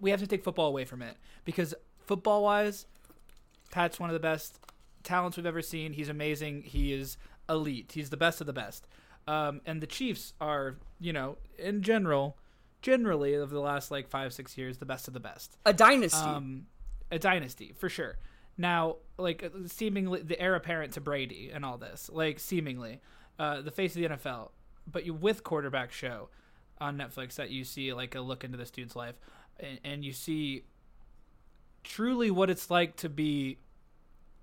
We 0.00 0.10
have 0.10 0.20
to 0.20 0.26
take 0.26 0.42
football 0.42 0.68
away 0.68 0.84
from 0.84 1.00
it 1.00 1.16
because 1.44 1.72
football 2.06 2.42
wise, 2.42 2.86
Pat's 3.70 4.00
one 4.00 4.10
of 4.10 4.14
the 4.14 4.20
best 4.20 4.58
talents 5.04 5.36
we've 5.36 5.46
ever 5.46 5.62
seen. 5.62 5.92
He's 5.92 6.08
amazing. 6.08 6.62
He 6.62 6.92
is 6.92 7.16
elite. 7.48 7.92
He's 7.94 8.10
the 8.10 8.16
best 8.16 8.40
of 8.40 8.46
the 8.46 8.52
best. 8.52 8.86
Um, 9.26 9.60
and 9.64 9.80
the 9.80 9.86
Chiefs 9.86 10.34
are, 10.40 10.76
you 11.00 11.12
know, 11.12 11.38
in 11.58 11.82
general 11.82 12.36
generally 12.84 13.34
of 13.34 13.50
the 13.50 13.60
last 13.60 13.90
like 13.90 14.08
five 14.08 14.32
six 14.32 14.56
years 14.58 14.78
the 14.78 14.86
best 14.86 15.08
of 15.08 15.14
the 15.14 15.20
best. 15.20 15.56
A 15.66 15.72
dynasty. 15.72 16.18
Um 16.26 16.66
a 17.10 17.18
dynasty 17.18 17.72
for 17.76 17.88
sure. 17.88 18.18
Now 18.56 18.96
like 19.18 19.44
seemingly 19.66 20.22
the 20.22 20.38
heir 20.40 20.54
apparent 20.54 20.92
to 20.92 21.00
brady 21.00 21.50
and 21.52 21.64
all 21.64 21.78
this 21.78 22.10
like 22.12 22.38
seemingly 22.38 23.00
uh 23.38 23.62
the 23.62 23.70
face 23.70 23.96
of 23.96 24.02
the 24.02 24.08
nfl 24.08 24.50
but 24.90 25.06
you 25.06 25.14
with 25.14 25.44
quarterback 25.44 25.92
show 25.92 26.28
on 26.80 26.98
netflix 26.98 27.36
that 27.36 27.50
you 27.50 27.64
see 27.64 27.92
like 27.92 28.16
a 28.16 28.20
look 28.20 28.42
into 28.42 28.58
this 28.58 28.72
dude's 28.72 28.96
life 28.96 29.20
and, 29.60 29.78
and 29.84 30.04
you 30.04 30.12
see 30.12 30.64
truly 31.84 32.30
what 32.30 32.50
it's 32.50 32.70
like 32.70 32.96
to 32.96 33.08
be 33.08 33.58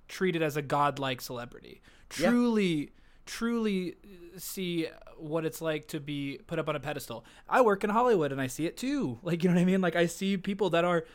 treated 0.07 0.41
as 0.41 0.57
a 0.57 0.61
godlike 0.61 1.21
celebrity. 1.21 1.81
Truly 2.09 2.75
yeah. 2.75 2.85
Truly 3.25 3.95
uh, 4.03 4.39
see 4.39 4.87
what 5.17 5.45
it's 5.45 5.61
like 5.61 5.87
to 5.89 5.99
be 5.99 6.39
put 6.47 6.59
up 6.59 6.67
on 6.67 6.75
a 6.75 6.79
pedestal. 6.79 7.25
I 7.47 7.61
work 7.61 7.83
in 7.83 7.89
Hollywood 7.89 8.31
and 8.31 8.41
I 8.41 8.47
see 8.47 8.65
it 8.65 8.77
too. 8.77 9.19
Like, 9.23 9.43
you 9.43 9.49
know 9.49 9.55
what 9.55 9.61
I 9.61 9.65
mean? 9.65 9.81
Like 9.81 9.95
I 9.95 10.05
see 10.05 10.37
people 10.37 10.69
that 10.71 10.83
are 10.83 11.05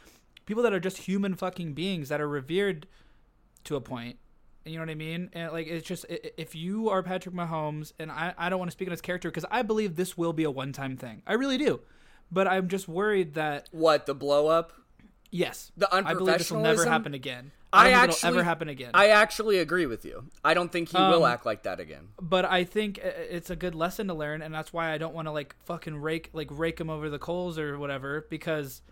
people 0.46 0.62
that 0.62 0.72
are 0.72 0.80
just 0.80 0.98
human 0.98 1.34
fucking 1.34 1.74
beings 1.74 2.08
that 2.08 2.20
are 2.20 2.28
revered 2.28 2.86
to 3.64 3.76
a 3.76 3.80
point. 3.80 4.18
You 4.64 4.74
know 4.74 4.80
what 4.80 4.90
I 4.90 4.94
mean? 4.94 5.30
And 5.32 5.52
like 5.52 5.66
it's 5.66 5.86
just 5.86 6.06
if 6.08 6.54
you 6.54 6.88
are 6.88 7.02
Patrick 7.02 7.34
Mahomes 7.34 7.92
and 7.98 8.10
I 8.10 8.34
I 8.36 8.48
don't 8.48 8.58
want 8.58 8.70
to 8.70 8.72
speak 8.72 8.88
on 8.88 8.92
his 8.92 9.00
character 9.00 9.30
because 9.30 9.44
I 9.50 9.62
believe 9.62 9.96
this 9.96 10.16
will 10.16 10.32
be 10.32 10.44
a 10.44 10.50
one-time 10.50 10.96
thing. 10.96 11.22
I 11.26 11.34
really 11.34 11.58
do. 11.58 11.80
But 12.32 12.48
I'm 12.48 12.68
just 12.68 12.88
worried 12.88 13.34
that 13.34 13.68
what 13.70 14.06
the 14.06 14.14
blow 14.14 14.48
up 14.48 14.72
Yes, 15.30 15.72
the 15.76 15.86
unprofessionalism. 15.86 16.06
I 16.06 16.14
believe 16.14 16.38
this 16.38 16.50
will 16.50 16.60
never 16.60 16.84
happen 16.86 17.14
again. 17.14 17.52
I, 17.76 17.88
I 17.88 17.90
actually 17.92 18.28
ever 18.28 18.42
happen 18.42 18.68
again. 18.68 18.90
I 18.94 19.08
actually 19.08 19.58
agree 19.58 19.86
with 19.86 20.04
you. 20.04 20.24
I 20.44 20.54
don't 20.54 20.70
think 20.70 20.90
he 20.90 20.96
um, 20.98 21.10
will 21.10 21.26
act 21.26 21.46
like 21.46 21.64
that 21.64 21.80
again. 21.80 22.08
But 22.20 22.44
I 22.44 22.64
think 22.64 22.98
it's 22.98 23.50
a 23.50 23.56
good 23.56 23.74
lesson 23.74 24.08
to 24.08 24.14
learn, 24.14 24.42
and 24.42 24.54
that's 24.54 24.72
why 24.72 24.92
I 24.92 24.98
don't 24.98 25.14
want 25.14 25.28
to 25.28 25.32
like 25.32 25.54
fucking 25.64 25.96
rake 25.96 26.30
like 26.32 26.48
rake 26.50 26.80
him 26.80 26.90
over 26.90 27.10
the 27.10 27.18
coals 27.18 27.58
or 27.58 27.78
whatever 27.78 28.26
because 28.30 28.82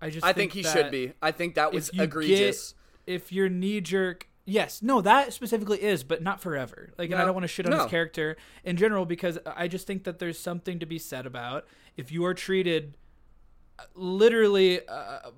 I 0.00 0.10
just 0.10 0.24
I 0.24 0.32
think, 0.32 0.52
think 0.52 0.66
he 0.66 0.72
should 0.72 0.90
be. 0.90 1.12
I 1.22 1.32
think 1.32 1.54
that 1.54 1.72
was 1.72 1.90
egregious. 1.90 2.72
Get, 3.06 3.14
if 3.14 3.32
your 3.32 3.48
knee 3.48 3.80
jerk, 3.80 4.28
Yes, 4.50 4.80
no, 4.80 5.02
that 5.02 5.34
specifically 5.34 5.82
is, 5.82 6.04
but 6.04 6.22
not 6.22 6.40
forever. 6.40 6.88
Like, 6.96 7.10
and 7.10 7.20
I 7.20 7.26
don't 7.26 7.34
want 7.34 7.44
to 7.44 7.48
shit 7.48 7.66
on 7.66 7.72
No. 7.72 7.82
his 7.82 7.90
character 7.90 8.38
in 8.64 8.78
general 8.78 9.04
because 9.04 9.38
I 9.44 9.68
just 9.68 9.86
think 9.86 10.04
that 10.04 10.20
there's 10.20 10.38
something 10.38 10.78
to 10.78 10.86
be 10.86 10.98
said 10.98 11.26
about 11.26 11.66
if 11.98 12.10
you 12.10 12.24
are 12.24 12.32
treated 12.32 12.94
literally, 13.94 14.80
uh, 14.86 15.30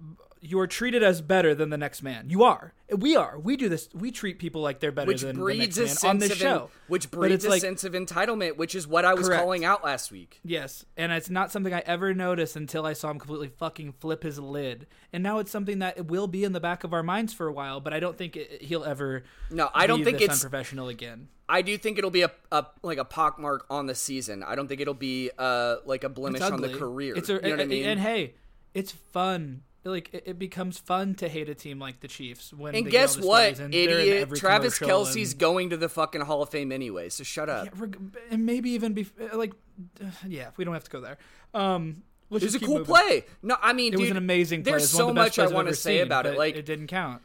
you 0.43 0.59
are 0.59 0.67
treated 0.67 1.03
as 1.03 1.21
better 1.21 1.55
than 1.55 1.69
the 1.71 1.77
next 1.77 2.03
man. 2.03 2.31
You 2.31 2.45
are. 2.45 2.73
We 2.97 3.15
are. 3.15 3.39
We 3.39 3.57
do 3.57 3.69
this. 3.69 3.89
We 3.95 4.11
treat 4.11 4.39
people 4.39 4.63
like 4.63 4.81
they're 4.81 4.91
better 4.91 5.09
which 5.09 5.21
than 5.21 5.37
breeds 5.37 5.77
the 5.77 5.85
next 5.85 6.03
man 6.03 6.11
on 6.11 6.19
this 6.19 6.33
of 6.33 6.41
en- 6.41 6.47
show. 6.47 6.71
which 6.89 7.11
breeds 7.11 7.45
a 7.45 7.51
like- 7.51 7.61
sense 7.61 7.85
of 7.85 7.93
entitlement, 7.93 8.57
which 8.57 8.75
is 8.75 8.87
what 8.87 9.05
I 9.05 9.15
was 9.15 9.29
Correct. 9.29 9.43
calling 9.43 9.65
out 9.65 9.85
last 9.85 10.11
week. 10.11 10.41
Yes, 10.43 10.85
and 10.97 11.13
it's 11.13 11.31
not 11.31 11.53
something 11.53 11.73
I 11.75 11.81
ever 11.87 12.15
noticed 12.15 12.57
until 12.57 12.87
I 12.87 12.95
saw 12.95 13.11
him 13.11 13.19
completely 13.19 13.49
fucking 13.59 13.93
flip 14.01 14.23
his 14.23 14.39
lid. 14.39 14.87
And 15.13 15.23
now 15.23 15.39
it's 15.39 15.51
something 15.51 15.79
that 15.81 16.07
will 16.07 16.27
be 16.27 16.43
in 16.43 16.53
the 16.53 16.61
back 16.61 16.83
of 16.85 16.93
our 16.95 17.03
minds 17.03 17.33
for 17.35 17.47
a 17.47 17.53
while, 17.53 17.79
but 17.81 17.93
I 17.93 18.01
don't 18.01 18.17
think 18.17 18.37
it, 18.37 18.63
he'll 18.63 18.85
ever. 18.85 19.23
No, 19.51 19.69
I 19.75 19.87
don't 19.87 20.03
think 20.05 20.21
it's 20.21 20.43
unprofessional 20.43 20.89
again. 20.89 21.29
I 21.51 21.63
do 21.63 21.77
think 21.77 21.99
it'll 21.99 22.11
be 22.11 22.23
a, 22.23 22.31
a 22.53 22.65
like 22.83 22.99
a 22.99 23.05
pockmark 23.05 23.63
on 23.69 23.87
the 23.87 23.95
season. 23.95 24.45
I 24.45 24.55
don't 24.55 24.69
think 24.69 24.81
it'll 24.81 24.95
be 24.95 25.31
uh 25.37 25.77
like 25.85 26.05
a 26.05 26.09
blemish 26.09 26.41
on 26.43 26.61
the 26.61 26.69
career. 26.69 27.17
It's 27.17 27.29
a, 27.29 27.35
you 27.35 27.41
know 27.41 27.51
what 27.51 27.61
I 27.61 27.65
mean? 27.65 27.85
And 27.85 28.01
hey, 28.01 28.35
it's 28.73 28.93
fun. 28.93 29.63
Like 29.83 30.11
it, 30.13 30.25
it 30.27 30.39
becomes 30.39 30.79
fun 30.79 31.15
to 31.17 31.29
hate 31.29 31.49
a 31.49 31.55
team 31.55 31.79
like 31.79 32.01
the 32.01 32.09
Chiefs 32.09 32.53
when. 32.53 32.75
and 32.75 32.87
they 32.87 32.91
guess 32.91 33.19
what, 33.19 33.59
and 33.59 33.75
idiot? 33.75 34.31
Travis 34.37 34.79
Kelce's 34.79 35.33
and- 35.33 35.41
going 35.41 35.71
to 35.71 35.77
the 35.77 35.89
fucking 35.89 36.21
Hall 36.21 36.43
of 36.43 36.51
Fame 36.51 36.71
anyway. 36.71 37.09
So 37.09 37.25
shut 37.25 37.49
up. 37.49 37.67
Yeah, 37.67 37.87
and 38.31 38.47
maybe 38.47 38.71
even 38.71 38.93
be 38.93 39.09
like, 39.33 39.53
yeah, 40.27 40.51
we 40.57 40.65
don't 40.65 40.75
have 40.75 40.85
to 40.85 40.91
go 40.91 41.01
there. 41.01 41.19
Um, 41.55 42.03
let's 42.29 42.45
it 42.45 42.49
was 42.49 42.55
a 42.57 42.61
cool 42.61 42.79
moving. 42.79 42.95
play. 42.95 43.25
No, 43.43 43.57
I 43.61 43.73
mean, 43.73 43.95
It 43.95 43.97
dude, 43.97 44.01
was 44.03 44.11
an 44.11 44.17
amazing 44.19 44.63
play. 44.63 44.73
There's 44.73 44.91
so 44.91 45.09
of 45.09 45.15
the 45.15 45.21
best 45.21 45.39
much 45.39 45.51
I 45.51 45.53
want 45.53 45.69
to 45.69 45.75
say 45.75 45.97
seen, 45.97 46.07
about 46.07 46.27
it. 46.27 46.37
Like 46.37 46.57
it 46.57 46.67
didn't 46.67 46.89
count. 46.89 47.23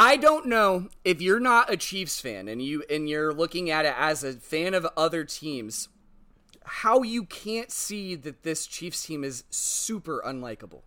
I 0.00 0.16
don't 0.16 0.46
know 0.46 0.90
if 1.04 1.20
you're 1.20 1.40
not 1.40 1.72
a 1.72 1.76
Chiefs 1.76 2.20
fan 2.20 2.46
and 2.46 2.62
you 2.62 2.84
and 2.88 3.08
you're 3.08 3.34
looking 3.34 3.68
at 3.68 3.84
it 3.84 3.94
as 3.98 4.22
a 4.22 4.32
fan 4.34 4.72
of 4.74 4.86
other 4.96 5.24
teams, 5.24 5.88
how 6.64 7.02
you 7.02 7.24
can't 7.24 7.72
see 7.72 8.14
that 8.14 8.44
this 8.44 8.68
Chiefs 8.68 9.04
team 9.06 9.24
is 9.24 9.42
super 9.50 10.22
unlikable. 10.24 10.82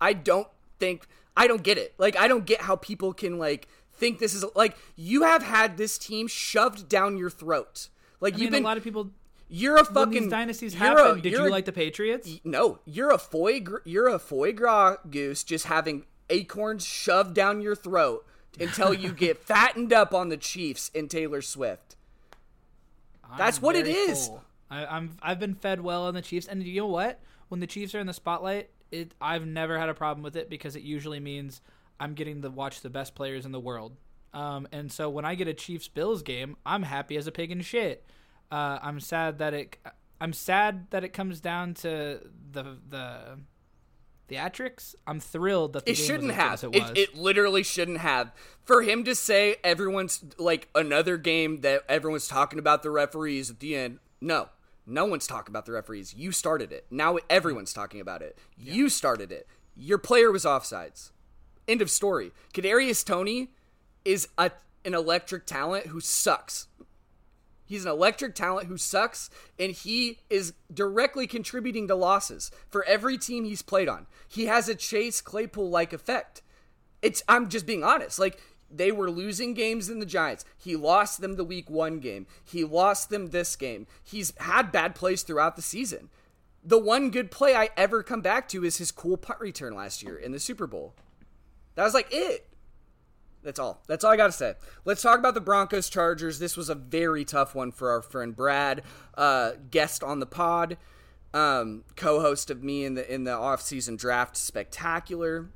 I 0.00 0.14
don't 0.14 0.48
think 0.80 1.06
I 1.36 1.46
don't 1.46 1.62
get 1.62 1.78
it. 1.78 1.94
Like 1.96 2.16
I 2.16 2.26
don't 2.26 2.44
get 2.44 2.62
how 2.62 2.74
people 2.74 3.12
can 3.12 3.38
like 3.38 3.68
think 3.92 4.18
this 4.18 4.34
is 4.34 4.44
like 4.56 4.76
you 4.96 5.22
have 5.22 5.44
had 5.44 5.76
this 5.76 5.96
team 5.96 6.26
shoved 6.26 6.88
down 6.88 7.16
your 7.16 7.30
throat. 7.30 7.88
Like 8.20 8.34
I 8.34 8.38
you've 8.38 8.46
mean, 8.50 8.62
been 8.62 8.62
a 8.64 8.66
lot 8.66 8.78
of 8.78 8.82
people. 8.82 9.12
you're 9.48 9.76
a 9.76 9.84
When 9.84 9.94
fucking 9.94 10.22
these 10.22 10.30
dynasties 10.30 10.74
you're 10.74 10.98
a- 11.12 11.20
did 11.20 11.30
you're 11.32 11.46
a- 11.46 11.50
like 11.50 11.66
the 11.66 11.72
Patriots? 11.72 12.40
no, 12.42 12.80
you're 12.84 13.12
a 13.12 13.18
foie 13.18 13.60
you're 13.84 14.08
a 14.08 14.18
foie 14.18 14.50
gras 14.50 14.96
goose 15.08 15.44
just 15.44 15.66
having 15.66 16.04
acorns 16.28 16.84
shoved 16.84 17.32
down 17.32 17.60
your 17.60 17.76
throat 17.76 18.26
until 18.58 18.94
you 18.94 19.12
get 19.12 19.38
fattened 19.46 19.92
up 19.92 20.14
on 20.14 20.28
the 20.28 20.36
Chiefs 20.36 20.90
and 20.94 21.10
Taylor 21.10 21.42
Swift. 21.42 21.96
That's 23.36 23.58
I'm 23.58 23.62
what 23.62 23.76
it 23.76 23.86
is. 23.86 24.30
I, 24.70 24.86
I'm 24.86 25.16
I've 25.22 25.38
been 25.38 25.54
fed 25.54 25.80
well 25.80 26.04
on 26.04 26.14
the 26.14 26.22
Chiefs, 26.22 26.46
and 26.46 26.62
you 26.62 26.80
know 26.80 26.86
what? 26.86 27.20
When 27.48 27.60
the 27.60 27.66
Chiefs 27.66 27.94
are 27.94 28.00
in 28.00 28.06
the 28.06 28.12
spotlight, 28.12 28.70
it 28.90 29.12
I've 29.20 29.46
never 29.46 29.78
had 29.78 29.88
a 29.88 29.94
problem 29.94 30.22
with 30.22 30.36
it 30.36 30.50
because 30.50 30.76
it 30.76 30.82
usually 30.82 31.20
means 31.20 31.60
I'm 31.98 32.14
getting 32.14 32.42
to 32.42 32.50
watch 32.50 32.80
the 32.80 32.90
best 32.90 33.14
players 33.14 33.46
in 33.46 33.52
the 33.52 33.60
world. 33.60 33.96
Um, 34.34 34.68
and 34.72 34.92
so 34.92 35.08
when 35.08 35.24
I 35.24 35.34
get 35.34 35.48
a 35.48 35.54
Chiefs 35.54 35.88
Bills 35.88 36.22
game, 36.22 36.56
I'm 36.66 36.82
happy 36.82 37.16
as 37.16 37.26
a 37.26 37.32
pig 37.32 37.50
in 37.50 37.62
shit. 37.62 38.04
Uh, 38.50 38.78
I'm 38.82 39.00
sad 39.00 39.38
that 39.38 39.54
it. 39.54 39.76
I'm 40.20 40.32
sad 40.32 40.86
that 40.90 41.04
it 41.04 41.12
comes 41.12 41.40
down 41.40 41.74
to 41.74 42.20
the 42.52 42.78
the 42.88 43.38
theatrics. 44.28 44.94
I'm 45.06 45.20
thrilled 45.20 45.72
that 45.74 45.84
the 45.84 45.92
It 45.92 45.94
shouldn't 45.96 46.28
was 46.28 46.36
as 46.36 46.60
good 46.62 46.72
have. 46.72 46.74
It, 46.74 46.76
It, 46.76 46.82
was. 46.82 46.92
it 46.96 47.16
literally 47.16 47.62
shouldn't 47.62 47.98
have. 47.98 48.32
For 48.64 48.82
him 48.82 49.04
to 49.04 49.14
say 49.14 49.56
everyone's 49.62 50.24
like 50.38 50.68
another 50.74 51.16
game 51.16 51.60
that 51.60 51.82
everyone's 51.88 52.28
talking 52.28 52.58
about 52.58 52.82
the 52.82 52.90
referees 52.90 53.50
at 53.50 53.60
the 53.60 53.76
end. 53.76 53.98
No. 54.20 54.48
No 54.86 55.04
one's 55.04 55.26
talking 55.26 55.50
about 55.52 55.66
the 55.66 55.72
referees. 55.72 56.14
You 56.14 56.30
started 56.32 56.72
it. 56.72 56.86
Now 56.90 57.18
everyone's 57.28 57.72
talking 57.72 58.00
about 58.00 58.22
it. 58.22 58.38
You 58.56 58.88
started 58.88 59.32
it. 59.32 59.46
Your 59.76 59.98
player 59.98 60.30
was 60.30 60.44
offsides. 60.44 61.10
End 61.68 61.82
of 61.82 61.90
story. 61.90 62.30
Kadarius 62.54 63.04
Toney 63.04 63.50
is 64.04 64.28
a, 64.38 64.52
an 64.84 64.94
electric 64.94 65.44
talent 65.46 65.86
who 65.86 66.00
sucks. 66.00 66.68
He's 67.66 67.84
an 67.84 67.90
electric 67.90 68.34
talent 68.34 68.68
who 68.68 68.78
sucks, 68.78 69.28
and 69.58 69.72
he 69.72 70.20
is 70.30 70.54
directly 70.72 71.26
contributing 71.26 71.88
to 71.88 71.96
losses 71.96 72.50
for 72.70 72.84
every 72.84 73.18
team 73.18 73.44
he's 73.44 73.62
played 73.62 73.88
on. 73.88 74.06
He 74.28 74.46
has 74.46 74.68
a 74.68 74.74
Chase 74.74 75.20
Claypool 75.20 75.68
like 75.68 75.92
effect. 75.92 76.42
It's 77.02 77.22
I'm 77.28 77.48
just 77.48 77.66
being 77.66 77.84
honest. 77.84 78.18
Like 78.18 78.40
they 78.70 78.92
were 78.92 79.10
losing 79.10 79.52
games 79.52 79.90
in 79.90 79.98
the 79.98 80.06
Giants. 80.06 80.44
He 80.56 80.76
lost 80.76 81.20
them 81.20 81.34
the 81.34 81.44
week 81.44 81.68
one 81.68 81.98
game. 81.98 82.26
He 82.44 82.64
lost 82.64 83.10
them 83.10 83.28
this 83.28 83.56
game. 83.56 83.86
He's 84.02 84.32
had 84.38 84.72
bad 84.72 84.94
plays 84.94 85.22
throughout 85.22 85.56
the 85.56 85.62
season. 85.62 86.08
The 86.64 86.78
one 86.78 87.10
good 87.10 87.30
play 87.30 87.54
I 87.54 87.70
ever 87.76 88.02
come 88.02 88.22
back 88.22 88.48
to 88.48 88.64
is 88.64 88.78
his 88.78 88.90
cool 88.90 89.16
punt 89.16 89.40
return 89.40 89.74
last 89.74 90.02
year 90.02 90.16
in 90.16 90.32
the 90.32 90.40
Super 90.40 90.66
Bowl. 90.66 90.94
That 91.74 91.84
was 91.84 91.94
like 91.94 92.08
it. 92.10 92.48
That's 93.46 93.60
all. 93.60 93.80
That's 93.86 94.02
all 94.02 94.10
I 94.10 94.16
got 94.16 94.26
to 94.26 94.32
say. 94.32 94.54
Let's 94.84 95.02
talk 95.02 95.20
about 95.20 95.34
the 95.34 95.40
Broncos 95.40 95.88
Chargers. 95.88 96.40
This 96.40 96.56
was 96.56 96.68
a 96.68 96.74
very 96.74 97.24
tough 97.24 97.54
one 97.54 97.70
for 97.70 97.90
our 97.90 98.02
friend 98.02 98.34
Brad, 98.34 98.82
uh, 99.16 99.52
guest 99.70 100.02
on 100.02 100.18
the 100.18 100.26
pod, 100.26 100.76
um, 101.32 101.84
co-host 101.94 102.50
of 102.50 102.64
me 102.64 102.84
in 102.84 102.94
the 102.94 103.14
in 103.14 103.22
the 103.22 103.30
off-season 103.30 103.94
draft 103.94 104.36
spectacular. 104.36 105.48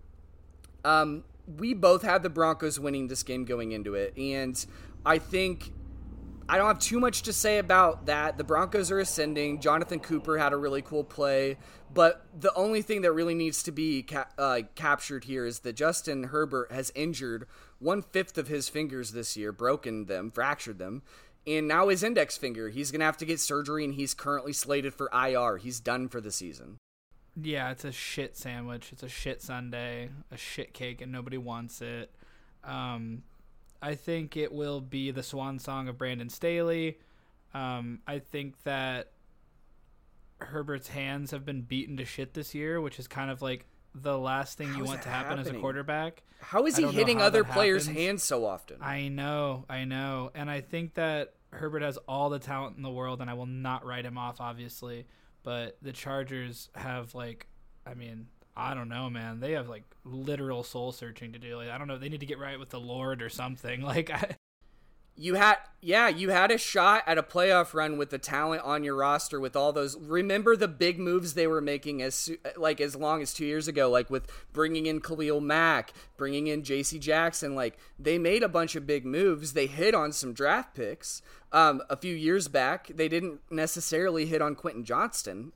Um, 0.84 1.24
we 1.58 1.74
both 1.74 2.02
had 2.02 2.22
the 2.22 2.30
Broncos 2.30 2.78
winning 2.78 3.08
this 3.08 3.24
game 3.24 3.44
going 3.44 3.72
into 3.72 3.96
it, 3.96 4.16
and 4.16 4.64
I 5.04 5.18
think 5.18 5.72
I 6.48 6.58
don't 6.58 6.68
have 6.68 6.78
too 6.78 7.00
much 7.00 7.22
to 7.22 7.32
say 7.32 7.58
about 7.58 8.06
that. 8.06 8.38
The 8.38 8.44
Broncos 8.44 8.92
are 8.92 9.00
ascending. 9.00 9.60
Jonathan 9.60 9.98
Cooper 9.98 10.38
had 10.38 10.52
a 10.52 10.56
really 10.56 10.82
cool 10.82 11.02
play, 11.02 11.58
but 11.92 12.24
the 12.38 12.54
only 12.54 12.82
thing 12.82 13.02
that 13.02 13.12
really 13.12 13.34
needs 13.34 13.64
to 13.64 13.72
be 13.72 14.04
ca- 14.04 14.28
uh, 14.38 14.60
captured 14.76 15.24
here 15.24 15.44
is 15.44 15.60
that 15.60 15.74
Justin 15.74 16.24
Herbert 16.24 16.70
has 16.70 16.92
injured 16.94 17.48
one 17.80 18.02
fifth 18.02 18.38
of 18.38 18.48
his 18.48 18.68
fingers 18.68 19.12
this 19.12 19.36
year, 19.36 19.50
broken 19.50 20.04
them, 20.06 20.30
fractured 20.30 20.78
them, 20.78 21.02
and 21.46 21.66
now 21.66 21.88
his 21.88 22.02
index 22.02 22.36
finger. 22.36 22.68
He's 22.68 22.90
gonna 22.90 23.04
have 23.04 23.16
to 23.18 23.26
get 23.26 23.40
surgery, 23.40 23.84
and 23.84 23.94
he's 23.94 24.14
currently 24.14 24.52
slated 24.52 24.94
for 24.94 25.10
IR. 25.12 25.56
He's 25.56 25.80
done 25.80 26.08
for 26.08 26.20
the 26.20 26.30
season. 26.30 26.78
Yeah, 27.40 27.70
it's 27.70 27.84
a 27.84 27.92
shit 27.92 28.36
sandwich. 28.36 28.90
It's 28.92 29.02
a 29.02 29.08
shit 29.08 29.40
Sunday, 29.42 30.10
a 30.30 30.36
shit 30.36 30.74
cake, 30.74 31.00
and 31.00 31.10
nobody 31.10 31.38
wants 31.38 31.80
it. 31.80 32.10
Um, 32.64 33.22
I 33.80 33.94
think 33.94 34.36
it 34.36 34.52
will 34.52 34.80
be 34.80 35.10
the 35.10 35.22
swan 35.22 35.58
song 35.58 35.88
of 35.88 35.96
Brandon 35.96 36.28
Staley. 36.28 36.98
Um, 37.54 38.00
I 38.06 38.18
think 38.18 38.62
that 38.64 39.12
Herbert's 40.40 40.88
hands 40.88 41.30
have 41.30 41.44
been 41.44 41.62
beaten 41.62 41.96
to 41.96 42.04
shit 42.04 42.34
this 42.34 42.54
year, 42.54 42.80
which 42.80 42.98
is 42.98 43.08
kind 43.08 43.30
of 43.30 43.42
like 43.42 43.64
the 43.94 44.16
last 44.18 44.56
thing 44.56 44.68
How 44.68 44.78
you 44.78 44.84
want 44.84 45.02
to 45.02 45.08
happen 45.08 45.38
as 45.38 45.48
a 45.48 45.54
quarterback. 45.54 46.22
How 46.40 46.66
is 46.66 46.76
he 46.76 46.86
hitting 46.86 47.20
other 47.20 47.44
players' 47.44 47.86
happens. 47.86 48.04
hands 48.04 48.22
so 48.24 48.46
often? 48.46 48.78
I 48.80 49.08
know, 49.08 49.64
I 49.68 49.84
know, 49.84 50.30
and 50.34 50.50
I 50.50 50.60
think 50.60 50.94
that 50.94 51.34
Herbert 51.52 51.82
has 51.82 51.96
all 52.08 52.30
the 52.30 52.38
talent 52.38 52.76
in 52.76 52.82
the 52.82 52.90
world, 52.90 53.20
and 53.20 53.28
I 53.28 53.34
will 53.34 53.46
not 53.46 53.84
write 53.84 54.04
him 54.04 54.16
off, 54.16 54.40
obviously. 54.40 55.06
But 55.42 55.78
the 55.82 55.92
Chargers 55.92 56.68
have 56.74 57.14
like, 57.14 57.46
I 57.86 57.94
mean, 57.94 58.26
I 58.56 58.74
don't 58.74 58.88
know, 58.88 59.08
man. 59.08 59.40
They 59.40 59.52
have 59.52 59.68
like 59.68 59.84
literal 60.04 60.62
soul 60.62 60.92
searching 60.92 61.32
to 61.32 61.38
do. 61.38 61.56
Like, 61.56 61.70
I 61.70 61.78
don't 61.78 61.88
know. 61.88 61.98
They 61.98 62.08
need 62.08 62.20
to 62.20 62.26
get 62.26 62.38
right 62.38 62.58
with 62.58 62.70
the 62.70 62.80
Lord 62.80 63.22
or 63.22 63.28
something. 63.28 63.80
Like, 63.90 64.10
I, 64.10 64.36
You 65.20 65.34
had 65.34 65.58
yeah, 65.82 66.08
you 66.08 66.30
had 66.30 66.50
a 66.50 66.56
shot 66.56 67.02
at 67.06 67.18
a 67.18 67.22
playoff 67.22 67.74
run 67.74 67.98
with 67.98 68.08
the 68.08 68.16
talent 68.16 68.62
on 68.62 68.82
your 68.84 68.96
roster 68.96 69.38
with 69.38 69.54
all 69.54 69.70
those 69.70 69.94
remember 69.98 70.56
the 70.56 70.66
big 70.66 70.98
moves 70.98 71.34
they 71.34 71.46
were 71.46 71.60
making 71.60 72.00
as 72.00 72.30
like 72.56 72.80
as 72.80 72.96
long 72.96 73.20
as 73.20 73.34
2 73.34 73.44
years 73.44 73.68
ago 73.68 73.90
like 73.90 74.08
with 74.08 74.26
bringing 74.54 74.86
in 74.86 74.98
Khalil 74.98 75.42
Mack, 75.42 75.92
bringing 76.16 76.46
in 76.46 76.62
JC 76.62 76.98
Jackson 76.98 77.54
like 77.54 77.76
they 77.98 78.16
made 78.16 78.42
a 78.42 78.48
bunch 78.48 78.76
of 78.76 78.86
big 78.86 79.04
moves. 79.04 79.52
They 79.52 79.66
hit 79.66 79.94
on 79.94 80.12
some 80.12 80.32
draft 80.32 80.74
picks 80.74 81.20
um 81.52 81.82
a 81.90 81.98
few 81.98 82.14
years 82.14 82.48
back. 82.48 82.90
They 82.94 83.08
didn't 83.08 83.40
necessarily 83.50 84.24
hit 84.24 84.40
on 84.40 84.54
Quentin 84.54 84.84
Johnston 84.84 85.52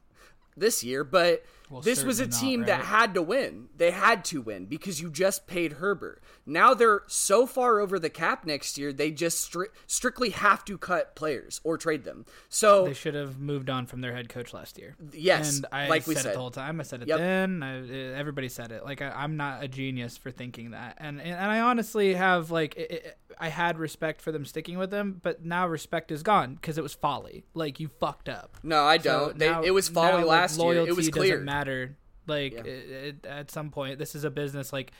this 0.54 0.84
year, 0.84 1.04
but 1.04 1.42
Well, 1.70 1.80
this 1.80 2.04
was 2.04 2.20
a 2.20 2.24
certainly 2.24 2.36
not, 2.36 2.50
team 2.50 2.66
that 2.66 2.84
had 2.84 3.14
to 3.14 3.22
win. 3.22 3.68
They 3.76 3.90
had 3.90 4.24
to 4.26 4.40
win 4.42 4.66
because 4.66 5.00
you 5.00 5.10
just 5.10 5.46
paid 5.46 5.74
Herbert. 5.74 6.22
Now 6.46 6.74
they're 6.74 7.02
so 7.06 7.46
far 7.46 7.80
over 7.80 7.98
the 7.98 8.10
cap 8.10 8.44
next 8.44 8.76
year, 8.76 8.92
they 8.92 9.10
just 9.10 9.50
stri- 9.50 9.68
strictly 9.86 10.30
have 10.30 10.64
to 10.66 10.76
cut 10.76 11.16
players 11.16 11.60
or 11.64 11.78
trade 11.78 12.04
them. 12.04 12.26
So 12.48 12.84
they 12.84 12.92
should 12.94 13.14
have 13.14 13.38
moved 13.38 13.70
on 13.70 13.86
from 13.86 14.02
their 14.02 14.14
head 14.14 14.28
coach 14.28 14.52
last 14.52 14.78
year. 14.78 14.94
yes, 15.12 15.56
and 15.56 15.66
I 15.72 15.88
like 15.88 16.06
we 16.06 16.14
said, 16.14 16.24
said, 16.24 16.30
it 16.30 16.34
the 16.34 16.40
whole 16.40 16.50
time. 16.50 16.80
I 16.80 16.82
said 16.82 17.02
it 17.02 17.08
Yep. 17.08 17.18
then. 17.18 17.62
I, 17.62 17.78
eh, 17.78 18.12
everybody 18.14 18.48
said 18.48 18.70
it. 18.70 18.84
Like 18.84 19.00
I, 19.00 19.10
I'm 19.10 19.36
not 19.36 19.62
a 19.64 19.68
genius 19.68 20.16
for 20.16 20.30
thinking 20.30 20.72
that, 20.72 20.96
and 20.98 21.20
and, 21.20 21.30
and 21.30 21.50
I 21.50 21.60
honestly 21.60 22.14
have 22.14 22.50
like 22.50 22.76
it, 22.76 22.90
it, 22.90 23.18
I 23.39 23.49
had 23.49 23.78
respect 23.78 24.20
for 24.20 24.32
them 24.32 24.45
sticking 24.45 24.78
with 24.78 24.91
them, 24.91 25.20
but 25.22 25.45
now 25.45 25.66
respect 25.66 26.11
is 26.12 26.22
gone 26.22 26.55
because 26.55 26.78
it 26.78 26.82
was 26.82 26.95
folly. 26.95 27.45
Like 27.55 27.80
you 27.80 27.89
fucked 27.89 28.28
up. 28.28 28.57
no, 28.62 28.82
I 28.85 28.99
So 28.99 29.26
don't. 29.26 29.39
they, 29.39 29.51
now- 29.51 29.62
it 29.62 29.70
was 29.72 29.89
folly 29.89 30.09
now, 30.12 30.16
like, 30.18 30.26
last 30.26 30.59
year. 30.61 30.87
It 30.87 30.97
was 30.97 31.09
clear. 31.09 31.32
Doesn't 31.35 31.45
matter. 31.45 31.97
Like 32.26 32.53
Yeah. 32.55 32.61
it, 32.61 32.91
it, 33.24 33.26
at 33.26 33.51
some 33.51 33.70
point, 33.70 33.99
this 33.99 34.14
is 34.14 34.24
a 34.24 34.30
business. 34.30 34.72
Like 34.72 34.93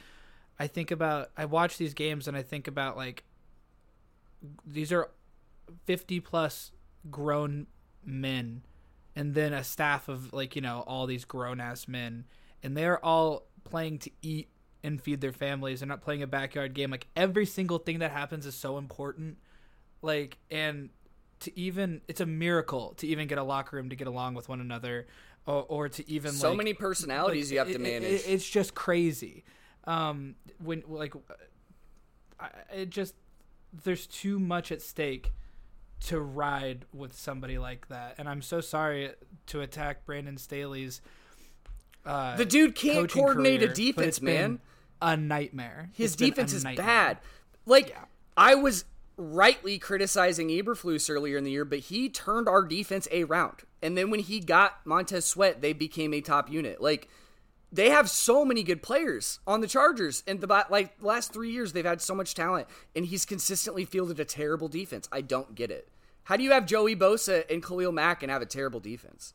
I 0.59 0.66
think 0.66 0.91
about, 0.91 1.30
I 1.37 1.45
watch 1.47 1.78
these 1.78 1.95
games 1.95 2.28
and 2.28 2.37
I 2.37 2.43
think 2.43 2.68
about 2.68 2.97
like 2.97 3.24
these 4.66 4.93
are 4.93 5.11
50 5.87 6.20
plus 6.20 6.70
grown 7.11 7.66
men 8.05 8.62
and 9.16 9.35
then 9.35 9.53
a 9.53 9.64
staff 9.64 10.09
of 10.09 10.32
like, 10.32 10.55
you 10.57 10.62
know, 10.62 10.85
all 10.87 11.07
these 11.07 11.24
grown 11.24 11.61
ass 11.61 11.89
men 11.89 12.24
and 12.62 12.76
they're 12.76 13.03
all 13.05 13.47
playing 13.64 13.99
to 14.01 14.11
eat 14.22 14.49
and 14.85 15.01
feed 15.03 15.20
their 15.20 15.32
families. 15.32 15.80
They're 15.80 15.89
not 15.89 16.03
playing 16.03 16.22
a 16.22 16.26
backyard 16.28 16.74
game. 16.74 16.91
Like 16.93 17.09
every 17.16 17.47
single 17.47 17.78
thing 17.78 17.99
that 17.99 18.12
happens 18.12 18.47
is 18.47 18.55
so 18.55 18.78
important. 18.78 19.39
Like 20.03 20.39
and 20.51 20.91
to 21.41 21.59
even 21.59 22.03
it's 22.07 22.20
a 22.20 22.26
miracle 22.26 22.95
to 22.99 23.07
even 23.09 23.26
get 23.26 23.39
a 23.39 23.43
locker 23.43 23.76
room 23.76 23.91
to 23.91 23.97
get 23.97 24.07
along 24.07 24.35
with 24.35 24.49
one 24.49 24.61
another 24.61 25.07
or, 25.47 25.62
or 25.68 25.89
to 25.89 26.09
even 26.09 26.32
so 26.32 26.51
like, 26.51 26.59
many 26.59 26.74
personalities 26.74 27.47
like, 27.49 27.53
you 27.53 27.59
have 27.59 27.72
to 27.72 27.78
manage. 27.78 28.05
it- 28.05 28.28
it's 28.28 28.49
just 28.49 28.74
crazy. 28.74 29.45
Um, 29.87 30.37
when 30.62 30.82
like, 30.87 31.12
I, 32.41 32.49
it 32.74 32.91
just 32.91 33.14
there's 33.85 34.07
too 34.07 34.39
much 34.39 34.70
at 34.72 34.80
stake 34.80 35.32
to 36.01 36.20
ride 36.20 36.85
with 36.93 37.14
somebody 37.18 37.59
like 37.59 37.89
that, 37.89 38.14
and 38.18 38.28
I'm 38.28 38.41
so 38.43 38.61
sorry 38.61 39.11
to 39.49 39.61
attack 39.61 40.07
Brandon 40.07 40.37
Staley's. 40.39 41.01
Uh, 42.07 42.37
the 42.37 42.45
dude 42.45 42.74
can't 42.74 43.11
coordinate 43.11 43.61
career, 43.61 43.70
a 43.70 43.74
defense, 43.74 44.20
man. 44.20 44.61
A 45.07 45.16
nightmare. 45.16 45.90
His 45.92 46.12
It's 46.12 46.16
defense 46.16 46.52
is 46.55 46.64
nightmare. 46.64 46.86
bad. 46.86 47.18
Like 47.66 47.90
Yeah. 47.90 48.05
I 48.36 48.55
was 48.55 48.84
rightly 49.16 49.78
criticizing 49.78 50.48
Eberflus 50.48 51.09
earlier 51.09 51.36
in 51.36 51.44
the 51.44 51.50
year, 51.50 51.64
but 51.64 51.78
he 51.80 52.09
turned 52.09 52.48
our 52.48 52.62
defense 52.62 53.07
around. 53.12 53.59
And 53.82 53.96
then 53.98 54.11
when 54.11 54.20
he 54.20 54.40
got 54.40 54.84
Montez 54.86 55.24
Sweat, 55.26 55.61
they 55.61 55.72
became 55.72 56.14
a 56.14 56.20
top 56.20 56.50
unit. 56.50 56.80
Like 56.80 57.09
they 57.70 57.90
have 57.90 58.09
so 58.09 58.44
many 58.44 58.62
good 58.62 58.82
players 58.82 59.40
on 59.46 59.61
the 59.61 59.66
Chargers, 59.66 60.22
and 60.26 60.40
the 60.40 60.64
like 60.70 60.94
last 61.02 61.32
three 61.32 61.50
years 61.50 61.72
they've 61.72 61.84
had 61.84 62.00
so 62.00 62.14
much 62.14 62.34
talent, 62.34 62.66
and 62.96 63.05
he's 63.07 63.24
consistently 63.24 63.84
fielded 63.84 64.18
a 64.20 64.24
terrible 64.24 64.68
defense. 64.68 65.09
I 65.12 65.20
don't 65.20 65.55
get 65.55 65.70
it. 65.70 65.88
How 66.24 66.36
do 66.36 66.42
you 66.44 66.52
have 66.52 66.66
Joey 66.66 66.96
Bosa 66.96 67.44
and 67.52 67.62
Khalil 67.62 67.92
Mack 67.92 68.22
and 68.22 68.32
have 68.32 68.40
a 68.42 68.46
terrible 68.46 68.80
defense? 68.80 69.34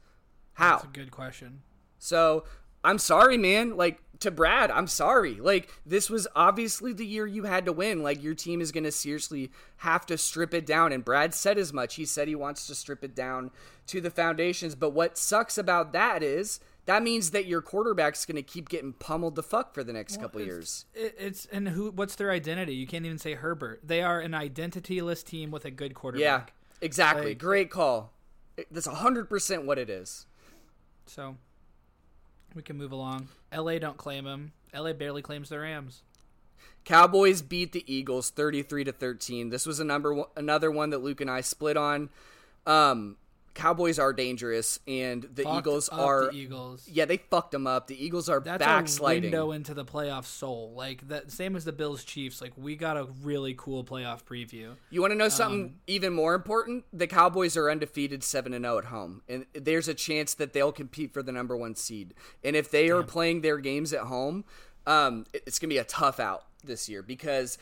How? 0.54 0.78
That's 0.78 0.86
a 0.86 0.88
good 0.88 1.12
question. 1.12 1.62
So 2.00 2.46
I'm 2.84 2.98
sorry, 2.98 3.38
man. 3.38 3.76
Like 3.78 4.02
to 4.20 4.32
Brad, 4.32 4.70
I'm 4.72 4.88
sorry. 4.88 5.36
Like 5.36 5.70
this 5.86 6.10
was 6.10 6.28
obviously 6.36 6.94
the 6.94 7.06
year 7.06 7.26
you 7.26 7.44
had 7.44 7.66
to 7.66 7.74
win. 7.74 8.04
Like 8.04 8.22
your 8.22 8.36
team 8.36 8.62
is 8.62 8.72
going 8.72 8.84
to 8.84 8.92
seriously 8.92 9.52
have 9.78 10.06
to 10.08 10.18
strip 10.18 10.54
it 10.54 10.66
down. 10.66 10.92
And 10.92 11.04
Brad 11.04 11.34
said 11.34 11.58
as 11.58 11.72
much. 11.72 11.96
He 11.96 12.06
said 12.06 12.28
he 12.28 12.36
wants 12.36 12.68
to 12.68 12.76
strip 12.76 13.04
it 13.04 13.16
down 13.16 13.52
to 13.88 14.02
the 14.02 14.12
foundations. 14.12 14.76
But 14.76 14.92
what 14.92 15.18
sucks 15.18 15.58
about 15.58 15.94
that 15.94 16.22
is 16.22 16.60
that 16.86 17.04
means 17.04 17.32
that 17.32 17.46
your 17.46 17.62
quarterback's 17.62 18.26
going 18.26 18.36
to 18.36 18.42
keep 18.42 18.68
getting 18.68 18.94
pummeled 18.94 19.36
the 19.36 19.44
fuck 19.44 19.74
for 19.74 19.84
the 19.84 19.94
next 19.94 20.20
couple 20.20 20.42
it's, 20.42 20.48
years. 20.48 20.86
It's 20.94 21.46
and 21.52 21.70
who? 21.70 21.92
What's 21.92 22.16
their 22.16 22.32
identity? 22.32 22.74
You 22.74 22.88
can't 22.88 23.06
even 23.06 23.20
say 23.20 23.36
Herbert. 23.36 23.82
They 23.84 24.02
are 24.02 24.20
an 24.20 24.32
identityless 24.32 25.24
team 25.24 25.52
with 25.52 25.66
a 25.66 25.72
good 25.72 25.94
quarterback. 25.94 26.52
Yeah, 26.52 26.86
exactly. 26.86 27.28
Like- 27.28 27.38
Great 27.38 27.70
call. 27.70 28.14
That's 28.70 28.88
100% 28.88 29.64
what 29.64 29.78
it 29.78 29.90
is. 29.90 30.26
So 31.06 31.38
we 32.56 32.62
can 32.62 32.78
move 32.78 32.92
along. 32.92 33.30
LA 33.56 33.80
don't 33.80 33.98
claim 33.98 34.26
him. 34.26 34.52
LA 34.74 34.94
barely 34.94 35.22
claims 35.22 35.50
the 35.50 35.60
Rams. 35.60 36.04
Cowboys 36.86 37.42
beat 37.42 37.72
the 37.72 37.84
Eagles 37.92 38.30
33 38.30 38.86
to 38.86 38.92
13. 38.92 39.50
This 39.50 39.66
was 39.66 39.80
a 39.80 39.84
number 39.84 40.14
one, 40.14 40.28
another 40.36 40.72
one 40.72 40.90
that 40.92 41.04
Luke 41.04 41.22
and 41.22 41.30
I 41.30 41.42
split 41.42 41.78
on. 41.78 42.10
Um, 42.66 43.18
Cowboys 43.60 44.00
are 44.00 44.14
dangerous 44.14 44.80
and 44.88 45.24
the 45.34 45.44
Fucked 45.44 45.58
Eagles 45.58 45.90
are 45.90 46.32
the 46.32 46.38
Eagles. 46.38 46.88
Yeah, 46.92 47.06
they 47.06 47.18
fucked 47.18 47.52
them 47.52 47.68
up. 47.68 47.88
The 47.88 48.04
Eagles 48.04 48.30
are 48.30 48.40
That's 48.40 48.64
backsliding. 48.64 49.24
a 49.24 49.26
window 49.28 49.52
into 49.52 49.74
the 49.74 49.84
playoff 49.86 50.26
soul. 50.26 50.74
Like 50.76 51.08
that 51.10 51.32
same 51.32 51.56
as 51.56 51.66
the 51.66 51.74
Bills 51.74 52.04
Chiefs. 52.04 52.42
Like 52.42 52.54
we 52.56 52.76
got 52.76 52.96
a 52.98 53.08
really 53.22 53.54
cool 53.58 53.84
playoff 53.84 54.24
preview. 54.24 54.76
You 54.90 55.02
want 55.02 55.12
to 55.12 55.18
know 55.18 55.30
something 55.30 55.64
Um, 55.64 55.76
even 55.88 56.14
more 56.14 56.36
important? 56.36 56.86
The 56.94 57.08
Cowboys 57.08 57.58
are 57.58 57.70
undefeated 57.70 58.24
7 58.24 58.54
and 58.54 58.64
0 58.64 58.78
at 58.78 58.86
home, 58.86 59.22
and 59.28 59.46
there's 59.54 59.88
a 59.88 59.94
chance 59.94 60.34
that 60.36 60.54
they'll 60.54 60.72
compete 60.72 61.14
for 61.14 61.22
the 61.22 61.32
number 61.32 61.58
1 61.58 61.76
seed. 61.76 62.14
And 62.44 62.56
if 62.56 62.72
they 62.72 62.90
are 62.90 63.04
playing 63.04 63.42
their 63.42 63.58
games 63.58 63.92
at 63.94 64.02
home, 64.02 64.46
um, 64.88 65.26
it's 65.34 65.60
going 65.60 65.70
to 65.70 65.74
be 65.74 65.78
a 65.80 65.84
tough 65.84 66.20
out 66.20 66.46
this 66.64 66.88
year 66.90 67.02
because 67.04 67.58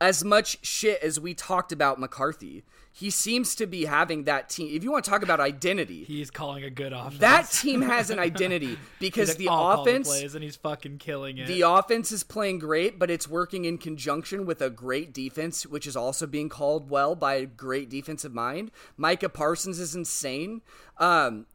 as 0.00 0.24
much 0.24 0.58
shit 0.64 1.02
as 1.02 1.18
we 1.18 1.32
talked 1.34 1.72
about 1.72 1.98
McCarthy, 1.98 2.64
he 2.92 3.10
seems 3.10 3.54
to 3.56 3.66
be 3.66 3.84
having 3.84 4.24
that 4.24 4.48
team. 4.48 4.74
If 4.74 4.82
you 4.82 4.90
want 4.90 5.04
to 5.04 5.10
talk 5.10 5.22
about 5.22 5.38
identity, 5.38 6.04
He's 6.04 6.30
calling 6.30 6.64
a 6.64 6.70
good 6.70 6.92
offense. 6.94 7.18
that 7.18 7.50
team 7.52 7.82
has 7.82 8.08
an 8.10 8.18
identity 8.18 8.78
because 9.00 9.28
He's 9.30 9.36
the 9.36 9.46
like, 9.46 9.76
the 9.76 9.80
offense 9.82 10.08
plays 10.08 10.34
and 10.34 10.42
he's 10.42 10.56
fucking 10.56 10.98
killing 10.98 11.36
it. 11.38 11.46
the 11.46 11.60
offense 11.62 12.10
is 12.12 12.24
playing 12.24 12.58
great, 12.58 12.98
but 12.98 13.10
it's 13.10 13.28
working 13.28 13.64
in 13.66 13.76
conjunction 13.78 14.46
with 14.46 14.62
a 14.62 14.70
great 14.70 15.12
defense, 15.12 15.66
which 15.66 15.86
is 15.86 15.94
also 15.96 16.26
being 16.26 16.48
called 16.48 16.88
well 16.90 17.14
by 17.14 17.34
a 17.34 17.46
great 17.46 17.90
defensive 17.90 18.32
mind. 18.32 18.70
Micah 18.96 19.28
Parsons 19.28 19.78
is 19.78 19.94
insane. 19.94 20.62
Um, 20.98 21.46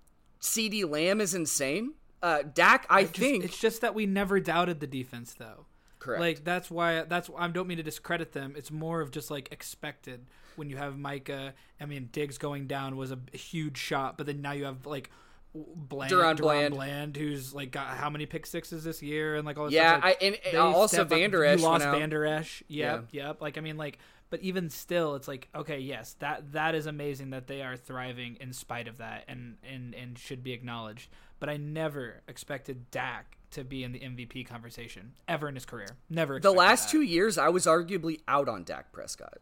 CeeDee 0.42 0.88
Lamb 0.89 1.22
is 1.22 1.34
insane. 1.34 1.94
Uh, 2.22 2.44
Dak, 2.54 2.86
I 2.89 3.04
Just- 3.04 3.16
think, 3.16 3.44
it's 3.46 3.60
just 3.60 3.82
that 3.82 3.96
we 3.96 4.06
never 4.06 4.39
doubted 4.39 4.80
the 4.80 4.86
defense 4.88 5.34
though. 5.34 5.66
Correct. 6.02 6.20
Like 6.20 6.43
that's 6.43 6.72
why 6.72 7.04
that's 7.04 7.30
I 7.38 7.47
don't 7.49 7.68
mean 7.68 7.78
to 7.78 7.84
discredit 7.84 8.32
them. 8.32 8.56
It's 8.58 8.72
more 8.72 9.02
of 9.02 9.12
just 9.12 9.30
like 9.30 9.52
expected 9.52 10.26
when 10.56 10.68
you 10.68 10.78
have 10.78 10.97
Micah. 10.97 11.54
I 11.80 11.86
mean, 11.86 12.10
Diggs 12.12 12.39
going 12.39 12.66
down 12.66 12.97
was 12.97 13.12
a 13.12 13.20
huge 13.38 13.78
shot, 13.78 14.18
but 14.18 14.26
then 14.26 14.41
now 14.41 14.54
you 14.54 14.66
have 14.66 14.88
like 14.88 15.12
Bland, 15.54 16.12
DaRon 16.12 16.38
DaRon 16.38 16.72
Bland. 16.72 17.16
who's 17.16 17.54
like 17.54 17.70
got 17.70 17.86
how 17.97 18.10
many 18.10 18.26
pick 18.26 18.47
sixes 18.47 18.84
this 18.84 19.04
year 19.04 19.36
and 19.36 19.45
like 19.45 19.60
all 19.60 19.66
this 19.66 19.76
yeah, 19.76 19.99
stuff. 19.99 20.04
Like, 20.06 20.24
I, 20.24 20.26
and 20.26 20.38
they 20.52 20.58
also 20.58 20.88
step 20.88 21.02
up- 21.04 21.10
Van 21.10 21.30
Der 21.30 21.45
Esch 21.45 21.60
You 21.60 21.66
lost 21.66 21.86
went 21.86 22.04
out. 22.04 22.10
Van 22.10 22.26
Esch. 22.26 22.64
Yep, 22.68 23.08
yep. 23.12 23.39
Like 23.39 23.60
I 23.60 23.62
mean, 23.62 23.78
like, 23.78 23.99
but 24.32 24.39
even 24.41 24.72
still, 24.72 25.14
it's 25.14 25.28
like 25.28 25.49
okay, 25.54 25.78
yes, 25.78 26.16
that 26.18 26.54
that 26.54 26.74
is 26.74 26.88
amazing 26.88 27.30
that 27.30 27.45
they 27.45 27.62
are 27.62 27.78
thriving 27.78 28.38
in 28.41 28.54
spite 28.54 28.88
of 28.88 28.97
that, 28.97 29.26
and 29.28 29.58
and 29.72 29.93
and 29.93 30.18
should 30.18 30.43
be 30.43 30.52
acknowledged. 30.52 31.12
But 31.39 31.49
I 31.49 31.58
never 31.58 32.24
expected 32.28 32.89
Dak 32.89 33.38
to 33.52 33.64
be 33.64 33.84
in 33.84 33.91
the 33.91 33.99
MVP 33.99 34.45
conversation 34.47 35.14
ever 35.28 35.47
in 35.47 35.56
his 35.56 35.66
career. 35.66 35.88
Never. 36.10 36.39
the 36.39 36.52
last 36.52 36.86
that. 36.86 36.91
two 36.91 37.02
years, 37.02 37.38
I 37.38 37.49
was 37.49 37.66
arguably 37.66 38.22
out 38.28 38.47
on 38.49 38.64
Dak 38.64 38.91
Prescott. 38.91 39.39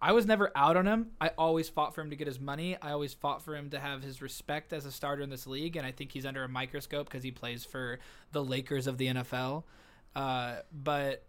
I 0.00 0.12
was 0.12 0.26
never 0.26 0.50
out 0.56 0.76
on 0.76 0.84
him. 0.86 1.12
I 1.20 1.28
always 1.38 1.68
fought 1.68 1.94
for 1.94 2.00
him 2.00 2.10
to 2.10 2.16
get 2.16 2.26
his 2.26 2.40
money. 2.40 2.76
I 2.82 2.90
always 2.90 3.14
fought 3.14 3.40
for 3.42 3.54
him 3.54 3.70
to 3.70 3.78
have 3.78 4.02
his 4.02 4.20
respect 4.20 4.72
as 4.72 4.84
a 4.84 4.90
starter 4.90 5.22
in 5.22 5.30
this 5.30 5.46
league, 5.46 5.76
and 5.76 5.86
I 5.86 5.92
think 5.92 6.10
he's 6.10 6.26
under 6.26 6.42
a 6.42 6.48
microscope 6.48 7.06
because 7.08 7.22
he 7.22 7.30
plays 7.30 7.64
for 7.64 8.00
the 8.32 8.42
Lakers 8.42 8.88
of 8.88 8.98
the 8.98 9.06
NFL. 9.06 9.62
Uh, 10.16 10.56
but 10.72 11.24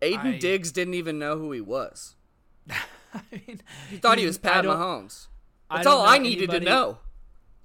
Aiden 0.00 0.34
I- 0.34 0.38
Diggs 0.38 0.70
didn't 0.70 0.94
even 0.94 1.18
know 1.18 1.36
who 1.38 1.50
he 1.50 1.60
was. 1.60 2.14
I 2.70 3.20
mean, 3.32 3.60
He 3.90 3.96
thought 3.96 4.18
he 4.18 4.26
was 4.26 4.38
Pat 4.38 4.64
Mahomes. 4.64 5.26
That's 5.70 5.84
don't 5.84 5.94
all 5.98 6.06
I 6.06 6.18
needed 6.18 6.50
anybody- 6.50 6.64
to 6.66 6.70
know. 6.70 6.98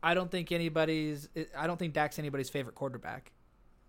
I 0.01 0.13
don't 0.13 0.31
think 0.31 0.51
anybody's. 0.53 1.27
I 1.57 1.67
don't 1.67 1.77
think 1.77 1.93
Dak's 1.93 2.17
anybody's 2.19 2.49
favorite 2.49 2.73
quarterback, 2.75 3.33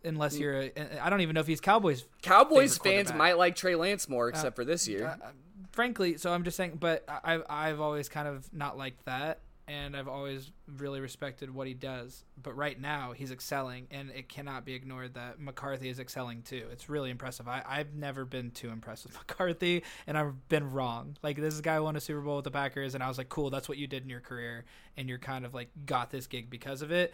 unless 0.05 0.37
Mm. 0.37 0.41
you're. 0.41 0.61
A, 0.61 0.99
I 1.05 1.11
don't 1.11 1.21
even 1.21 1.35
know 1.35 1.41
if 1.41 1.47
he's 1.47 1.61
Cowboys. 1.61 2.05
Cowboys 2.23 2.79
fans 2.79 3.13
might 3.13 3.39
like 3.39 3.57
Trey 3.57 3.75
Lance 3.77 4.09
more, 4.09 4.29
except 4.29 4.57
for 4.57 4.65
this 4.65 4.87
year. 4.89 5.19
Uh, 5.23 5.31
frankly, 5.73 6.17
so 6.17 6.33
I'm 6.33 6.45
just 6.45 6.57
saying. 6.57 6.79
But 6.81 7.05
I, 7.09 7.35
I've 7.35 7.43
I've 7.49 7.81
always 7.81 8.09
kind 8.09 8.29
of 8.29 8.53
not 8.53 8.77
liked 8.79 9.05
that, 9.07 9.41
and 9.69 9.97
I've 9.97 10.09
always 10.09 10.51
really 10.79 11.01
respected 11.01 11.53
what 11.53 11.67
he 11.67 11.75
does. 11.75 12.25
But 12.43 12.57
right 12.57 12.81
now, 12.81 13.13
he's 13.13 13.31
excelling, 13.31 13.87
and 13.91 14.11
it 14.11 14.29
cannot 14.29 14.65
be 14.65 14.73
ignored 14.75 15.15
that 15.15 15.39
McCarthy 15.41 15.89
is 15.89 15.99
excelling 16.01 16.43
too. 16.43 16.67
It's 16.73 16.89
really 16.89 17.11
impressive. 17.11 17.47
I, 17.49 17.63
I've 17.67 17.95
never 17.95 18.25
been 18.25 18.51
too 18.51 18.71
impressed 18.71 19.05
with 19.05 19.15
McCarthy, 19.19 19.83
and 20.07 20.17
I've 20.17 20.49
been 20.49 20.71
wrong. 20.73 21.17
Like 21.23 21.37
this 21.37 21.61
guy 21.61 21.79
won 21.81 21.97
a 21.97 22.01
Super 22.01 22.21
Bowl 22.21 22.37
with 22.37 22.45
the 22.45 22.51
Packers, 22.51 22.95
and 22.95 23.03
I 23.05 23.09
was 23.09 23.19
like, 23.19 23.29
cool, 23.29 23.51
that's 23.51 23.69
what 23.69 23.77
you 23.79 23.87
did 23.87 24.03
in 24.03 24.09
your 24.11 24.21
career, 24.21 24.65
and 24.97 25.09
you're 25.09 25.19
kind 25.19 25.45
of 25.45 25.53
like 25.55 25.69
got 25.87 26.11
this 26.11 26.27
gig 26.27 26.49
because 26.51 26.83
of 26.83 26.91
it. 26.91 27.13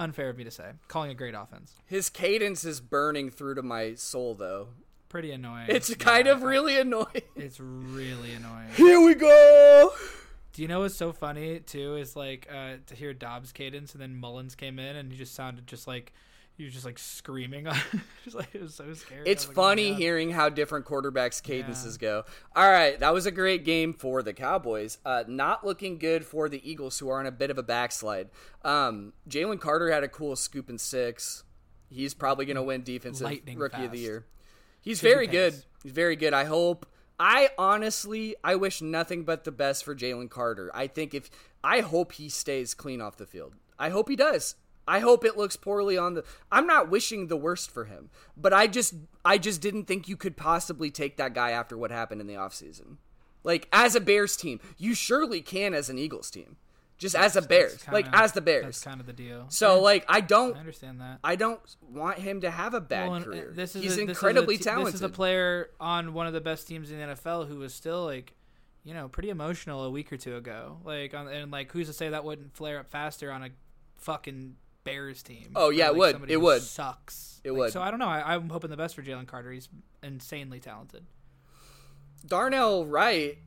Unfair 0.00 0.30
of 0.30 0.38
me 0.38 0.44
to 0.44 0.50
say. 0.50 0.70
Calling 0.88 1.10
a 1.10 1.14
great 1.14 1.34
offense. 1.34 1.74
His 1.84 2.08
cadence 2.08 2.64
is 2.64 2.80
burning 2.80 3.28
through 3.28 3.56
to 3.56 3.62
my 3.62 3.94
soul, 3.94 4.34
though. 4.34 4.68
Pretty 5.10 5.30
annoying. 5.30 5.66
It's 5.68 5.94
kind 5.96 6.26
Yeah, 6.26 6.32
of 6.32 6.42
really 6.42 6.78
annoying. 6.78 7.22
It's 7.36 7.60
really 7.60 8.32
annoying. 8.32 8.68
Here 8.74 8.98
we 9.00 9.14
go. 9.14 9.92
Do 10.52 10.62
you 10.62 10.68
know 10.68 10.80
what's 10.80 10.96
so 10.96 11.12
funny 11.12 11.60
too? 11.60 11.96
Is 11.96 12.16
like 12.16 12.48
uh, 12.50 12.76
to 12.86 12.94
hear 12.94 13.12
Dobbs' 13.12 13.52
cadence, 13.52 13.92
and 13.92 14.00
then 14.00 14.18
Mullens 14.18 14.54
came 14.56 14.78
in, 14.78 14.96
and 14.96 15.12
he 15.12 15.18
just 15.18 15.34
sounded 15.34 15.66
just 15.66 15.86
like 15.86 16.12
he 16.60 16.66
was 16.66 16.74
just 16.74 16.84
like 16.84 16.98
screaming. 16.98 17.64
just 18.24 18.36
like 18.36 18.54
it 18.54 18.60
was 18.60 18.74
so 18.74 18.92
scary. 18.92 19.22
It's 19.24 19.48
like, 19.48 19.56
oh 19.56 19.62
funny 19.62 19.90
God. 19.90 19.98
hearing 19.98 20.30
how 20.30 20.50
different 20.50 20.84
quarterbacks' 20.84 21.42
cadences 21.42 21.96
go. 21.96 22.24
All 22.54 22.70
right, 22.70 23.00
that 23.00 23.14
was 23.14 23.24
a 23.24 23.30
great 23.30 23.64
game 23.64 23.94
for 23.94 24.22
the 24.22 24.34
Cowboys. 24.34 24.98
Uh, 25.02 25.24
not 25.26 25.64
looking 25.64 25.96
good 25.96 26.26
for 26.26 26.50
the 26.50 26.70
Eagles, 26.70 26.98
who 26.98 27.08
are 27.08 27.18
on 27.18 27.24
a 27.24 27.32
bit 27.32 27.50
of 27.50 27.56
a 27.56 27.62
backslide. 27.62 28.28
Um, 28.62 29.14
Jalen 29.26 29.58
Carter 29.58 29.90
had 29.90 30.04
a 30.04 30.08
cool 30.08 30.36
scoop 30.36 30.68
and 30.68 30.78
six. 30.78 31.44
He's 31.88 32.12
probably 32.12 32.44
going 32.44 32.56
to 32.56 32.62
win 32.62 32.82
Defensive 32.82 33.24
Lightning 33.24 33.58
Rookie 33.58 33.86
of 33.86 33.92
the. 33.92 33.98
Year. 33.98 34.26
He's 34.82 34.98
Should 34.98 35.08
very 35.08 35.26
good. 35.26 35.54
He's 35.82 35.92
very 35.92 36.14
good. 36.14 36.34
I 36.34 36.44
hope. 36.44 36.86
I 37.18 37.50
honestly, 37.56 38.36
I 38.44 38.56
wish 38.56 38.82
nothing 38.82 39.24
but 39.24 39.44
the 39.44 39.52
best 39.52 39.82
for 39.82 39.94
Jalen 39.94 40.28
Carter. 40.28 40.70
I 40.74 40.88
think 40.88 41.14
if 41.14 41.30
I 41.64 41.80
hope 41.80 42.12
he 42.12 42.28
stays 42.28 42.74
clean 42.74 43.00
off 43.00 43.16
the 43.16 43.26
field. 43.26 43.54
I 43.78 43.88
hope 43.88 44.10
he 44.10 44.16
does. 44.16 44.56
I 44.90 44.98
hope 44.98 45.24
it 45.24 45.36
looks 45.36 45.54
poorly 45.56 45.96
on 45.96 46.14
the. 46.14 46.24
I'm 46.50 46.66
not 46.66 46.90
wishing 46.90 47.28
the 47.28 47.36
worst 47.36 47.70
for 47.70 47.84
him, 47.84 48.10
but 48.36 48.52
I 48.52 48.66
just, 48.66 48.94
I 49.24 49.38
just 49.38 49.60
didn't 49.60 49.84
think 49.84 50.08
you 50.08 50.16
could 50.16 50.36
possibly 50.36 50.90
take 50.90 51.16
that 51.18 51.32
guy 51.32 51.52
after 51.52 51.78
what 51.78 51.90
happened 51.92 52.20
in 52.20 52.26
the 52.26 52.34
offseason. 52.34 52.96
Like 53.44 53.68
as 53.72 53.94
a 53.94 54.00
Bears 54.00 54.36
team, 54.36 54.58
you 54.76 54.94
surely 54.94 55.42
can 55.42 55.74
as 55.74 55.88
an 55.88 55.96
Eagles 55.96 56.28
team, 56.30 56.56
just 56.98 57.14
as 57.14 57.36
a 57.36 57.42
Bears, 57.42 57.76
Kinda- 57.84 57.92
like 57.92 58.06
as 58.12 58.32
the 58.32 58.40
That's 58.40 58.62
Bears. 58.62 58.82
kind 58.82 59.00
of 59.00 59.06
the 59.06 59.12
deal. 59.12 59.46
So 59.48 59.80
like 59.80 60.04
I 60.08 60.20
don't, 60.20 60.56
I 60.56 60.58
understand 60.60 61.00
that. 61.00 61.20
I 61.22 61.36
don't 61.36 61.60
want 61.88 62.18
him 62.18 62.40
to 62.40 62.50
have 62.50 62.74
a 62.74 62.80
bad 62.80 63.08
Well, 63.08 63.20
uh, 63.20 63.22
career. 63.22 63.52
This 63.54 63.76
is 63.76 63.82
He's 63.82 63.92
a, 63.92 63.94
this 63.94 64.02
is 64.02 64.08
a 64.08 64.10
incredibly 64.10 64.58
talented. 64.58 64.88
This 64.88 64.94
is 64.96 65.02
a 65.02 65.08
player 65.08 65.70
on 65.80 66.12
one 66.14 66.26
of 66.26 66.32
the 66.32 66.40
best 66.40 66.66
teams 66.68 66.90
in 66.90 66.98
the 66.98 67.14
NFL 67.14 67.46
who 67.48 67.56
was 67.60 67.72
still 67.72 68.04
like, 68.04 68.34
you 68.84 68.92
know, 68.92 69.08
pretty 69.08 69.30
emotional 69.30 69.84
a 69.84 69.90
week 69.90 70.12
or 70.12 70.16
two 70.16 70.36
ago. 70.36 70.78
Like, 70.84 71.14
on, 71.14 71.28
and 71.28 71.50
like, 71.50 71.70
who's 71.72 71.86
to 71.86 71.92
say 71.92 72.08
that 72.10 72.24
wouldn't 72.24 72.54
flare 72.56 72.78
up 72.78 72.90
faster 72.90 73.30
on 73.32 73.42
a 73.44 73.48
fucking 73.96 74.56
Bears 74.84 75.22
team? 75.22 75.52
Oh, 75.56 75.70
yeah, 75.70 75.88
Or, 75.88 75.94
it 75.94 75.98
like, 75.98 76.20
would. 76.20 76.30
It 76.30 76.40
would. 76.40 76.62
Sucks. 76.62 77.40
It 77.44 77.52
Like, 77.52 77.58
would. 77.58 77.72
So 77.72 77.82
I 77.82 77.90
don't 77.90 77.98
know. 78.00 78.06
I, 78.08 78.34
I'm 78.34 78.48
hoping 78.48 78.70
the 78.70 78.76
best 78.76 78.94
for 78.94 79.02
Jalen 79.02 79.26
Carter. 79.26 79.50
He's 79.52 79.68
insanely 80.02 80.60
talented. 80.60 81.04
Darnell 82.26 82.86
Wright 82.86 83.38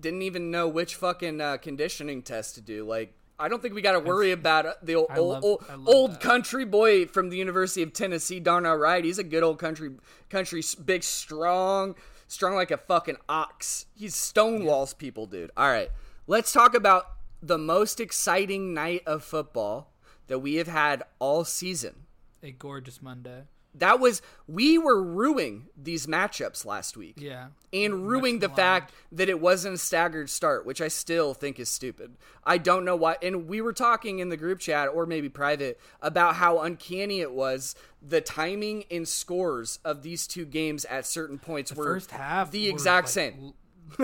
didn't 0.00 0.22
even 0.22 0.50
know 0.50 0.68
which 0.68 0.94
fucking 0.94 1.40
uh, 1.40 1.56
conditioning 1.58 2.22
test 2.22 2.54
to 2.54 2.60
do. 2.60 2.84
Like, 2.86 3.14
I 3.38 3.48
don't 3.48 3.60
think 3.62 3.74
we 3.74 3.82
got 3.82 3.92
to 3.92 4.00
worry 4.00 4.32
about 4.32 4.66
uh, 4.66 4.74
the 4.82 4.94
old, 4.96 5.08
old, 5.16 5.28
love- 5.32 5.44
old, 5.44 5.64
old 5.86 6.12
that. 6.12 6.20
country 6.20 6.64
boy 6.64 7.06
from 7.06 7.30
the 7.30 7.36
University 7.36 7.82
of 7.82 7.92
Tennessee, 7.92 8.38
Darnell 8.40 8.76
Wright. 8.76 9.04
He's 9.04 9.18
a 9.18 9.24
good 9.24 9.42
old 9.42 9.58
country, 9.58 9.90
country, 10.28 10.62
big, 10.84 11.02
strong, 11.02 11.94
strong 12.28 12.54
like 12.54 12.70
a 12.70 12.76
fucking 12.76 13.16
ox. 13.28 13.86
He's 13.94 14.14
stonewalls 14.14 14.96
people, 14.96 15.26
dude. 15.26 15.50
All 15.56 15.68
right, 15.68 15.90
let's 16.26 16.52
talk 16.52 16.74
about 16.74 17.06
the 17.42 17.58
most 17.58 17.98
exciting 18.00 18.74
night 18.74 19.02
of 19.06 19.24
football 19.24 19.90
that 20.30 20.38
we 20.38 20.54
have 20.54 20.68
had 20.68 21.02
all 21.18 21.44
season. 21.44 22.06
A 22.42 22.52
gorgeous 22.52 23.02
Monday. 23.02 23.42
That 23.74 24.00
was 24.00 24.22
we 24.48 24.78
were 24.78 25.00
ruining 25.02 25.66
these 25.76 26.06
matchups 26.06 26.64
last 26.64 26.96
week 26.96 27.14
Yeah. 27.18 27.48
and 27.72 28.08
ruining 28.08 28.38
the 28.40 28.48
fact 28.48 28.92
that 29.12 29.28
it 29.28 29.40
wasn't 29.40 29.74
a 29.74 29.78
staggered 29.78 30.28
start, 30.30 30.64
which 30.66 30.80
I 30.80 30.88
still 30.88 31.34
think 31.34 31.60
is 31.60 31.68
stupid. 31.68 32.16
I 32.44 32.58
don't 32.58 32.84
know 32.84 32.96
why. 32.96 33.16
And 33.22 33.46
we 33.46 33.60
were 33.60 33.72
talking 33.72 34.18
in 34.20 34.28
the 34.28 34.36
group 34.36 34.58
chat 34.60 34.88
or 34.88 35.04
maybe 35.06 35.28
private 35.28 35.78
about 36.00 36.36
how 36.36 36.60
uncanny 36.60 37.20
it 37.20 37.32
was 37.32 37.74
the 38.02 38.20
timing 38.20 38.84
and 38.90 39.06
scores 39.06 39.78
of 39.84 40.02
these 40.02 40.26
two 40.26 40.46
games 40.46 40.84
at 40.86 41.06
certain 41.06 41.38
points 41.38 41.72
were 41.72 41.84
First 41.84 42.10
half. 42.12 42.50
the 42.50 42.68
exact 42.68 43.04
like, 43.06 43.12
same. 43.12 43.34
l- 43.40 43.54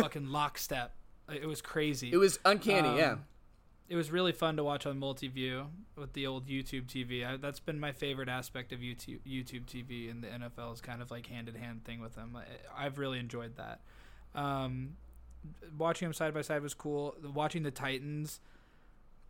fucking 0.03 0.27
lockstep. 0.29 0.95
It 1.29 1.47
was 1.47 1.61
crazy. 1.63 2.13
It 2.13 2.19
was 2.19 2.39
uncanny, 2.45 2.89
Um, 2.91 2.97
yeah. 2.99 3.17
It 3.89 3.97
was 3.97 4.11
really 4.11 4.33
fun 4.33 4.57
to 4.57 4.65
watch 4.65 4.85
on 4.87 4.99
multi-view 4.99 5.67
with 5.97 6.13
the 6.13 6.27
old 6.27 6.47
YouTube 6.47 6.87
TV. 6.87 7.27
I, 7.27 7.37
that's 7.37 7.61
been 7.61 7.79
my 7.79 7.93
favorite 7.93 8.29
aspect 8.29 8.73
of 8.73 8.81
YouTube 8.81 9.21
YouTube 9.27 9.67
TV 9.67 10.11
and 10.11 10.23
the 10.23 10.29
NFL 10.29 10.75
is 10.75 10.81
kind 10.81 11.01
of 11.03 11.11
like 11.11 11.27
hand 11.27 11.49
in 11.49 11.55
hand 11.55 11.85
thing 11.85 12.01
with 12.01 12.15
them. 12.17 12.37
I, 12.37 12.85
I've 12.87 12.99
really 12.99 13.19
enjoyed 13.19 13.57
that. 13.57 13.81
Um, 14.35 14.97
watching 15.79 16.07
them 16.07 16.13
side 16.13 16.35
by 16.35 16.43
side 16.43 16.63
was 16.63 16.75
cool. 16.75 17.15
Watching 17.35 17.63
the 17.63 17.71
Titans. 17.71 18.41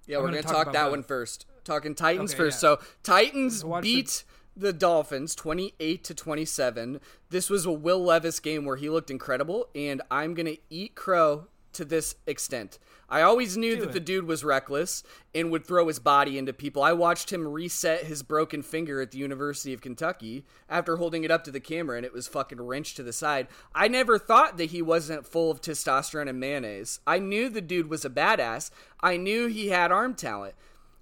Yeah, 0.07 0.17
I'm 0.19 0.23
we're 0.23 0.29
gonna 0.29 0.35
going 0.43 0.45
to 0.45 0.53
talk 0.53 0.65
talk, 0.67 0.73
that 0.75 0.85
both. 0.85 0.91
one 0.93 1.03
first. 1.03 1.47
Talking 1.65 1.95
Titans 1.95 2.33
Okay, 2.33 2.39
first. 2.39 2.57
yeah. 2.63 2.77
So, 2.77 2.81
Titans 3.03 3.65
Watch 3.65 3.83
the- 3.83 3.95
beat 3.95 4.25
the 4.57 4.73
Dolphins 4.73 5.35
28 5.35 6.03
to 6.05 6.15
27. 6.15 7.01
This 7.31 7.51
was 7.51 7.67
a 7.67 7.73
Will 7.73 8.03
Levis 8.03 8.41
game 8.41 8.65
where 8.65 8.77
he 8.77 8.89
looked 8.89 9.11
incredible 9.11 9.69
and 9.75 10.01
I'm 10.11 10.33
going 10.35 10.47
to 10.47 10.59
eat 10.71 10.95
crow 10.95 11.49
to 11.77 11.85
this 11.85 12.17
extent. 12.27 12.79
I 13.09 13.23
always 13.23 13.57
knew 13.57 13.77
Do 13.77 13.83
that 13.83 13.91
it. 13.91 13.93
the 13.93 14.01
dude 14.01 14.27
was 14.27 14.43
reckless 14.43 15.05
and 15.35 15.51
would 15.51 15.65
throw 15.65 15.87
his 15.87 16.01
body 16.01 16.39
into 16.39 16.53
people. 16.53 16.83
I 16.83 16.93
watched 16.93 17.33
him 17.33 17.47
reset 17.47 18.05
his 18.05 18.23
broken 18.25 18.63
finger 18.63 19.01
at 19.01 19.13
the 19.13 19.19
University 19.19 19.73
of 19.73 19.81
Kentucky 19.81 20.45
after 20.69 20.97
holding 20.97 21.23
it 21.23 21.31
up 21.31 21.45
to 21.45 21.53
the 21.53 21.61
camera 21.61 21.97
and 21.97 22.05
it 22.05 22.13
was 22.13 22.27
fucking 22.27 22.61
wrenched 22.61 22.97
to 22.97 23.03
the 23.05 23.13
side. 23.13 23.47
I 23.75 23.87
never 23.87 24.19
thought 24.19 24.57
that 24.57 24.71
he 24.71 24.83
wasn't 24.83 25.27
full 25.27 25.51
of 25.53 25.61
testosterone 25.61 26.29
and 26.29 26.41
mayonnaise. 26.41 26.99
I 27.07 27.21
knew 27.21 27.49
the 27.49 27.61
dude 27.61 27.89
was 27.89 28.05
a 28.05 28.11
badass. 28.11 28.71
I 29.01 29.17
knew 29.17 29.47
he 29.47 29.69
had 29.69 29.93
arm 29.93 30.15
talent. 30.15 30.55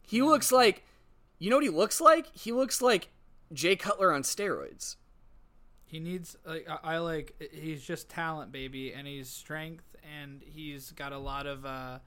He 0.03 0.21
looks 0.21 0.53
like 0.53 0.85
you 1.39 1.51
know 1.51 1.57
what 1.57 1.65
he 1.65 1.71
looks 1.71 2.01
like? 2.01 2.27
He 2.37 2.53
looks 2.53 2.81
like 2.81 3.09
Jay 3.53 3.77
Cutler 3.77 4.13
on 4.13 4.23
steroids. 4.23 4.97
He 5.87 6.01
needs 6.01 6.37
like 6.45 6.67
I, 6.69 6.95
I 6.95 6.99
like 6.99 7.41
he's 7.53 7.83
just 7.83 8.09
talent, 8.09 8.51
baby, 8.53 8.93
and 8.93 9.07
he's 9.07 9.29
strength, 9.29 9.85
and 10.19 10.43
he's 10.45 10.91
got 10.93 11.13
a 11.13 11.19
lot 11.19 11.47
of 11.47 11.65
uh, 11.65 11.99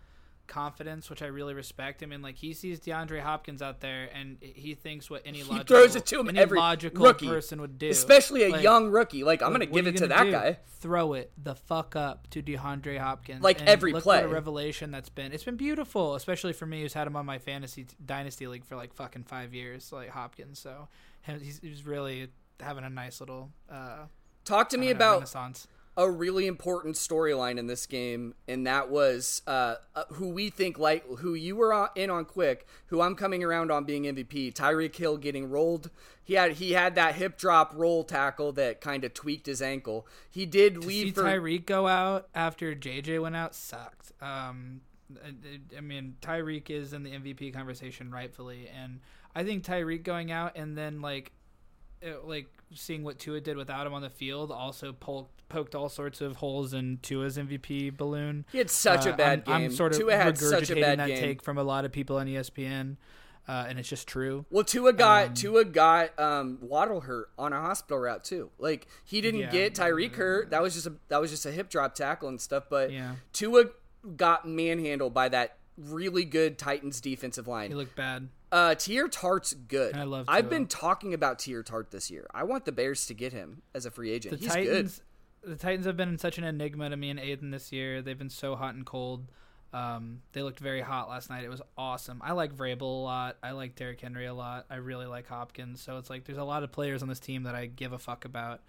confidence, 0.48 1.10
which 1.10 1.22
I 1.22 1.28
really 1.28 1.54
respect 1.54 2.02
him. 2.02 2.12
And 2.12 2.24
like 2.24 2.36
he 2.36 2.54
sees 2.54 2.80
DeAndre 2.80 3.22
Hopkins 3.22 3.62
out 3.62 3.80
there, 3.82 4.10
and 4.14 4.38
he 4.42 4.74
thinks 4.74 5.10
what 5.10 5.22
any 5.26 5.40
He 5.40 5.44
logical, 5.44 5.66
throws 5.78 5.96
it 5.96 6.06
to 6.08 6.20
him 6.20 6.30
any 6.30 6.40
every 6.40 6.58
logical 6.60 7.06
rookie, 7.06 7.28
person 7.28 7.62
would 7.62 7.78
do, 7.78 7.90
especially 7.90 8.44
a 8.44 8.50
Like, 8.50 8.64
young 8.64 8.90
rookie. 8.90 9.24
Like 9.24 9.42
I'm 9.42 9.52
gonna 9.52 9.66
what 9.66 9.74
give 9.76 9.86
are 9.86 9.90
it 9.90 9.98
to 9.98 10.08
that 10.08 10.24
do? 10.24 10.32
guy. 10.32 10.58
Throw 10.80 11.14
it 11.14 11.32
the 11.42 11.56
fuck 11.56 11.96
up 11.96 12.30
to 12.32 12.42
DeAndre 12.42 12.98
Hopkins. 13.00 13.42
Like 13.42 13.62
every 13.62 13.94
look 13.94 14.04
play. 14.04 14.18
What 14.18 14.26
a 14.26 14.34
revelation 14.34 14.92
that's 14.92 15.10
been. 15.10 15.32
It's 15.32 15.44
been 15.44 15.58
beautiful, 15.58 16.16
especially 16.16 16.54
for 16.54 16.66
me 16.66 16.82
who's 16.82 16.94
had 16.94 17.08
him 17.08 17.16
on 17.16 17.26
my 17.26 17.38
fantasy 17.40 17.88
dynasty 18.06 18.48
league 18.48 18.66
for 18.66 18.76
like 18.76 18.94
fucking 18.94 19.24
five 19.24 19.54
years, 19.54 19.92
like 19.92 20.10
Hopkins. 20.10 20.60
So 20.60 20.88
he's, 21.26 21.60
he's 21.60 21.86
really 21.86 22.30
having 22.60 22.84
a 22.84 22.90
nice 22.90 23.20
little 23.20 23.52
uh, 23.70 24.06
Talk 24.48 24.70
to 24.70 24.78
me 24.78 24.88
know, 24.88 24.94
about 24.94 25.14
renaissance. 25.16 25.68
a 25.98 26.10
really 26.10 26.48
important 26.48 26.96
storyline 26.96 27.58
in 27.58 27.68
this 27.68 27.86
game, 27.86 28.34
and 28.48 28.66
that 28.66 28.90
was 28.90 29.42
uh, 29.46 29.76
uh, 29.94 30.04
who 30.14 30.30
we 30.30 30.50
think 30.50 30.80
like 30.80 31.06
who 31.18 31.34
you 31.34 31.58
were 31.58 31.74
on, 31.74 31.90
in 31.96 32.10
on 32.10 32.24
quick, 32.24 32.66
who 32.88 33.02
I'm 33.02 33.16
coming 33.16 33.44
around 33.44 33.72
on 33.72 33.84
being 33.84 34.04
MVP. 34.04 34.54
Tyreek 34.54 34.96
Hill 34.96 35.18
getting 35.18 35.50
rolled. 35.50 35.90
He 36.24 36.36
had 36.36 36.54
he 36.54 36.72
had 36.72 36.96
that 36.96 37.16
hip 37.16 37.38
drop 37.38 37.74
roll 37.76 38.06
tackle 38.06 38.54
that 38.54 38.80
kind 38.80 39.04
of 39.04 39.14
tweaked 39.14 39.48
his 39.48 39.62
ankle. 39.62 40.08
He 40.30 40.46
did 40.46 40.76
To 40.76 40.80
leave 40.82 41.16
for 41.16 41.24
Tyreek 41.24 41.66
go 41.66 41.88
out 41.88 42.30
after 42.34 42.74
JJ 42.74 43.22
went 43.22 43.36
out 43.36 43.54
sucked. 43.54 44.14
Um, 44.22 44.82
I, 45.24 45.78
I 45.78 45.82
mean, 45.82 46.16
Tyreek 46.22 46.70
is 46.70 46.94
in 46.94 47.04
the 47.04 47.12
MVP 47.12 47.54
conversation 47.54 48.12
rightfully, 48.12 48.70
and 48.74 49.02
I 49.36 49.44
think 49.44 49.64
Tyreek 49.64 50.04
going 50.04 50.32
out 50.32 50.54
and 50.56 50.78
then 50.78 51.02
like, 51.02 51.32
it, 52.02 52.26
like 52.26 52.48
seeing 52.74 53.04
what 53.04 53.20
Tua 53.20 53.40
did 53.42 53.58
without 53.58 53.88
him 53.88 53.94
on 53.94 54.02
the 54.02 54.10
field 54.10 54.52
also 54.52 54.92
poked 54.94 55.32
poked 55.50 55.74
all 55.76 55.88
sorts 55.88 56.20
of 56.20 56.36
holes 56.38 56.74
in 56.74 56.98
Tua's 57.02 57.38
MVP 57.38 57.96
balloon. 57.96 58.46
he 58.52 58.58
had 58.58 58.70
such 58.70 59.08
Uh, 59.08 59.12
a 59.12 59.14
bad 59.16 59.44
I'm, 59.48 59.62
game. 59.62 59.70
I'm 59.70 59.76
sort 59.76 59.94
of 59.94 60.00
Tua 60.00 60.16
had 60.18 60.38
such 60.38 60.70
a 60.70 60.76
bad 60.76 61.00
that 61.00 61.08
game. 61.08 61.20
take 61.22 61.42
from 61.42 61.58
a 61.58 61.64
lot 61.64 61.86
of 61.86 61.94
people 61.94 62.18
on 62.18 62.28
ESPN, 62.28 62.98
uh, 63.48 63.66
and 63.70 63.80
it's 63.80 63.88
just 63.88 64.10
true. 64.10 64.46
Well, 64.50 64.66
Tua 64.66 64.92
got 64.92 65.28
Um, 65.30 65.34
Tua 65.36 65.64
got 65.64 66.20
um, 66.20 66.58
Waddle 66.62 67.00
hurt 67.02 67.30
on 67.40 67.54
a 67.54 67.62
hospital 67.62 67.98
route 68.00 68.26
too. 68.26 68.52
Like 68.60 68.88
he 69.06 69.22
didn't 69.22 69.40
Yeah. 69.40 69.52
get 69.52 69.74
Tyreek 69.76 70.16
hurt. 70.16 70.50
That 70.50 70.62
was 70.62 70.74
just 70.74 70.86
a 70.88 70.96
that 71.08 71.22
was 71.22 71.32
just 71.32 71.46
a 71.46 71.52
hip 71.52 71.70
drop 71.70 71.96
tackle 71.96 72.28
and 72.28 72.42
stuff. 72.42 72.66
But 72.70 72.92
Yeah. 72.92 73.16
Tua 73.32 73.66
got 74.18 74.46
manhandled 74.48 75.14
by 75.14 75.30
that 75.30 75.58
really 75.78 76.26
good 76.26 76.58
Titans 76.58 77.00
defensive 77.02 77.48
line. 77.48 77.70
He 77.70 77.76
looked 77.76 77.96
bad. 77.96 78.30
Uh, 78.52 78.70
Teair 78.70 79.12
Tart's 79.12 79.54
good. 79.54 79.96
I 79.96 80.04
love 80.04 80.26
I've 80.28 80.50
been 80.50 80.68
talking 80.68 81.14
about 81.14 81.40
Teair 81.40 81.66
Tart 81.66 81.92
this 81.92 82.10
year. 82.10 82.28
I 82.34 82.44
want 82.44 82.66
the 82.66 82.72
Bears 82.72 83.06
to 83.08 83.14
get 83.14 83.34
him 83.34 83.62
as 83.76 83.86
a 83.86 83.92
free 83.92 84.12
agent. 84.12 84.40
The 84.40 84.40
He's 84.40 84.54
Titans, 84.54 85.02
the 85.44 85.56
Titans 85.56 85.86
have 85.86 85.98
been 85.98 86.18
such 86.18 86.38
an 86.38 86.44
enigma 86.44 86.90
to 86.90 86.98
me 86.98 87.10
and 87.10 87.20
Aiden 87.20 87.52
this 87.52 87.72
year. 87.72 88.02
They've 88.02 88.18
been 88.18 88.30
so 88.30 88.56
hot 88.56 88.76
and 88.76 88.86
cold. 88.86 89.28
Um, 89.74 90.22
they 90.32 90.42
looked 90.44 90.60
very 90.60 90.82
hot 90.82 91.10
last 91.10 91.30
night. 91.30 91.44
It 91.44 91.50
was 91.50 91.62
awesome. 91.78 92.22
I 92.24 92.32
like 92.32 92.56
Vrabel 92.56 92.82
a 92.82 92.86
lot. 92.86 93.38
I 93.44 93.52
like 93.52 93.76
Derrick 93.76 94.00
Henry 94.00 94.26
a 94.26 94.34
lot. 94.34 94.66
I 94.70 94.76
really 94.76 95.06
like 95.06 95.28
Hopkins. 95.28 95.82
So 95.82 95.98
it's 95.98 96.10
like 96.10 96.24
there's 96.24 96.38
a 96.38 96.44
lot 96.44 96.64
of 96.64 96.72
players 96.72 97.02
on 97.04 97.10
this 97.10 97.20
team 97.20 97.44
that 97.44 97.54
I 97.54 97.66
give 97.66 97.92
a 97.92 98.00
fuck 98.00 98.24
about. 98.24 98.62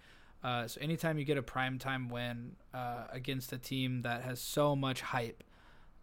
Uh, 0.43 0.67
so 0.67 0.79
anytime 0.81 1.17
you 1.17 1.25
get 1.25 1.37
a 1.37 1.41
primetime 1.41 2.11
win 2.11 2.55
uh, 2.73 3.05
against 3.11 3.51
a 3.53 3.57
team 3.57 4.01
that 4.01 4.23
has 4.23 4.39
so 4.39 4.75
much 4.75 5.01
hype, 5.01 5.43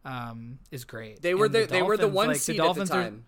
um, 0.07 0.59
is 0.71 0.85
great. 0.85 1.21
They 1.21 1.35
were 1.35 1.47
And 1.47 1.55
the, 1.55 1.65
they 1.67 1.83
were 1.83 1.97
the 1.97 2.09
one 2.09 2.29
like, 2.29 2.37
seed 2.39 2.57
Dolphins 2.59 2.91
at 2.91 2.95
the 2.95 3.01
are- 3.01 3.05
time. 3.05 3.25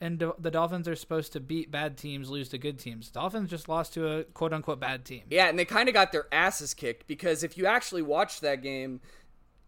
and 0.00 0.18
do- 0.18 0.34
the 0.38 0.50
Dolphins 0.50 0.86
are 0.86 0.94
supposed 0.96 1.32
to 1.32 1.40
beat 1.40 1.70
bad 1.70 1.96
teams, 1.96 2.28
lose 2.30 2.48
to 2.50 2.58
good 2.58 2.78
teams. 2.78 3.10
Dolphins 3.10 3.50
just 3.50 3.68
lost 3.68 3.94
to 3.94 4.06
a 4.06 4.24
quote 4.24 4.52
unquote 4.52 4.80
bad 4.80 5.04
team. 5.04 5.22
Yeah, 5.30 5.48
and 5.48 5.58
they 5.58 5.64
kind 5.64 5.88
of 5.88 5.94
got 5.94 6.12
their 6.12 6.26
asses 6.32 6.74
kicked 6.74 7.06
because 7.06 7.42
if 7.42 7.56
you 7.58 7.66
actually 7.66 8.02
watch 8.02 8.40
that 8.40 8.62
game, 8.62 9.00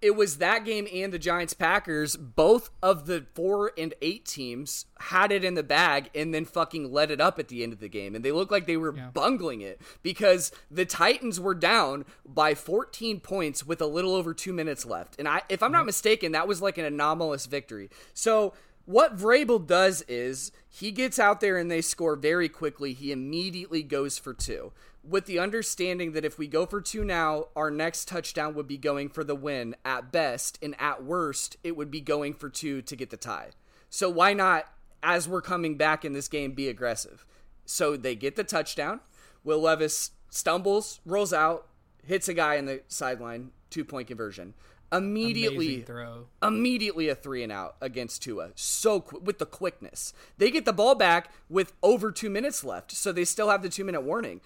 it 0.03 0.17
was 0.17 0.39
that 0.39 0.65
game 0.65 0.87
and 0.93 1.13
the 1.13 1.19
Giants 1.19 1.55
Packers, 1.55 2.17
both 2.17 2.71
of 2.83 3.07
the 3.07 3.25
four 3.35 3.73
and 3.79 3.95
eight 4.03 4.27
teams 4.27 4.87
had 4.99 5.31
it 5.33 5.45
in 5.45 5.55
the 5.55 5.63
bag 5.63 6.11
and 6.15 6.35
then 6.35 6.45
fucking 6.45 6.93
let 6.93 7.11
it 7.11 7.21
up 7.21 7.39
at 7.39 7.49
the 7.49 7.63
end 7.63 7.73
of 7.73 7.79
the 7.81 7.89
game. 7.89 8.15
And 8.15 8.25
they 8.25 8.33
looked 8.33 8.51
like 8.53 8.67
they 8.67 8.77
were 8.77 8.95
Yeah. 8.95 9.11
bungling 9.15 9.61
it 9.61 9.81
because 10.03 10.51
the 10.71 10.85
Titans 10.85 11.39
were 11.41 11.55
down 11.55 12.05
by 12.27 12.55
14 12.55 13.21
points 13.21 13.65
with 13.65 13.81
a 13.81 13.87
little 13.87 14.15
over 14.15 14.35
two 14.35 14.53
minutes 14.53 14.85
left. 14.85 15.15
And 15.19 15.29
I, 15.29 15.43
if 15.49 15.63
I'm 15.63 15.73
not 15.73 15.87
mistaken, 15.87 16.33
that 16.33 16.49
was 16.49 16.61
like 16.61 16.77
an 16.79 16.85
anomalous 16.85 17.47
victory. 17.47 17.89
So 18.13 18.53
what 18.85 19.17
Vrabel 19.17 19.65
does 19.65 20.03
is 20.09 20.51
he 20.69 20.91
gets 20.91 21.19
out 21.21 21.41
there 21.41 21.57
and 21.57 21.71
they 21.71 21.81
score 21.81 22.17
very 22.17 22.49
quickly. 22.49 22.93
He 22.93 23.13
immediately 23.13 23.83
goes 23.85 24.19
for 24.19 24.35
two. 24.35 24.73
With 25.05 25.27
the 25.27 25.41
understanding 25.41 26.13
that 26.13 26.25
if 26.25 26.39
we 26.39 26.47
go 26.47 26.65
for 26.65 26.81
two 26.81 27.05
now, 27.05 27.47
our 27.57 27.71
next 27.71 28.07
touchdown 28.07 28.55
would 28.55 28.69
be 28.69 28.79
going 28.79 29.09
for 29.09 29.25
the 29.25 29.35
win 29.35 29.75
at 29.85 30.13
best, 30.13 30.59
and 30.63 30.77
at 30.81 31.03
worst, 31.03 31.57
it 31.65 31.77
would 31.77 31.91
be 31.91 32.01
going 32.01 32.35
for 32.35 32.49
two 32.49 32.83
to 32.83 32.95
get 32.97 33.11
the 33.11 33.17
tie. 33.17 33.51
So 33.91 34.09
why 34.09 34.33
not, 34.33 34.67
as 35.03 35.29
we're 35.29 35.43
coming 35.43 35.77
back 35.77 36.05
in 36.05 36.13
this 36.13 36.29
game, 36.29 36.53
be 36.53 36.69
aggressive? 36.69 37.27
So 37.65 37.97
they 37.97 38.15
get 38.15 38.37
the 38.37 38.45
touchdown. 38.45 39.01
Will 39.43 39.61
Levis 39.61 40.13
stumbles, 40.31 41.01
rolls 41.05 41.33
out, 41.33 41.67
hits 42.05 42.29
a 42.29 42.35
guy 42.35 42.55
in 42.55 42.67
the 42.67 42.83
sideline, 42.87 43.51
two 43.71 43.85
point 43.85 44.07
conversion. 44.07 44.55
Immediately 44.93 45.81
throw. 45.83 46.27
immediately 46.43 47.09
a 47.09 47.15
three 47.15 47.43
and 47.43 47.51
out 47.51 47.77
against 47.81 48.23
Tua. 48.23 48.51
So 48.55 49.01
qu- 49.01 49.21
with 49.21 49.39
the 49.39 49.47
quickness, 49.47 50.13
they 50.37 50.51
get 50.51 50.67
the 50.67 50.73
ball 50.73 50.95
back 50.95 51.33
with 51.49 51.73
over 51.83 52.13
two 52.13 52.29
minutes 52.29 52.63
left, 52.63 52.93
so 52.93 53.11
they 53.11 53.25
still 53.25 53.49
have 53.49 53.63
the 53.63 53.71
two 53.71 53.85
minute 53.85 54.03
warning. 54.03 54.43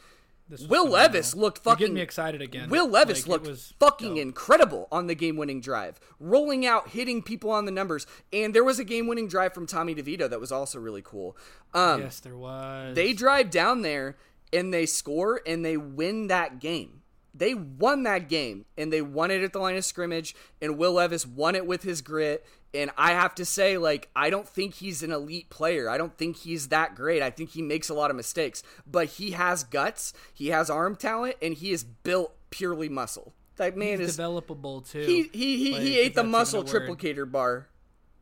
Will. 0.68 0.88
Levis 0.88 1.34
looked 1.34 1.58
You're 1.58 1.72
fucking. 1.72 1.78
getting 1.84 1.94
me 1.94 2.00
excited 2.00 2.40
again. 2.40 2.68
Will 2.70 2.88
Levis 2.88 3.26
Like, 3.26 3.28
looked 3.42 3.46
was 3.48 3.74
fucking 3.80 4.10
dope. 4.14 4.18
incredible 4.22 4.88
on 4.92 5.06
the 5.08 5.14
game 5.14 5.36
winning 5.36 5.60
drive, 5.60 5.98
rolling 6.20 6.64
out, 6.64 6.90
hitting 6.90 7.22
people 7.22 7.50
on 7.50 7.64
the 7.64 7.72
numbers, 7.72 8.06
and 8.32 8.54
there 8.54 8.64
was 8.64 8.78
a 8.78 8.84
game 8.84 9.06
winning 9.06 9.28
drive 9.28 9.52
from 9.54 9.66
Tommy 9.66 9.94
DeVito 9.94 10.28
that 10.30 10.40
was 10.40 10.52
also 10.52 10.78
really 10.78 11.02
cool. 11.02 11.36
Um, 11.74 12.00
Yes, 12.02 12.20
there 12.20 12.36
was. 12.36 12.94
they 12.94 13.12
drive 13.12 13.50
down 13.50 13.82
there 13.82 14.16
and 14.52 14.72
they 14.72 14.86
score 14.86 15.40
and 15.46 15.64
they 15.64 15.76
win 15.76 16.28
that 16.28 16.60
game. 16.60 17.02
They 17.34 17.52
won 17.52 18.04
that 18.04 18.30
game 18.30 18.64
and 18.78 18.90
they 18.90 19.02
won 19.02 19.30
it 19.30 19.42
at 19.42 19.52
the 19.52 19.58
line 19.58 19.76
of 19.76 19.84
scrimmage. 19.84 20.34
And 20.62 20.78
Will 20.78 20.92
Levis 20.92 21.26
won 21.26 21.54
it 21.54 21.66
with 21.66 21.82
his 21.82 22.00
grit. 22.00 22.46
And 22.74 22.90
I 22.98 23.12
have 23.12 23.34
to 23.36 23.44
say, 23.44 23.78
like, 23.78 24.10
I 24.14 24.28
don't 24.28 24.46
think 24.46 24.74
he's 24.74 25.02
an 25.02 25.10
elite 25.10 25.48
player. 25.48 25.88
I 25.88 25.96
don't 25.96 26.16
think 26.16 26.36
he's 26.36 26.68
that 26.68 26.94
great. 26.94 27.22
I 27.22 27.30
think 27.30 27.50
he 27.50 27.62
makes 27.62 27.88
a 27.88 27.94
lot 27.94 28.10
of 28.10 28.16
mistakes, 28.16 28.62
but 28.86 29.06
he 29.06 29.30
has 29.30 29.64
guts, 29.64 30.12
he 30.34 30.48
has 30.48 30.68
arm 30.68 30.96
talent, 30.96 31.36
and 31.40 31.54
he 31.54 31.70
is 31.70 31.84
built 31.84 32.34
purely 32.50 32.88
muscle. 32.88 33.32
That 33.56 33.76
man 33.76 34.00
He's 34.00 34.10
is 34.10 34.18
developable 34.18 34.88
too. 34.88 35.00
he 35.00 35.30
he 35.32 35.56
he, 35.56 35.72
Like, 35.72 35.82
he 35.82 35.98
ate 35.98 36.14
the 36.14 36.24
muscle 36.24 36.62
triplicator 36.62 37.30
bar. 37.30 37.68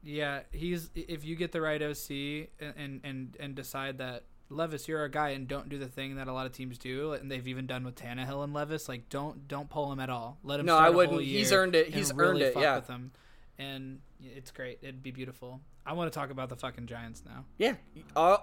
Yeah, 0.03 0.41
he's 0.53 0.91
if 0.95 1.25
you 1.25 1.35
get 1.35 1.51
the 1.53 1.61
right 1.61 1.83
OC 1.83 2.49
and 2.61 3.01
and 3.03 3.37
and, 3.41 3.55
decide 3.55 3.99
that 3.99 4.25
Levis, 4.51 4.87
you're 4.87 5.03
a 5.03 5.11
guy, 5.11 5.31
and 5.31 5.49
don't 5.49 5.69
do 5.69 5.79
the 5.79 5.89
thing 5.89 6.17
that 6.17 6.29
a 6.29 6.33
lot 6.33 6.47
of 6.47 6.53
teams 6.53 6.79
do, 6.79 7.15
and 7.15 7.31
they've 7.31 7.49
even 7.49 7.67
done 7.67 7.85
with 7.85 7.97
Tannehill 7.97 8.45
and 8.45 8.53
Levis. 8.53 8.89
Like, 8.89 9.09
don't 9.09 9.49
don't 9.49 9.69
pull 9.69 9.91
him 9.91 9.99
at 9.99 10.11
all. 10.11 10.39
Let 10.45 10.61
him. 10.61 10.67
No, 10.67 10.77
I 10.77 10.91
wouldn't. 10.91 11.23
He's 11.23 11.53
earned 11.53 11.75
it. 11.75 11.89
He's 11.89 12.13
really 12.13 12.31
earned 12.31 12.43
it, 12.43 12.55
fuck 12.55 12.63
yeah. 12.63 12.77
With 12.77 12.89
him, 12.89 13.13
and 13.59 14.01
it's 14.21 14.51
great. 14.51 14.79
It'd 14.83 15.03
be 15.03 15.11
beautiful. 15.11 15.61
I 15.87 15.93
want 15.93 16.13
to 16.13 16.19
talk 16.19 16.31
about 16.31 16.49
the 16.49 16.57
fucking 16.57 16.87
Giants 16.87 17.23
now. 17.27 17.45
Yeah. 17.59 17.75
Uh, 18.17 18.39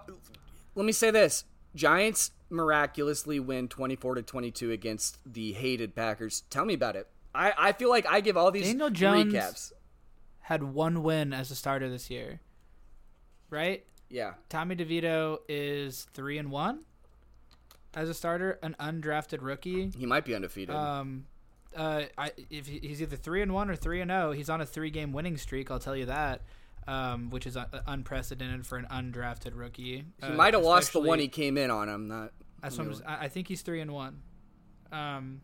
let 0.75 0.85
me 0.85 0.91
say 0.91 1.11
this: 1.11 1.45
Giants 1.75 2.31
miraculously 2.49 3.39
win 3.39 3.67
twenty-four 3.67 4.15
to 4.15 4.21
twenty-two 4.21 4.71
against 4.71 5.17
the 5.25 5.53
hated 5.53 5.95
Packers. 5.95 6.43
Tell 6.49 6.65
me 6.65 6.73
about 6.73 6.95
it. 6.95 7.07
I, 7.33 7.53
I 7.57 7.71
feel 7.71 7.89
like 7.89 8.05
I 8.07 8.19
give 8.21 8.35
all 8.37 8.51
these 8.51 8.67
Daniel 8.67 8.89
Jones- 8.89 9.33
recaps. 9.33 9.71
Had 10.45 10.63
one 10.63 11.01
win 11.03 11.31
as 11.33 11.49
a 11.51 11.55
starter 11.55 11.89
this 11.89 12.09
year, 12.09 12.41
right? 13.49 13.85
Yeah. 14.09 14.33
Tommy 14.49 14.75
DeVito 14.75 15.37
is 15.47 16.07
three 16.13 16.37
and 16.37 16.51
one 16.51 16.83
as 17.93 18.09
a 18.09 18.13
starter, 18.13 18.59
an 18.61 18.75
undrafted 18.79 19.37
rookie. 19.41 19.91
He 19.97 20.05
might 20.05 20.25
be 20.25 20.35
undefeated. 20.35 20.75
Um, 20.75 21.25
uh, 21.75 22.03
I 22.17 22.31
if 22.49 22.67
he's 22.67 23.01
either 23.01 23.15
three 23.15 23.41
and 23.41 23.53
one 23.53 23.69
or 23.69 23.75
three 23.75 24.01
and 24.01 24.09
zero, 24.11 24.31
he's 24.31 24.49
on 24.49 24.61
a 24.61 24.65
three 24.65 24.89
game 24.89 25.13
winning 25.13 25.37
streak. 25.37 25.71
I'll 25.71 25.79
tell 25.79 25.95
you 25.95 26.05
that, 26.05 26.41
um, 26.87 27.29
which 27.29 27.45
is 27.47 27.55
uh, 27.57 27.65
unprecedented 27.87 28.65
for 28.67 28.77
an 28.77 28.87
undrafted 28.91 29.51
rookie. 29.55 30.05
he 30.19 30.25
Uh, 30.25 30.31
might 30.33 30.53
have 30.53 30.63
lost 30.63 30.93
the 30.93 30.99
one 30.99 31.19
he 31.19 31.27
came 31.27 31.57
in 31.57 31.71
on. 31.71 31.89
I'm 31.89 32.07
not. 32.07 32.31
That's 32.61 32.77
what 32.77 32.85
I'm 32.87 32.91
just- 32.93 33.03
I 33.05 33.25
I 33.25 33.27
think 33.29 33.47
he's 33.47 33.61
three 33.61 33.81
and 33.81 33.91
one. 33.91 34.21
Um, 34.91 35.41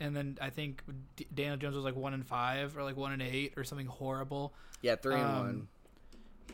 and 0.00 0.14
then 0.16 0.36
I 0.40 0.50
think 0.50 0.82
D- 1.16 1.26
Daniel 1.32 1.56
Jones 1.56 1.76
was 1.76 1.84
like 1.84 1.94
one 1.96 2.12
and 2.14 2.26
five 2.26 2.76
or 2.76 2.82
like 2.82 2.96
one 2.96 3.12
and 3.12 3.22
eight 3.22 3.54
or 3.56 3.62
something 3.64 3.86
horrible. 3.86 4.52
Yeah, 4.82 4.96
three 4.96 5.14
and 5.14 5.22
um, 5.24 5.38
one. 5.38 5.68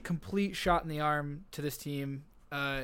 Complete 0.03 0.55
shot 0.57 0.83
in 0.83 0.89
the 0.89 1.01
arm 1.01 1.45
to 1.53 1.63
this 1.63 1.77
team. 1.77 2.25
Uh, 2.53 2.83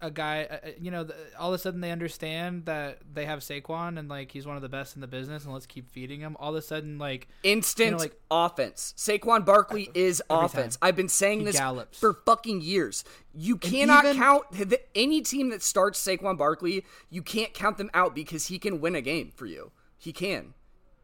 a 0.00 0.10
guy, 0.10 0.46
uh, 0.50 0.54
uh, 0.54 0.70
you 0.80 0.90
know, 0.90 1.04
the, 1.04 1.14
all 1.38 1.48
of 1.52 1.54
a 1.54 1.58
sudden 1.58 1.80
they 1.80 1.90
understand 1.90 2.66
that 2.66 2.98
they 3.12 3.24
have 3.26 3.40
Saquon 3.40 3.98
and 3.98 4.08
like 4.08 4.30
he's 4.30 4.46
one 4.46 4.56
of 4.56 4.62
the 4.62 4.68
best 4.68 4.94
in 4.94 5.00
the 5.00 5.06
business, 5.06 5.44
and 5.44 5.52
let's 5.52 5.66
keep 5.66 5.90
feeding 5.90 6.20
him. 6.20 6.36
All 6.38 6.50
of 6.50 6.56
a 6.56 6.62
sudden, 6.62 6.98
like 6.98 7.28
Instant 7.42 7.86
you 7.86 7.90
know, 7.92 7.98
like- 7.98 8.20
offense. 8.30 8.94
Saquon 8.96 9.44
Barkley 9.44 9.90
is 9.94 10.22
offense. 10.30 10.76
time. 10.76 10.88
I've 10.88 10.96
been 10.96 11.08
saying 11.08 11.40
He 11.40 11.44
this 11.46 11.56
gallops. 11.58 11.98
for 11.98 12.14
fucking 12.26 12.60
years. 12.60 13.04
You 13.34 13.56
cannot 13.56 14.04
even- 14.04 14.16
count 14.16 14.50
the, 14.52 14.80
any 14.94 15.20
team 15.22 15.50
that 15.50 15.62
starts 15.62 16.04
Saquon 16.04 16.36
Barkley. 16.38 16.84
You 17.10 17.22
can't 17.22 17.52
count 17.54 17.78
them 17.78 17.90
out 17.94 18.14
because 18.14 18.46
he 18.48 18.58
can 18.58 18.80
win 18.80 18.94
a 18.94 19.00
game 19.02 19.30
for 19.34 19.46
you. 19.46 19.72
He 19.98 20.12
can. 20.12 20.54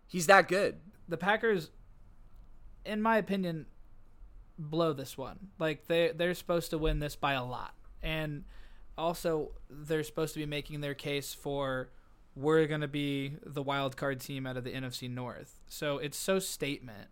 He's 0.06 0.26
that 0.26 0.48
good. 0.48 0.76
the 1.08 1.16
Packers, 1.16 1.70
in 2.84 3.00
my 3.00 3.16
opinion, 3.16 3.66
blow 4.58 4.92
this 4.92 5.16
one. 5.16 5.48
Like 5.58 5.86
they 5.86 6.12
they're 6.14 6.34
supposed 6.34 6.70
to 6.70 6.78
win 6.78 6.98
this 6.98 7.16
by 7.16 7.32
a 7.32 7.44
lot, 7.44 7.74
and 8.02 8.44
also 9.02 9.50
they're 9.68 10.02
supposed 10.04 10.32
to 10.34 10.40
be 10.40 10.46
making 10.46 10.80
their 10.80 10.94
case 10.94 11.34
for 11.34 11.90
we're 12.34 12.66
going 12.66 12.80
to 12.80 12.88
be 12.88 13.34
the 13.44 13.62
wild 13.62 13.96
card 13.96 14.20
team 14.20 14.46
out 14.46 14.56
of 14.56 14.64
the 14.64 14.70
NFC 14.72 15.10
North. 15.10 15.60
So 15.68 15.98
it's 15.98 16.16
so 16.16 16.38
statement. 16.38 17.08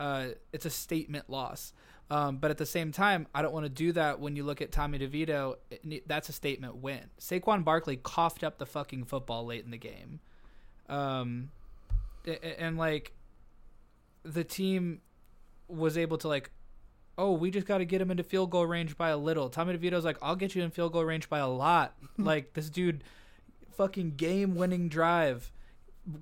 Uh, 0.00 0.28
it's 0.52 0.64
a 0.66 0.70
statement 0.70 1.30
loss. 1.30 1.72
Um, 2.10 2.38
but 2.38 2.50
at 2.50 2.58
the 2.58 2.66
same 2.66 2.90
time, 2.92 3.26
I 3.34 3.42
don't 3.42 3.52
want 3.52 3.64
to 3.66 3.70
do 3.70 3.92
that 3.92 4.18
when 4.20 4.34
you 4.36 4.44
look 4.44 4.60
at 4.60 4.72
Tommy 4.72 4.98
DeVito. 4.98 5.56
it- 5.70 6.08
That's 6.08 6.28
a 6.28 6.32
statement 6.32 6.76
win. 6.76 7.10
Saquon 7.20 7.64
Barkley 7.64 7.96
coughed 7.96 8.42
up 8.44 8.58
the 8.58 8.66
fucking 8.66 9.04
football 9.04 9.44
late 9.46 9.64
in 9.64 9.70
the 9.70 9.78
game. 9.78 10.20
Um, 10.88 11.50
a- 12.26 12.30
a- 12.44 12.60
and 12.60 12.76
like 12.78 13.12
the 14.24 14.44
team 14.44 15.00
was 15.68 15.96
able 15.98 16.18
to 16.18 16.28
like 16.28 16.50
oh 17.18 17.32
we 17.32 17.50
just 17.50 17.66
got 17.66 17.78
to 17.78 17.84
get 17.84 18.00
him 18.00 18.10
into 18.10 18.22
field 18.22 18.50
goal 18.50 18.66
range 18.66 18.96
by 18.96 19.08
a 19.10 19.16
little 19.16 19.48
tommy 19.48 19.76
devito's 19.76 20.04
like 20.04 20.18
i'll 20.22 20.36
get 20.36 20.54
you 20.54 20.62
in 20.62 20.70
field 20.70 20.92
goal 20.92 21.04
range 21.04 21.28
by 21.28 21.38
a 21.38 21.48
lot 21.48 21.94
like 22.18 22.52
this 22.54 22.68
dude 22.70 23.02
fucking 23.76 24.14
game 24.16 24.54
winning 24.54 24.88
drive 24.88 25.52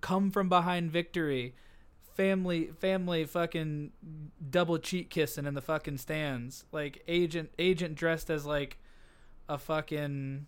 come 0.00 0.30
from 0.30 0.48
behind 0.48 0.90
victory 0.90 1.54
family 2.14 2.66
family 2.80 3.24
fucking 3.24 3.90
double 4.50 4.78
cheat 4.78 5.10
kissing 5.10 5.46
in 5.46 5.54
the 5.54 5.60
fucking 5.60 5.98
stands 5.98 6.64
like 6.72 7.02
agent 7.08 7.50
agent 7.58 7.94
dressed 7.96 8.30
as 8.30 8.46
like 8.46 8.78
a 9.48 9.58
fucking 9.58 10.46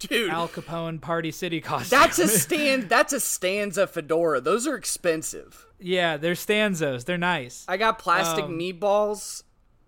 Dude, 0.00 0.28
al 0.30 0.48
capone 0.48 1.00
party 1.00 1.30
city 1.30 1.60
costume 1.60 1.98
that's 1.98 2.18
a 2.18 2.26
stand. 2.28 2.88
That's 2.88 3.12
a 3.12 3.20
stanza 3.20 3.86
fedora. 3.86 4.40
Those 4.40 4.66
are 4.66 4.74
expensive. 4.76 5.66
yeah 5.78 6.16
they're 6.16 6.34
stanzas 6.34 7.04
they're 7.04 7.16
nice 7.16 7.64
I 7.68 7.76
got 7.76 7.98
plastic 7.98 8.44
Um, 8.46 8.58
meatballs. 8.58 9.44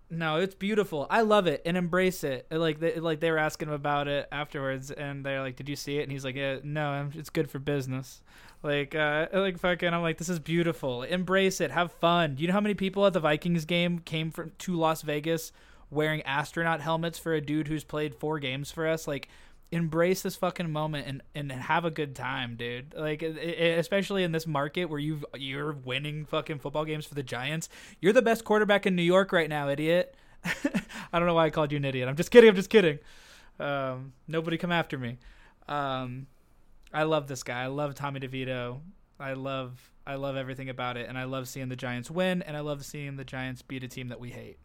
No, 0.09 0.37
it's 0.37 0.55
beautiful. 0.55 1.05
I 1.09 1.21
love 1.21 1.47
it 1.47 1.61
and 1.65 1.75
embrace 1.75 2.23
it. 2.23 2.47
Like 2.49 2.79
they, 2.79 2.95
like 2.99 3.19
they 3.19 3.29
were 3.29 3.37
asking 3.37 3.67
him 3.67 3.73
about 3.73 4.07
it 4.07 4.27
afterwards, 4.31 4.89
and 4.89 5.25
they're 5.25 5.41
like, 5.41 5.57
"Did 5.57 5.67
you 5.67 5.75
see 5.75 5.97
it?" 5.97 6.03
And 6.03 6.11
he's 6.11 6.23
like, 6.23 6.35
yeah, 6.35 6.59
"No, 6.63 7.09
it's 7.13 7.29
good 7.29 7.49
for 7.49 7.59
business." 7.59 8.21
Like, 8.63 8.95
uh, 8.95 9.27
like 9.33 9.59
fucking, 9.59 9.93
I'm 9.93 10.01
like, 10.01 10.17
"This 10.17 10.29
is 10.29 10.39
beautiful. 10.39 11.03
Embrace 11.03 11.59
it. 11.59 11.71
Have 11.71 11.91
fun." 11.91 12.35
Do 12.35 12.41
you 12.41 12.47
know 12.47 12.53
how 12.53 12.61
many 12.61 12.73
people 12.73 13.05
at 13.05 13.13
the 13.13 13.19
Vikings 13.19 13.65
game 13.65 13.99
came 13.99 14.31
from 14.31 14.53
to 14.59 14.75
Las 14.75 15.01
Vegas 15.01 15.51
wearing 15.89 16.21
astronaut 16.23 16.79
helmets 16.81 17.19
for 17.19 17.33
a 17.33 17.41
dude 17.41 17.67
who's 17.67 17.83
played 17.83 18.15
four 18.15 18.39
games 18.39 18.71
for 18.71 18.87
us? 18.87 19.07
Like, 19.09 19.27
embrace 19.71 20.21
this 20.21 20.35
fucking 20.35 20.71
moment 20.71 21.07
and, 21.07 21.21
and 21.35 21.51
have 21.51 21.83
a 21.85 21.91
good 21.91 22.15
time, 22.15 22.55
dude. 22.55 22.93
Like, 22.95 23.21
it, 23.21 23.37
it- 23.37 23.79
especially 23.79 24.23
in 24.23 24.31
this 24.31 24.47
market 24.47 24.85
where 24.85 24.99
you 24.99 25.21
you're 25.35 25.73
winning 25.73 26.25
fucking 26.25 26.59
football 26.59 26.85
games 26.85 27.05
for 27.05 27.15
the 27.15 27.23
Giants. 27.23 27.67
You're 27.99 28.13
the 28.13 28.21
best 28.21 28.43
quarterback 28.43 28.85
in 28.85 28.95
New 28.95 29.03
York 29.03 29.31
right 29.31 29.49
now, 29.49 29.69
idiot. 29.69 30.15
I 30.45 31.19
don't 31.19 31.25
know 31.27 31.33
why 31.33 31.45
I 31.45 31.49
called 31.49 31.71
you 31.71 31.77
an 31.77 31.85
idiot. 31.85 32.07
I'm 32.07 32.15
just 32.15 32.31
kidding. 32.31 32.49
I'm 32.49 32.55
just 32.55 32.69
kidding. 32.69 32.99
Um, 33.59 34.13
nobody 34.27 34.57
come 34.57 34.71
after 34.71 34.97
me. 34.97 35.17
Um, 35.67 36.27
I 36.93 37.03
love 37.03 37.27
this 37.27 37.43
guy. 37.43 37.63
I 37.63 37.67
love 37.67 37.95
Tommy 37.95 38.19
DeVito. 38.19 38.79
I 39.19 39.33
love 39.33 39.91
I 40.05 40.15
love 40.15 40.37
everything 40.37 40.69
about 40.69 40.95
it, 40.95 41.09
and 41.09 41.17
I 41.17 41.25
love 41.25 41.49
seeing 41.49 41.67
the 41.67 41.75
Giants 41.75 42.09
win, 42.09 42.41
and 42.43 42.55
I 42.55 42.61
love 42.61 42.85
seeing 42.85 43.17
the 43.17 43.25
Giants 43.25 43.61
beat 43.61 43.83
a 43.83 43.87
team 43.89 44.07
that 44.07 44.19
we 44.21 44.29
hate. 44.29 44.57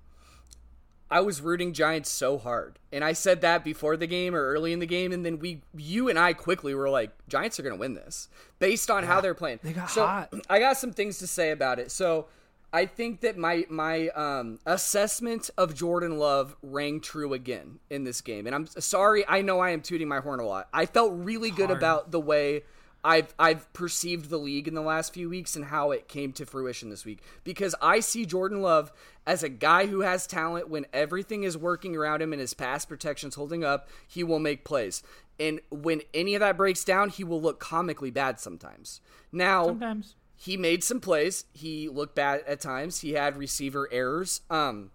I 1.12 1.20
was 1.20 1.43
rooting 1.43 1.74
Giants 1.74 2.09
so 2.09 2.39
hard. 2.39 2.78
And 2.90 3.05
I 3.05 3.12
said 3.12 3.43
that 3.43 3.62
before 3.62 3.98
the 3.98 4.06
game 4.06 4.34
or 4.34 4.48
early 4.48 4.72
in 4.72 4.78
the 4.78 4.86
game 4.86 5.12
and 5.12 5.24
then 5.24 5.39
we 5.39 5.60
you 5.76 6.09
and 6.09 6.18
I 6.18 6.32
quickly 6.32 6.74
were 6.74 6.89
like 6.89 7.10
Giants 7.28 7.60
are 7.60 7.62
going 7.62 7.74
to 7.74 7.78
win 7.78 7.93
this 7.93 8.28
based 8.59 8.90
on 8.90 9.05
how 9.05 9.20
they're 9.20 9.34
playing. 9.34 9.60
They 9.62 9.74
got 9.74 9.90
so, 9.90 10.06
hot. 10.06 10.32
I 10.48 10.59
got 10.59 10.78
some 10.78 10.93
things 10.93 11.18
to 11.18 11.26
say 11.26 11.51
about 11.51 11.78
it. 11.78 11.90
So 11.90 12.28
I 12.72 12.86
think 12.86 13.20
that 13.20 13.36
my 13.36 13.66
my 13.68 14.09
um, 14.09 14.59
assessment 14.64 15.51
of 15.59 15.74
Jordan 15.74 16.18
Love 16.18 16.56
rang 16.62 17.01
true 17.01 17.34
again 17.34 17.80
in 17.90 18.05
this 18.05 18.22
game. 18.22 18.47
And 18.47 18.55
I'm 18.55 18.66
sorry, 18.66 19.28
I 19.28 19.43
know 19.43 19.60
I 19.60 19.70
am 19.70 19.82
tooting 19.82 20.09
my 20.09 20.20
horn 20.20 20.40
a 20.40 20.47
lot. 20.47 20.68
I 20.72 20.86
felt 20.86 21.12
really 21.14 21.51
good 21.51 21.66
Hard. 21.66 21.78
about 21.78 22.10
the 22.10 22.20
way 22.20 22.62
I've 23.05 23.35
I've 23.39 23.73
perceived 23.73 24.31
the 24.31 24.39
league 24.39 24.69
in 24.69 24.74
the 24.74 24.81
last 24.81 25.12
few 25.12 25.29
weeks 25.29 25.57
and 25.57 25.66
how 25.66 25.91
it 25.91 26.09
came 26.09 26.33
to 26.35 26.47
fruition 26.47 26.89
this 26.89 27.05
week 27.05 27.23
because 27.43 27.74
I 27.83 28.01
see 28.01 28.24
Jordan 28.24 28.62
Love 28.62 28.93
as 29.27 29.43
a 29.43 29.49
guy 29.49 29.87
who 29.87 30.01
has 30.01 30.27
talent 30.27 30.69
when 30.69 30.87
everything 30.93 31.43
is 31.43 31.59
working 31.59 31.97
around 31.97 32.23
him 32.23 32.33
and 32.33 32.41
his 32.41 32.55
pass 32.55 32.85
protection's 32.85 33.35
holding 33.35 33.65
up, 33.65 33.89
he 34.07 34.23
will 34.23 34.39
make 34.39 34.65
plays. 34.65 35.03
And 35.41 35.61
when 35.70 36.03
any 36.15 36.35
of 36.35 36.41
that 36.41 36.57
breaks 36.57 36.85
down, 36.85 37.09
he 37.09 37.24
will 37.24 37.41
look 37.41 37.59
comically 37.59 38.11
bad 38.11 38.39
sometimes. 38.39 39.01
Now, 39.33 39.66
Sometimes 39.66 40.15
he 40.37 40.57
made 40.57 40.85
some 40.85 41.01
plays. 41.01 41.45
He 41.53 41.89
looked 41.89 42.15
bad 42.15 42.43
at 42.47 42.61
times. 42.61 43.01
He 43.01 43.12
had 43.12 43.37
receiver 43.37 43.89
errors. 43.93 44.43
Um, 44.51 44.91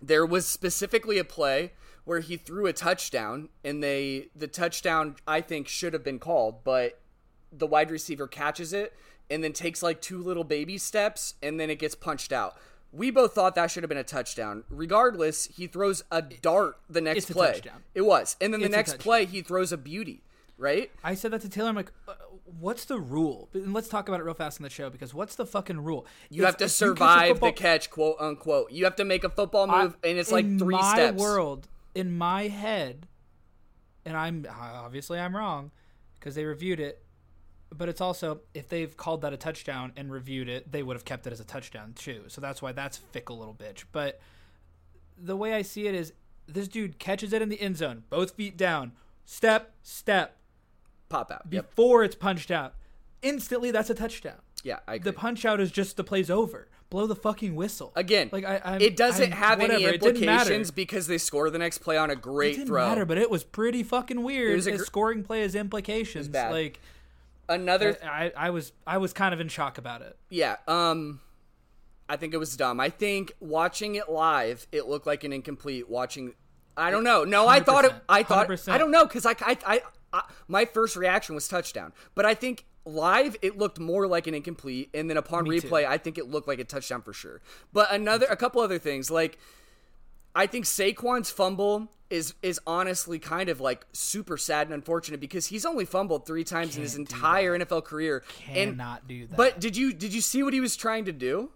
there 0.00 0.24
was 0.26 0.46
specifically 0.46 1.18
a 1.18 1.24
play 1.24 1.72
where 2.04 2.20
he 2.20 2.36
threw 2.36 2.66
a 2.66 2.72
touchdown, 2.72 3.48
and 3.64 3.82
they 3.82 4.28
the 4.34 4.48
touchdown 4.48 5.16
I 5.26 5.40
think 5.40 5.68
should 5.68 5.92
have 5.92 6.04
been 6.04 6.18
called, 6.18 6.64
but 6.64 7.00
the 7.52 7.66
wide 7.66 7.90
receiver 7.90 8.26
catches 8.26 8.72
it 8.72 8.94
and 9.30 9.44
then 9.44 9.52
takes 9.52 9.82
like 9.82 10.00
two 10.00 10.22
little 10.22 10.44
baby 10.44 10.78
steps 10.78 11.34
and 11.42 11.60
then 11.60 11.70
it 11.70 11.78
gets 11.78 11.94
punched 11.94 12.32
out. 12.32 12.56
We 12.92 13.10
both 13.10 13.32
thought 13.34 13.54
that 13.54 13.70
should 13.70 13.82
have 13.82 13.88
been 13.88 13.96
a 13.98 14.04
touchdown. 14.04 14.64
Regardless, 14.68 15.46
he 15.46 15.66
throws 15.66 16.02
a 16.10 16.20
dart 16.20 16.76
the 16.90 17.00
next 17.00 17.30
play. 17.30 17.52
touchdown. 17.52 17.82
It 17.94 18.02
was. 18.02 18.36
And 18.40 18.52
then 18.52 18.60
the 18.60 18.66
It's 18.66 18.74
next 18.76 18.98
play 18.98 19.24
he 19.24 19.40
throws 19.40 19.72
a 19.72 19.78
beauty, 19.78 20.22
right? 20.58 20.90
I 21.02 21.14
said 21.14 21.30
that 21.30 21.40
to 21.42 21.48
Taylor. 21.48 21.70
I'm 21.70 21.74
like, 21.76 21.90
uh, 22.06 22.14
what's 22.60 22.84
the 22.84 22.98
rule? 22.98 23.48
And 23.54 23.72
let's 23.72 23.88
talk 23.88 24.08
about 24.08 24.20
it 24.20 24.24
real 24.24 24.34
fast 24.34 24.58
in 24.60 24.64
the 24.64 24.68
show 24.70 24.90
because 24.90 25.14
what's 25.14 25.36
the 25.36 25.46
fucking 25.46 25.82
rule? 25.82 26.06
You 26.28 26.44
have 26.44 26.58
to 26.58 26.64
catch 26.64 26.72
survive 26.72 27.28
football- 27.32 27.48
the 27.50 27.52
catch, 27.56 27.88
quote 27.90 28.16
unquote. 28.20 28.70
You 28.72 28.84
have 28.84 28.96
to 28.96 29.04
make 29.06 29.24
a 29.24 29.30
football 29.30 29.66
move 29.66 29.96
and 30.04 30.18
it's 30.18 30.30
like 30.32 30.44
in 30.44 30.58
3 30.58 30.74
my 30.74 30.92
steps. 30.94 31.18
world, 31.18 31.68
in 31.94 32.12
my 32.16 32.48
head, 32.48 33.06
and 34.04 34.16
I'm 34.16 34.46
obviously 34.50 35.18
I'm 35.18 35.34
wrong 35.34 35.70
because 36.18 36.34
they 36.34 36.44
reviewed 36.44 36.78
it, 36.80 37.02
but 37.76 37.88
it's 37.88 38.00
also 38.00 38.40
if 38.54 38.68
they've 38.68 38.96
called 38.96 39.22
that 39.22 39.32
a 39.32 39.36
touchdown 39.36 39.92
and 39.96 40.10
reviewed 40.12 40.48
it, 40.48 40.70
they 40.70 40.82
would 40.82 40.96
have 40.96 41.04
kept 41.04 41.26
it 41.26 41.32
as 41.32 41.40
a 41.40 41.44
touchdown 41.44 41.92
too. 41.94 42.24
So 42.28 42.40
that's 42.40 42.60
why 42.62 42.72
that's 42.72 42.96
fickle 42.96 43.38
little 43.38 43.54
bitch. 43.54 43.84
But 43.92 44.20
the 45.16 45.36
way 45.36 45.54
I 45.54 45.62
see 45.62 45.86
it 45.86 45.94
is, 45.94 46.12
this 46.46 46.68
dude 46.68 46.98
catches 46.98 47.32
it 47.32 47.42
in 47.42 47.48
the 47.48 47.60
end 47.60 47.76
zone, 47.76 48.04
both 48.10 48.32
feet 48.32 48.56
down, 48.56 48.92
step 49.24 49.72
step 49.82 50.36
Pop 51.08 51.30
out. 51.30 51.42
Yep. 51.50 51.70
before 51.70 52.04
it's 52.04 52.14
punched 52.16 52.50
out. 52.50 52.74
Instantly, 53.20 53.70
that's 53.70 53.90
a 53.90 53.94
touchdown. 53.94 54.38
Yeah, 54.64 54.78
I 54.88 54.94
agree. 54.94 55.10
The 55.10 55.16
punch 55.18 55.44
out 55.44 55.60
is 55.60 55.70
just 55.70 55.96
the 55.96 56.04
play's 56.04 56.30
over. 56.30 56.68
Blow 56.88 57.06
the 57.06 57.14
fucking 57.16 57.54
whistle. 57.54 57.92
Again, 57.96 58.28
like 58.32 58.44
I, 58.44 58.60
I'm, 58.64 58.80
it 58.80 58.96
doesn't 58.96 59.32
I'm- 59.32 59.32
have 59.32 59.60
any 59.60 59.74
whatever, 59.74 59.94
it 59.94 60.02
implications 60.04 60.70
because 60.70 61.06
they 61.06 61.18
score 61.18 61.48
the 61.50 61.58
next 61.58 61.78
play 61.78 61.96
on 61.96 62.10
a 62.10 62.14
It 62.14 62.22
great 62.22 62.54
didn't 62.56 62.66
throw. 62.68 62.86
matter, 62.88 63.04
but 63.04 63.18
it 63.18 63.30
was 63.30 63.44
pretty 63.44 63.82
fucking 63.82 64.22
weird. 64.22 64.54
was 64.56 64.66
a 64.66 64.72
gr- 64.76 64.84
scoring 64.84 65.22
play 65.22 65.40
has 65.42 65.54
implications. 65.54 66.28
bad. 66.28 66.52
Like 66.52 66.80
Another 67.52 67.96
I, 68.04 68.32
I 68.36 68.50
was 68.50 68.72
I 68.86 68.98
was 68.98 69.12
kind 69.12 69.32
of 69.34 69.40
in 69.40 69.48
shock 69.48 69.78
about 69.78 70.02
it. 70.02 70.16
Yeah, 70.28 70.56
um 70.66 71.20
I 72.08 72.16
think 72.16 72.34
it 72.34 72.38
was 72.38 72.56
dumb. 72.56 72.80
I 72.80 72.90
think 72.90 73.32
watching 73.40 73.94
it 73.94 74.08
live, 74.08 74.66
it 74.72 74.86
looked 74.86 75.06
like 75.06 75.24
an 75.24 75.32
incomplete 75.32 75.88
watching 75.88 76.34
I 76.76 76.90
don't 76.90 77.04
know. 77.04 77.24
No, 77.24 77.48
I 77.48 77.60
thought 77.60 77.84
it 77.84 77.92
I 78.08 78.22
thought 78.22 78.48
100%. 78.48 78.72
I 78.72 78.78
don't 78.78 78.90
know 78.90 79.06
cuz 79.06 79.26
I, 79.26 79.32
I 79.40 79.58
I 79.66 79.80
I 80.12 80.22
my 80.48 80.64
first 80.64 80.96
reaction 80.96 81.34
was 81.34 81.48
touchdown. 81.48 81.92
But 82.14 82.26
I 82.26 82.34
think 82.34 82.66
live 82.84 83.36
it 83.42 83.56
looked 83.56 83.78
more 83.78 84.06
like 84.06 84.26
an 84.26 84.34
incomplete 84.34 84.90
and 84.92 85.08
then 85.08 85.16
upon 85.16 85.44
Me 85.44 85.60
too. 85.60 85.68
replay 85.68 85.86
I 85.86 85.98
think 85.98 86.18
it 86.18 86.28
looked 86.28 86.48
like 86.48 86.58
a 86.58 86.64
touchdown 86.64 87.02
for 87.02 87.12
sure. 87.12 87.40
But 87.72 87.92
another 87.92 88.26
a 88.28 88.36
couple 88.36 88.60
other 88.60 88.78
things 88.78 89.10
like 89.10 89.38
I 90.34 90.46
think 90.46 90.64
Saquon's 90.64 91.30
fumble 91.30 91.90
is 92.10 92.34
is 92.42 92.60
honestly 92.66 93.18
kind 93.18 93.48
of 93.48 93.60
like 93.60 93.86
super 93.92 94.36
sad 94.36 94.66
and 94.66 94.74
unfortunate 94.74 95.18
because 95.20 95.46
he's 95.46 95.64
only 95.64 95.84
fumbled 95.84 96.26
three 96.26 96.44
times 96.44 96.76
in 96.76 96.82
his 96.82 96.94
Can't 96.94 97.10
entire 97.10 97.58
NFL 97.58 97.84
career. 97.84 98.22
and 98.48 98.72
Cannot 98.72 99.08
do 99.08 99.26
that. 99.26 99.36
but 99.36 99.60
did 99.60 99.76
you 99.76 99.92
did 99.92 100.12
you 100.14 100.20
see 100.20 100.42
what 100.42 100.52
he 100.52 100.60
was 100.60 100.76
trying 100.76 101.04
to 101.06 101.12
do? 101.12 101.50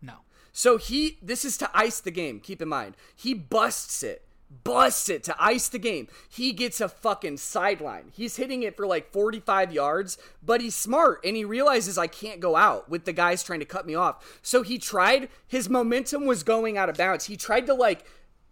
no. 0.00 0.14
So 0.52 0.78
he 0.78 1.18
this 1.20 1.44
is 1.44 1.56
to 1.58 1.70
ice 1.74 2.00
the 2.00 2.10
game, 2.10 2.40
keep 2.40 2.62
in 2.62 2.68
mind. 2.68 2.96
He 3.14 3.34
busts 3.34 4.02
it. 4.02 4.25
Busts 4.64 5.08
it 5.08 5.24
to 5.24 5.36
ice 5.38 5.68
the 5.68 5.78
game. 5.78 6.08
He 6.28 6.52
gets 6.52 6.80
a 6.80 6.88
fucking 6.88 7.38
sideline. 7.38 8.12
He's 8.12 8.36
hitting 8.36 8.62
it 8.62 8.76
for 8.76 8.86
like 8.86 9.12
45 9.12 9.72
yards, 9.72 10.18
but 10.42 10.60
he's 10.60 10.74
smart 10.74 11.20
and 11.24 11.36
he 11.36 11.44
realizes 11.44 11.98
I 11.98 12.06
can't 12.06 12.40
go 12.40 12.54
out 12.54 12.88
with 12.88 13.04
the 13.04 13.12
guys 13.12 13.42
trying 13.42 13.60
to 13.60 13.66
cut 13.66 13.86
me 13.86 13.94
off. 13.94 14.38
So 14.42 14.62
he 14.62 14.78
tried, 14.78 15.28
his 15.48 15.68
momentum 15.68 16.26
was 16.26 16.42
going 16.42 16.78
out 16.78 16.88
of 16.88 16.96
bounds. 16.96 17.26
He 17.26 17.36
tried 17.36 17.66
to 17.66 17.74
like 17.74 18.06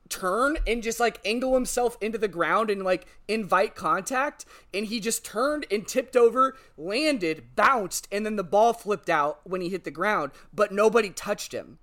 turn 0.09 0.59
and 0.67 0.83
just 0.83 1.01
like 1.01 1.21
angle 1.25 1.55
himself 1.55 1.97
into 2.01 2.19
the 2.19 2.29
ground 2.29 2.71
and 2.71 2.83
like 2.83 3.07
invite 3.27 3.75
contact 3.75 4.45
and 4.73 4.87
he 4.87 5.01
just 5.01 5.25
turned 5.25 5.67
and 5.71 5.89
tipped 5.89 6.17
over 6.17 6.57
landed 6.77 7.55
bounced 7.57 8.07
and 8.13 8.27
then 8.27 8.37
the 8.37 8.45
ball 8.45 8.73
flipped 8.73 9.09
out 9.09 9.41
when 9.45 9.61
he 9.61 9.71
hit 9.71 9.85
the 9.85 9.91
ground 9.91 10.31
but 10.53 10.73
nobody 10.73 11.09
touched 11.09 11.53
him 11.53 11.79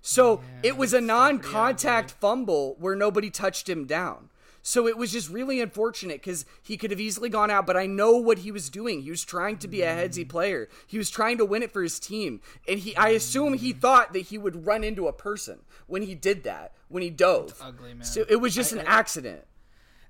so 0.00 0.38
oh, 0.38 0.40
it 0.62 0.76
was 0.76 0.92
a 0.92 1.00
non-contact 1.00 2.10
fumble 2.10 2.76
where 2.78 2.96
nobody 2.96 3.30
touched 3.30 3.68
him 3.68 3.86
down 3.86 4.30
so 4.68 4.86
it 4.86 4.98
was 4.98 5.12
just 5.12 5.30
really 5.30 5.62
unfortunate 5.62 6.20
because 6.20 6.44
he 6.62 6.76
could 6.76 6.90
have 6.90 7.00
easily 7.00 7.30
gone 7.30 7.50
out, 7.50 7.66
but 7.66 7.74
I 7.74 7.86
know 7.86 8.18
what 8.18 8.40
he 8.40 8.52
was 8.52 8.68
doing. 8.68 9.00
He 9.00 9.10
was 9.10 9.24
trying 9.24 9.56
to 9.60 9.66
be 9.66 9.80
a 9.80 9.86
mm-hmm. 9.86 9.98
headsy 9.98 10.28
player. 10.28 10.68
He 10.86 10.98
was 10.98 11.08
trying 11.08 11.38
to 11.38 11.46
win 11.46 11.62
it 11.62 11.72
for 11.72 11.82
his 11.82 11.98
team, 11.98 12.42
and 12.68 12.78
he 12.80 12.94
I 12.94 13.08
assume 13.08 13.54
he 13.54 13.70
mm-hmm. 13.70 13.80
thought 13.80 14.12
that 14.12 14.26
he 14.26 14.36
would 14.36 14.66
run 14.66 14.84
into 14.84 15.08
a 15.08 15.12
person 15.14 15.60
when 15.86 16.02
he 16.02 16.14
did 16.14 16.44
that 16.44 16.72
when 16.88 17.02
he 17.02 17.08
dove. 17.08 17.58
ugly, 17.62 17.94
man. 17.94 18.04
So 18.04 18.26
it 18.28 18.36
was 18.36 18.54
just 18.54 18.74
an 18.74 18.80
accident. 18.80 19.46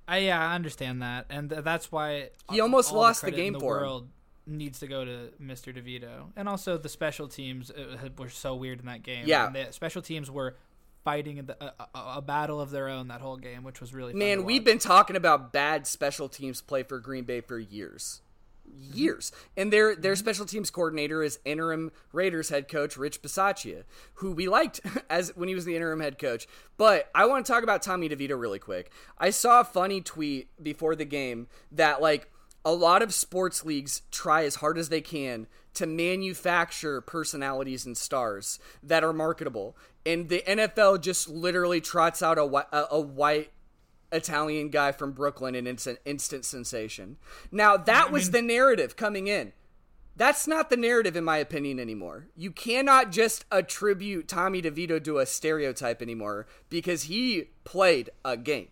I 0.09 0.17
yeah, 0.17 0.45
I 0.45 0.55
understand 0.55 1.01
that, 1.03 1.27
and 1.29 1.49
th- 1.49 1.63
that's 1.63 1.89
why 1.89 2.31
He 2.51 2.59
almost 2.59 2.91
lost 2.91 3.21
the 3.21 3.29
in 3.29 3.35
game 3.35 3.53
the 3.53 3.59
for 3.61 3.85
him. 3.85 4.09
Needs 4.49 4.79
to 4.79 4.87
go 4.87 5.05
to 5.05 5.29
Mr. 5.41 5.75
DeVito, 5.75 6.31
and 6.35 6.49
also 6.49 6.77
the 6.77 6.89
special 6.89 7.27
teams 7.27 7.71
uh, 7.71 7.97
uh, 8.05 8.09
were 8.17 8.29
so 8.29 8.55
weird 8.55 8.79
in 8.79 8.85
that 8.87 9.03
game. 9.03 9.25
Yeah. 9.25 9.47
and 9.47 9.55
the 9.55 9.67
special 9.71 10.01
teams 10.01 10.29
were 10.29 10.55
fighting 11.03 11.45
the, 11.45 11.63
a, 11.63 11.73
a, 11.95 12.13
a 12.17 12.21
battle 12.21 12.59
of 12.59 12.71
their 12.71 12.89
own 12.89 13.07
that 13.07 13.21
whole 13.21 13.37
game, 13.37 13.63
which 13.63 13.81
was 13.81 13.93
really 13.93 14.13
Man, 14.13 14.43
we've 14.43 14.63
been 14.63 14.79
talking 14.79 15.15
about 15.15 15.53
bad 15.53 15.87
special 15.87 16.27
teams 16.29 16.61
play 16.61 16.83
for 16.83 16.99
Green 16.99 17.23
Bay 17.23 17.41
for 17.41 17.57
years. 17.57 18.21
Mm-hmm. 18.69 18.97
Years. 18.97 19.31
And 19.57 19.73
their 19.73 19.95
their 19.95 20.13
mm-hmm. 20.13 20.19
special 20.19 20.45
teams 20.45 20.69
coordinator 20.69 21.23
is 21.23 21.39
interim 21.45 21.91
Raiders 22.11 22.49
head 22.49 22.67
coach 22.67 22.97
Rich 22.97 23.21
Bisaccia, 23.21 23.83
who 24.15 24.31
we 24.31 24.47
liked 24.47 24.81
as 25.09 25.35
when 25.35 25.49
he 25.49 25.55
was 25.55 25.65
the 25.65 25.75
interim 25.75 26.01
head 26.01 26.19
coach. 26.19 26.47
But 26.77 27.09
I 27.15 27.25
want 27.25 27.45
to 27.45 27.51
talk 27.51 27.63
about 27.63 27.81
Tommy 27.81 28.09
DeVito 28.09 28.39
really 28.39 28.59
quick. 28.59 28.91
I 29.17 29.31
saw 29.31 29.61
a 29.61 29.65
funny 29.65 30.01
tweet 30.01 30.49
before 30.61 30.95
the 30.95 31.05
game 31.05 31.47
that 31.71 32.01
like 32.01 32.29
a 32.65 32.73
lot 32.73 33.01
of 33.01 33.13
sports 33.13 33.65
leagues 33.65 34.01
try 34.11 34.43
as 34.43 34.55
hard 34.55 34.77
as 34.77 34.89
they 34.89 35.01
can 35.01 35.47
to 35.75 35.85
manufacture 35.85 37.01
personalities 37.01 37.85
and 37.85 37.97
stars 37.97 38.59
that 38.83 39.03
are 39.03 39.13
marketable. 39.13 39.77
And 40.05 40.29
the 40.29 40.43
NFL 40.47 41.01
just 41.01 41.29
literally 41.29 41.81
trots 41.81 42.21
out 42.21 42.37
a, 42.37 42.43
a, 42.43 42.87
a 42.91 42.99
white 42.99 43.51
Italian 44.11 44.69
guy 44.69 44.91
from 44.91 45.11
Brooklyn 45.11 45.55
in 45.55 45.67
instant, 45.67 45.99
instant 46.05 46.45
sensation. 46.45 47.17
Now, 47.51 47.77
that 47.77 48.11
was 48.11 48.31
the 48.31 48.41
narrative 48.41 48.95
coming 48.95 49.27
in. 49.27 49.53
That's 50.15 50.47
not 50.47 50.69
the 50.69 50.75
narrative, 50.75 51.15
in 51.15 51.23
my 51.23 51.37
opinion, 51.37 51.79
anymore. 51.79 52.27
You 52.35 52.51
cannot 52.51 53.11
just 53.11 53.45
attribute 53.51 54.27
Tommy 54.27 54.61
DeVito 54.61 55.01
to 55.05 55.19
a 55.19 55.25
stereotype 55.25 56.01
anymore 56.01 56.45
because 56.69 57.03
he 57.03 57.51
played 57.63 58.09
a 58.25 58.35
game. 58.35 58.67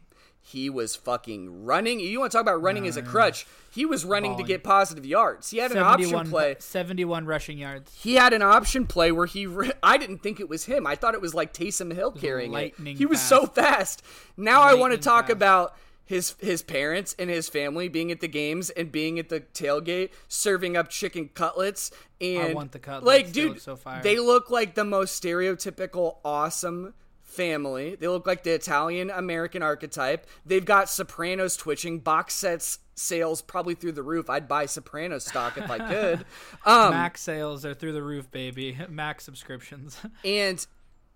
He 0.50 0.70
was 0.70 0.96
fucking 0.96 1.66
running. 1.66 2.00
You 2.00 2.22
want 2.22 2.32
to 2.32 2.38
talk 2.38 2.42
about 2.42 2.62
running 2.62 2.88
as 2.88 2.96
a 2.96 3.02
mm. 3.02 3.08
crutch? 3.08 3.46
He 3.70 3.86
was 3.86 4.06
running 4.06 4.38
to 4.38 4.44
get 4.44 4.64
positive 4.64 5.06
yards. 5.06 5.50
He 5.50 5.58
had 5.58 5.74
an 5.74 5.80
option 5.80 6.30
play. 6.30 6.56
71 6.58 7.26
rushing 7.26 7.58
yards. 7.58 7.94
He 7.94 8.14
had 8.14 8.32
an 8.32 8.42
option 8.42 8.88
play 8.88 9.12
where 9.12 9.26
he. 9.26 9.46
Re- 9.46 9.74
I 9.84 9.98
didn't 9.98 10.20
think 10.20 10.40
it 10.40 10.48
was 10.48 10.64
him. 10.64 10.88
I 10.88 10.96
thought 10.96 11.16
it 11.16 11.22
was 11.22 11.34
like 11.34 11.54
Taysom 11.54 11.94
Hill 11.94 12.14
carrying 12.14 12.54
lightning 12.54 12.94
it. 12.94 12.98
He 12.98 13.06
was 13.06 13.20
fast. 13.20 13.30
so 13.30 13.46
fast. 13.46 14.04
Now 14.38 14.62
I 14.62 14.74
want 14.76 14.94
to 14.94 14.98
talk 14.98 15.26
fast. 15.26 15.34
about 15.34 15.76
his 16.06 16.36
his 16.40 16.62
parents 16.62 17.14
and 17.20 17.30
his 17.30 17.50
family 17.50 17.90
being 17.90 18.10
at 18.10 18.22
the 18.22 18.30
games 18.30 18.70
and 18.70 18.90
being 18.90 19.20
at 19.20 19.28
the 19.28 19.42
tailgate 19.42 20.12
serving 20.30 20.78
up 20.78 20.88
chicken 20.90 21.30
cutlets 21.34 21.92
and 22.22 22.52
I 22.52 22.54
want 22.54 22.72
the 22.72 22.80
cutlets. 22.80 23.06
like 23.06 23.26
They 23.28 23.32
dude 23.34 23.50
look 23.50 23.60
so 23.60 23.80
they 24.02 24.18
look 24.18 24.50
like 24.50 24.76
the 24.76 24.86
most 24.86 25.22
stereotypical 25.22 26.16
awesome 26.24 26.94
family 27.28 27.96
they 27.96 28.08
look 28.08 28.26
like 28.26 28.44
the 28.44 28.52
italian 28.54 29.10
american 29.12 29.62
archetype 29.62 30.26
they've 30.46 30.66
got 30.66 30.90
sopranos 30.90 31.58
twitching 31.58 32.00
box 32.00 32.34
sets 32.34 32.80
sales 32.96 33.42
probably 33.42 33.76
through 33.76 33.92
the 33.92 34.02
roof 34.02 34.30
i'd 34.30 34.48
buy 34.48 34.66
sopranos 34.66 35.26
stock 35.26 35.58
if 35.58 35.70
i 35.70 35.78
could 35.78 36.26
um 36.66 36.92
Mac 36.92 37.18
sales 37.18 37.66
are 37.66 37.74
through 37.74 37.94
the 37.94 38.02
roof, 38.02 38.32
baby. 38.32 38.78
Mac 38.90 39.22
subscriptions. 39.22 40.00
and 40.26 40.66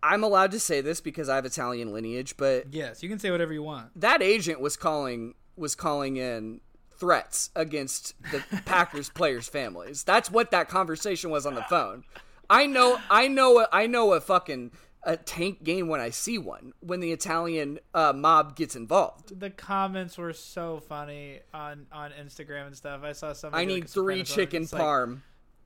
i'm 0.04 0.24
allowed 0.24 0.52
to 0.52 0.60
say 0.60 0.82
this 0.82 1.02
because 1.02 1.30
i 1.30 1.36
have 1.36 1.46
italian 1.46 1.94
lineage 1.94 2.36
but 2.38 2.72
yes, 2.74 3.02
you 3.02 3.10
can 3.10 3.18
say 3.18 3.32
whatever 3.32 3.54
you 3.54 3.64
want. 3.64 3.90
that 4.00 4.22
agent 4.22 4.60
was 4.60 4.76
calling 4.78 5.34
was 5.56 5.76
calling 5.76 6.18
in 6.18 6.60
threats 6.98 7.50
against 7.56 8.14
the 8.32 8.44
Packers 8.66 9.10
players' 9.10 9.48
families. 9.48 10.04
That's 10.04 10.30
what 10.30 10.52
that 10.52 10.70
conversation 10.70 11.32
was 11.32 11.48
on 11.48 11.56
the 11.56 11.64
phone. 11.64 12.04
I 12.48 12.68
know, 12.68 13.00
I 13.10 13.28
know, 13.28 13.66
I 13.72 13.88
know 13.88 14.14
a 14.14 14.22
fucking 14.22 14.72
a 15.04 15.18
tank 15.18 15.64
game 15.64 15.88
when 15.88 16.00
I 16.00 16.10
see 16.12 16.38
one. 16.38 16.74
When 16.82 17.00
the 17.00 17.12
Italian 17.12 17.80
uh, 17.94 18.14
mob 18.14 18.56
gets 18.56 18.76
involved, 18.76 19.40
The 19.40 19.50
comments 19.50 20.18
were 20.18 20.34
so 20.34 20.80
funny 20.88 21.40
on 21.54 21.88
on 21.92 22.12
Instagram 22.12 22.68
and 22.68 22.76
stuff. 22.78 23.02
I 23.04 23.14
saw 23.14 23.34
somebody. 23.34 23.64
I 23.64 23.66
need 23.66 23.86
a 23.86 23.88
three 23.88 24.24
chicken 24.24 24.64
it's 24.64 24.74
like- 24.74 24.82
parm. 24.82 25.22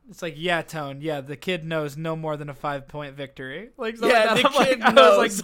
It's 0.08 0.22
like, 0.22 0.36
yeah, 0.38 0.62
Tone. 0.62 1.00
Yeah, 1.02 1.22
the 1.22 1.36
kid 1.36 1.66
knows 1.66 1.98
no 1.98 2.16
more 2.16 2.38
than 2.38 2.48
a 2.48 2.54
five 2.54 2.88
point 2.88 3.16
victory. 3.16 3.70
Like, 3.76 4.00
Yeah, 4.00 4.34
like 4.34 4.44
the. 4.44 4.48
I'm 4.60 4.66
kid 4.66 4.80
like, 4.80 4.94
knows. 4.94 5.14
I 5.14 5.18
was 5.18 5.44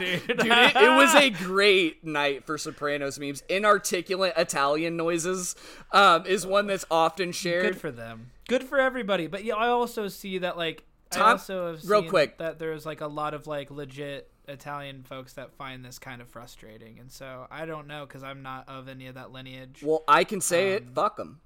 dude. 0.26 0.26
Dude, 0.38 0.46
it, 0.46 0.76
it 0.76 0.96
was 0.96 1.14
a 1.14 1.28
great 1.28 2.02
night 2.02 2.46
for 2.46 2.56
Sopranos 2.56 3.18
memes. 3.18 3.42
Inarticulate 3.50 4.32
Italian 4.38 4.96
noises 4.96 5.56
um, 5.92 6.24
is 6.24 6.46
one 6.46 6.66
that's 6.68 6.86
often 6.90 7.32
shared. 7.32 7.64
good 7.64 7.76
for 7.76 7.90
them. 7.90 8.30
Good 8.48 8.64
for 8.64 8.78
everybody. 8.80 9.26
But 9.26 9.44
yeah, 9.44 9.56
I 9.56 9.68
also 9.68 10.08
see 10.08 10.38
that 10.38 10.56
like 10.56 10.84
I 11.16 11.20
also 11.32 11.72
have 11.72 11.88
real 11.88 12.00
seen 12.02 12.10
quick. 12.10 12.38
that 12.38 12.58
there's 12.58 12.84
like 12.86 13.00
a 13.00 13.06
lot 13.06 13.34
of 13.34 13.46
like 13.46 13.70
legit 13.70 14.30
Italian 14.46 15.02
folks 15.02 15.34
that 15.34 15.52
find 15.54 15.84
this 15.84 15.98
kind 15.98 16.20
of 16.22 16.28
frustrating, 16.28 16.98
and 16.98 17.10
so 17.10 17.46
I 17.50 17.64
don't 17.66 17.86
know 17.86 18.04
because 18.06 18.22
I'm 18.22 18.42
not 18.42 18.68
of 18.68 18.88
any 18.88 19.06
of 19.06 19.14
that 19.14 19.30
lineage. 19.32 19.82
well, 19.84 20.04
I 20.08 20.24
can 20.24 20.40
say 20.40 20.76
Um, 20.76 20.82
it. 20.82 20.90
Fuck 20.94 21.16
them. 21.16 21.40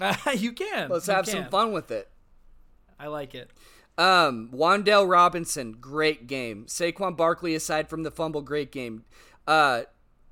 you 0.36 0.52
can. 0.52 0.88
Let's 0.88 1.06
You 1.08 1.14
have 1.14 1.26
some 1.26 1.48
fun 1.48 1.72
with 1.72 1.90
it. 1.90 2.08
I 2.98 3.08
like 3.08 3.34
it. 3.34 3.50
Um, 3.98 4.50
Wan'Dale 4.52 5.08
Robinson, 5.10 5.72
great 5.72 6.26
game. 6.26 6.64
Saquon 6.66 7.16
Barkley, 7.16 7.54
aside 7.54 7.88
from 7.88 8.02
the 8.02 8.10
fumble, 8.10 8.40
great 8.40 8.70
game. 8.72 9.04
Uh, 9.46 9.82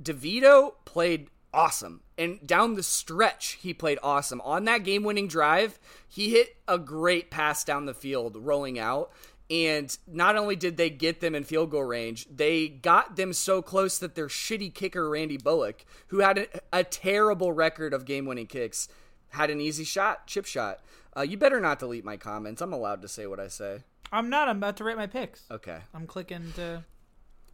DeVito 0.03 0.73
played 0.85 1.29
awesome. 1.53 2.03
And 2.17 2.45
down 2.47 2.75
the 2.75 2.83
stretch, 2.83 3.59
he 3.61 3.73
played 3.75 3.99
awesome. 4.03 4.41
On 4.43 4.65
that 4.65 4.85
game 4.85 5.03
winning 5.03 5.29
drive, 5.29 5.79
he 6.09 6.31
hit 6.31 6.57
a 6.67 6.79
great 6.79 7.31
pass 7.31 7.65
down 7.65 7.87
the 7.87 7.95
field, 7.95 8.37
rolling 8.37 8.79
out. 8.79 9.11
And 9.51 9.97
not 10.07 10.37
only 10.37 10.57
did 10.57 10.77
they 10.77 10.91
get 10.91 11.21
them 11.21 11.35
in 11.35 11.43
field 11.45 11.71
goal 11.71 11.85
range, 11.85 12.27
they 12.31 12.69
got 12.69 13.17
them 13.17 13.33
so 13.33 13.63
close 13.63 13.99
that 13.99 14.15
their 14.15 14.27
shitty 14.27 14.75
kicker, 14.75 15.09
Randy 15.09 15.39
Bullock, 15.39 15.87
who 16.09 16.19
had 16.19 16.39
a, 16.39 16.47
a 16.73 16.85
terrible 16.85 17.53
record 17.53 17.95
of 17.95 18.05
game 18.05 18.27
winning 18.27 18.47
kicks, 18.47 18.89
had 19.31 19.49
an 19.49 19.61
easy 19.61 19.85
shot, 19.85 20.27
chip 20.27 20.45
shot. 20.45 20.81
Uh, 21.17 21.23
you 21.23 21.39
better 21.39 21.61
not 21.61 21.79
delete 21.79 22.05
my 22.05 22.19
comments. 22.19 22.61
I'm 22.61 22.75
allowed 22.75 23.01
to 23.03 23.09
say 23.09 23.27
what 23.27 23.41
I 23.41 23.49
say. 23.49 23.85
I'm 24.13 24.29
not. 24.29 24.49
I'm 24.49 24.59
about 24.59 24.77
to 24.79 24.85
rate 24.85 24.97
my 24.97 25.07
picks. 25.07 25.45
Okay. 25.51 25.79
I'm 25.95 26.07
clicking 26.07 26.53
to. 26.57 26.85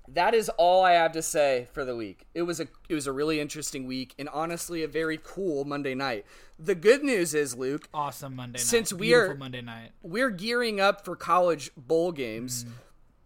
That 0.08 0.34
is 0.34 0.50
all 0.50 0.84
I 0.84 0.92
have 0.92 1.12
to 1.12 1.22
say 1.22 1.68
for 1.72 1.84
the 1.84 1.96
week. 1.96 2.26
It 2.34 2.42
was 2.42 2.60
a 2.60 2.68
it 2.88 2.94
was 2.94 3.06
a 3.06 3.12
really 3.12 3.40
interesting 3.40 3.86
week 3.86 4.14
and 4.18 4.28
honestly 4.28 4.82
a 4.82 4.88
very 4.88 5.18
cool 5.22 5.64
Monday 5.64 5.94
night. 5.94 6.26
The 6.58 6.74
good 6.74 7.02
news 7.02 7.34
is, 7.34 7.56
Luke, 7.56 7.88
Awesome 7.94 8.36
Monday 8.36 8.58
night. 8.58 8.66
Since 8.66 8.92
we 8.92 9.08
Beautiful 9.08 9.34
are- 9.34 9.38
Monday 9.38 9.62
night. 9.62 9.92
we're 10.02 10.30
gearing 10.30 10.78
up 10.80 11.04
for 11.04 11.16
college 11.16 11.70
bowl 11.76 12.12
games. 12.12 12.66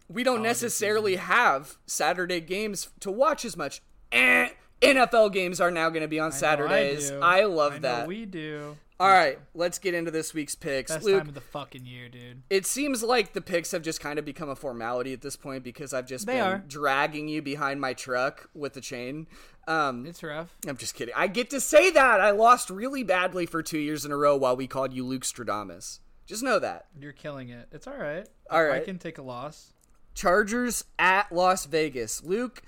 We 0.07 0.23
don't 0.23 0.41
necessarily 0.41 1.17
have 1.17 1.77
Saturday 1.85 2.39
games 2.39 2.89
to 3.01 3.11
watch 3.11 3.45
as 3.45 3.55
much. 3.55 3.81
Eh, 4.11 4.49
NFL 4.81 5.31
games 5.33 5.61
are 5.61 5.69
now 5.69 5.89
going 5.89 6.01
to 6.01 6.07
be 6.07 6.19
on 6.19 6.31
Saturdays. 6.31 7.11
I, 7.11 7.41
I, 7.41 7.43
love 7.45 7.73
I 7.73 7.79
that. 7.79 8.07
We 8.07 8.25
do. 8.25 8.75
All 8.99 9.07
right, 9.07 9.39
let's 9.53 9.79
get 9.79 9.93
into 9.93 10.11
this 10.11 10.33
week's 10.33 10.55
picks. 10.55 10.91
Best 10.91 11.05
Luke, 11.05 11.19
time 11.19 11.29
of 11.29 11.33
the 11.33 11.39
fucking 11.41 11.85
year, 11.85 12.09
dude. 12.09 12.41
it 12.49 12.65
seems 12.65 13.01
like 13.01 13.31
the 13.31 13.39
picks 13.39 13.71
have 13.71 13.81
just 13.81 14.01
kind 14.01 14.19
of 14.19 14.25
become 14.25 14.49
a 14.49 14.55
formality 14.57 15.13
at 15.13 15.21
this 15.21 15.37
point 15.37 15.63
because 15.63 15.93
I've 15.93 16.05
just 16.05 16.25
They 16.27 16.33
been 16.33 16.43
are. 16.43 16.57
dragging 16.67 17.29
you 17.29 17.41
behind 17.41 17.79
my 17.79 17.93
truck 17.93 18.49
with 18.53 18.73
the 18.73 18.81
chain. 18.81 19.27
Um, 19.69 20.05
It's 20.05 20.21
rough. 20.21 20.53
I'm 20.67 20.75
just 20.75 20.95
kidding. 20.95 21.13
I 21.15 21.27
get 21.27 21.49
to 21.51 21.61
say 21.61 21.89
that. 21.91 22.19
I 22.19 22.31
lost 22.31 22.69
really 22.69 23.03
badly 23.03 23.45
for 23.45 23.63
two 23.63 23.77
years 23.79 24.03
in 24.03 24.11
a 24.11 24.17
row 24.17 24.35
while 24.35 24.57
we 24.57 24.67
called 24.67 24.91
you 24.93 25.05
Luke 25.05 25.23
Stradamus. 25.23 25.99
Just 26.25 26.43
know 26.43 26.59
that. 26.59 26.87
You're 26.99 27.13
killing 27.13 27.49
it. 27.49 27.69
It's 27.71 27.87
all 27.87 27.95
right. 27.97 28.27
All 28.51 28.69
I 28.69 28.79
can 28.81 28.99
take 28.99 29.17
a 29.17 29.21
loss. 29.21 29.73
Chargers 30.13 30.83
at 30.97 31.31
Las 31.31 31.65
Vegas. 31.65 32.23
Luke, 32.23 32.61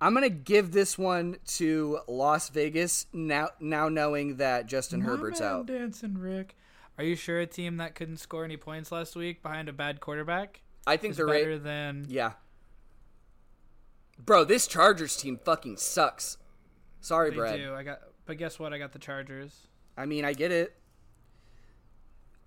I'm 0.00 0.14
gonna 0.14 0.30
give 0.30 0.72
this 0.72 0.96
one 0.96 1.36
to 1.56 2.00
Las 2.08 2.48
Vegas 2.48 3.06
now. 3.12 3.50
Now 3.60 3.88
knowing 3.88 4.36
that 4.36 4.66
Justin 4.66 5.02
Herbert's 5.02 5.40
My 5.40 5.46
man 5.46 5.54
out. 5.56 5.66
Dancing 5.66 6.16
Rick. 6.18 6.56
Are 6.98 7.04
you 7.04 7.16
sure 7.16 7.38
a 7.40 7.46
team 7.46 7.76
that 7.78 7.94
couldn't 7.94 8.16
score 8.18 8.44
any 8.44 8.56
points 8.56 8.90
last 8.92 9.14
week 9.16 9.42
behind 9.42 9.68
a 9.68 9.72
bad 9.72 10.00
quarterback 10.00 10.62
I 10.86 10.96
think 10.96 11.12
is 11.12 11.16
the 11.18 11.26
better 11.26 11.50
rate. 11.50 11.64
than? 11.64 12.06
Yeah. 12.08 12.32
Bro, 14.18 14.44
this 14.44 14.66
Chargers 14.66 15.16
team 15.16 15.38
fucking 15.44 15.76
sucks. 15.78 16.36
Sorry, 17.00 17.30
They 17.30 17.36
Brad. 17.36 17.56
do. 17.58 17.74
I 17.74 17.82
got. 17.82 18.00
But 18.26 18.36
guess 18.38 18.58
what? 18.58 18.72
I 18.72 18.78
got 18.78 18.92
the 18.92 18.98
Chargers. 18.98 19.66
I 19.96 20.06
mean, 20.06 20.24
I 20.24 20.32
get 20.34 20.52
it. 20.52 20.76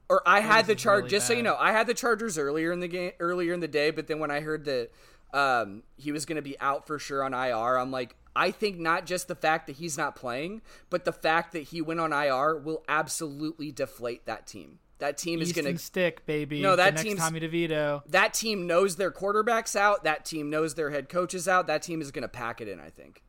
Or 0.10 0.22
I 0.28 0.42
had 0.42 0.68
the 0.68 0.76
charge. 0.76 1.04
really 1.06 1.10
just 1.10 1.28
so 1.28 1.34
you 1.34 1.42
know, 1.44 1.56
I 1.60 1.72
had 1.72 1.88
the 1.88 1.94
Chargers 1.94 2.38
earlier 2.38 2.72
in 2.72 2.80
the 2.80 2.88
game, 2.88 3.14
earlier 3.20 3.54
in 3.54 3.60
the 3.62 3.68
day. 3.68 3.90
But 3.90 4.08
then 4.08 4.20
when 4.20 4.30
I 4.30 4.42
heard 4.42 4.66
that 4.66 4.90
um, 5.34 5.84
he 5.98 6.12
was 6.12 6.26
going 6.26 6.36
to 6.38 6.42
be 6.42 6.60
out 6.60 6.86
for 6.88 7.00
sure 7.00 7.24
on 7.24 7.34
IR, 7.34 7.78
I'm 7.78 7.92
like, 7.92 8.16
I 8.36 8.52
think 8.52 8.80
not 8.80 9.06
just 9.06 9.28
the 9.28 9.36
fact 9.36 9.68
that 9.68 9.78
he's 9.78 9.98
not 9.98 10.16
playing, 10.16 10.62
but 10.90 11.06
the 11.06 11.12
fact 11.12 11.54
that 11.54 11.64
he 11.64 11.82
went 11.82 12.00
on 12.00 12.12
IR 12.14 12.58
will 12.58 12.84
absolutely 12.88 13.72
deflate 13.72 14.26
that 14.26 14.48
team. 14.48 14.80
That 15.00 15.18
team 15.18 15.42
is 15.42 15.52
going 15.52 15.66
to. 15.66 15.78
stick, 15.78 16.26
baby. 16.26 16.62
No, 16.62 16.76
that 16.78 16.98
team. 16.98 17.18
Tommy 17.18 17.42
DeVito. 17.42 18.04
That 18.08 18.34
team 18.34 18.68
knows 18.68 18.96
their 18.96 19.12
quarterbacks 19.12 19.76
out. 19.76 20.06
That 20.06 20.24
team 20.24 20.50
knows 20.50 20.76
their 20.76 20.92
head 20.92 21.10
coach 21.10 21.34
is 21.34 21.48
out. 21.48 21.68
That 21.68 21.82
team 21.82 22.00
is 22.02 22.12
going 22.12 22.22
to 22.22 22.30
pack 22.30 22.62
it 22.62 22.70
in. 22.70 22.80
I 22.80 22.90
think. 22.90 23.22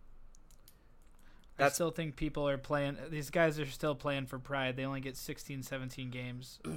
I 1.57 1.63
That's- 1.65 1.75
still 1.75 1.91
think 1.91 2.17
people 2.17 2.49
are 2.49 2.59
playing. 2.59 2.97
These 3.11 3.31
guys 3.31 3.59
are 3.59 3.67
still 3.67 3.95
playing 3.95 4.27
for 4.27 4.39
pride. 4.39 4.77
They 4.77 4.85
only 4.85 5.01
get 5.01 5.17
16, 5.17 5.63
17 5.63 6.11
games. 6.11 6.61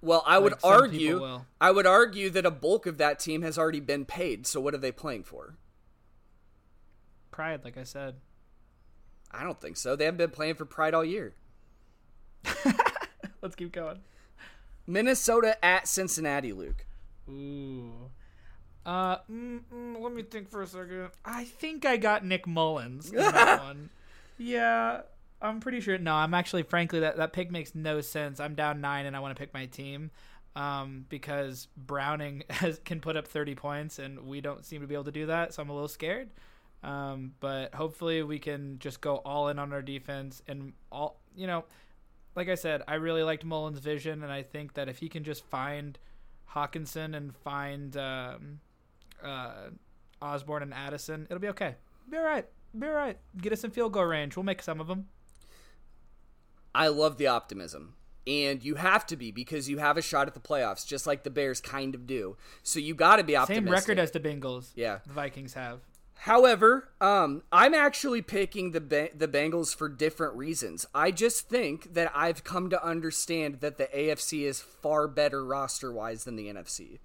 Well, 0.00 0.22
I 0.26 0.38
would 0.38 0.52
Like 0.52 0.64
argue. 0.64 1.40
I 1.60 1.70
would 1.70 1.86
argue 1.86 2.30
that 2.30 2.46
a 2.46 2.50
bulk 2.50 2.86
of 2.86 2.98
that 2.98 3.18
team 3.18 3.42
has 3.42 3.58
already 3.58 3.80
been 3.80 4.04
paid. 4.04 4.46
So 4.46 4.60
what 4.60 4.74
are 4.74 4.78
they 4.78 4.92
playing 4.92 5.24
for? 5.24 5.56
Pride, 7.30 7.64
like 7.64 7.76
I 7.76 7.84
said. 7.84 8.16
I 9.30 9.42
don't 9.42 9.60
think 9.60 9.76
so. 9.76 9.96
They 9.96 10.04
haven't 10.04 10.18
been 10.18 10.30
playing 10.30 10.54
for 10.54 10.64
Pride 10.64 10.94
all 10.94 11.04
year. 11.04 11.34
Let's 13.42 13.56
keep 13.56 13.72
going. 13.72 14.00
Minnesota 14.86 15.62
at 15.64 15.88
Cincinnati, 15.88 16.52
Luke. 16.52 16.86
Ooh. 17.28 18.10
Uh, 18.84 19.16
mm, 19.30 19.60
mm, 19.74 20.00
let 20.00 20.12
me 20.12 20.22
think 20.22 20.48
for 20.48 20.62
a 20.62 20.66
second. 20.66 21.08
I 21.24 21.44
think 21.44 21.84
I 21.84 21.96
got 21.96 22.24
Nick 22.24 22.46
Mullens 22.46 23.10
in 23.10 23.16
that 23.18 23.62
one. 23.64 23.90
Yeah, 24.38 25.00
I'm 25.40 25.60
pretty 25.60 25.80
sure. 25.80 25.98
No, 25.98 26.14
I'm 26.14 26.34
actually, 26.34 26.62
frankly, 26.62 27.00
that 27.00 27.16
that 27.18 27.32
pick 27.32 27.50
makes 27.50 27.74
no 27.74 28.00
sense. 28.00 28.40
I'm 28.40 28.54
down 28.54 28.80
nine, 28.80 29.06
and 29.06 29.16
I 29.16 29.20
want 29.20 29.36
to 29.36 29.40
pick 29.40 29.52
my 29.52 29.66
team, 29.66 30.10
um, 30.54 31.04
because 31.08 31.68
Browning 31.76 32.44
has, 32.50 32.80
can 32.84 33.00
put 33.00 33.16
up 33.16 33.28
30 33.28 33.54
points, 33.54 33.98
and 33.98 34.26
we 34.26 34.40
don't 34.40 34.64
seem 34.64 34.80
to 34.80 34.86
be 34.86 34.94
able 34.94 35.04
to 35.04 35.12
do 35.12 35.26
that. 35.26 35.54
So 35.54 35.62
I'm 35.62 35.70
a 35.70 35.74
little 35.74 35.88
scared. 35.88 36.30
Um, 36.82 37.32
but 37.40 37.74
hopefully 37.74 38.22
we 38.22 38.38
can 38.38 38.78
just 38.78 39.00
go 39.00 39.16
all 39.16 39.48
in 39.48 39.58
on 39.58 39.72
our 39.72 39.82
defense 39.82 40.42
and 40.46 40.72
all. 40.90 41.20
You 41.34 41.46
know, 41.46 41.64
like 42.34 42.48
I 42.48 42.54
said, 42.54 42.82
I 42.88 42.94
really 42.94 43.22
liked 43.22 43.44
Mullens' 43.44 43.78
vision, 43.78 44.22
and 44.22 44.32
I 44.32 44.42
think 44.42 44.74
that 44.74 44.88
if 44.88 44.98
he 44.98 45.08
can 45.08 45.24
just 45.24 45.44
find 45.44 45.98
Hockenson 46.50 47.16
and 47.16 47.34
find 47.34 47.96
um, 47.96 48.60
uh, 49.22 49.70
Osborn 50.22 50.62
and 50.62 50.72
Addison, 50.72 51.26
it'll 51.28 51.40
be 51.40 51.48
okay. 51.48 51.74
Be 52.10 52.16
all 52.16 52.24
right. 52.24 52.46
Be 52.78 52.86
all 52.86 52.92
right. 52.92 53.18
Get 53.38 53.52
us 53.52 53.64
in 53.64 53.70
field 53.70 53.92
goal 53.92 54.04
range. 54.04 54.36
We'll 54.36 54.44
make 54.44 54.62
some 54.62 54.80
of 54.80 54.86
them. 54.86 55.06
I 56.76 56.88
love 56.88 57.16
the 57.18 57.26
optimism. 57.28 57.94
And 58.26 58.62
you 58.64 58.74
have 58.74 59.06
to 59.06 59.16
be 59.16 59.30
because 59.30 59.68
you 59.68 59.78
have 59.78 59.96
a 59.96 60.02
shot 60.02 60.26
at 60.26 60.34
the 60.34 60.40
playoffs, 60.40 60.84
just 60.86 61.06
like 61.06 61.22
the 61.22 61.30
Bears 61.30 61.60
kind 61.60 61.94
of 61.94 62.06
do. 62.08 62.36
So 62.64 62.80
you 62.80 62.92
got 62.94 63.16
to 63.16 63.24
be 63.24 63.36
optimistic. 63.36 63.64
Same 63.66 63.72
record 63.72 63.98
as 64.00 64.10
the 64.10 64.18
Bengals. 64.20 64.70
Yeah. 64.74 64.98
The 65.06 65.12
Vikings 65.12 65.54
have. 65.54 65.78
However, 66.20 66.88
um, 67.00 67.42
I'm 67.52 67.74
actually 67.74 68.22
picking 68.22 68.72
the 68.72 68.80
ba- 68.80 69.10
the 69.14 69.28
Bengals 69.28 69.76
for 69.76 69.88
different 69.88 70.34
reasons. 70.34 70.86
I 70.94 71.10
just 71.12 71.48
think 71.48 71.94
that 71.94 72.10
I've 72.16 72.42
come 72.42 72.68
to 72.70 72.84
understand 72.84 73.60
that 73.60 73.78
the 73.78 73.86
AFC 73.94 74.42
is 74.44 74.60
far 74.60 75.06
better 75.08 75.44
roster 75.44 75.92
wise 75.92 76.24
than 76.24 76.34
the 76.36 76.48
NFC. 76.48 76.98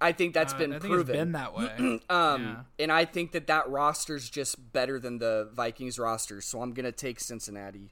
I 0.00 0.12
think 0.12 0.32
that's 0.32 0.52
Uh, 0.54 0.58
been 0.58 0.72
I 0.74 0.78
proven. 0.78 1.16
been 1.16 1.32
that 1.32 1.56
way. 1.56 2.00
Um, 2.10 2.42
Yeah. 2.44 2.56
and 2.78 2.92
I 2.92 3.04
think 3.04 3.32
that 3.32 3.48
that 3.48 3.68
roster's 3.68 4.30
just 4.30 4.72
better 4.72 5.00
than 5.00 5.18
the 5.18 5.48
Vikings 5.52 5.98
roster, 5.98 6.40
so 6.40 6.62
I'm 6.62 6.72
gonna 6.72 6.92
take 6.92 7.18
Cincinnati. 7.18 7.90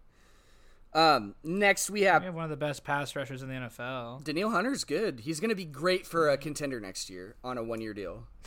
Um, 0.97 1.35
next 1.45 1.91
we 1.91 2.03
have 2.03 2.23
We 2.23 2.27
have 2.27 2.35
one 2.35 2.45
of 2.45 2.51
the 2.51 2.57
best 2.57 2.83
pass 2.83 3.15
rushers 3.15 3.43
in 3.43 3.49
the 3.49 3.55
NFL. 3.55 4.25
Danielle 4.25 4.51
Hunter's 4.51 4.85
good. 4.85 5.21
He's 5.21 5.41
gonna 5.41 5.55
be 5.55 5.67
great 5.67 6.07
for 6.07 6.31
a 6.31 6.39
contender 6.39 6.81
next 6.81 7.11
year 7.11 7.37
on 7.45 7.59
a 7.59 7.63
one 7.63 7.81
year 7.83 7.93
deal. 7.93 8.25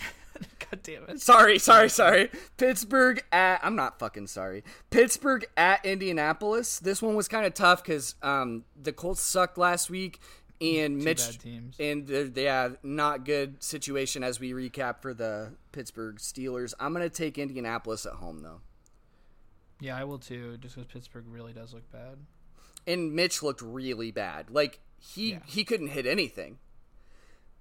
God 0.71 0.81
damn 0.83 1.03
it. 1.09 1.21
Sorry, 1.21 1.59
sorry, 1.59 1.89
sorry. 1.89 2.29
Pittsburgh 2.57 3.21
at 3.31 3.59
I'm 3.63 3.75
not 3.75 3.99
fucking 3.99 4.27
sorry. 4.27 4.63
Pittsburgh 4.89 5.45
at 5.57 5.85
Indianapolis. 5.85 6.79
This 6.79 7.01
one 7.01 7.15
was 7.15 7.27
kind 7.27 7.45
of 7.45 7.53
tough 7.53 7.83
because 7.83 8.15
um, 8.23 8.63
the 8.81 8.93
Colts 8.93 9.21
sucked 9.21 9.57
last 9.57 9.89
week, 9.91 10.19
and 10.61 10.99
Two 10.99 11.05
Mitch 11.05 11.25
bad 11.25 11.39
teams. 11.39 11.75
and 11.79 12.07
they 12.07 12.43
have 12.45 12.77
not 12.83 13.25
good 13.25 13.61
situation 13.61 14.23
as 14.23 14.39
we 14.39 14.53
recap 14.53 15.01
for 15.01 15.13
the 15.13 15.53
Pittsburgh 15.71 16.17
Steelers. 16.17 16.73
I'm 16.79 16.93
gonna 16.93 17.09
take 17.09 17.37
Indianapolis 17.37 18.05
at 18.07 18.13
home 18.13 18.39
though, 18.39 18.61
Yeah, 19.79 19.97
I 19.97 20.03
will 20.03 20.19
too, 20.19 20.57
just 20.57 20.75
because 20.75 20.91
Pittsburgh 20.91 21.25
really 21.27 21.53
does 21.53 21.73
look 21.75 21.91
bad. 21.91 22.17
And 22.89 23.13
Mitch 23.13 23.41
looked 23.43 23.61
really 23.61 24.11
bad. 24.11 24.49
Like 24.49 24.79
he 24.97 25.31
Yeah. 25.31 25.39
he 25.45 25.63
couldn't 25.63 25.87
hit 25.89 26.05
anything. 26.05 26.59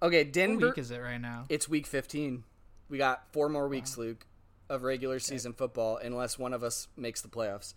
Okay, 0.02 0.24
What 0.24 0.32
Denver. 0.32 0.66
week 0.68 0.78
is 0.78 0.90
it 0.90 0.98
right 0.98 1.20
now? 1.20 1.46
It's 1.48 1.68
week 1.68 1.86
15. 1.86 2.44
We 2.88 2.98
got 2.98 3.32
four 3.32 3.48
more 3.48 3.68
weeks, 3.68 3.98
Luke, 3.98 4.26
of 4.68 4.82
regular 4.82 5.18
season 5.18 5.52
football, 5.52 5.96
unless 5.98 6.38
one 6.38 6.52
of 6.52 6.62
us 6.62 6.88
makes 6.96 7.20
the 7.20 7.28
playoffs. 7.28 7.74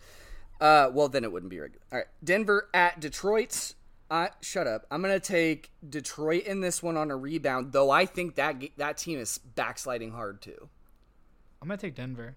Uh, 0.60 0.90
well, 0.94 1.10
then 1.10 1.24
it 1.24 1.32
wouldn't 1.32 1.50
be 1.50 1.60
regular. 1.60 1.84
All 1.92 1.98
right, 1.98 2.08
Denver 2.24 2.70
at 2.74 3.00
Detroit. 3.00 3.74
Uh, 4.10 4.28
shut 4.42 4.68
up. 4.68 4.86
I'm 4.92 5.02
gonna 5.02 5.20
take 5.20 5.72
Detroit 5.88 6.44
in 6.44 6.60
this 6.60 6.84
one 6.84 6.98
on 6.98 7.10
a 7.12 7.16
rebound, 7.18 7.72
though. 7.72 7.90
I 7.90 8.06
think 8.06 8.36
that 8.36 8.62
that 8.78 8.98
team 8.98 9.18
is 9.20 9.38
backsliding 9.40 10.12
hard 10.12 10.42
too. 10.42 10.70
I'm 11.62 11.68
going 11.68 11.78
to 11.78 11.86
take 11.88 11.96
Denver. 11.96 12.36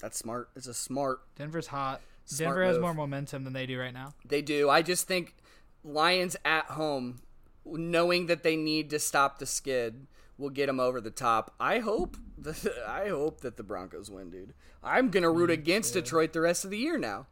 That's 0.00 0.16
smart. 0.18 0.50
It's 0.54 0.66
a 0.66 0.74
smart. 0.74 1.20
Denver's 1.36 1.66
hot. 1.68 2.00
Denver 2.36 2.64
has 2.64 2.74
move. 2.74 2.82
more 2.82 2.94
momentum 2.94 3.44
than 3.44 3.52
they 3.52 3.66
do 3.66 3.78
right 3.78 3.92
now. 3.92 4.14
They 4.24 4.42
do. 4.42 4.70
I 4.70 4.82
just 4.82 5.06
think 5.06 5.36
Lions 5.84 6.36
at 6.44 6.66
home, 6.66 7.20
knowing 7.64 8.26
that 8.26 8.42
they 8.42 8.56
need 8.56 8.90
to 8.90 8.98
stop 8.98 9.38
the 9.38 9.46
skid, 9.46 10.06
will 10.38 10.50
get 10.50 10.66
them 10.66 10.80
over 10.80 11.00
the 11.00 11.10
top. 11.10 11.54
I 11.58 11.78
hope. 11.80 12.16
The, 12.36 12.74
I 12.86 13.08
hope 13.08 13.40
that 13.40 13.56
the 13.56 13.62
Broncos 13.62 14.10
win, 14.10 14.28
dude. 14.28 14.52
I'm 14.82 15.08
gonna 15.08 15.30
root 15.30 15.50
against 15.50 15.94
Detroit 15.94 16.34
the 16.34 16.42
rest 16.42 16.64
of 16.64 16.70
the 16.70 16.76
year 16.76 16.98
now. 16.98 17.26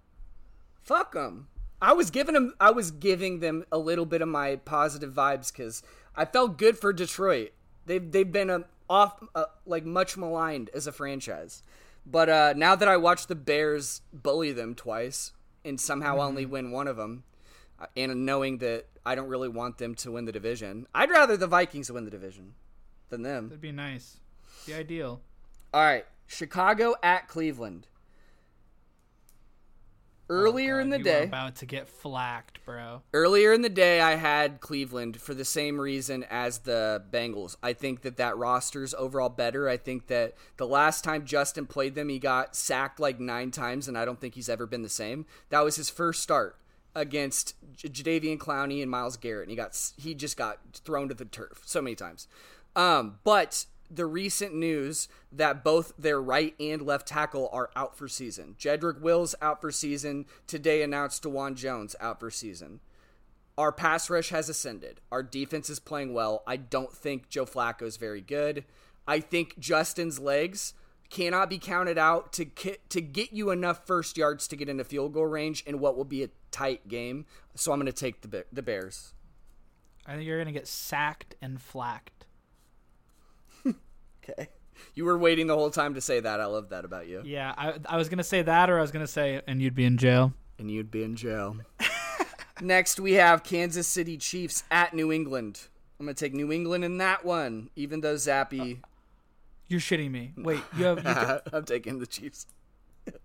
Fuck 0.82 1.12
them. 1.12 1.48
I 1.82 1.92
was 1.92 2.10
giving 2.10 2.34
them 2.34 2.54
I 2.60 2.70
was 2.70 2.92
giving 2.92 3.40
them 3.40 3.64
a 3.70 3.76
little 3.76 4.06
bit 4.06 4.22
of 4.22 4.28
my 4.28 4.56
positive 4.56 5.12
vibes 5.12 5.52
because 5.52 5.82
I 6.16 6.24
felt 6.24 6.56
good 6.56 6.78
for 6.78 6.92
Detroit. 6.92 7.50
They've 7.84 8.10
they've 8.10 8.30
been 8.30 8.48
a, 8.48 8.64
off 8.88 9.22
uh, 9.34 9.46
like 9.66 9.84
much 9.84 10.16
maligned 10.16 10.70
as 10.72 10.86
a 10.86 10.92
franchise, 10.92 11.62
but 12.06 12.28
uh, 12.28 12.54
now 12.56 12.74
that 12.74 12.88
I 12.88 12.96
watched 12.96 13.28
the 13.28 13.34
Bears 13.34 14.02
bully 14.12 14.52
them 14.52 14.74
twice 14.74 15.32
and 15.64 15.80
somehow 15.80 16.12
Mm-hmm. 16.12 16.20
only 16.26 16.46
win 16.46 16.70
one 16.72 16.88
of 16.88 16.96
them, 16.96 17.24
uh, 17.80 17.86
and 17.96 18.26
knowing 18.26 18.58
that 18.58 18.86
I 19.04 19.14
don't 19.14 19.28
really 19.28 19.48
want 19.48 19.78
them 19.78 19.94
to 19.96 20.12
win 20.12 20.24
the 20.24 20.32
division, 20.32 20.86
I'd 20.94 21.10
rather 21.10 21.36
the 21.36 21.46
Vikings 21.46 21.90
win 21.90 22.04
the 22.04 22.10
division 22.10 22.54
than 23.08 23.22
them. 23.22 23.48
That'd 23.48 23.60
be 23.60 23.72
nice. 23.72 24.18
Be 24.66 24.74
ideal. 24.74 25.20
All 25.74 25.82
right, 25.82 26.04
Chicago 26.26 26.94
at 27.02 27.28
Cleveland. 27.28 27.86
Earlier 30.32 30.78
Oh, 30.78 30.82
in 30.82 30.90
the 30.90 30.98
day, 30.98 31.24
about 31.24 31.56
to 31.56 31.66
get 31.66 31.88
flacked, 31.88 32.64
bro. 32.64 33.02
earlier 33.12 33.52
in 33.52 33.62
the 33.62 33.68
day, 33.68 34.00
I 34.00 34.16
had 34.16 34.60
Cleveland 34.60 35.20
for 35.20 35.34
the 35.34 35.44
same 35.44 35.80
reason 35.80 36.24
as 36.30 36.60
the 36.60 37.02
Bengals. 37.10 37.56
I 37.62 37.72
think 37.74 38.00
that 38.02 38.16
that 38.16 38.36
roster's 38.36 38.94
overall 38.94 39.28
better. 39.28 39.68
I 39.68 39.76
think 39.76 40.06
that 40.06 40.34
the 40.56 40.66
last 40.66 41.04
time 41.04 41.24
Justin 41.26 41.66
played 41.66 41.94
them, 41.94 42.08
he 42.08 42.18
got 42.18 42.56
sacked 42.56 42.98
like 42.98 43.20
nine 43.20 43.50
times, 43.50 43.88
and 43.88 43.98
I 43.98 44.04
don't 44.04 44.20
think 44.20 44.34
he's 44.34 44.48
ever 44.48 44.66
been 44.66 44.82
the 44.82 44.88
same. 44.88 45.26
That 45.50 45.60
was 45.60 45.76
his 45.76 45.90
first 45.90 46.22
start 46.22 46.56
against 46.94 47.54
J- 47.76 47.88
Jadeveon 47.88 48.38
Clowney 48.38 48.82
and 48.82 48.90
Myles 48.90 49.16
Garrett, 49.16 49.44
and 49.48 49.50
he 49.50 49.56
got 49.56 49.78
he 49.96 50.14
just 50.14 50.36
got 50.36 50.58
thrown 50.84 51.08
to 51.08 51.14
the 51.14 51.24
turf 51.24 51.62
so 51.64 51.80
many 51.82 51.94
times. 51.96 52.26
Um, 52.74 53.18
but 53.24 53.66
the 53.94 54.06
recent 54.06 54.54
news 54.54 55.08
that 55.30 55.62
both 55.62 55.92
their 55.98 56.20
right 56.20 56.54
and 56.58 56.82
left 56.82 57.08
tackle 57.08 57.48
are 57.52 57.70
out 57.76 57.96
for 57.96 58.08
season. 58.08 58.56
Jedrick 58.58 59.00
Wills 59.00 59.34
out 59.42 59.60
for 59.60 59.70
season. 59.70 60.26
Today 60.46 60.82
announced 60.82 61.22
Dawand 61.22 61.56
Jones 61.56 61.94
out 62.00 62.20
for 62.20 62.30
season. 62.30 62.80
Our 63.58 63.72
pass 63.72 64.08
rush 64.08 64.30
has 64.30 64.48
ascended. 64.48 65.00
Our 65.10 65.22
defense 65.22 65.68
is 65.68 65.78
playing 65.78 66.14
well. 66.14 66.42
I 66.46 66.56
don't 66.56 66.92
think 66.92 67.28
Joe 67.28 67.44
Flacco 67.44 67.82
is 67.82 67.96
very 67.96 68.22
good. 68.22 68.64
I 69.06 69.20
think 69.20 69.58
Justin's 69.58 70.18
legs 70.18 70.74
cannot 71.10 71.50
be 71.50 71.58
counted 71.58 71.98
out 71.98 72.32
to 72.32 72.46
ki- 72.46 72.78
to 72.88 73.02
get 73.02 73.32
you 73.32 73.50
enough 73.50 73.86
first 73.86 74.16
yards 74.16 74.48
to 74.48 74.56
get 74.56 74.70
into 74.70 74.84
field 74.84 75.12
goal 75.12 75.26
range 75.26 75.62
in 75.66 75.78
what 75.78 75.96
will 75.96 76.06
be 76.06 76.22
a 76.22 76.30
tight 76.50 76.88
game. 76.88 77.26
So 77.54 77.72
I'm 77.72 77.78
going 77.78 77.86
to 77.86 77.92
take 77.92 78.22
the 78.22 78.46
the 78.50 78.62
Bears. 78.62 79.12
I 80.06 80.14
think 80.14 80.26
you're 80.26 80.38
gonna 80.38 80.52
get 80.52 80.66
sacked 80.66 81.36
and 81.40 81.60
flacked. 81.60 82.21
Okay. 84.22 84.48
You 84.94 85.04
were 85.04 85.18
waiting 85.18 85.46
the 85.46 85.54
whole 85.54 85.70
time 85.70 85.94
to 85.94 86.00
say 86.00 86.20
that. 86.20 86.40
I 86.40 86.46
love 86.46 86.70
that 86.70 86.84
about 86.84 87.06
you. 87.06 87.22
Yeah, 87.24 87.54
I, 87.56 87.74
I 87.86 87.96
was 87.96 88.08
gonna 88.08 88.24
say 88.24 88.42
that, 88.42 88.68
or 88.70 88.78
I 88.78 88.80
was 88.80 88.90
gonna 88.90 89.06
say, 89.06 89.40
and 89.46 89.62
you'd 89.62 89.74
be 89.74 89.84
in 89.84 89.96
jail. 89.98 90.32
And 90.58 90.70
you'd 90.70 90.90
be 90.90 91.02
in 91.02 91.16
jail. 91.16 91.56
Next, 92.60 93.00
we 93.00 93.14
have 93.14 93.42
Kansas 93.42 93.88
City 93.88 94.16
Chiefs 94.16 94.62
at 94.70 94.94
New 94.94 95.10
England. 95.10 95.68
I'm 95.98 96.06
going 96.06 96.14
to 96.14 96.24
take 96.24 96.34
New 96.34 96.52
England 96.52 96.84
in 96.84 96.98
that 96.98 97.24
one, 97.24 97.70
even 97.76 98.00
though 98.00 98.14
Zappe. 98.14 98.78
Oh. 98.82 98.88
You're 99.68 99.80
shitting 99.80 100.10
me. 100.10 100.32
Wait, 100.36 100.60
you 100.76 100.84
have. 100.84 100.98
You 100.98 101.04
ca- 101.14 101.40
I'm 101.52 101.64
taking 101.64 101.98
the 101.98 102.06
Chiefs. 102.06 102.46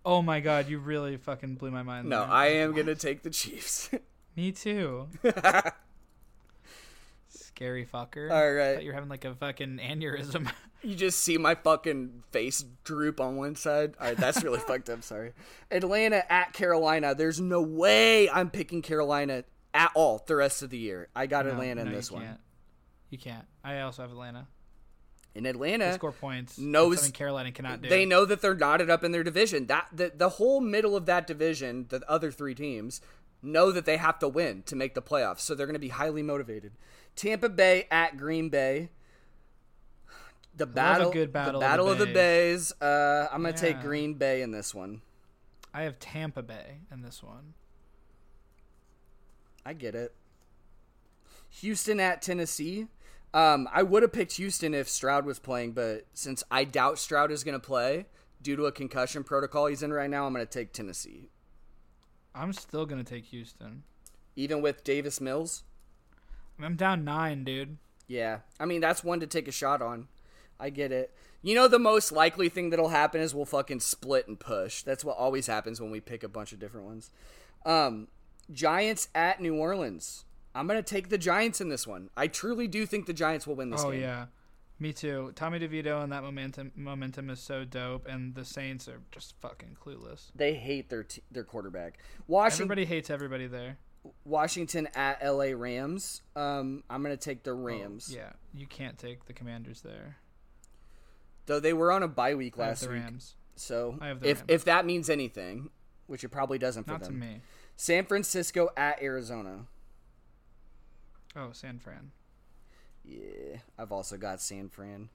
oh 0.05 0.21
my 0.21 0.39
god, 0.39 0.69
you 0.69 0.79
really 0.79 1.17
fucking 1.17 1.55
blew 1.55 1.71
my 1.71 1.83
mind. 1.83 2.07
No, 2.07 2.21
there. 2.21 2.29
I 2.29 2.47
am 2.47 2.73
going 2.73 2.87
to 2.87 2.95
take 2.95 3.23
the 3.23 3.29
Chiefs. 3.29 3.89
Me 4.35 4.51
too. 4.51 5.07
Scary 7.57 7.87
fucker. 7.91 8.29
All 8.31 8.53
right. 8.53 8.83
You're 8.83 8.93
having 8.93 9.09
like 9.09 9.25
a 9.25 9.33
fucking 9.35 9.79
aneurysm. 9.83 10.49
You 10.83 10.93
just 10.93 11.21
see 11.21 11.39
my 11.39 11.55
fucking 11.55 12.21
face 12.31 12.63
droop 12.83 13.19
on 13.19 13.35
one 13.35 13.55
side. 13.55 13.95
All 13.99 14.07
right, 14.09 14.15
that's 14.15 14.43
really 14.43 14.59
fucked 14.67 14.91
up. 14.91 15.03
Sorry. 15.03 15.33
Atlanta 15.71 16.31
at 16.31 16.53
Carolina. 16.53 17.15
There's 17.15 17.41
no 17.41 17.63
way 17.63 18.29
I'm 18.29 18.51
picking 18.51 18.83
Carolina 18.83 19.43
at 19.73 19.91
all 19.95 20.23
the 20.27 20.35
rest 20.35 20.61
of 20.61 20.69
the 20.69 20.77
year. 20.77 21.07
I 21.15 21.25
got 21.25 21.45
No, 21.47 21.53
Atlanta 21.53 21.81
in 21.81 21.91
this 21.91 22.11
you 22.11 22.17
one. 22.17 22.25
Can't. 22.27 22.39
You 23.09 23.17
can't. 23.17 23.45
I 23.63 23.79
also 23.81 24.03
have 24.03 24.11
Atlanta. 24.11 24.47
In 25.33 25.43
They 25.43 25.49
Atlanta, 25.49 25.93
score 25.93 26.11
points. 26.11 26.59
knows- 26.59 26.99
something 26.99 27.11
Carolina 27.13 27.51
cannot 27.51 27.81
do. 27.81 27.89
they 27.89 28.05
know 28.05 28.23
that 28.25 28.41
they're 28.41 28.53
knotted 28.55 28.91
up 28.91 29.03
in 29.03 29.11
their 29.11 29.23
division. 29.23 29.65
That 29.65 29.87
the, 29.91 30.11
the 30.15 30.29
whole 30.29 30.61
middle 30.61 30.95
of 30.95 31.07
that 31.07 31.25
division, 31.25 31.87
the 31.89 32.03
other 32.07 32.29
three 32.31 32.53
teams 32.53 33.01
know 33.41 33.71
that 33.71 33.85
they 33.85 33.97
have 33.97 34.19
to 34.19 34.27
win 34.27 34.61
to 34.67 34.75
make 34.75 34.93
the 34.93 35.01
playoffs. 35.01 35.39
So 35.39 35.55
they're 35.55 35.65
going 35.67 35.73
to 35.73 35.79
be 35.79 35.89
highly 35.89 36.21
motivated. 36.21 36.73
Tampa 37.17 37.49
Bay 37.49 37.87
at 37.91 38.17
Green 38.17 38.49
Bay. 38.49 38.89
The 40.55 40.65
battle, 40.65 41.11
good 41.11 41.33
battle 41.33 41.59
the 41.59 41.65
of 41.65 41.69
the 41.69 41.69
battle 41.69 41.89
of 41.89 41.99
the 41.99 42.05
Bays. 42.07 42.71
Uh, 42.81 43.27
I'm 43.31 43.43
going 43.43 43.53
to 43.53 43.59
take 43.59 43.81
Green 43.81 44.15
Bay 44.15 44.41
in 44.41 44.51
this 44.51 44.73
one. 44.73 45.01
I 45.73 45.83
have 45.83 45.99
Tampa 45.99 46.41
Bay 46.41 46.79
in 46.91 47.01
this 47.01 47.21
one. 47.21 47.53
I 49.65 49.73
get 49.73 49.93
it. 49.93 50.15
Houston 51.49 51.99
at 51.99 52.21
Tennessee. 52.21 52.87
Um, 53.33 53.67
I 53.71 53.83
would 53.83 54.01
have 54.01 54.13
picked 54.13 54.33
Houston 54.33 54.73
if 54.73 54.87
Stroud 54.87 55.25
was 55.25 55.37
playing, 55.37 55.73
but 55.73 56.05
since 56.13 56.43
I 56.49 56.63
doubt 56.63 56.97
Stroud 56.97 57.31
is 57.31 57.43
going 57.43 57.59
to 57.59 57.65
play 57.65 58.07
due 58.41 58.55
to 58.55 58.65
a 58.65 58.71
concussion 58.71 59.23
protocol 59.23 59.67
he's 59.67 59.83
in 59.83 59.93
right 59.93 60.09
now, 60.09 60.25
I'm 60.25 60.33
going 60.33 60.45
to 60.45 60.51
take 60.51 60.73
Tennessee. 60.73 61.29
I'm 62.37 62.53
still 62.53 62.85
gonna 62.85 63.03
take 63.03 63.25
Houston. 63.25 63.83
Even 64.35 64.61
with 64.61 64.83
Davis 64.83 65.19
Mills? 65.19 65.63
I'm 66.61 66.75
down 66.75 67.03
nine, 67.03 67.43
dude. 67.43 67.77
Yeah. 68.07 68.39
I 68.59 68.65
mean, 68.65 68.81
that's 68.81 69.03
one 69.03 69.19
to 69.19 69.27
take 69.27 69.47
a 69.47 69.51
shot 69.51 69.81
on. 69.81 70.07
I 70.59 70.69
get 70.69 70.91
it. 70.91 71.13
You 71.43 71.55
know, 71.55 71.67
the 71.67 71.79
most 71.79 72.11
likely 72.11 72.49
thing 72.49 72.71
that'll 72.71 72.89
happen 72.89 73.21
is 73.21 73.35
we'll 73.35 73.45
fucking 73.45 73.79
split 73.79 74.27
and 74.27 74.39
push. 74.39 74.81
That's 74.81 75.05
what 75.05 75.17
always 75.17 75.47
happens 75.47 75.79
when 75.79 75.91
we 75.91 75.99
pick 75.99 76.23
a 76.23 76.27
bunch 76.27 76.51
of 76.51 76.59
different 76.59 76.87
ones. 76.87 77.11
Um, 77.65 78.07
Giants 78.51 79.09
at 79.13 79.39
New 79.39 79.55
Orleans. 79.55 80.25
I'm 80.55 80.67
going 80.67 80.81
to 80.81 80.83
take 80.83 81.09
the 81.09 81.17
Giants 81.17 81.61
in 81.61 81.69
this 81.69 81.85
one. 81.85 82.09
I 82.17 82.27
truly 82.27 82.67
do 82.67 82.85
think 82.85 83.05
the 83.05 83.13
Giants 83.13 83.45
will 83.45 83.55
win 83.55 83.69
this 83.69 83.83
oh 83.83 83.91
game. 83.91 84.01
yeah, 84.01 84.25
me 84.79 84.91
too. 84.91 85.31
Tommy 85.35 85.59
DeVito 85.59 86.01
and 86.01 86.11
that 86.11 86.23
momentum 86.23 86.71
momentum 86.75 87.29
is 87.29 87.39
so 87.39 87.63
dope, 87.63 88.07
and 88.07 88.33
the 88.33 88.43
Saints 88.43 88.87
are 88.87 89.01
just 89.11 89.35
fucking 89.39 89.77
clueless. 89.79 90.31
They 90.33 90.55
hate 90.55 90.89
their 90.89 91.03
t- 91.03 91.21
their 91.31 91.43
quarterback. 91.43 91.99
Washington 92.27 92.65
Everybody 92.65 92.85
hates 92.85 93.11
everybody 93.11 93.45
there. 93.45 93.77
Washington 94.25 94.87
at 94.95 95.23
LA 95.25 95.51
Rams. 95.55 96.21
Um, 96.35 96.83
I'm 96.89 97.03
going 97.03 97.15
to 97.15 97.21
take 97.21 97.43
the 97.43 97.53
Rams. 97.53 98.09
Oh, 98.13 98.17
yeah, 98.17 98.31
you 98.53 98.65
can't 98.67 98.97
take 98.97 99.25
the 99.25 99.33
Commanders 99.33 99.81
there. 99.81 100.17
Though 101.45 101.59
they 101.59 101.73
were 101.73 101.91
on 101.91 102.03
a 102.03 102.07
bye 102.07 102.35
week 102.35 102.57
last 102.57 102.81
week. 102.83 102.91
Rams. 102.91 103.35
So 103.55 103.97
I 104.01 104.07
have 104.07 104.19
the 104.19 104.29
if 104.29 104.37
Rams. 104.39 104.49
if 104.49 104.65
that 104.65 104.85
means 104.85 105.09
anything, 105.09 105.69
which 106.07 106.23
it 106.23 106.29
probably 106.29 106.57
doesn't 106.57 106.83
for 106.83 106.91
Not 106.91 107.03
to 107.03 107.09
them. 107.09 107.19
me. 107.19 107.41
San 107.75 108.05
Francisco 108.05 108.69
at 108.75 109.01
Arizona. 109.01 109.65
Oh, 111.35 111.49
San 111.51 111.79
Fran. 111.79 112.11
Yeah, 113.03 113.57
I've 113.77 113.91
also 113.91 114.17
got 114.17 114.41
San 114.41 114.69
Fran. 114.69 115.09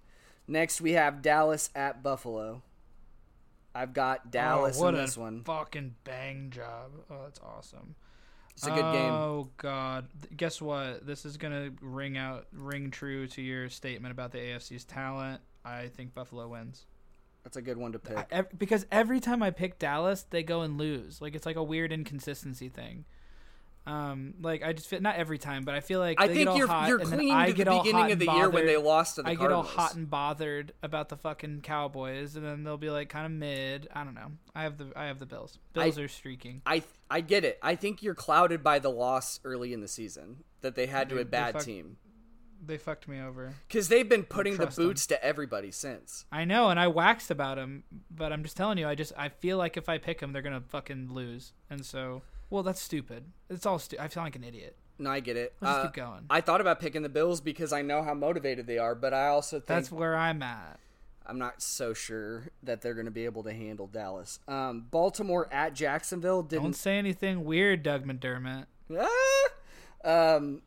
Next 0.46 0.80
we 0.80 0.92
have 0.92 1.22
Dallas 1.22 1.70
at 1.74 2.02
Buffalo. 2.02 2.62
I've 3.74 3.92
got 3.92 4.30
Dallas 4.30 4.78
oh, 4.78 4.82
what 4.84 4.94
in 4.94 5.00
a 5.00 5.02
this 5.02 5.16
one. 5.16 5.42
fucking 5.44 5.94
bang 6.04 6.50
job. 6.50 6.90
Oh, 7.10 7.22
that's 7.24 7.40
awesome. 7.40 7.94
It's 8.54 8.66
a 8.66 8.70
good 8.70 8.92
game. 8.92 9.12
Oh 9.12 9.48
god. 9.56 10.08
Guess 10.36 10.60
what? 10.60 11.06
This 11.06 11.24
is 11.24 11.36
gonna 11.36 11.70
ring 11.80 12.16
out, 12.16 12.46
ring 12.52 12.90
true 12.90 13.26
to 13.28 13.42
your 13.42 13.68
statement 13.68 14.12
about 14.12 14.32
the 14.32 14.38
AFC's 14.38 14.84
talent. 14.84 15.40
I 15.64 15.88
think 15.88 16.14
Buffalo 16.14 16.48
wins. 16.48 16.86
That's 17.44 17.56
a 17.56 17.62
good 17.62 17.76
one 17.76 17.92
to 17.92 17.98
pick. 17.98 18.16
I, 18.18 18.26
ev- 18.30 18.58
because 18.58 18.86
every 18.92 19.18
time 19.20 19.42
I 19.42 19.50
pick 19.50 19.78
Dallas, 19.78 20.24
they 20.30 20.42
go 20.42 20.60
and 20.62 20.78
lose. 20.78 21.20
Like 21.20 21.34
it's 21.34 21.46
like 21.46 21.56
a 21.56 21.62
weird 21.62 21.92
inconsistency 21.92 22.68
thing. 22.68 23.04
Um, 23.84 24.34
like 24.40 24.62
I 24.62 24.72
just 24.72 24.86
feel 24.86 25.00
not 25.00 25.16
every 25.16 25.38
time, 25.38 25.64
but 25.64 25.74
I 25.74 25.80
feel 25.80 25.98
like 25.98 26.20
I 26.20 26.28
they 26.28 26.34
think 26.34 26.44
get 26.46 26.48
all 26.52 26.58
you're 26.58 26.66
hot, 26.68 26.88
you're 26.88 26.98
and 26.98 27.08
then 27.10 27.18
clinging 27.18 27.34
I 27.34 27.46
to 27.50 27.52
the 27.52 27.64
beginning 27.64 28.12
of 28.12 28.18
the 28.20 28.28
and 28.28 28.38
year 28.38 28.48
when 28.48 28.64
they 28.66 28.74
bothered. 28.76 28.86
lost 28.86 29.14
to 29.16 29.22
the 29.22 29.30
I 29.30 29.34
get 29.34 29.50
all 29.50 29.64
hot 29.64 29.96
and 29.96 30.08
bothered 30.08 30.72
about 30.84 31.08
the 31.08 31.16
fucking 31.16 31.62
Cowboys, 31.62 32.36
and 32.36 32.46
then 32.46 32.62
they'll 32.62 32.76
be 32.76 32.90
like 32.90 33.08
kind 33.08 33.26
of 33.26 33.32
mid. 33.32 33.88
I 33.92 34.04
don't 34.04 34.14
know. 34.14 34.30
I 34.54 34.62
have 34.62 34.78
the 34.78 34.92
I 34.94 35.06
have 35.06 35.18
the 35.18 35.26
Bills. 35.26 35.58
Bills 35.72 35.98
are 35.98 36.06
streaking. 36.06 36.62
I 36.64 36.84
I 37.10 37.22
get 37.22 37.44
it. 37.44 37.58
I 37.60 37.74
think 37.74 38.04
you're 38.04 38.14
clouded 38.14 38.62
by 38.62 38.78
the 38.78 38.90
loss 38.90 39.40
early 39.44 39.72
in 39.72 39.80
the 39.80 39.88
season 39.88 40.44
that 40.60 40.76
they 40.76 40.86
had 40.86 41.08
to 41.08 41.18
a 41.18 41.24
bad 41.24 41.54
fuck- 41.54 41.64
team 41.64 41.96
They 42.64 42.78
fucked 42.78 43.08
me 43.08 43.20
over. 43.20 43.52
because 43.66 43.88
they've 43.88 44.08
been 44.08 44.22
putting 44.22 44.52
the 44.58 44.62
trust 44.64 44.76
them. 44.76 44.86
boots 44.86 45.08
to 45.08 45.24
everybody 45.24 45.72
since. 45.72 46.24
I 46.30 46.44
know, 46.44 46.68
and 46.68 46.78
I 46.78 46.86
waxed 46.86 47.32
about 47.32 47.56
them, 47.56 47.82
but 48.12 48.32
I'm 48.32 48.44
just 48.44 48.56
telling 48.56 48.78
you. 48.78 48.86
I 48.86 48.94
just 48.94 49.12
I 49.18 49.28
feel 49.28 49.58
like 49.58 49.76
if 49.76 49.88
I 49.88 49.98
pick 49.98 50.20
them, 50.20 50.32
they're 50.32 50.40
gonna 50.40 50.60
fucking 50.60 51.12
lose, 51.12 51.52
and 51.68 51.84
so 51.84 52.22
well, 52.52 52.62
that's 52.62 52.80
stupid. 52.80 53.24
It's 53.50 53.66
all 53.66 53.78
stupid. 53.78 54.02
I 54.02 54.08
feel 54.08 54.22
like 54.22 54.36
an 54.36 54.44
idiot. 54.44 54.76
No, 54.98 55.10
I 55.10 55.20
get 55.20 55.36
it. 55.36 55.54
Let's 55.60 55.78
Uh, 55.78 55.82
keep 55.84 55.94
going. 55.94 56.26
I 56.30 56.40
thought 56.40 56.60
about 56.60 56.78
picking 56.78 57.02
the 57.02 57.08
Bills 57.08 57.40
because 57.40 57.72
I 57.72 57.82
know 57.82 58.02
how 58.02 58.14
motivated 58.14 58.66
they 58.66 58.78
are, 58.78 58.94
but 58.94 59.12
I 59.14 59.28
also 59.28 59.56
think 59.56 59.66
That's 59.66 59.90
where 59.90 60.14
I'm 60.16 60.42
at. 60.42 60.78
I'm 61.26 61.38
not 61.38 61.62
so 61.62 61.94
sure 61.94 62.48
that 62.62 62.82
they're 62.82 62.94
going 62.94 63.06
to 63.06 63.10
be 63.12 63.24
able 63.24 63.42
to 63.44 63.52
handle 63.52 63.86
Dallas. 63.86 64.38
Um, 64.48 64.86
Baltimore 64.90 65.48
at 65.52 65.72
Jacksonville 65.74 66.42
Don't 66.42 66.62
didn't. 66.62 66.76
say 66.76 66.98
anything 66.98 67.44
weird, 67.44 67.82
Doug 67.82 68.04
McDermott. 68.04 68.66
Ah! 70.04 70.34
Um, 70.36 70.62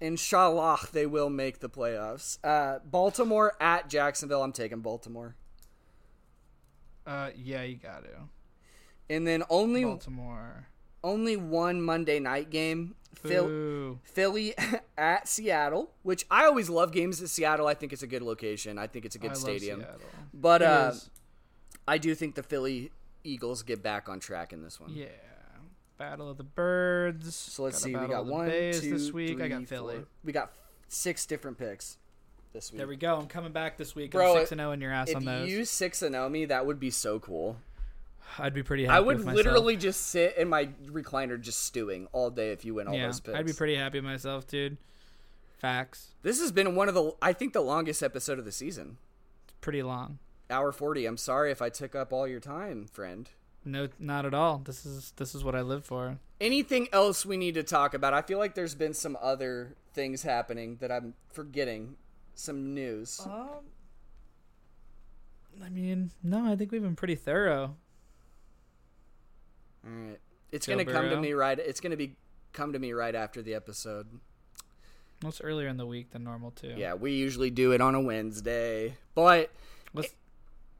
inshallah, 0.00 0.78
they 0.92 1.06
will 1.06 1.30
make 1.30 1.60
the 1.60 1.68
playoffs. 1.70 2.38
Uh, 2.44 2.78
Baltimore 2.84 3.54
at 3.60 3.88
Jacksonville. 3.88 4.42
I'm 4.42 4.52
taking 4.52 4.80
Baltimore, 4.80 5.34
Uh, 7.06 7.30
yeah, 7.36 7.62
you 7.62 7.76
got 7.76 8.04
to. 8.04 8.10
and 9.08 9.26
then 9.26 9.42
only 9.48 9.84
Baltimore. 9.84 10.66
Only 11.06 11.36
one 11.36 11.80
Monday 11.80 12.18
night 12.18 12.50
game. 12.50 12.94
Phil- 13.14 13.98
Philly 14.04 14.54
at 14.98 15.26
Seattle, 15.26 15.90
which 16.02 16.26
I 16.30 16.44
always 16.44 16.68
love 16.68 16.92
games 16.92 17.20
at 17.22 17.28
Seattle. 17.28 17.66
I 17.66 17.74
think 17.74 17.92
it's 17.92 18.02
a 18.02 18.06
good 18.06 18.22
location. 18.22 18.78
I 18.78 18.86
think 18.86 19.04
it's 19.04 19.16
a 19.16 19.18
good 19.18 19.30
love 19.30 19.38
stadium. 19.38 19.84
But 20.34 20.62
uh. 20.62 20.92
I 21.88 21.98
do 21.98 22.14
think 22.14 22.34
the 22.34 22.42
Philly 22.42 22.90
Eagles 23.24 23.62
get 23.62 23.82
back 23.82 24.08
on 24.08 24.20
track 24.20 24.52
in 24.52 24.62
this 24.62 24.80
one. 24.80 24.90
yeah. 24.94 25.06
Battle 25.98 26.28
of 26.30 26.36
the 26.36 26.44
Birds. 26.44 27.34
So 27.34 27.62
let's 27.62 27.78
Got 27.78 27.84
see. 27.84 27.96
We 27.96 28.06
got 28.06 28.26
one, 28.26 28.48
Bays 28.48 28.82
two, 28.82 28.90
this 28.90 29.12
week. 29.12 29.40
I 29.40 29.48
got 29.48 29.66
Philly. 29.66 29.94
four. 29.96 30.04
We 30.24 30.32
got 30.32 30.52
six 30.88 31.24
different 31.24 31.56
picks 31.56 31.96
this 32.52 32.70
week. 32.70 32.78
There 32.78 32.86
we 32.86 32.96
go. 32.96 33.16
I'm 33.16 33.26
coming 33.26 33.52
back 33.52 33.78
this 33.78 33.94
week. 33.94 34.10
Bro, 34.10 34.32
I'm 34.32 34.38
six 34.40 34.52
and 34.52 34.60
zero 34.60 34.72
in 34.72 34.80
your 34.82 34.92
ass 34.92 35.08
if 35.08 35.16
on 35.16 35.24
those. 35.24 35.48
you 35.48 35.64
six 35.64 36.02
and 36.02 36.14
zero 36.14 36.28
me, 36.28 36.44
that 36.44 36.66
would 36.66 36.78
be 36.78 36.90
so 36.90 37.18
cool. 37.18 37.56
I'd 38.38 38.54
be 38.54 38.62
pretty 38.62 38.84
happy. 38.84 38.96
I 38.96 39.00
would 39.00 39.24
literally 39.24 39.76
just 39.76 40.08
sit 40.08 40.36
in 40.36 40.48
my 40.48 40.66
recliner 40.86 41.40
just 41.40 41.62
stewing 41.64 42.08
all 42.12 42.30
day 42.30 42.50
if 42.50 42.64
you 42.64 42.74
win 42.74 42.88
all 42.88 42.94
Yeah, 42.94 43.06
those 43.06 43.20
picks. 43.20 43.36
I'd 43.38 43.46
be 43.46 43.52
pretty 43.52 43.76
happy 43.76 44.00
myself, 44.00 44.46
dude. 44.46 44.76
Facts. 45.58 46.12
This 46.22 46.40
has 46.40 46.52
been 46.52 46.74
one 46.74 46.88
of 46.88 46.94
the 46.94 47.12
I 47.22 47.32
think 47.32 47.52
the 47.52 47.60
longest 47.62 48.02
episode 48.02 48.38
of 48.38 48.44
the 48.44 48.52
season. 48.52 48.98
It's 49.44 49.54
pretty 49.60 49.82
long. 49.82 50.18
Hour 50.50 50.70
40. 50.70 51.06
I'm 51.06 51.16
sorry 51.16 51.50
if 51.50 51.60
I 51.62 51.70
took 51.70 51.94
up 51.94 52.12
all 52.12 52.28
your 52.28 52.40
time, 52.40 52.86
friend. 52.86 53.28
No, 53.64 53.88
not 53.98 54.24
at 54.26 54.34
all. 54.34 54.58
This 54.58 54.86
is 54.86 55.12
this 55.16 55.34
is 55.34 55.42
what 55.42 55.56
I 55.56 55.62
live 55.62 55.84
for. 55.84 56.18
Anything 56.40 56.88
else 56.92 57.26
we 57.26 57.36
need 57.36 57.54
to 57.54 57.62
talk 57.62 57.94
about? 57.94 58.14
I 58.14 58.22
feel 58.22 58.38
like 58.38 58.54
there's 58.54 58.74
been 58.74 58.94
some 58.94 59.16
other 59.20 59.74
things 59.92 60.22
happening 60.22 60.76
that 60.80 60.92
I'm 60.92 61.14
forgetting. 61.32 61.96
Some 62.34 62.74
news. 62.74 63.20
Um, 63.24 63.64
I 65.64 65.68
mean, 65.70 66.10
no, 66.22 66.44
I 66.52 66.54
think 66.54 66.70
we've 66.70 66.82
been 66.82 66.96
pretty 66.96 67.14
thorough. 67.14 67.76
All 69.86 69.92
right. 69.92 70.20
It's 70.52 70.66
Joe 70.66 70.76
to 70.76 70.84
come 70.84 71.10
to 71.10 71.16
me 71.16 71.32
right 71.32 71.58
it's 71.58 71.80
going 71.80 71.90
to 71.90 71.96
be 71.96 72.16
come 72.52 72.72
to 72.72 72.78
me 72.78 72.92
right 72.92 73.14
after 73.14 73.42
the 73.42 73.54
episode. 73.54 74.06
Well, 75.22 75.30
it's 75.30 75.40
earlier 75.40 75.68
in 75.68 75.76
the 75.76 75.86
week 75.86 76.10
than 76.10 76.24
normal 76.24 76.50
too. 76.50 76.74
Yeah, 76.76 76.94
we 76.94 77.12
usually 77.12 77.50
do 77.50 77.72
it 77.72 77.80
on 77.80 77.94
a 77.94 78.00
Wednesday. 78.00 78.96
But 79.14 79.50
Let's, 79.94 80.14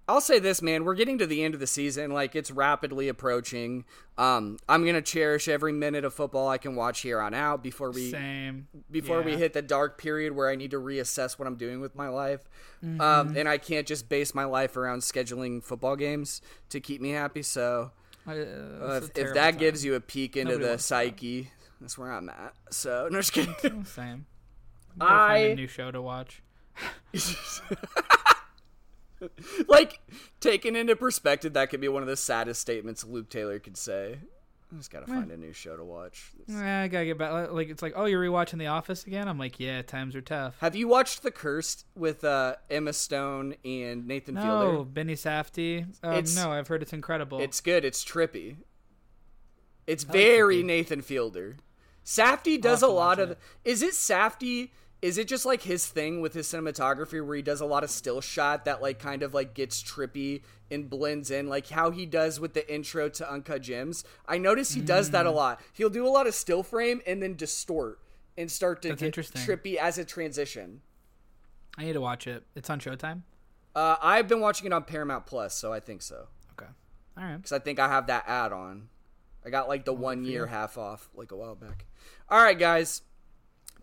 I'll 0.09 0.21
say 0.21 0.39
this, 0.39 0.63
man. 0.63 0.85
We're 0.85 0.95
getting 0.95 1.19
to 1.19 1.27
the 1.27 1.43
end 1.43 1.55
of 1.55 1.61
the 1.61 1.67
season. 1.67 2.13
Like 2.13 2.37
it's 2.37 2.51
rapidly 2.51 3.09
approaching. 3.09 3.85
Um, 4.17 4.59
I'm 4.69 4.85
gonna 4.85 5.03
cherish 5.03 5.49
every 5.49 5.73
minute 5.73 6.05
of 6.05 6.15
football 6.15 6.49
I 6.49 6.59
can 6.59 6.77
watch 6.77 7.01
here 7.01 7.21
on 7.21 7.35
out 7.35 7.63
before 7.63 7.91
we 7.91 8.11
same. 8.11 8.69
before 8.91 9.23
we 9.23 9.37
hit 9.37 9.53
the 9.53 9.63
dark 9.63 9.99
period 9.99 10.35
where 10.35 10.49
I 10.49 10.55
need 10.55 10.71
to 10.73 10.81
reassess 10.81 11.39
what 11.39 11.49
I'm 11.49 11.57
doing 11.57 11.81
with 11.81 11.97
my 11.97 12.09
life. 12.09 12.49
Mm-hmm. 12.85 13.01
Um, 13.01 13.37
and 13.37 13.49
I 13.49 13.59
can't 13.59 13.87
just 13.87 14.09
base 14.09 14.35
my 14.35 14.45
life 14.45 14.77
around 14.77 15.01
scheduling 15.01 15.63
football 15.63 15.97
games 15.97 16.41
to 16.69 16.79
keep 16.79 17.01
me 17.01 17.11
happy. 17.11 17.43
So 17.43 17.91
Uh, 18.27 18.33
uh, 18.33 19.01
if, 19.03 19.11
if 19.17 19.35
that 19.35 19.51
time. 19.53 19.57
gives 19.59 19.85
you 19.85 19.95
a 19.95 20.01
peek 20.01 20.37
into 20.37 20.53
Nobody 20.53 20.65
the 20.65 20.71
wants 20.71 20.89
that. 20.89 20.95
psyche, 20.95 21.51
that's 21.81 21.97
where 21.97 22.13
I'm 22.13 22.29
at. 22.29 22.55
So 22.71 23.09
no, 23.13 23.19
just 23.19 23.33
kidding. 23.33 23.85
same. 23.85 24.27
Gotta 24.99 25.11
find 25.11 25.33
I- 25.33 25.37
a 25.39 25.55
new 25.55 25.67
show 25.69 25.91
to 25.91 26.03
watch. 26.03 26.43
like 29.69 30.01
taken 30.41 30.77
into 30.77 30.95
perspective, 30.97 31.55
that 31.55 31.71
could 31.71 31.81
be 31.81 31.89
one 31.89 32.03
of 32.03 32.09
the 32.09 32.17
saddest 32.17 32.61
statements 32.61 33.05
Luke 33.05 33.29
Taylor 33.31 33.59
could 33.59 33.77
say. 33.77 34.19
I 34.73 34.77
just 34.77 34.91
gotta 34.91 35.07
find 35.07 35.31
a 35.31 35.37
new 35.37 35.53
show 35.53 35.77
to 35.77 35.85
watch. 35.85 36.33
Eh, 36.51 36.83
I 36.83 36.89
gotta 36.89 37.05
get 37.07 37.19
back. 37.19 37.53
Like 37.53 37.69
it's 37.69 37.83
like, 37.83 37.93
oh, 37.95 38.07
you're 38.07 38.23
rewatching 38.23 38.59
The 38.59 38.67
Office 38.67 39.07
again? 39.07 39.29
I'm 39.29 39.39
like, 39.39 39.61
yeah, 39.61 39.83
times 39.83 40.17
are 40.17 40.21
tough. 40.21 40.57
Have 40.61 40.75
you 40.75 40.89
watched 40.89 41.23
The 41.23 41.31
Cursed 41.31 41.87
with 41.95 42.25
uh, 42.25 42.57
Emma 42.69 42.93
Stone 42.93 43.55
and 43.65 44.07
Nathan 44.09 44.35
No, 44.35 44.43
Fielder? 44.43 44.85
Benny 44.85 45.15
Safdie. 45.15 45.87
Um, 46.03 46.25
no, 46.35 46.53
I've 46.53 46.67
heard 46.67 46.83
it's 46.83 46.93
incredible. 46.93 47.41
It's 47.41 47.61
good. 47.61 47.85
It's 47.85 48.05
trippy. 48.05 48.57
It's 49.87 50.05
like 50.05 50.13
very 50.13 50.63
trippy. 50.63 50.65
Nathan 50.65 51.03
Fielder. 51.03 51.57
Safdie 52.05 52.61
does 52.61 52.83
a 52.83 52.89
lot 52.89 53.19
of. 53.19 53.33
it. 53.33 53.39
Is 53.65 53.83
it 53.83 53.93
Safdie? 53.93 54.71
Is 55.07 55.19
it 55.19 55.29
just 55.29 55.47
like 55.47 55.63
his 55.63 55.87
thing 55.87 56.21
with 56.21 56.35
his 56.35 56.49
cinematography 56.49 57.25
where 57.25 57.37
he 57.37 57.43
does 57.43 57.61
a 57.61 57.67
lot 57.67 57.85
of 57.85 57.91
still 57.91 58.21
shot 58.21 58.65
that 58.65 58.83
like 58.83 58.99
kind 58.99 59.23
of 59.23 59.35
like 59.35 59.55
gets 59.55 59.81
trippy 59.83 60.43
and 60.71 60.91
blends 60.91 61.31
in 61.31 61.49
like 61.49 61.69
how 61.69 61.91
he 61.91 62.07
does 62.07 62.41
with 62.41 62.55
the 62.55 62.73
intro 62.75 63.09
to 63.11 63.31
Uncut 63.33 63.63
Gems? 63.63 64.03
I 64.27 64.39
notice 64.39 64.73
he 64.73 64.81
does 64.81 65.11
that 65.11 65.25
a 65.27 65.31
Mm. 65.31 65.35
lot. 65.35 65.61
He'll 65.73 65.91
do 65.91 66.07
a 66.07 66.11
lot 66.11 66.27
of 66.27 66.35
still 66.35 66.63
frame 66.65 67.01
and 67.07 67.23
then 67.23 67.37
distort 67.37 68.01
and 68.37 68.51
start 68.51 68.83
to 68.83 68.89
That's 68.89 69.03
get 69.03 69.15
trippy 69.15 69.77
as 69.77 69.97
a 69.99 70.05
transition. 70.05 70.81
I 71.79 71.85
need 71.85 71.93
to 71.93 72.01
watch 72.01 72.27
it. 72.27 72.45
It's 72.55 72.69
on 72.71 72.81
Showtime. 72.81 73.23
Uh, 73.77 73.97
I've 74.03 74.27
been 74.27 74.41
watching 74.41 74.67
it 74.67 74.73
on 74.73 74.83
Paramount 74.85 75.27
Plus, 75.27 75.55
so 75.55 75.73
I 75.73 75.79
think 75.81 76.03
so. 76.03 76.27
Okay. 76.59 76.71
All 77.17 77.23
right. 77.25 77.37
because 77.37 77.53
I 77.53 77.59
think 77.61 77.79
I 77.79 77.89
have 77.89 78.07
that 78.09 78.25
add 78.27 78.53
on. 78.53 78.89
I 79.45 79.51
got 79.51 79.69
like 79.69 79.85
the 79.85 79.93
one 79.93 80.25
year 80.25 80.47
half 80.47 80.77
off 80.77 81.09
like 81.15 81.31
a 81.31 81.37
while 81.37 81.55
back. 81.55 81.85
All 82.29 82.43
right, 82.43 82.59
guys. 82.59 83.03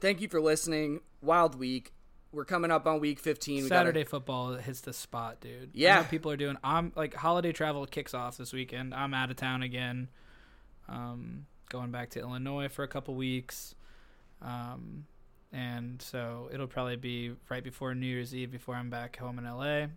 Thank 0.04 0.20
you 0.20 0.28
for 0.28 0.42
listening. 0.42 1.00
Wild 1.22 1.56
week. 1.56 1.94
We're 2.34 2.44
coming 2.44 2.72
up 2.72 2.86
on 2.88 3.00
week 3.00 3.20
15. 3.20 3.56
We 3.64 3.70
gotta- 3.70 3.80
Saturday 3.80 4.04
football 4.04 4.56
hits 4.56 4.82
the 4.82 4.92
spot, 4.92 5.40
dude. 5.40 5.70
Yeah. 5.74 6.04
people 6.04 6.30
are 6.30 6.36
doing. 6.36 6.58
I'm 6.62 6.92
like 6.98 7.14
holiday 7.14 7.54
travel 7.54 7.86
kicks 7.86 8.14
off 8.14 8.36
this 8.36 8.52
weekend. 8.52 8.94
I'm 8.94 9.14
out 9.14 9.30
of 9.32 9.38
town 9.38 9.64
again. 9.64 10.10
Um, 10.90 11.46
going 11.70 11.92
back 11.92 12.10
to 12.12 12.20
Illinois 12.20 12.68
for 12.68 12.84
a 12.84 12.88
couple 12.90 13.16
weeks. 13.16 13.76
Um, 14.42 15.06
and 15.54 16.02
so 16.02 16.50
it'll 16.52 16.68
probably 16.68 16.98
be 16.98 17.32
right 17.48 17.64
before 17.64 17.96
New 17.96 18.06
Year's 18.06 18.36
Eve 18.36 18.52
before 18.52 18.76
I'm 18.76 18.90
back 18.90 19.16
home 19.16 19.40
in 19.40 19.46
LA. 19.46 19.88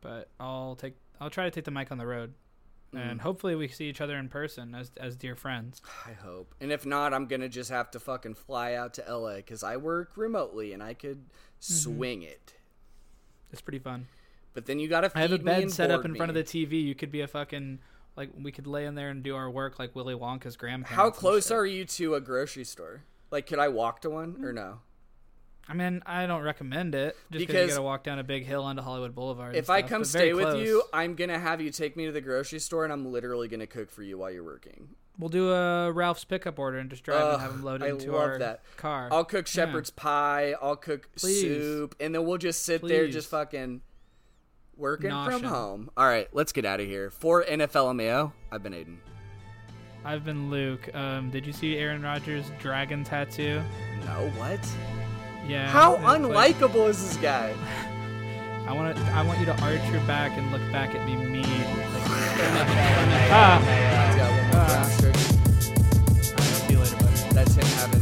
But 0.00 0.30
I'll 0.40 0.74
take. 0.74 0.96
I'll 1.20 1.30
try 1.30 1.44
to 1.44 1.52
take 1.52 1.64
the 1.64 1.70
mic 1.70 1.92
on 1.92 1.98
the 1.98 2.06
road, 2.08 2.34
and 2.96 3.20
mm. 3.20 3.22
hopefully 3.22 3.54
we 3.54 3.68
see 3.68 3.86
each 3.86 4.00
other 4.00 4.16
in 4.16 4.28
person 4.28 4.74
as 4.74 4.90
as 4.98 5.16
dear 5.16 5.34
friends. 5.34 5.82
I 6.06 6.12
hope. 6.12 6.54
And 6.60 6.72
if 6.72 6.84
not, 6.86 7.14
I'm 7.14 7.26
going 7.26 7.40
to 7.40 7.48
just 7.48 7.70
have 7.70 7.90
to 7.92 8.00
fucking 8.00 8.34
fly 8.34 8.74
out 8.74 8.94
to 8.94 9.04
LA 9.08 9.36
because 9.36 9.62
I 9.62 9.76
work 9.76 10.12
remotely 10.16 10.72
and 10.72 10.82
I 10.82 10.94
could 10.94 11.18
mm-hmm. 11.18 11.74
swing 11.74 12.22
it. 12.22 12.54
It's 13.52 13.60
pretty 13.60 13.78
fun. 13.78 14.06
But 14.52 14.66
then 14.66 14.78
you 14.78 14.88
got 14.88 15.02
to 15.02 15.10
feed 15.10 15.18
I 15.18 15.22
have 15.22 15.32
a 15.32 15.38
bed 15.38 15.70
set 15.70 15.90
up 15.90 16.04
in 16.04 16.14
front 16.14 16.30
of 16.30 16.34
the 16.34 16.44
TV. 16.44 16.82
You 16.82 16.94
could 16.94 17.10
be 17.10 17.20
a 17.20 17.26
fucking 17.26 17.80
like 18.16 18.30
we 18.40 18.52
could 18.52 18.66
lay 18.66 18.86
in 18.86 18.94
there 18.94 19.10
and 19.10 19.22
do 19.22 19.34
our 19.34 19.50
work 19.50 19.78
like 19.78 19.94
Willy 19.94 20.14
Wonka's 20.14 20.56
grandparents. 20.56 20.96
How 20.96 21.10
close 21.10 21.50
are 21.50 21.66
you 21.66 21.84
to 21.84 22.14
a 22.14 22.20
grocery 22.20 22.64
store? 22.64 23.02
Like, 23.30 23.46
could 23.46 23.58
I 23.58 23.68
walk 23.68 24.00
to 24.02 24.10
one 24.10 24.44
or 24.44 24.52
mm. 24.52 24.56
no? 24.56 24.78
I 25.66 25.72
mean, 25.72 26.02
I 26.04 26.26
don't 26.26 26.42
recommend 26.42 26.94
it 26.94 27.16
just 27.32 27.46
because 27.46 27.62
you 27.62 27.68
got 27.68 27.76
to 27.76 27.82
walk 27.82 28.04
down 28.04 28.18
a 28.18 28.24
big 28.24 28.44
hill 28.44 28.64
onto 28.64 28.82
Hollywood 28.82 29.14
Boulevard. 29.14 29.56
If 29.56 29.70
I 29.70 29.80
come 29.80 30.04
stay 30.04 30.34
with 30.34 30.44
close. 30.44 30.66
you, 30.66 30.82
I'm 30.92 31.14
gonna 31.14 31.38
have 31.38 31.60
you 31.62 31.70
take 31.70 31.96
me 31.96 32.04
to 32.04 32.12
the 32.12 32.20
grocery 32.20 32.58
store, 32.58 32.84
and 32.84 32.92
I'm 32.92 33.10
literally 33.10 33.48
gonna 33.48 33.66
cook 33.66 33.90
for 33.90 34.02
you 34.02 34.18
while 34.18 34.30
you're 34.30 34.44
working. 34.44 34.88
we'll 35.18 35.30
do 35.30 35.50
a 35.52 35.90
Ralph's 35.90 36.24
pickup 36.24 36.58
order 36.58 36.76
and 36.78 36.90
just 36.90 37.02
drive 37.04 37.22
Ugh, 37.22 37.32
and 37.34 37.42
have 37.42 37.52
them 37.52 37.62
loaded 37.64 37.86
I 37.86 37.90
into 37.90 38.12
love 38.12 38.20
our 38.20 38.38
that. 38.40 38.62
car. 38.76 39.08
I'll 39.10 39.24
cook 39.24 39.46
shepherd's 39.46 39.88
pie. 39.90 40.54
I'll 40.60 40.76
cook 40.76 41.08
Please. 41.16 41.40
soup, 41.40 41.94
and 41.98 42.14
then 42.14 42.26
we'll 42.26 42.36
just 42.36 42.64
sit 42.64 42.82
there, 42.86 43.08
just 43.08 43.30
fucking 43.30 43.80
working 44.76 45.10
Noshing. 45.10 45.30
from 45.30 45.42
home. 45.44 45.90
All 45.96 46.06
right, 46.06 46.28
let's 46.32 46.52
get 46.52 46.66
out 46.66 46.80
of 46.80 46.86
here. 46.86 47.08
For 47.10 47.42
NFLMAO, 47.42 48.32
I've 48.52 48.62
been 48.62 48.72
Aiden. 48.74 48.96
I've 50.04 50.26
been 50.26 50.50
Luke. 50.50 50.94
Um, 50.94 51.30
did 51.30 51.46
you 51.46 51.52
see 51.54 51.78
Aaron 51.78 52.02
Rodgers' 52.02 52.50
dragon 52.58 53.02
tattoo? 53.04 53.62
No, 54.04 54.30
what? 54.36 54.60
Yeah. 55.46 55.68
How 55.68 55.96
unlikable 55.96 56.74
like, 56.74 56.90
is 56.90 57.08
this 57.08 57.16
guy? 57.18 57.54
I 58.66 58.72
want 58.72 58.96
to. 58.96 59.02
I 59.12 59.22
want 59.22 59.38
you 59.40 59.46
to 59.46 59.62
arch 59.62 59.84
your 59.90 60.00
back 60.06 60.38
and 60.38 60.50
look 60.50 60.62
back 60.72 60.94
at 60.94 61.04
me, 61.04 61.16
mean. 61.16 61.42
Like, 61.42 61.52
ah. 63.30 63.60
ah. 64.54 64.90
That's 67.34 67.54
him 67.56 67.64
having. 67.64 67.93